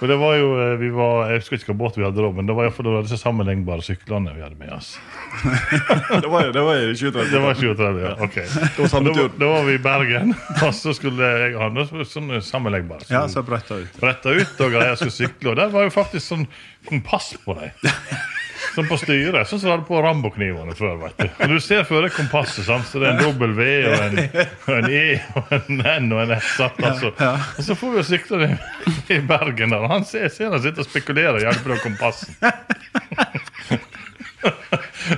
Og 0.00 0.08
det 0.08 0.16
var 0.16 0.34
jo, 0.38 0.46
eh, 0.56 0.74
vi 0.80 0.88
var, 0.96 1.28
Jeg 1.28 1.42
husker 1.42 1.56
ikke 1.58 1.66
hvilken 1.66 1.78
båt 1.80 1.96
vi 1.98 2.04
hadde 2.06 2.22
da, 2.24 2.30
men 2.32 2.46
det 2.48 2.54
var 2.56 2.64
i 2.64 2.70
hvert 2.70 2.76
fall 2.78 3.02
disse 3.04 3.18
sammenlignbare 3.20 3.84
syklene 3.84 4.32
vi 4.32 4.40
hadde 4.40 4.56
med 4.60 4.72
oss. 4.72 4.94
Det 6.24 6.26
var, 6.32 6.48
det 6.52 6.62
var 6.64 6.74
i 6.80 6.88
2030. 6.96 7.28
Det 7.30 7.40
var 7.44 7.54
2030, 7.54 8.00
ja. 8.02 8.14
ok. 8.24 8.38
var 8.78 8.88
samme 8.90 9.12
Da, 9.12 9.14
tur. 9.20 9.28
da 9.38 9.50
var 9.52 9.68
vi 9.68 9.74
i 9.76 9.82
Bergen, 9.84 10.34
og 10.66 10.72
så 10.74 10.94
skulle 10.96 11.28
jeg 11.36 11.54
ha 11.60 11.68
noe 11.72 12.04
sånn 12.08 12.32
sammenleggbare. 12.42 13.06
ja, 13.12 13.22
så 13.30 13.44
bretta 13.46 13.78
ut. 13.82 14.00
bretta 14.00 14.32
ut 14.34 14.64
og 14.66 14.74
greier 14.74 14.98
skulle 14.98 15.14
sykle. 15.14 15.52
Og 15.52 15.60
der 15.60 15.70
var 15.76 15.86
jo 15.86 15.92
faktisk 15.94 16.26
sånn 16.32 16.48
kompass 16.88 17.34
på 17.44 17.54
dem. 17.60 17.70
Sånn 18.74 18.88
på 18.88 18.96
styret, 19.00 19.48
som 19.48 19.58
du 19.60 19.66
hadde 19.70 19.84
på 19.88 20.00
Rambo-knivene 20.04 20.74
før. 20.78 20.94
vet 21.02 21.16
du. 21.18 21.26
Og 21.44 21.48
du 21.54 21.58
ser 21.64 21.82
før 21.88 22.00
det 22.06 22.12
kompasset, 22.14 22.64
sant? 22.66 22.86
så 22.88 22.94
det 23.02 23.06
er 23.10 23.14
en 23.16 23.24
W 23.38 23.60
og 23.90 23.98
en, 24.06 24.14
og 24.66 24.74
en 24.76 24.88
E 24.90 24.92
og 25.38 25.44
en 25.56 25.68
N 25.80 26.06
og 26.14 26.20
en 26.24 26.32
S. 26.38 26.46
sant? 26.56 26.78
Altså. 26.84 27.08
Og 27.56 27.62
så 27.66 27.72
får 27.78 27.88
vi 27.94 27.98
jo 28.00 28.04
sykle 28.10 28.36
det 28.44 28.50
i 29.16 29.18
Bergen 29.26 29.70
der, 29.74 29.80
og 29.86 29.90
han 29.94 30.04
ser, 30.08 30.26
ser 30.32 30.48
han 30.54 30.62
sitter 30.62 30.80
og 30.84 30.88
spekulerer 30.90 31.36
i 31.40 31.44
hjelp 31.48 31.64
av 31.70 31.78
kompasset. 31.84 32.30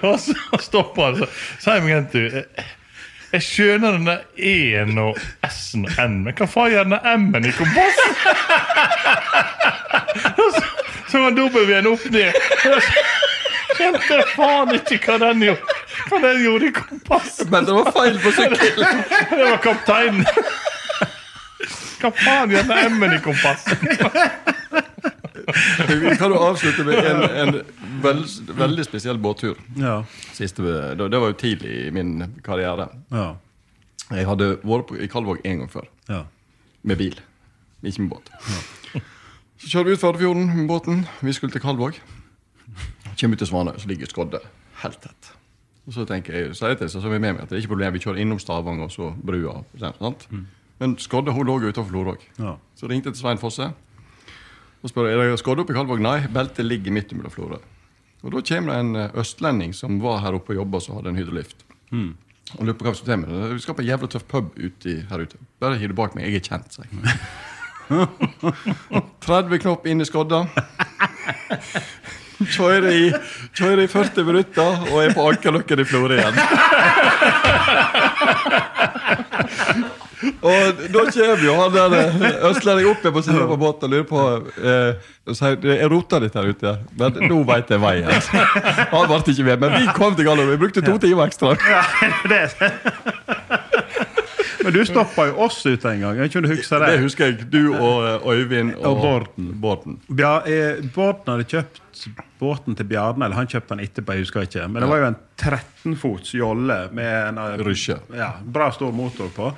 og 0.08 0.16
så 0.18 0.34
stopper 0.58 1.02
han 1.04 1.14
Så 1.22 1.26
sier 1.62 1.80
meg 1.84 1.92
en 1.98 2.08
tur 2.10 2.32
jeg 3.32 3.42
skjønner 3.46 3.90
denne 3.96 4.16
E-en 4.36 4.98
og 5.00 5.16
S-en 5.48 5.86
og 5.88 5.92
N, 6.02 6.18
men 6.26 6.34
hva 6.36 6.46
faen 6.52 6.72
gjør 6.74 6.84
denne 6.84 7.00
M-en 7.16 7.46
i 7.48 7.52
kompassen? 7.56 8.12
Så, 10.36 10.62
så 11.08 11.18
var 11.22 11.30
W-en 11.36 11.86
opp 11.88 12.04
ned. 12.12 12.32
Skjønte 13.76 14.18
faen 14.36 14.74
ikke 14.76 14.98
hva 15.06 15.18
den 15.22 15.44
gjorde 15.46 15.76
Hva 16.10 16.18
den 16.24 16.42
gjorde 16.44 16.68
i 16.68 16.72
kompasset. 16.76 17.50
Men 17.52 17.66
det 17.68 17.76
var 17.78 17.90
feil 17.94 18.18
på 18.22 18.32
sykkelen! 18.36 19.02
Det 19.32 19.44
var 19.48 19.60
kapteinen. 19.64 20.26
Hva 22.02 22.10
faen 22.18 22.52
gjør 22.52 22.66
den 22.68 22.96
M-en 22.98 23.16
i 23.16 23.20
kompasset? 23.22 23.78
Vi 25.88 26.16
kan 26.18 26.32
jo 26.32 26.38
avslutte 26.42 26.84
med 26.86 26.98
en, 27.06 27.22
en 27.42 27.58
veld, 28.02 28.26
veldig 28.58 28.84
spesiell 28.86 29.18
båttur. 29.22 29.58
Ja. 29.78 30.00
Siste, 30.34 30.62
det, 30.62 31.08
det 31.12 31.20
var 31.22 31.32
jo 31.32 31.38
tidlig 31.40 31.72
i 31.86 31.90
min 31.94 32.14
karriere. 32.44 32.88
Ja. 33.12 33.32
Jeg 34.12 34.26
hadde 34.28 34.54
vært 34.62 34.88
på, 34.90 34.98
i 35.00 35.08
Kalvåg 35.10 35.42
en 35.48 35.62
gang 35.62 35.70
før. 35.72 35.86
Ja. 36.10 36.24
Med 36.82 36.98
bil. 37.00 37.18
Ikke 37.82 38.04
med 38.04 38.12
båt. 38.16 38.32
Så 39.62 39.70
kjører 39.70 39.88
vi 39.92 39.94
ut 39.96 40.02
Førdefjorden 40.02 40.50
med 40.56 40.66
båten. 40.70 41.04
Vi 41.22 41.34
skulle 41.36 41.54
til 41.54 41.62
Kalvåg. 41.62 41.98
Kommer 43.20 43.36
ut 43.36 43.42
til 43.42 43.50
Svanøy, 43.50 43.76
så 43.78 43.88
ligger 43.90 44.10
Skodde 44.10 44.40
helt 44.82 45.00
tett. 45.02 45.30
Og 45.86 45.94
så 45.96 46.04
tenker 46.06 46.36
jeg, 46.36 46.56
så 46.56 46.70
er 46.70 46.76
seg, 46.78 46.94
så 46.94 47.08
er 47.08 47.18
med 47.18 47.24
meg, 47.26 47.40
at 47.42 47.50
det 47.50 47.56
er 47.56 47.62
ikke 47.64 47.74
problem, 47.74 47.94
vi 47.96 48.02
kjører 48.04 48.22
innom 48.22 48.38
Stavanger 48.42 48.86
og 48.86 48.92
så 48.94 49.10
brua. 49.18 49.62
Sant? 49.82 50.28
Men 50.82 50.96
Skodde 51.02 51.34
hun 51.34 51.46
lå 51.46 51.58
jo 51.62 51.72
utenfor 51.72 51.90
Florø. 51.90 52.14
Ja. 52.38 52.56
Så 52.78 52.90
ringte 52.90 53.10
jeg 53.10 53.18
til 53.18 53.24
Svein 53.24 53.42
Fosse 53.42 53.72
og 54.82 54.90
spør 54.90 55.06
er 55.06 55.20
det 55.20 55.38
Skodde 55.38 55.62
oppe 55.62 55.74
i 55.74 55.76
Kalvåg. 55.76 56.00
Nei, 56.02 56.24
beltet 56.32 56.66
ligger 56.66 56.94
midt 56.94 57.12
mellom 57.14 57.30
Florø. 57.30 57.60
Og 58.22 58.34
da 58.34 58.42
kommer 58.46 58.72
det 58.72 58.80
en 58.82 58.98
eh, 58.98 59.14
østlending 59.22 59.74
som 59.74 60.00
var 60.02 60.20
her 60.24 60.34
oppe 60.38 60.54
og 60.54 60.58
jobba, 60.58 60.80
som 60.82 60.96
hadde 60.96 61.12
en 61.12 61.20
hydrolift. 61.20 61.62
Mm. 61.94 62.12
Og 62.56 62.66
lurer 62.66 62.78
på 62.78 62.86
hva 62.86 62.94
vi 62.94 63.00
skjer 63.02 63.20
med 63.22 63.30
det. 63.30 63.52
Vi 63.54 63.62
skal 63.62 63.76
på 63.78 63.84
en 63.84 63.90
jævla 63.90 64.10
tøff 64.10 64.26
pub 64.30 64.50
ute 64.58 64.96
her 65.10 65.22
ute. 65.22 65.38
Bare 65.62 65.78
hiv 65.78 65.92
det 65.92 65.98
bak 65.98 66.16
meg. 66.18 66.26
Jeg 66.26 66.42
er 66.42 66.46
kjent, 66.50 66.74
sier 66.74 66.90
jeg. 66.90 67.18
30 69.26 69.62
knopp 69.62 69.86
inn 69.86 70.02
i 70.02 70.08
skodda. 70.08 70.44
Kjører 72.50 72.88
i, 72.90 73.12
kjører 73.56 73.84
i 73.84 73.88
40 73.90 74.24
minutter 74.26 74.86
og 74.90 74.98
er 75.02 75.14
på 75.16 75.26
Ankerløkken 75.30 75.82
i 75.82 75.86
Florø 75.88 76.18
igjen. 76.18 76.36
Og 80.42 80.82
da 80.94 81.02
kommer 81.10 81.42
jo 81.42 81.54
han 81.58 81.74
der 81.74 81.94
østlendingen 82.48 82.92
opp 82.92 83.02
på 83.14 83.22
siden 83.24 83.46
på 83.50 83.56
båten 83.58 83.88
og 83.88 83.90
lurer 83.92 84.06
på 84.06 84.20
eh, 84.62 85.10
sier, 85.34 85.56
Jeg 85.66 85.90
rota 85.90 86.20
litt 86.22 86.36
her 86.38 86.46
ute, 86.50 86.74
men 86.98 87.18
nå 87.30 87.42
veit 87.48 87.70
jeg 87.70 87.82
veien. 87.82 88.10
Han 88.92 89.10
ble 89.10 89.20
ikke 89.34 89.46
med, 89.48 89.64
men 89.64 89.76
vi 89.80 89.96
kom 89.98 90.14
til 90.18 90.26
Gallo. 90.26 90.46
Vi 90.50 90.60
brukte 90.62 90.84
to 90.86 90.94
timer 91.02 91.26
ekstra. 91.30 91.56
Men 94.64 94.74
du 94.74 94.82
stoppa 94.86 95.26
jo 95.30 95.36
oss 95.46 95.60
ut 95.66 95.84
en 95.88 96.00
gang. 96.00 96.20
Jeg 96.22 96.32
du 96.42 96.48
husker 96.50 96.82
det? 96.84 96.90
Det 96.94 97.04
husker 97.04 97.30
jeg. 97.30 97.46
Du 97.52 97.74
og 97.74 98.06
eh, 98.06 98.26
Øyvind 98.32 98.74
og, 98.76 98.86
Og 98.90 99.02
Bården. 99.02 99.52
Bården. 99.62 100.00
Bja, 100.08 100.34
eh, 100.46 100.82
Båten 100.94 101.34
hadde 101.34 101.48
kjøpt 101.50 101.80
båten 102.42 102.74
til 102.74 102.88
Bjarne, 102.90 103.26
eller 103.26 103.38
han 103.38 103.46
kjøpte 103.50 103.76
den 103.76 103.84
etterpå. 103.84 104.16
jeg 104.16 104.26
husker 104.26 104.46
ikke. 104.48 104.66
Men 104.68 104.82
det 104.82 104.90
var 104.90 105.02
jo 105.02 105.08
en 105.12 105.20
13 105.38 105.96
fots 106.00 106.34
jolle 106.34 106.78
med 106.94 107.12
en 107.28 107.38
eh, 107.38 107.56
Rysje. 107.62 107.98
Ja, 108.18 108.32
bra 108.42 108.70
stor 108.74 108.92
motor 108.96 109.30
på. 109.34 109.52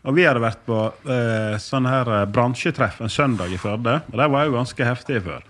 Og 0.00 0.16
vi 0.16 0.24
hadde 0.24 0.40
vært 0.40 0.62
på 0.64 0.78
eh, 1.12 1.58
sånn 1.60 1.88
her 1.90 2.08
eh, 2.08 2.26
bransjetreff 2.32 3.02
en 3.04 3.12
søndag 3.12 3.52
i 3.52 3.58
Førde. 3.60 3.98
Og 4.12 4.16
de 4.16 4.28
var 4.32 4.48
jo 4.48 4.56
ganske 4.56 4.86
heftige 4.86 5.24
før. 5.26 5.44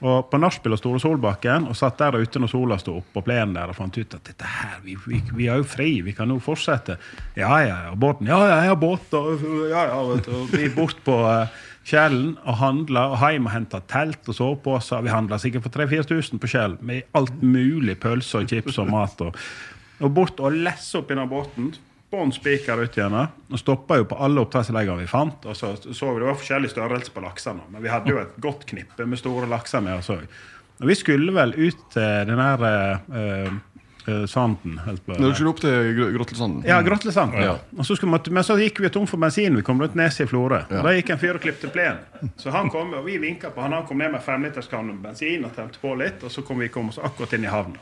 Og 0.00 0.30
på 0.32 0.38
nachspiel 0.40 0.72
og 0.72 0.80
Store 0.80 1.00
Solbakken 1.02 1.66
og 1.68 1.76
satt 1.76 1.98
der 2.00 2.16
ute 2.22 2.40
når 2.40 2.50
sola 2.52 2.78
sto 2.80 2.96
opp 3.02 3.10
på 3.12 3.22
plenen 3.26 3.52
der 3.58 3.72
og 3.72 3.76
fant 3.76 3.98
ut 3.98 4.14
at 4.16 4.30
dette 4.30 4.48
her, 4.48 4.78
vi, 4.84 4.94
vi, 5.04 5.20
vi 5.36 5.48
er 5.52 5.60
jo 5.60 5.66
fri, 5.68 5.90
vi 6.06 6.14
kan 6.16 6.30
jo 6.32 6.38
fortsette. 6.40 6.96
Ja, 7.36 7.52
ja, 7.60 7.76
ja. 7.88 7.96
Båten. 8.00 8.30
Ja, 8.30 8.38
ja, 8.48 8.62
jeg 8.64 8.72
har 8.72 8.78
båt. 8.80 9.12
Og, 9.18 9.44
ja, 9.68 9.84
ja, 9.90 9.98
vet. 10.08 10.30
Og 10.32 10.54
vi 10.54 10.70
bort 10.72 11.02
på 11.04 11.18
eh, 11.28 11.58
Kjellen 11.90 12.32
og 12.44 12.56
handla 12.60 13.06
og 13.12 13.20
hjem 13.24 13.48
og 13.50 13.54
henta 13.54 13.82
telt 13.90 14.28
og 14.30 14.36
soveposer. 14.36 15.04
Vi 15.04 15.12
handla 15.12 15.40
sikkert 15.42 15.66
for 15.66 15.76
3000-4000 15.82 16.40
på 16.40 16.50
Kjell 16.54 16.78
med 16.86 17.12
alt 17.18 17.44
mulig 17.44 17.98
pølser 18.00 18.44
og 18.44 18.50
chips 18.52 18.80
og 18.80 18.88
mat. 18.92 19.20
Og, 19.26 19.36
og 20.00 20.16
bort 20.16 20.40
og 20.40 20.56
lesse 20.56 21.00
opp 21.00 21.12
i 21.12 21.18
den 21.18 21.28
båten. 21.28 21.72
Bånn 22.10 22.32
spiker 22.34 22.80
ut 22.82 22.96
igjen. 22.98 23.14
Og 23.52 23.58
stoppa 23.60 24.00
jo 24.00 24.04
på 24.10 24.16
alle 24.18 24.42
oppdrettsleggene 24.42 24.98
vi 25.04 25.06
fant. 25.10 25.44
Og 25.46 25.54
så 25.56 25.76
så 25.78 26.08
vi 26.14 26.18
det 26.18 26.26
var 26.26 26.34
forskjellig 26.40 26.70
størrelse 26.72 27.12
på 27.14 27.22
laksene, 27.22 27.62
men 27.70 27.82
vi 27.84 27.88
hadde 27.92 28.10
jo 28.10 28.18
et 28.18 28.32
godt 28.42 28.66
knippe 28.66 29.06
med 29.06 29.18
store 29.20 29.46
lakser 29.46 29.80
med 29.84 29.98
oss 30.00 30.10
òg. 30.10 30.24
Og 30.80 30.88
vi 30.88 30.94
skulle 30.98 31.30
vel 31.36 31.52
ut 31.54 31.82
til 31.92 32.26
den 32.26 32.40
der 32.40 32.64
eh, 32.66 33.52
eh, 34.08 34.24
sanden. 34.26 34.78
helt 34.86 35.04
på- 35.06 35.18
Når 35.20 35.28
du 35.28 35.34
skulle 35.34 35.50
opp 35.50 35.60
til 35.60 36.14
Grotlesanden? 36.16 36.64
Ja, 36.66 36.80
Grotlesanden. 36.82 37.42
Ja. 37.44 37.58
Og 37.78 37.84
så 37.86 37.94
skulle 37.94 38.18
vi, 38.18 38.30
men 38.32 38.42
så 38.42 38.56
gikk 38.58 38.80
vi 38.80 38.88
tom 38.90 39.06
for 39.06 39.18
bensin. 39.20 39.54
Vi 39.56 39.62
kom 39.62 39.78
rundt 39.80 39.94
neset 39.94 40.24
i 40.24 40.30
Florø. 40.32 40.62
Og 40.66 40.82
Da 40.82 40.90
gikk 40.96 41.10
en 41.14 41.18
fyr 41.18 41.34
og 41.36 41.42
klipte 41.44 41.68
plenen. 41.70 42.32
Så 42.40 42.50
han 42.50 42.70
kom, 42.70 42.94
og 42.94 43.04
vi 43.06 43.18
vinka 43.18 43.50
på 43.54 43.60
han. 43.62 43.72
Han 43.72 43.86
kom 43.86 43.98
ned 43.98 44.10
med 44.16 44.22
femliterskanne 44.24 44.94
med 44.96 45.02
bensin 45.02 45.44
og 45.44 45.54
tente 45.54 45.78
på 45.78 45.94
litt. 46.00 46.24
Og 46.24 46.30
så 46.30 46.42
kom 46.42 46.58
vi 46.58 46.68
kom 46.68 46.88
oss 46.88 46.98
akkurat 46.98 47.32
inn 47.38 47.44
i 47.44 47.52
havna. 47.52 47.78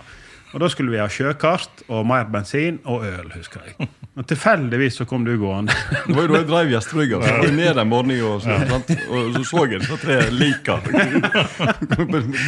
Og 0.54 0.60
da 0.62 0.68
skulle 0.72 0.92
vi 0.94 1.00
ha 1.00 1.06
sjøkart 1.12 1.82
og 1.92 2.06
mer 2.08 2.28
bensin 2.32 2.78
og 2.88 3.04
øl, 3.04 3.28
husker 3.34 3.66
jeg. 3.66 3.88
Og 4.18 4.26
tilfeldigvis 4.26 4.96
så 4.98 5.04
kom 5.06 5.26
du 5.26 5.34
gående. 5.38 5.74
Det 6.06 6.16
var 6.16 6.24
jo 6.24 6.30
da 6.32 6.38
jeg 6.40 6.48
drev 6.48 6.70
gjestebrygga. 6.72 7.20
Jeg 7.22 7.42
var 7.42 7.52
ned 7.58 7.80
en 7.82 7.90
morgen 7.90 8.14
og, 8.18 8.32
og 8.34 9.36
så 9.36 9.44
så 9.50 9.64
jeg 9.68 9.82
disse 9.84 9.98
tre 10.02 10.16
lika. 10.34 10.78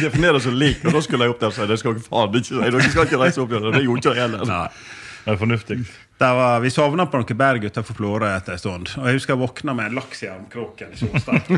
Definere 0.01 0.41
som 0.43 0.57
lik. 0.57 0.81
Og 0.85 0.97
da 0.97 1.03
skulle 1.05 1.27
jeg 1.29 1.35
opp 1.35 1.43
der 1.43 1.53
og 1.53 1.55
si 1.55 1.69
det 1.69 1.79
skal 1.79 1.95
dere 1.95 2.07
faen 2.09 2.39
ikke 2.41 2.49
si. 2.49 2.57
Dere 2.65 2.89
skal 2.89 3.07
ikke 3.07 3.21
reise 3.21 3.43
opp 3.45 3.53
igjen. 3.53 3.69
Det 3.77 3.83
gjorde 3.85 4.03
ikke 4.03 4.15
jeg 4.17 4.25
heller. 4.25 4.73
Det 5.21 5.35
er 5.35 5.37
fornuftig. 5.45 5.79
Der 6.21 6.35
var, 6.35 6.59
vi 6.59 6.69
sovna 6.69 7.05
på 7.09 7.17
noen 7.17 7.37
berg 7.37 7.63
utenfor 7.65 7.95
Florø 7.97 8.27
etter 8.29 8.53
en 8.53 8.59
stund. 8.61 8.89
Og 8.99 9.07
jeg 9.09 9.15
husker 9.17 9.33
jeg 9.33 9.41
våkna 9.41 9.73
med 9.73 9.85
en 9.89 9.95
laks 9.97 10.19
i 10.21 10.27
armkroken 10.29 10.91
i 10.93 10.97
Solstad. 10.99 11.41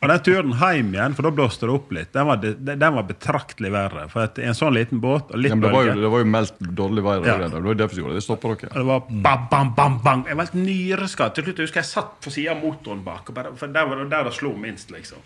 og 0.00 0.08
den 0.08 0.22
turen 0.24 0.54
hjem 0.56 0.94
igjen, 0.96 1.12
for 1.18 1.22
da 1.28 1.32
blåste 1.36 1.68
det 1.68 1.74
opp 1.74 1.92
litt, 1.92 2.08
den 2.16 2.24
var, 2.30 2.36
den 2.40 2.96
var 2.96 3.04
betraktelig 3.10 3.70
verre. 3.74 4.06
For 4.08 4.24
at 4.24 4.40
i 4.40 4.48
en 4.48 4.56
sånn 4.56 4.72
liten 4.78 4.96
båt 5.04 5.28
og 5.28 5.36
litt 5.44 5.52
Ja, 5.52 5.60
det, 5.60 5.72
var 5.76 5.82
jo, 5.90 5.98
det 6.00 6.10
var 6.16 6.20
jo 6.24 6.30
meldt 6.38 6.56
dårlig 6.80 7.04
vær. 7.10 7.20
Ja. 7.28 7.36
Det 7.44 7.60
var 7.68 7.76
derfor 7.82 7.96
gjorde 8.00 8.16
det. 8.16 8.20
Det 8.22 8.28
stoppa 8.30 8.46
dere. 8.54 8.72
og 8.72 8.80
det 8.80 8.88
var 8.94 9.00
bam, 9.28 9.42
bam, 9.52 9.68
bam, 9.76 9.94
bam. 10.08 10.20
Jeg 10.32 10.36
var 10.40 10.48
helt 10.48 10.60
nyreskadd. 10.64 11.36
Til 11.36 11.44
slutt 11.44 11.60
jeg 11.60 11.68
husker 11.68 11.84
jeg 11.84 11.92
satt 11.92 12.16
på 12.24 12.32
sida 12.32 12.56
av 12.56 12.64
motoren 12.64 13.04
bak. 13.04 13.28
Og 13.28 13.32
bare, 13.36 13.52
for 13.60 13.68
der 13.76 13.84
var 13.92 14.00
det 14.00 14.08
der 14.16 14.24
det 14.30 14.34
slo 14.40 14.56
minst, 14.56 14.88
liksom. 14.96 15.20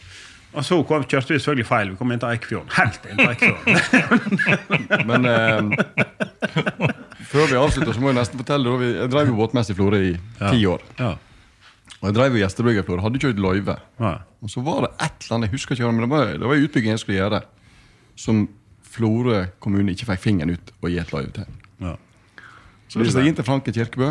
Og 0.53 0.65
så 0.67 0.77
kom, 0.85 1.05
kjørte 1.09 1.33
vi 1.33 1.39
selvfølgelig 1.41 1.67
feil. 1.69 1.91
Vi 1.95 1.97
kom 1.97 2.13
inn 2.13 2.21
til 2.21 2.29
Eikfjorden. 2.29 2.73
Helt 2.77 3.07
inn 3.09 3.21
til 3.21 3.31
Eikfjorden. 3.33 4.41
Men 5.09 5.29
eh, 5.31 5.61
før 7.31 7.47
vi 7.49 7.57
avslutter, 7.57 7.95
så 7.97 8.03
må 8.03 8.11
jeg 8.11 8.19
nesten 8.19 8.41
fortelle 8.43 8.75
Jeg 8.85 9.13
drev 9.15 9.31
jo 9.33 9.39
båtmester 9.39 9.73
i 9.73 9.79
Florø 9.79 10.01
i 10.11 10.13
ti 10.43 10.67
år. 10.69 10.85
Ja. 11.01 11.15
Og 12.03 12.09
jeg 12.11 12.17
drev 12.19 12.37
gjestebrygga 12.37 12.83
i 12.83 12.87
Florø. 12.89 13.05
Hadde 13.07 13.21
ikke 13.21 13.33
løyve. 13.41 13.79
Ja. 14.03 14.13
Og 14.43 14.53
så 14.53 14.61
var 14.67 14.85
det 14.85 14.91
et 15.07 15.25
eller 15.25 15.39
annet, 15.39 15.49
jeg 15.49 15.57
husker 15.57 15.79
ikke, 15.79 15.93
men 15.95 16.05
det 16.05 16.11
var, 16.13 16.33
det 16.35 16.51
var 16.51 16.59
en 16.59 16.67
utbygging 16.67 16.93
jeg 16.97 17.03
skulle 17.05 17.21
gjøre, 17.21 17.41
som 18.19 18.43
Florø 18.93 19.39
kommune 19.63 19.95
ikke 19.95 20.11
fikk 20.11 20.21
fingeren 20.21 20.53
ut 20.59 20.73
og 20.83 20.91
gi 20.93 20.99
et 21.01 21.13
løyve 21.15 21.33
til. 21.39 21.55
Ja. 21.81 21.95
Så 22.93 23.01
vi 23.01 23.09
steg 23.09 23.31
inn 23.31 23.39
til 23.39 23.47
Franke 23.47 23.73
Kirkebø, 23.73 24.11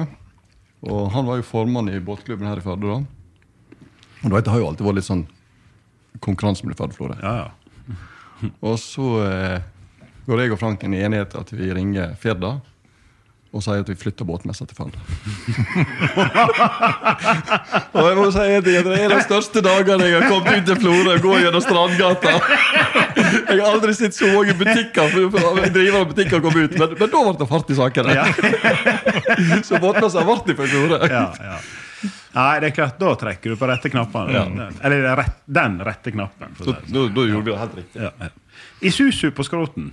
og 0.89 1.11
han 1.13 1.27
var 1.27 1.37
jo 1.37 1.45
formann 1.45 1.91
i 1.91 1.99
båtklubben 2.01 2.47
her 2.49 2.57
i 2.57 2.65
Førde. 2.65 2.87
da. 2.89 3.03
Og 4.23 4.29
du 4.29 4.33
vet, 4.33 4.45
Det 4.45 4.53
har 4.55 4.63
jo 4.63 4.69
alltid 4.71 4.87
vært 4.87 4.97
litt 4.97 5.09
sånn 5.11 5.27
konkurranse 6.19 6.65
med 6.67 6.75
ferdig, 6.77 6.95
Florø. 6.97 7.15
Ja, 7.21 7.35
ja. 7.45 7.49
Og 8.65 8.79
så 8.81 9.07
eh, 9.27 9.59
går 10.27 10.39
jeg 10.43 10.51
og 10.51 10.59
Franken 10.59 10.93
i 10.97 11.03
enighet 11.05 11.35
at 11.37 11.51
vi 11.53 11.71
ringer 11.73 12.15
Firda 12.19 12.57
og 13.51 13.59
sier 13.59 13.81
at 13.83 13.89
vi 13.91 13.97
flytter 13.99 14.23
båtmessa 14.23 14.63
til 14.63 14.77
Førde. 14.77 14.95
og 17.91 18.05
jeg 18.07 18.15
må 18.15 18.29
si 18.31 18.45
at 18.55 18.63
det 18.63 18.75
er 18.79 19.11
de 19.11 19.17
største 19.25 19.59
dagene 19.65 20.05
jeg 20.07 20.21
har 20.21 20.29
kommet 20.31 20.61
ut 20.61 20.69
til 20.69 20.77
Florø 20.79 21.17
og 21.17 21.25
går 21.25 21.41
gjennom 21.45 21.63
Strandgata. 21.65 22.31
jeg 22.37 23.59
har 23.59 23.67
aldri 23.73 23.91
sett 23.97 24.15
så 24.15 24.29
mange 24.31 24.55
butikker 24.55 25.11
for- 25.11 25.27
for- 25.35 25.67
drivere 25.75 25.99
av 26.05 26.09
butikker 26.13 26.39
komme 26.47 26.63
ut, 26.63 26.77
men, 26.79 26.95
men 26.95 27.11
da 27.11 27.19
ble 27.27 27.35
det 27.41 27.49
fart 27.51 27.67
i 27.75 27.79
sakene. 27.81 28.15
så 29.67 29.73
båtmessa 29.83 30.23
ble 30.27 30.55
for 30.55 30.63
Florø. 30.71 31.01
ja, 31.11 31.25
ja. 31.51 31.59
Nei, 32.33 32.59
det 32.63 32.69
er 32.71 32.75
klart, 32.77 32.97
da 33.01 33.11
trekker 33.19 33.51
du 33.51 33.59
på 33.59 33.67
rette 33.67 33.89
knappene. 33.91 34.69
Eller 34.83 35.03
er 35.11 35.17
rett, 35.19 35.37
den 35.51 35.77
rette 35.83 36.11
knappen. 36.15 36.53
Da, 36.59 36.77
da, 36.87 37.05
da 37.11 37.25
gjorde 37.27 37.43
vi 37.43 37.51
det 37.51 37.59
helt 37.59 37.75
riktig. 37.81 38.01
sånn. 38.01 38.03
Ja, 38.07 38.11
ja. 38.29 38.29
Isuzu 38.87 39.31
på 39.35 39.43
skroten. 39.43 39.91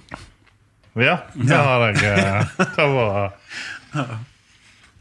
Ja, 0.98 1.18
det 1.34 1.56
har 1.62 1.86
jeg. 1.88 2.02
eh, 2.02 2.44
Det 2.76 2.86
var 2.94 3.32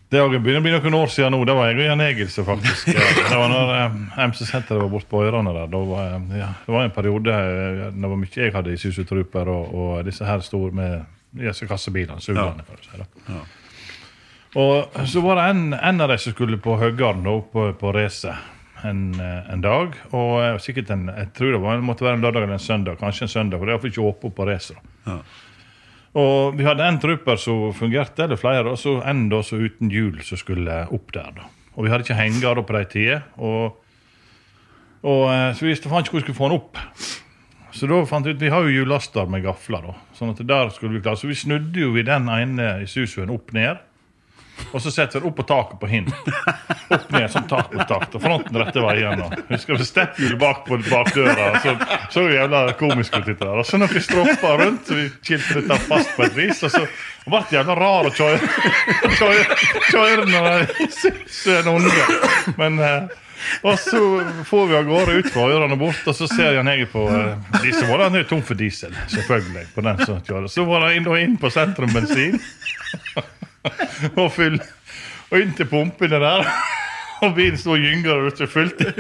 Det 0.10 0.20
er- 0.22 0.30
begynner 0.40 0.60
å 0.60 0.64
bli 0.64 0.72
noen 0.72 0.94
år 1.02 1.10
siden 1.12 1.34
nå. 1.36 1.40
Det 1.46 1.54
var 1.58 1.68
jeg 1.68 1.80
og 1.82 1.84
Jan 1.90 2.02
Egilsen, 2.06 2.46
faktisk. 2.48 2.86
Det 2.96 3.36
var 3.38 3.50
når 3.52 3.72
eh, 3.76 4.26
MC 4.28 4.46
Senter 4.48 4.80
var 4.80 4.88
borte 4.94 5.10
på 5.12 5.20
Øyrene 5.26 5.52
der. 5.54 5.68
Da 5.68 5.82
var, 5.84 6.06
eh, 6.16 6.38
ja, 6.40 6.48
det 6.66 6.74
var 6.74 6.86
en 6.88 6.94
periode 6.96 7.34
eh, 7.34 7.92
det 7.92 8.08
var 8.14 8.16
mye 8.22 8.32
jeg 8.40 8.54
hadde 8.56 8.72
i 8.74 8.78
Susu 8.80 9.04
Trooper 9.04 9.50
og, 9.52 9.74
og 9.76 10.06
disse 10.08 10.24
her 10.26 10.40
store 10.46 10.72
med 10.72 11.06
disse 11.38 11.68
kassebilene. 11.68 12.22
Sugerne, 12.24 12.64
ja. 12.64 12.68
for 12.70 12.80
å 12.80 12.88
si. 12.88 13.02
da. 13.04 13.42
Og 14.58 15.02
så 15.06 15.22
var 15.22 15.38
det 15.38 15.50
en, 15.52 15.66
en 15.76 16.02
av 16.02 16.10
de 16.10 16.18
som 16.22 16.34
skulle 16.34 16.58
på 16.62 16.78
Høggarden 16.82 17.26
da, 17.28 17.36
på, 17.54 17.68
på 17.78 17.92
race 17.94 18.32
en, 18.86 19.02
eh, 19.22 19.52
en 19.54 19.62
dag. 19.62 19.98
Og 20.12 20.32
eh, 20.42 20.56
sikkert 20.62 20.92
en, 20.94 21.08
jeg 21.14 21.34
tror 21.38 21.54
det 21.54 21.62
var, 21.64 21.84
måtte 21.86 22.06
være 22.08 22.20
en 22.20 22.26
lørdag 22.26 22.46
eller 22.46 22.58
en 22.58 22.64
søndag. 22.64 22.98
Kanskje 23.02 23.28
en 23.28 23.34
søndag, 23.34 23.60
for 23.60 23.68
det 23.68 23.74
er 23.74 23.78
iallfall 23.78 23.94
ikke 23.94 24.08
åpent 24.10 24.38
på 24.38 24.48
race. 24.50 24.78
Ja. 25.06 25.20
Og 26.18 26.58
vi 26.58 26.66
hadde 26.66 26.88
en 26.88 26.98
trupper 27.02 27.38
som 27.38 27.68
fungerte, 27.78 28.26
eller 28.26 28.40
flere, 28.42 28.72
og 28.72 28.80
så 28.82 28.96
en 29.06 29.28
da 29.30 29.44
så 29.46 29.60
uten 29.62 29.92
hjul 29.94 30.24
som 30.26 30.40
skulle 30.42 30.86
opp 30.94 31.14
der. 31.14 31.30
da. 31.36 31.50
Og 31.78 31.86
vi 31.86 31.94
hadde 31.94 32.08
ikke 32.08 32.18
henger 32.18 32.64
på 32.66 32.74
de 32.74 32.84
tider. 32.90 33.26
Og, 33.38 33.78
og 35.06 35.24
eh, 35.34 35.52
så 35.54 35.66
vi 35.66 35.74
visste 35.74 35.92
faen 35.92 36.06
ikke 36.06 36.18
hvor 36.18 36.24
vi 36.24 36.28
skulle 36.30 36.42
få 36.42 36.50
den 36.50 36.62
opp. 36.62 36.82
Så 37.78 37.86
da 37.86 38.00
fant 38.10 38.26
vi 38.26 38.34
ut, 38.34 38.42
vi 38.42 38.50
har 38.50 38.66
jo 38.66 38.74
hjullaster 38.74 39.28
med 39.30 39.44
gafler, 39.46 39.92
da. 39.92 39.94
Sånn 40.18 40.34
at 40.34 40.42
der 40.50 40.72
skulle 40.74 40.98
vi 40.98 41.04
klare. 41.04 41.20
Så 41.20 41.30
vi 41.30 41.38
snudde 41.38 41.84
jo 41.84 41.92
i 41.94 42.06
den 42.08 42.26
ene 42.34 42.80
Isusuen 42.88 43.30
opp 43.30 43.54
ned. 43.54 43.84
Og 44.72 44.82
så 44.82 44.92
setter 44.92 45.22
vi 45.22 45.30
opp 45.30 45.38
på 45.40 45.46
taket 45.48 45.80
på 45.80 45.90
hinn. 45.90 46.08
Opp 46.88 47.12
ned, 47.12 47.34
mot 47.34 47.88
tak. 47.88 48.08
Og 48.14 48.22
fronten 48.22 48.60
rette 48.62 48.84
veien. 48.84 49.22
Og 49.26 49.36
husker 49.52 49.78
vi 49.80 49.88
stepphjulet 49.88 50.40
bak 50.42 50.64
på 50.68 50.80
bakdøra. 50.88 51.52
Så 51.64 51.76
så 52.14 52.24
jo 52.28 52.34
jævla 52.36 52.64
komisk 52.80 53.16
ut 53.18 53.30
der. 53.40 53.54
Og 53.60 53.66
så 53.68 53.80
når 53.80 53.94
vi 53.94 54.04
stroppa 54.04 54.56
rundt, 54.62 54.88
så 54.88 54.98
vi 54.98 55.10
kilte 55.24 55.62
dette 55.62 55.80
fast 55.88 56.16
på 56.16 56.26
et 56.28 56.36
vis, 56.38 56.64
og 56.64 56.74
så 56.74 56.84
det 56.88 57.32
ble 57.34 57.44
det 57.50 57.58
jævla 57.58 57.76
rar 57.76 58.08
å 58.08 58.12
kjøre 58.16 58.40
når 60.32 60.46
jeg 60.48 61.02
ser 61.28 61.64
en 61.64 61.74
unge. 61.76 62.06
Men 62.60 62.80
eh, 62.84 63.16
og 63.62 63.80
så 63.80 64.00
får 64.46 64.68
vi 64.68 64.76
av 64.78 64.88
gårde 64.88 65.18
ut 65.20 65.30
fra 65.34 65.48
ørene 65.52 65.78
bort, 65.80 66.02
og 66.08 66.16
så 66.16 66.28
ser 66.32 66.56
Jan 66.58 66.70
Egil 66.72 66.90
på 66.92 67.04
eh, 67.12 67.60
diesel. 67.62 67.88
Var 67.90 68.06
han 68.08 68.18
er 68.18 68.28
tom 68.30 68.42
for 68.46 68.60
diesel, 68.60 68.96
selvfølgelig. 69.14 69.68
på 69.76 69.86
den 69.86 70.06
som 70.06 70.22
kjører. 70.22 70.48
Så 70.52 70.66
var 70.68 70.88
han 70.88 70.98
inn 70.98 71.12
inn 71.18 71.38
på 71.42 71.52
Sentrum 71.54 71.94
Bensin 71.94 72.40
og 74.22 74.32
full. 74.36 74.60
Og 75.32 75.40
inn 75.42 75.54
til 75.58 75.68
pumpene 75.68 76.20
der. 76.22 76.48
Og 77.22 77.34
bilen 77.36 77.58
sto 77.58 77.74
og 77.76 77.82
gynga 77.82 78.14
og 78.14 78.32
ikke 78.32 78.48
fulgte. 78.48 78.94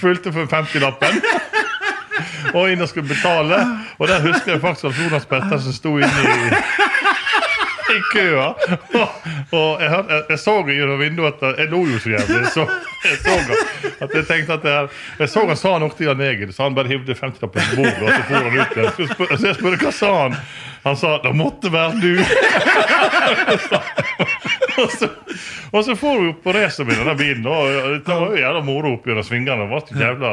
Fulgte 0.00 0.32
for 0.32 0.48
50-lappen. 0.50 1.20
Og 2.54 2.70
inn 2.72 2.80
og 2.80 2.88
skulle 2.88 3.08
betale. 3.08 3.58
Og 3.98 4.08
der 4.08 4.22
husker 4.24 4.52
jeg 4.52 4.60
faktisk 4.60 4.84
at 4.90 5.04
Jonas 5.04 5.26
Pettersen 5.26 5.72
sto 5.76 5.96
inne 5.98 6.22
i 6.24 6.56
i 7.96 7.98
køa. 8.12 8.48
Og, 9.52 9.80
jeg, 9.80 9.88
hørte- 9.92 10.12
jeg, 10.14 10.22
jeg 10.30 10.38
så 10.42 10.54
gjennom 10.66 10.98
vinduet 11.00 11.42
at 11.42 11.58
jeg 11.60 11.68
lo 11.70 11.80
jo 11.86 11.98
så 12.02 12.08
jævlig. 12.10 12.46
Så, 12.54 12.62
jeg 13.06 13.16
så 13.22 13.30
at 14.06 14.10
jeg 14.14 14.24
tenkte 14.26 14.52
at 14.58 14.64
jeg, 14.66 14.88
jeg 15.20 15.28
så 15.32 15.40
han 15.46 15.56
sa 15.60 15.78
noe 15.78 15.90
til 15.96 16.06
Jan 16.10 16.20
Egil, 16.26 16.50
så 16.52 16.62
han 16.66 16.74
bare 16.76 16.88
hivde 16.90 17.14
50-lappen 17.16 17.62
på 17.70 17.74
bordet. 17.76 18.02
Og 18.02 18.08
så 18.10 18.22
for 18.26 18.34
han 18.36 18.46
ut 18.56 18.76
igjen. 18.76 18.92
Så, 19.38 19.46
jeg 19.46 19.54
spurte 19.60 19.84
hva 19.86 19.92
sa 19.94 20.10
han. 20.22 20.32
Han 20.86 20.96
sa 20.96 21.18
'det 21.22 21.32
måtte 21.34 21.72
være 21.72 21.92
du'. 21.98 22.22
og, 24.82 24.90
så, 24.92 25.08
og 25.72 25.84
så 25.84 25.96
får 25.96 26.20
vi 26.20 26.28
opp 26.30 26.42
på 26.44 26.52
racet 26.54 26.86
med 26.86 26.96
denne 27.00 27.14
bilen. 27.18 27.46
Og 27.46 27.68
det 28.06 28.12
var 28.12 28.26
jo 28.30 28.36
jævla 28.42 28.62
moro 28.66 28.92
opp 28.98 29.06
gjennom 29.08 29.24
svingene. 29.26 29.62
Det 29.64 29.70
var 29.72 29.80
så 29.88 29.94
jævla 30.02 30.30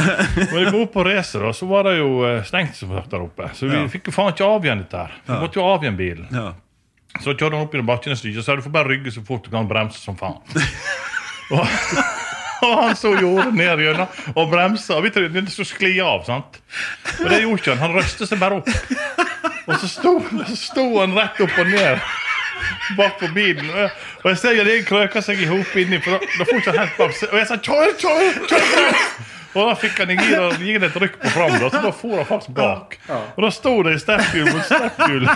Men 0.00 0.56
vi 0.56 0.64
går 0.70 0.82
opp 0.86 0.92
på 0.94 1.02
racet, 1.04 1.42
og 1.44 1.52
så 1.56 1.66
var 1.68 1.84
det 1.90 1.98
jo 1.98 2.08
eh, 2.24 2.38
stengt 2.48 2.76
som 2.78 2.88
sagt 2.96 3.10
der 3.12 3.20
oppe. 3.26 3.44
Så 3.54 3.62
vi 3.68 3.76
Ja. 3.76 3.82
fikk 3.92 4.04
jo 4.08 4.12
faen 4.16 4.32
ikke 4.32 4.46
av 4.48 4.64
igjen 4.64 4.80
dette 4.86 4.96
her. 5.02 5.12
Vi 5.26 5.32
måtte 5.42 5.60
jo 5.60 5.64
av 5.68 5.82
igjen 5.84 5.96
bilen. 5.98 6.26
Ja. 6.32 6.46
Så 7.18 7.34
kjørte 7.34 7.56
han 7.56 7.64
opp 7.64 7.74
den 7.74 7.88
bakken 7.88 8.14
et 8.14 8.20
stykke 8.20 8.44
sa 8.44 8.56
du 8.56 8.62
får 8.64 8.74
bare 8.74 8.92
rygge 8.92 9.12
så 9.12 9.22
fort 9.26 9.44
du 9.44 9.50
kan 9.52 9.68
bremse 9.68 9.98
som 9.98 10.16
faen. 10.18 10.38
og, 11.56 11.66
og 12.62 12.74
han 12.84 12.96
så 12.96 13.12
jordet 13.18 13.50
ned 13.56 13.82
gjennom 13.84 14.36
og 14.36 14.52
bremsa. 14.52 14.96
Og 15.00 15.08
vi 15.08 15.12
trodde 15.14 15.42
det 15.42 15.52
skulle 15.52 15.72
skli 15.72 15.92
av. 16.04 16.22
sant? 16.28 16.60
Og 17.18 17.26
det 17.26 17.42
gjorde 17.42 17.58
ikke 17.58 17.74
han. 17.74 17.82
Han 17.82 17.98
røste 17.98 18.28
seg 18.30 18.40
bare 18.40 18.60
opp. 18.60 18.70
Og 19.66 19.76
så 19.82 19.90
sto, 19.90 20.16
så 20.46 20.56
sto 20.58 20.86
han 21.00 21.18
rett 21.18 21.42
opp 21.42 21.58
og 21.58 21.72
ned 21.74 22.00
bak 22.96 23.18
på 23.20 23.28
bilen. 23.34 23.70
Og 24.24 24.30
jeg, 24.30 24.38
ser 24.38 24.62
at 24.62 24.70
jeg 24.70 24.86
krøker 24.88 25.24
seg 25.24 25.42
i 25.42 25.48
hop 25.50 25.76
inni, 25.78 26.00
for 26.02 26.16
da, 26.16 26.30
da 26.38 26.46
får 26.48 26.62
ikke 26.62 26.76
han 26.76 26.94
helt. 26.96 27.26
Og 27.30 27.38
jeg 27.38 27.50
sa 27.50 27.58
'kjør, 27.58 27.92
kjør, 28.00 28.40
kjør!' 28.50 29.28
Og 29.50 29.66
da 29.66 29.74
fikk 29.74 29.96
han 29.98 30.10
i 30.14 30.16
gir 30.18 30.42
og 30.44 30.60
gir 30.62 30.84
et 30.86 30.96
rykk 31.02 31.16
på 31.22 31.30
fram, 31.34 31.56
da, 31.58 31.70
så 31.72 31.80
da 31.82 31.90
for 31.90 32.20
han 32.20 32.26
faktisk 32.28 32.52
bak. 32.54 32.98
Og 33.10 33.40
da 33.42 33.50
sto 33.50 33.72
det 33.82 33.96
i 33.96 34.02
stepphjul 34.02 34.46
mot 34.46 34.68
stepphjul 34.68 35.26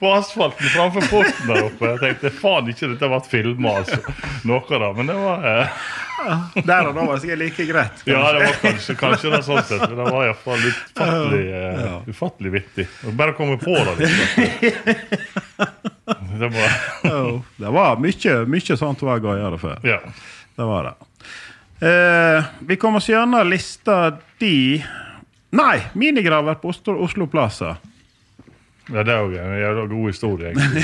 på 0.00 0.12
asfalten 0.14 0.70
framfor 0.74 1.08
porten 1.10 1.50
der 1.50 1.64
oppe. 1.66 1.90
Jeg 1.94 2.00
tenkte 2.04 2.30
faen 2.40 2.70
ikke 2.72 2.92
dette 2.94 3.10
ble 3.12 3.20
filma, 3.30 3.74
altså. 3.82 4.00
Noe 4.48 4.80
da, 4.84 4.92
men 4.96 5.10
det 5.10 5.16
var 5.18 5.48
eh, 5.50 5.82
Der 6.66 6.88
og 6.88 6.94
da 6.94 7.04
var 7.04 7.14
det 7.14 7.20
sikkert 7.24 7.42
like 7.42 7.66
greit. 7.70 8.02
Ja, 8.08 8.22
det 8.36 8.44
var 8.44 8.58
kanskje, 8.62 8.96
kanskje 9.00 9.32
det 9.34 9.42
sånn 9.46 9.62
sett, 9.64 9.84
men 9.86 9.96
det 9.98 10.06
var 10.08 10.26
iallfall 10.26 10.64
ufattelig, 10.66 11.44
eh, 11.60 11.94
ufattelig 12.10 12.54
vittig. 12.58 12.88
Bare 13.04 13.16
bare 13.20 13.36
komme 13.38 13.56
på 13.60 13.76
det. 13.76 13.96
Liksom. 14.00 14.40
Det 16.40 16.48
var 16.48 16.70
Det 17.64 17.70
var 17.70 18.00
mye, 18.00 18.34
mye 18.46 18.76
sånt 18.76 19.02
var 19.06 19.22
gøyere 19.22 19.58
før. 19.60 19.78
Ja. 19.86 20.00
Det 20.56 20.66
var 20.68 20.90
det. 20.90 20.94
Eh, 21.80 22.44
vi 22.68 22.76
kommer 22.76 23.00
oss 23.00 23.08
gjennom 23.08 23.48
lista 23.48 24.16
di 24.38 24.84
Nei! 25.50 25.80
Minigraver 25.92 26.54
på 26.54 26.68
Oslo, 26.68 26.94
Oslo 27.02 27.26
Plaza. 27.26 27.76
Ja, 28.90 29.04
det 29.06 29.12
er 29.14 29.20
jo 29.22 29.30
en 29.38 29.60
jævla 29.60 29.86
god 29.86 30.06
historie, 30.10 30.50
egentlig. 30.50 30.82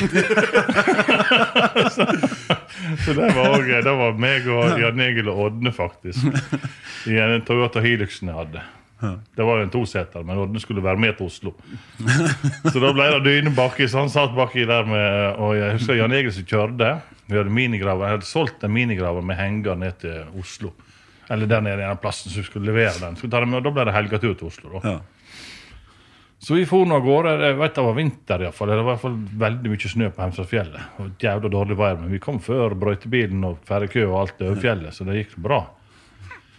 så, 1.91 2.07
så 3.05 3.15
det 3.17 3.29
var 3.35 3.57
òg 3.57 3.71
Det 3.85 3.95
var 3.99 4.19
meg 4.23 4.47
og 4.53 4.81
Jan 4.81 5.01
Egil 5.09 5.31
og 5.33 5.41
Ådne, 5.49 5.73
faktisk. 5.75 6.27
I 7.11 7.19
en 7.23 7.43
Toyota 7.47 7.83
Hiluxen 7.83 8.31
jeg 8.31 8.39
hadde. 8.39 8.63
Det 9.37 9.45
var 9.45 9.61
en 9.61 9.71
toseter, 9.71 10.23
men 10.25 10.39
Ådne 10.41 10.61
skulle 10.63 10.85
være 10.85 10.97
med 11.03 11.19
til 11.19 11.27
Oslo. 11.29 11.53
Så 12.71 12.81
da 12.81 12.93
ble 12.97 13.11
det 13.17 13.25
dyne 13.27 13.53
baki, 13.57 13.89
så 13.91 14.05
han 14.05 14.13
satt 14.13 14.33
baki 14.37 14.65
der 14.69 14.87
med 14.89 15.43
Og 15.43 15.53
jeg 15.59 15.77
husker 15.77 15.99
Jan 15.99 16.15
Egil 16.17 16.33
som 16.33 16.47
kjørte. 16.49 16.95
Vi 17.27 17.37
hadde 17.37 17.51
minigraver, 17.53 18.07
Jeg 18.07 18.17
hadde 18.21 18.29
solgt 18.31 18.65
en 18.65 18.73
minigraver 18.73 19.23
med 19.27 19.37
henger 19.37 19.75
ned 19.77 19.99
til 20.01 20.23
Oslo. 20.41 20.73
Eller 21.29 21.47
der 21.51 21.61
nede 21.61 21.83
i 21.83 21.89
den 21.89 21.99
plassen 21.99 22.31
som 22.31 22.41
vi 22.41 22.47
skulle 22.47 22.71
levere 22.71 22.95
den. 23.03 23.17
Skulle 23.19 23.33
ta 23.35 23.41
den 23.43 23.51
med, 23.51 23.59
og 23.59 23.65
da 23.67 23.75
ble 23.75 23.85
det 23.89 23.95
helgetur 23.99 24.35
til 24.39 24.47
Oslo. 24.47 24.77
da. 24.79 24.95
Så 26.39 26.55
vi 26.55 26.67
for 26.69 26.93
av 26.93 27.01
gårde. 27.05 27.33
Jeg 27.43 27.57
vet 27.59 27.79
det 27.79 27.85
var 27.87 27.97
vinter, 27.97 28.43
i 28.43 28.47
hvert 28.47 28.57
fall. 28.59 28.69
Det 28.69 28.77
var 28.77 28.85
i 28.85 28.91
hvert 28.91 29.05
fall 29.07 29.17
veldig 29.47 29.73
mye 29.73 29.93
snø 29.93 30.11
på 30.13 30.23
Hemsedalsfjellet. 30.25 31.01
Og 31.01 31.25
Jævla 31.25 31.53
dårlig 31.53 31.79
vær, 31.81 31.97
men 32.03 32.13
vi 32.13 32.21
kom 32.23 32.43
før 32.45 32.77
brøytebilen 32.79 33.49
og 33.49 33.59
ferjekø 33.67 34.05
og 34.11 34.21
alt 34.21 34.45
over 34.45 34.61
fjellet, 34.61 34.95
så 34.95 35.09
det 35.09 35.23
gikk 35.23 35.35
bra. 35.49 35.65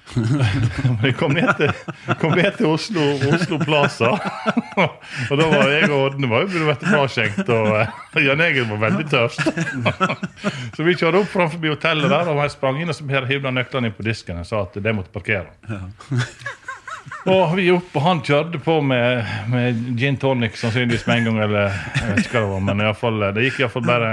Vi 1.04 1.12
kom 1.14 1.34
ned 1.36 1.50
til, 1.58 1.72
kom 2.22 2.32
ned 2.38 2.56
til 2.56 2.70
Oslo, 2.72 3.04
Oslo 3.28 3.58
Plaza, 3.60 4.14
og 4.80 5.34
da 5.36 5.48
var 5.52 5.72
jeg 5.74 5.90
og 5.90 6.06
Ådne 6.06 6.30
var 6.32 6.46
jo 6.46 6.62
vært 6.70 6.86
fraskjenkt, 6.88 7.52
og 7.52 7.74
eh, 7.82 8.22
Jan 8.24 8.44
Egil 8.46 8.70
var 8.70 8.80
veldig 8.86 9.08
tørst. 9.12 9.44
Så 10.78 10.88
vi 10.88 10.96
kjørte 10.96 11.22
opp 11.26 11.34
framfor 11.34 11.74
hotellet 11.74 12.08
der, 12.14 12.32
og 12.32 12.40
jeg 12.46 12.56
sprang 12.56 12.80
inn 12.82 12.94
og 12.94 12.96
så 12.96 13.04
han 13.08 13.60
nøklene 13.60 13.92
inn 13.92 13.98
på 13.98 14.08
disken 14.08 14.40
og 14.40 14.48
sa 14.48 14.64
at 14.64 14.80
de 14.80 14.96
måtte 14.96 15.12
parkere. 15.12 15.52
Og 17.28 17.56
vi 17.58 17.68
opp, 17.74 17.92
og 17.98 18.04
han 18.06 18.24
kjørte 18.24 18.60
på 18.64 18.78
med, 18.86 19.28
med 19.52 19.82
gin 20.00 20.16
tonic 20.22 20.56
sannsynligvis 20.60 21.08
med 21.10 21.22
en 21.22 21.30
gang. 21.30 21.40
eller 21.48 21.72
jeg 21.72 22.10
vet 22.10 22.26
ikke 22.26 22.40
hva 22.40 22.44
Det 22.46 22.52
var, 22.54 22.66
men 22.70 22.82
i 22.82 22.88
alle 22.88 23.00
fall, 23.02 23.24
det 23.36 23.48
gikk 23.48 23.64
iallfall 23.64 23.88
bare 23.88 24.12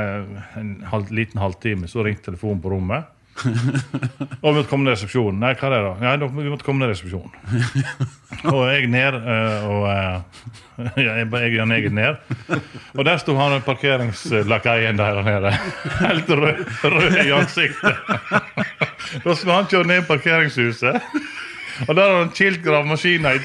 en 0.61 0.73
halv, 0.91 1.13
liten 1.15 1.43
halvtime, 1.43 1.91
så 1.91 2.03
ringte 2.07 2.31
telefonen 2.31 2.63
på 2.65 2.73
rommet. 2.75 3.11
Og 3.35 4.51
vi 4.51 4.53
måtte 4.55 4.71
komme 4.71 4.87
ned 4.87 4.95
resepsjonen. 4.95 5.41
Nei, 5.43 5.53
hva 5.59 5.69
er 5.69 5.75
det 5.75 5.81
da? 5.85 5.95
Nei, 6.03 6.29
vi 6.37 6.53
måtte 6.53 6.67
komme 6.67 6.85
ned 6.85 6.93
resepsjonen. 6.93 7.33
Og 8.53 8.61
jeg 8.69 8.91
ned, 8.93 9.17
eh, 9.19 9.67
og 9.71 9.87
eh, 9.91 10.99
jeg, 11.07 11.27
jeg 11.33 11.55
Jan 11.57 11.75
Egil 11.75 11.95
ned. 11.97 12.19
Og 12.95 13.05
der 13.07 13.21
sto 13.23 13.37
han 13.39 13.57
parkeringslakaien 13.67 15.01
der 15.01 15.23
nede. 15.27 15.55
Helt 16.05 16.31
rød, 16.31 16.65
rød 16.85 17.21
i 17.23 17.31
ansiktet. 17.35 17.95
Da 19.25 19.35
skulle 19.37 19.55
han 19.55 19.69
kjøre 19.71 19.87
ned 19.87 20.07
parkeringshuset. 20.09 21.03
Og 21.89 21.97
der 21.97 22.03
har 22.03 22.19
han 22.19 22.33
kilt 22.37 22.63
gravemaskiner 22.65 23.39
i, 23.39 23.41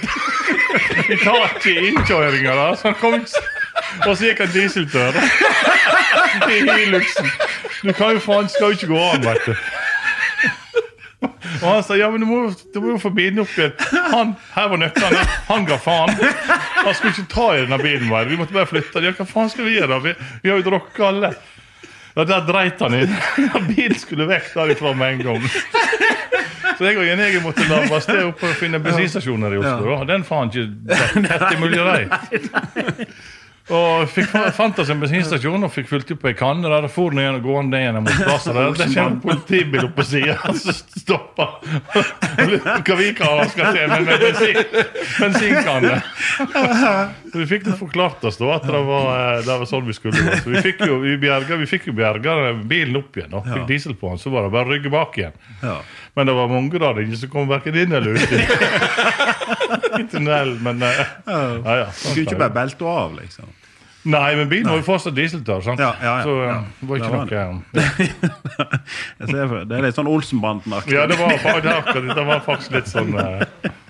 i 1.14 1.18
taket 1.24 1.66
i 1.72 1.88
innkjøringa. 1.90 2.76
så 2.76 2.92
han 2.92 2.98
kom 3.02 3.20
Og 4.06 4.18
så 4.18 4.30
gikk 4.30 4.44
han 4.44 4.54
dieseltør 4.54 5.18
i 6.50 6.60
Hiluxen. 6.68 7.30
Du 7.84 7.94
kan 7.94 8.14
jo 8.18 8.24
faen 8.24 8.50
skal 8.52 8.70
jo 8.70 8.78
ikke 8.78 8.92
gå 8.94 9.04
an, 9.14 9.24
veit 9.26 9.46
du. 9.48 9.56
Og 11.60 11.66
han 11.68 11.82
sa 11.84 11.98
ja, 12.00 12.08
men 12.12 12.22
du 12.24 12.28
må, 12.30 12.40
du 12.74 12.80
må 12.80 12.94
jo 12.94 13.00
få 13.02 13.10
bilen 13.16 13.42
opp 13.44 13.56
igjen. 13.58 13.74
Han, 14.14 14.34
her 14.54 14.70
var 14.72 14.80
nøklene. 14.80 15.24
Han 15.50 15.66
ga 15.68 15.80
faen. 15.82 16.14
Han 16.78 16.94
skulle 16.96 17.12
ikke 17.16 17.32
ta 17.34 17.48
i 17.56 17.64
denne 17.66 17.80
bilen 17.82 18.12
vår. 18.12 18.30
Vi 18.32 18.38
måtte 18.40 18.56
bare 18.56 18.70
flytte. 18.70 19.04
Ja, 19.04 19.12
hva 19.18 19.28
faen 19.28 19.52
skal 19.52 19.68
vi 19.68 19.76
gjøre? 19.76 20.00
Vi, 20.06 20.14
vi 20.44 20.54
har 20.54 20.62
jo 20.62 20.68
drukket 20.70 21.08
alle. 21.10 21.34
Ja, 22.16 22.26
Der 22.28 22.46
dreit 22.48 22.80
han 22.84 22.96
inn. 22.96 23.12
Bilen 23.74 24.00
skulle 24.00 24.30
vekk 24.30 24.54
derifra 24.56 24.94
med 24.98 25.18
en 25.18 25.26
gang. 25.28 25.50
Så 26.80 26.88
jeg 26.88 26.96
og 26.96 27.04
Jan 27.04 27.20
Egil 27.20 27.42
måtte 27.44 27.66
la 27.68 27.82
oss 27.92 28.06
sted 28.08 28.22
opp 28.24 28.40
og 28.48 28.56
finne 28.56 28.80
bensinstasjoner 28.80 29.58
i 29.58 29.60
Oslo. 29.60 29.98
og 29.98 30.08
Den 30.08 30.24
faen 30.24 30.48
ikke 30.48 31.28
tett 31.28 31.60
mulig 31.60 31.84
vei. 31.84 33.10
Og 33.70 34.08
fikk, 34.10 34.32
fant 34.58 34.80
oss 34.82 34.90
en 34.90 34.98
bensinstasjon 34.98 35.62
og 35.68 35.70
fikk 35.70 35.92
fylt 35.92 36.12
opp 36.16 36.24
ei 36.26 36.32
kanne. 36.38 36.66
Der 36.72 36.88
og 36.88 36.90
for 36.90 37.14
ned 37.14 37.36
og 37.38 37.44
gående 37.46 37.78
ned 37.78 37.84
gjennom 37.84 38.08
plasser 38.10 38.56
der. 38.58 38.72
Der 38.80 38.90
kommer 38.96 39.12
en 39.12 39.20
politibil 39.22 39.84
opp 39.86 39.94
på 40.00 40.06
sida 40.10 40.38
og 40.50 40.58
så 40.58 40.74
stopper. 40.74 41.52
Hva 42.88 42.98
vi 42.98 43.12
kaller 43.18 43.52
skal 43.52 43.78
til 43.78 43.94
med 43.94 44.10
bensin, 44.24 44.58
bensinkanne. 45.20 46.00
Så 47.30 47.44
vi 47.44 47.46
fikk 47.52 47.68
det 47.70 47.78
forklart 47.78 48.26
oss 48.26 48.42
da 48.42 48.56
at 48.56 48.66
det 48.66 48.82
var, 48.90 49.12
eh, 49.20 49.44
det 49.46 49.60
var 49.62 49.70
sånn 49.70 49.86
vi 49.86 49.98
skulle. 50.00 50.18
gå. 50.18 50.42
Så 50.42 50.56
vi 50.56 50.66
fikk 50.66 50.82
jo 50.90 50.98
vi 51.06 51.14
bjerga, 51.22 51.62
vi 51.62 51.70
fikk 51.70 51.92
jo 51.92 51.96
bjerga 52.02 52.40
bilen 52.66 52.98
opp 53.04 53.22
igjen. 53.22 53.30
da. 53.38 53.44
Fikk 53.54 53.70
diesel 53.70 53.94
på 54.02 54.16
den, 54.16 54.24
så 54.26 54.34
var 54.34 54.48
det 54.50 54.54
bare 54.58 54.66
å 54.66 54.74
rygge 54.74 54.90
bak 54.98 55.22
igjen. 55.22 55.38
Men 56.18 56.28
det 56.30 56.36
var 56.36 56.48
mange 56.52 56.80
der 56.82 57.00
inne 57.04 57.18
som 57.20 57.30
kom 57.34 57.50
verken 57.50 57.78
inn 57.78 57.92
eller 57.96 58.18
ut 58.18 58.34
i, 58.34 58.42
tunnelen. 60.12 60.58
Men 60.66 60.82
uh, 60.84 60.90
ja, 61.28 61.76
ja. 61.84 61.88
Skulle 61.94 62.26
ikke 62.26 62.40
bare 62.40 62.56
belte 62.56 62.86
av, 62.90 63.16
liksom. 63.20 63.50
Nei, 64.10 64.30
men 64.40 64.48
bilen 64.48 64.70
var 64.72 64.80
jo 64.80 64.86
fortsatt 64.88 65.16
dieseltørr. 65.18 65.66
Ja, 65.76 65.76
ja, 65.76 65.94
ja. 66.02 66.14
så 66.24 66.36
eh, 66.46 66.62
det 66.80 66.88
var 66.88 67.02
ikke 67.02 67.10
det 67.10 67.16
var 67.18 67.26
noe 67.28 67.80
Jeg 69.20 69.28
ser 69.34 69.50
for- 69.52 69.66
Det 69.68 69.76
er 69.76 69.84
litt 69.90 69.98
sånn 70.00 70.08
Olsenbanden-aktig. 70.08 70.96
Ja, 70.96 71.04
det 71.12 71.18
var, 71.20 71.36
det, 71.36 72.16
var 72.16 72.32
det 72.32 72.40
faktisk 72.48 72.78
litt 72.80 72.90
sånn 72.92 73.12
eh, 73.20 73.44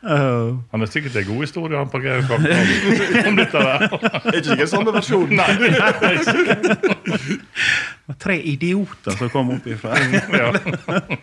Uh, 0.00 0.56
Han 0.70 0.82
er 0.82 0.86
sikkert 0.86 1.16
en 1.18 1.24
god 1.26 1.40
historie 1.42 1.78
han 1.78 1.88
på 1.90 1.98
Georg 2.04 2.30
om 3.28 3.36
dette 3.40 3.58
der. 3.58 3.88
Det 3.90 4.30
er 4.30 4.36
ikke 4.38 4.48
sikkert 4.52 4.70
samme 4.70 4.92
versjon. 4.94 5.32
Nei, 5.34 5.50
det 5.58 5.70
var 8.06 8.18
tre 8.22 8.36
idioter 8.52 9.16
som 9.18 9.30
kom 9.32 9.50
opp 9.56 9.66
ifra. 9.70 9.96
Ja. 10.30 10.52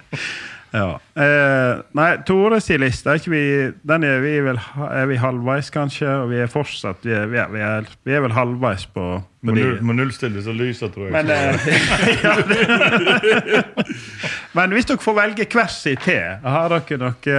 ja. 0.81 0.89
Eh, 1.23 1.79
nei, 1.95 2.09
Tore 2.27 2.59
sin 2.63 2.83
liste, 2.83 3.07
er 3.13 3.21
ikke 3.21 3.31
vi, 3.33 3.41
den 3.87 4.03
er 4.07 4.19
vi 4.23 4.35
vel 4.49 4.59
er 4.91 5.07
vi 5.13 5.19
halvveis, 5.23 5.71
kanskje? 5.73 6.09
Og 6.25 6.31
vi 6.33 6.41
er 6.43 6.51
fortsatt 6.51 7.07
Vi 7.07 7.15
er, 7.15 7.25
vi 7.31 7.39
er, 7.39 7.47
vi 7.55 7.63
er, 7.63 7.87
vi 8.07 8.17
er 8.19 8.23
vel 8.27 8.35
halvveis 8.35 8.83
på, 8.91 9.05
på 9.23 9.47
Må 9.47 9.55
null- 9.55 9.79
må 9.87 9.95
nullstille 9.95 10.43
så 10.43 10.51
lyset, 10.55 10.91
tror 10.95 11.07
jeg. 11.07 11.15
Men, 11.15 11.31
eh, 11.31 11.55
ja, 12.27 12.35
Men 14.59 14.75
hvis 14.75 14.87
dere 14.91 15.03
får 15.07 15.15
velge 15.23 15.47
hver 15.55 15.71
sin 15.71 16.03
te, 16.03 16.19
har 16.43 16.67
dere 16.75 16.99
noe 17.05 17.37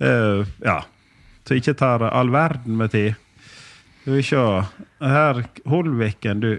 eh, 0.00 0.46
Ja, 0.64 0.82
Så 1.46 1.54
ikke 1.54 1.74
tar 1.78 2.02
all 2.10 2.30
verden 2.34 2.76
med 2.76 2.90
tid? 2.90 3.14
Skal 4.02 4.12
vi 4.16 4.22
se. 4.22 4.40
Her, 5.00 5.44
Holviken, 5.66 6.40
du 6.40 6.58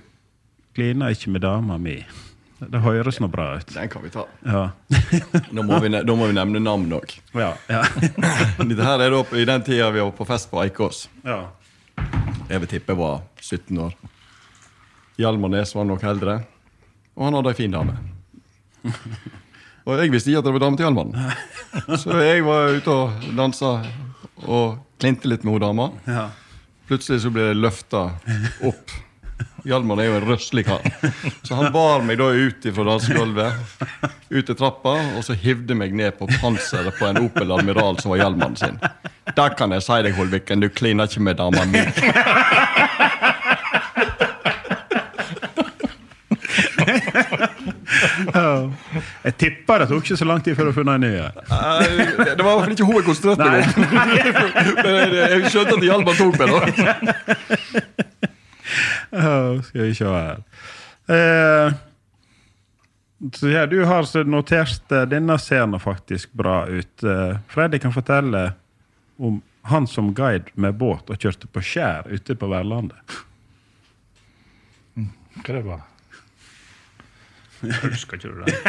kliner 0.76 1.11
ikke 1.15 1.30
med 1.34 1.41
dama 1.41 1.77
mi. 1.77 1.97
Det 2.57 2.80
høres 2.81 3.19
nå 3.22 3.27
bra 3.30 3.51
ut. 3.59 3.69
Den 3.76 3.89
kan 3.89 4.03
vi 4.03 4.09
ta. 4.09 4.23
Ja. 4.45 4.64
Da 5.51 5.61
må 5.64 5.77
vi, 5.84 5.89
da 5.93 6.15
må 6.15 6.27
vi 6.27 6.34
nevne 6.34 6.59
navn 6.64 6.89
òg. 6.97 7.14
Ja, 7.38 7.53
ja. 7.69 7.84
Dette 8.57 8.84
her 8.84 9.03
er 9.05 9.14
da 9.14 9.22
i 9.38 9.45
den 9.45 9.64
tida 9.68 9.91
vi 9.93 10.01
var 10.01 10.11
på 10.18 10.26
fest 10.27 10.49
på 10.51 10.64
Eikås. 10.64 11.07
ja. 11.27 11.45
Jeg 12.47 12.61
vil 12.64 12.69
tippe 12.72 12.93
jeg 12.93 12.99
var 13.01 13.23
17 13.43 13.77
år. 13.84 13.95
Hjalmar 15.19 15.49
Nes 15.51 15.73
var 15.76 15.84
nok 15.89 16.03
eldre, 16.07 16.35
og 17.18 17.26
han 17.26 17.35
hadde 17.35 17.49
ei 17.51 17.55
en 17.55 17.57
fin 17.57 17.73
dame. 17.73 17.95
Og 19.88 20.01
jeg 20.01 20.11
visste 20.11 20.31
ikke 20.31 20.41
at 20.41 20.47
det 20.49 20.51
var 20.57 20.64
dame 20.65 20.77
til 20.77 20.84
Hjalmar. 20.84 21.07
Så 22.01 22.19
jeg 22.19 22.43
var 22.43 22.76
ute 22.76 22.91
og 22.91 23.27
dansa 23.38 23.72
og 24.43 24.77
klinte 24.99 25.30
litt 25.31 25.45
med 25.47 25.55
hun 25.55 25.64
dama. 25.64 25.85
Ja. 26.09 26.27
Plutselig 26.88 27.22
så 27.23 27.30
ble 27.34 27.49
jeg 27.49 27.59
løfta 27.59 28.01
opp. 28.68 28.91
Hjalmar 29.68 29.99
er 29.99 30.07
jo 30.07 30.18
en 30.19 30.27
røslig 30.30 30.64
kar. 30.68 30.84
Så 31.43 31.57
han 31.57 31.72
bar 31.76 32.03
meg 32.07 32.19
da 32.22 32.30
ut 32.31 32.68
fra 32.73 32.85
dansegulvet, 32.88 33.51
ut 34.31 34.47
til 34.47 34.55
trappa, 34.57 34.93
og 35.18 35.26
så 35.27 35.35
hivde 35.38 35.76
meg 35.76 35.95
ned 35.95 36.15
på 36.19 36.30
panseret 36.39 36.95
på 36.97 37.09
en 37.09 37.19
Opel 37.26 37.51
Admiral 37.51 37.99
som 37.99 38.14
var 38.14 38.23
Hjalmar 38.23 38.55
sin. 38.59 38.80
Da 39.35 39.49
kan 39.51 39.76
jeg 39.76 39.84
si 39.85 39.99
deg, 40.07 40.15
Holviken, 40.18 40.64
du 40.64 40.69
kliner 40.72 41.11
ikke 41.11 41.26
med 41.27 41.35
dama 41.43 41.68
mi. 41.68 41.84
Jeg 49.27 49.34
tipper 49.39 49.80
det 49.81 49.88
tok 49.89 50.03
ikke 50.03 50.18
så 50.19 50.27
lang 50.27 50.41
tid 50.43 50.57
før 50.57 50.69
du 50.69 50.73
funnet 50.76 50.93
en 50.97 51.05
ny. 51.07 51.11
Det 51.15 52.43
var 52.43 52.51
i 52.51 52.55
hvert 52.57 52.65
fall 52.65 52.76
ikke 52.76 52.88
hun 52.88 52.97
jeg 52.99 53.05
konsentrerte 53.07 53.47
meg 53.47 53.59
om. 53.64 53.69
Jeg 55.18 55.51
skjønte 55.51 55.76
at 55.77 55.85
Hjalmar 55.88 56.15
tok 56.19 56.35
meg, 56.41 56.47
da. 56.51 56.57
Skal 59.68 59.81
vi 59.85 59.93
se 59.95 60.05
her. 60.11 60.41
Eh, 61.07 61.68
så 63.34 63.49
ja, 63.49 63.65
du 63.65 63.80
har 63.88 64.26
notert 64.27 64.91
eh, 64.91 65.05
denne 65.09 65.38
scenen 65.41 65.80
faktisk 65.80 66.34
bra 66.38 66.65
ut. 66.68 67.03
Eh, 67.03 67.38
Freddy 67.49 67.80
kan 67.80 67.95
fortelle 67.95 68.51
om 69.18 69.41
han 69.68 69.88
som 69.88 70.14
guide 70.15 70.53
med 70.53 70.77
båt 70.80 71.09
og 71.09 71.19
kjørte 71.19 71.47
på 71.51 71.64
skjær 71.64 72.07
ute 72.11 72.35
på 72.35 72.47
Værlandet. 72.51 73.18
Hva 75.43 75.53
det 75.53 75.64
var? 75.65 75.81
Husker 77.62 78.18
ikke 78.20 78.30
du 78.30 78.44
det? 78.46 78.54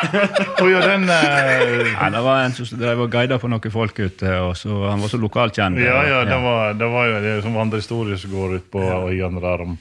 Ja, 0.00 0.80
den 0.80 1.02
eh, 1.12 1.90
Nei, 1.92 2.08
det 2.14 2.20
var 2.24 2.44
en 2.44 2.54
som 2.56 2.78
drev 2.80 3.02
og 3.04 3.10
guida 3.12 3.36
på 3.40 3.48
noen 3.52 3.72
folk 3.74 3.98
ute, 4.00 4.30
og 4.40 4.54
så, 4.56 4.70
han 4.88 5.02
var 5.02 5.12
så 5.12 5.18
lokalkjent. 5.20 5.80
Ja, 5.82 5.98
ja, 6.08 6.20
det 6.28 6.38
var, 6.40 6.72
det 6.78 6.88
var 6.92 7.08
jo 7.10 7.18
det 7.24 7.34
som 7.44 7.58
andre 7.60 7.80
historier 7.82 8.20
som 8.20 8.32
går 8.32 8.54
ut 8.60 8.70
på 8.72 8.80
øyene 9.10 9.42
der 9.44 9.66
om 9.66 9.76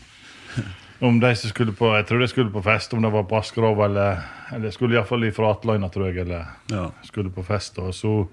om 1.00 1.16
de 1.24 1.30
som 1.40 1.48
skulle 1.54 1.72
på 1.72 1.94
jeg 1.96 2.06
tror 2.10 2.20
de 2.20 2.28
skulle 2.28 2.52
på 2.52 2.60
fest, 2.66 2.92
om 2.94 3.00
det 3.06 3.12
var 3.14 3.24
på 3.30 3.38
Askerov 3.40 3.80
eller 3.86 4.20
eller 4.52 4.74
skulle 4.76 4.98
iallfall 4.98 5.24
fra 5.32 5.54
Atløyna, 5.54 5.88
tror 5.94 6.10
jeg, 6.10 6.26
eller 6.26 6.46
Ja. 6.74 6.90
skulle 7.08 7.30
på 7.32 7.44
fest. 7.46 7.78
Og 7.80 7.94
så, 7.96 8.28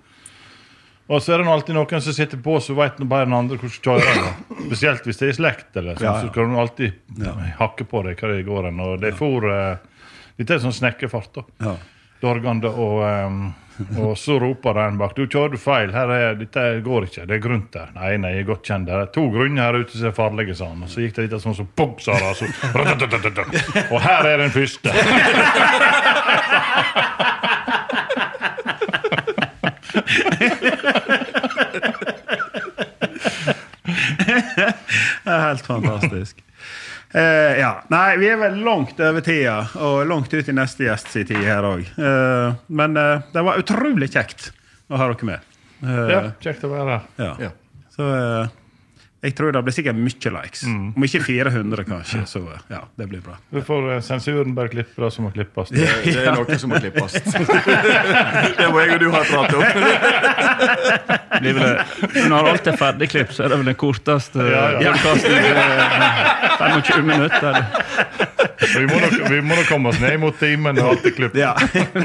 og 1.09 1.20
så 1.23 1.35
er 1.37 1.43
det 1.43 1.51
alltid 1.53 1.74
noen 1.77 2.01
som 2.03 2.12
sitter 2.16 2.41
på, 2.43 2.57
så 2.61 2.74
veit 2.74 2.97
bare 3.07 3.24
den 3.28 3.35
andre 3.37 3.57
hvordan 3.61 3.83
kjører. 3.85 4.23
den. 4.23 4.65
Spesielt 4.66 5.05
hvis 5.07 5.20
det 5.20 5.28
er 5.28 5.35
i 5.35 5.37
slekt, 5.39 5.69
eller 5.77 5.95
sånn, 5.95 6.03
Ja, 6.09 6.15
ja. 6.16 6.23
så 6.24 6.33
skal 6.33 6.49
du 6.51 6.57
alltid 6.59 6.93
Ja. 7.23 7.35
hakke 7.61 7.85
på 7.87 8.03
deg 8.05 8.16
hva 8.19 8.33
det 8.35 8.47
går 8.47 8.65
hen. 8.70 8.81
Og 8.81 9.01
de 9.01 9.12
for 9.12 9.47
eh, 9.51 9.77
Dette 10.37 10.51
er 10.55 10.59
sånn 10.61 10.74
snekkerfart, 10.77 11.31
da. 11.33 11.43
Ja. 11.65 11.77
Dorgande, 12.20 12.69
og, 12.69 12.99
um, 13.05 13.55
og 14.01 14.16
så 14.20 14.39
roper 14.41 14.74
det 14.74 14.83
en 14.89 14.99
bak. 14.99 15.15
Du 15.16 15.27
kjører 15.27 15.51
du 15.53 15.57
feil. 15.61 15.93
Her 15.93 16.11
er, 16.12 16.35
dette 16.35 16.65
går 16.85 17.07
ikke. 17.09 17.24
Det 17.28 17.37
er 17.37 17.41
grunt 17.45 17.70
der. 17.73 17.89
Nei, 17.95 18.16
nei, 18.20 18.31
jeg 18.35 18.45
er 18.45 18.49
godt 18.51 18.65
kjent. 18.69 18.87
Det 18.89 18.95
er 18.97 19.07
to 19.15 19.24
grunner 19.33 19.62
her 19.62 19.78
ute 19.81 19.97
som 19.97 20.09
er 20.11 20.16
farlige, 20.16 20.55
sa 20.57 20.69
han. 20.73 20.83
Og 20.85 20.89
så 20.93 21.01
gikk 21.05 21.15
det 21.16 21.27
litt 21.31 21.41
sånn 21.45 21.57
som 21.57 21.69
punk, 21.77 22.01
sa 22.05 22.12
det. 22.20 22.35
Så, 22.37 22.49
og 23.93 24.01
her 24.05 24.28
er 24.33 24.43
den 24.45 24.53
første. 24.53 24.93
Det 33.97 35.32
er 35.32 35.40
helt 35.48 35.66
fantastisk. 35.66 36.43
Eh, 37.16 37.59
ja. 37.60 37.70
Nei, 37.93 38.16
vi 38.20 38.28
er 38.32 38.39
vel 38.40 38.59
langt 38.66 38.98
over 39.01 39.23
tida, 39.24 39.59
og 39.81 40.02
langt 40.10 40.32
ut 40.35 40.48
i 40.51 40.55
neste 40.56 40.86
gjest 40.89 41.12
sin 41.14 41.27
tid 41.28 41.43
her 41.47 41.64
òg. 41.66 41.86
Eh, 41.97 42.56
men 42.81 42.97
eh, 43.01 43.24
det 43.32 43.44
var 43.47 43.60
utrolig 43.62 44.10
kjekt 44.12 44.51
å 44.90 44.98
ha 45.01 45.09
dere 45.12 45.28
med. 45.31 45.40
Eh, 45.82 46.05
Ja, 46.12 46.20
kjekt 46.43 46.64
å 46.66 46.73
være 46.73 46.90
her. 46.98 47.09
ja. 47.23 47.32
Ja. 47.48 47.52
Så 47.97 48.09
eh, 48.12 48.47
jeg 49.25 49.33
tror 49.35 49.53
det 49.55 49.63
blir 49.65 49.75
sikkert 49.75 49.97
mye 49.97 50.31
likes. 50.37 50.63
Om 50.69 51.05
ikke 51.07 51.21
400, 51.25 51.85
kanskje. 51.89 52.21
Så 52.29 52.43
ja, 52.71 52.83
det 53.01 53.07
blir 53.11 53.23
bra. 53.25 53.39
Du 53.51 53.63
får 53.65 53.89
eh, 53.95 54.03
sensuren 54.05 54.53
bare 54.55 54.69
klippe 54.73 55.03
det 55.03 55.09
som 55.15 55.25
må 55.27 55.31
klippes. 55.35 55.73
Det, 55.73 55.87
det 56.05 56.21
er 56.21 56.37
noe 56.37 56.59
som 56.61 56.71
må 56.71 56.81
klippes. 56.83 57.17
Det 58.57 58.69
må 58.73 58.81
jeg 58.83 58.97
og 58.97 59.01
du 59.01 59.09
ha 59.13 59.23
prat 59.27 59.55
om. 59.57 59.65
Blir 61.41 61.57
vel, 61.57 61.81
når 62.31 62.51
alt 62.53 62.69
er 62.71 62.77
ferdigklipt, 62.81 63.35
så 63.37 63.45
er 63.45 63.53
det 63.53 63.59
vel 63.61 63.71
den 63.71 63.79
korteste 63.79 64.47
Ja, 64.47 64.63
ja. 64.81 64.93
podkasten. 64.95 65.33
25 66.61 67.09
minutter. 67.09 67.59
Vi 68.77 68.85
må, 68.89 69.01
nok, 69.01 69.17
vi 69.31 69.41
må 69.45 69.59
nok 69.59 69.69
komme 69.69 69.93
oss 69.93 70.01
ned 70.01 70.17
mot 70.23 70.37
timen 70.41 70.79
og 70.81 70.93
alt 70.95 71.09
er 71.09 71.17
klippet. 71.17 71.41
Ja. 71.41 71.55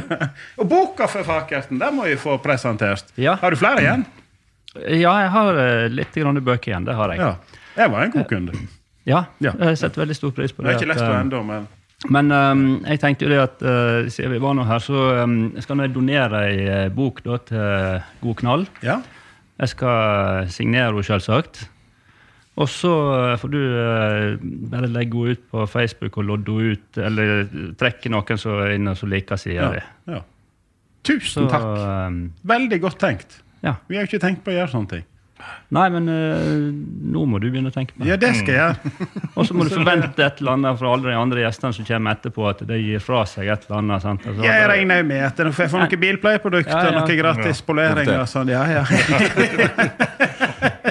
og 0.60 0.68
boka 0.72 1.08
for 1.12 1.28
Fakerten, 1.28 1.80
den 1.82 1.96
må 1.98 2.08
vi 2.10 2.18
få 2.20 2.38
presentert. 2.44 3.14
Ja. 3.20 3.38
Har 3.42 3.54
du 3.54 3.60
flere 3.60 3.84
igjen? 3.86 4.06
Ja, 4.76 5.14
jeg 5.20 5.30
har 5.34 5.58
eh, 5.60 5.90
litt 5.92 6.16
grann 6.16 6.40
bøker 6.44 6.72
igjen. 6.72 6.86
Det 6.88 6.96
har 6.96 7.12
jeg. 7.12 7.20
Ja. 7.20 7.36
Jeg 7.76 7.92
var 7.92 8.06
en 8.06 8.12
god 8.12 8.28
kunde. 8.30 8.54
Ja, 9.08 9.26
Ja. 9.42 9.52
jeg 9.60 9.78
setter 9.82 10.04
veldig 10.04 10.16
stor 10.16 10.32
pris 10.32 10.52
på 10.54 10.62
Jeg 10.64 10.68
det. 10.68 10.74
har 10.76 10.82
ikke 10.82 10.92
lest 10.94 11.06
det 11.06 11.16
eh, 11.16 11.22
ennå, 11.26 11.44
men 11.46 11.68
Men 12.10 12.32
um, 12.32 12.62
jeg 12.86 13.00
tenkte 13.00 13.26
jo 13.28 13.30
det 13.30 13.40
at 13.44 13.62
uh, 13.62 14.08
siden 14.10 14.32
vi 14.32 14.40
var 14.42 14.54
nå 14.58 14.64
her, 14.66 14.80
så 14.82 15.24
um, 15.24 15.36
skal 15.62 15.78
jeg 15.84 15.94
donere 15.94 16.40
ei 16.50 16.64
eh, 16.66 16.90
bok 16.90 17.20
da, 17.24 17.38
til 17.38 18.02
God 18.22 18.36
knall. 18.42 18.68
ja. 18.82 19.02
Jeg 19.62 19.70
skal 19.70 20.48
signere 20.50 20.88
henne, 20.90 21.04
selvsagt. 21.06 21.68
Og 22.58 22.68
så 22.70 22.90
eh, 23.32 23.36
får 23.38 23.52
du 23.54 23.60
uh, 23.62 24.38
bare 24.72 24.88
legge 24.90 25.14
henne 25.14 25.36
ut 25.38 25.44
på 25.52 25.68
Facebook 25.70 26.18
og 26.18 26.26
lodde 26.32 26.56
henne 26.58 26.72
ut, 26.74 26.98
eller 26.98 27.46
trekke 27.78 28.10
noen 28.10 28.38
som 28.42 28.58
er 28.64 28.74
inne 28.80 28.96
og 28.98 29.08
liker 29.08 29.38
sida 29.38 29.62
ja. 29.62 29.70
di. 29.76 29.84
ja. 30.16 30.24
Tusen 31.06 31.44
Så, 31.46 31.50
takk. 31.50 31.70
ehm, 31.82 32.18
Veldig 32.46 32.82
godt 32.82 32.98
tenkt. 33.02 33.40
Ja. 33.62 33.76
Vi 33.88 33.98
har 33.98 34.06
jo 34.06 34.10
ikke 34.12 34.24
tenkt 34.28 34.44
på 34.46 34.52
å 34.54 34.58
gjøre 34.60 34.72
sånne 34.74 34.90
ting. 34.96 35.08
Nei, 35.74 35.88
men 35.90 36.06
eh, 36.12 36.42
nå 37.16 37.24
må 37.26 37.40
du 37.42 37.48
begynne 37.50 37.72
å 37.72 37.74
tenke 37.74 37.96
på 37.96 38.04
det. 38.04 38.10
Ja, 38.12 38.18
det 38.22 38.30
skal 38.38 38.54
jeg. 38.54 38.76
Og 39.38 39.48
så 39.48 39.56
må 39.58 39.66
du 39.66 39.72
forvente 39.74 40.22
et 40.22 40.38
eller 40.44 40.52
annet 40.54 40.78
fra 40.78 40.92
alle 40.94 41.10
de 41.10 41.16
andre 41.18 41.42
gjestene 41.42 41.74
som 41.74 41.88
kommer 41.88 42.14
etterpå, 42.14 42.46
at 42.52 42.62
de 42.70 42.78
gir 42.78 43.02
fra 43.02 43.24
seg 43.30 43.50
et 43.50 43.66
eller 43.66 43.80
annet. 43.80 44.04
Sant? 44.06 44.22
Altså, 44.30 44.44
Jeg 44.46 44.68
regner 44.70 45.02
jo 45.02 45.08
med 45.10 45.24
at 45.32 45.42
jeg 45.42 45.56
får 45.58 45.80
noen 45.80 46.04
bilpleieprodukter, 46.06 46.78
Ja, 46.78 46.92
ja. 46.92 47.00
noe 47.00 47.18
gratis 47.24 47.64
polering 47.66 48.12
og 48.20 48.28
sånn. 48.30 48.54
Ja, 48.54 48.64
ja. 48.70 48.84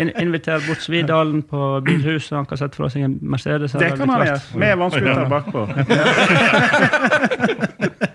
In 0.00 0.08
inviter 0.16 0.62
bort 0.64 0.80
Svidalen 0.82 1.42
på 1.46 1.60
bilhuset, 1.84 2.32
han 2.38 2.46
kan 2.48 2.56
sette 2.58 2.78
fra 2.80 2.88
seg 2.90 3.04
en 3.04 3.18
Mercedes. 3.20 3.74
Det 3.76 3.92
kan 4.00 4.08
han 4.08 4.24
gjøre. 4.24 4.38
hvert. 4.40 4.58
Med 4.58 4.72
vannskuter 4.80 5.26
bakpå. 5.30 5.60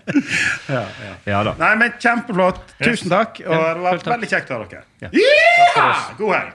Ja, 0.70 0.84
ja. 1.06 1.14
Ja 1.26 1.44
da. 1.48 1.56
Nei, 1.62 1.74
men 1.82 1.94
Kjempeflott. 2.02 2.62
Tusen 2.82 3.10
takk. 3.14 3.42
Og 3.46 3.54
det 3.54 3.84
var 3.86 4.04
veldig 4.16 4.30
kjekt 4.32 4.52
å 4.52 4.62
ha 4.62 4.66
dere. 4.70 4.84
Ja. 5.04 5.10
God 6.20 6.32
helg. 6.36 6.54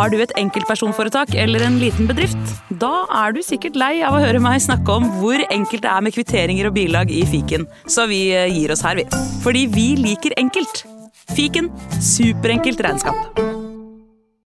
Har 0.00 0.08
du 0.08 0.16
et 0.22 0.32
enkeltpersonforetak 0.40 1.34
eller 1.36 1.60
en 1.66 1.76
liten 1.82 2.08
bedrift? 2.08 2.54
Da 2.80 3.04
er 3.24 3.34
du 3.36 3.42
sikkert 3.44 3.76
lei 3.76 3.98
av 4.06 4.16
å 4.16 4.22
høre 4.22 4.40
meg 4.40 4.62
snakke 4.64 4.96
om 4.96 5.10
hvor 5.18 5.42
enkelt 5.50 5.84
det 5.84 5.92
er 5.92 6.06
med 6.06 6.16
kvitteringer 6.16 6.70
og 6.70 6.76
bilag 6.78 7.12
i 7.12 7.20
fiken, 7.28 7.66
så 7.84 8.06
vi 8.08 8.22
eh, 8.32 8.48
gir 8.48 8.72
oss 8.72 8.84
her, 8.86 8.96
vi. 8.96 9.04
Fordi 9.44 9.66
vi 9.74 9.88
liker 10.00 10.36
enkelt. 10.40 10.86
Fiken 11.36 11.68
superenkelt 12.00 12.80
regnskap. 12.86 13.69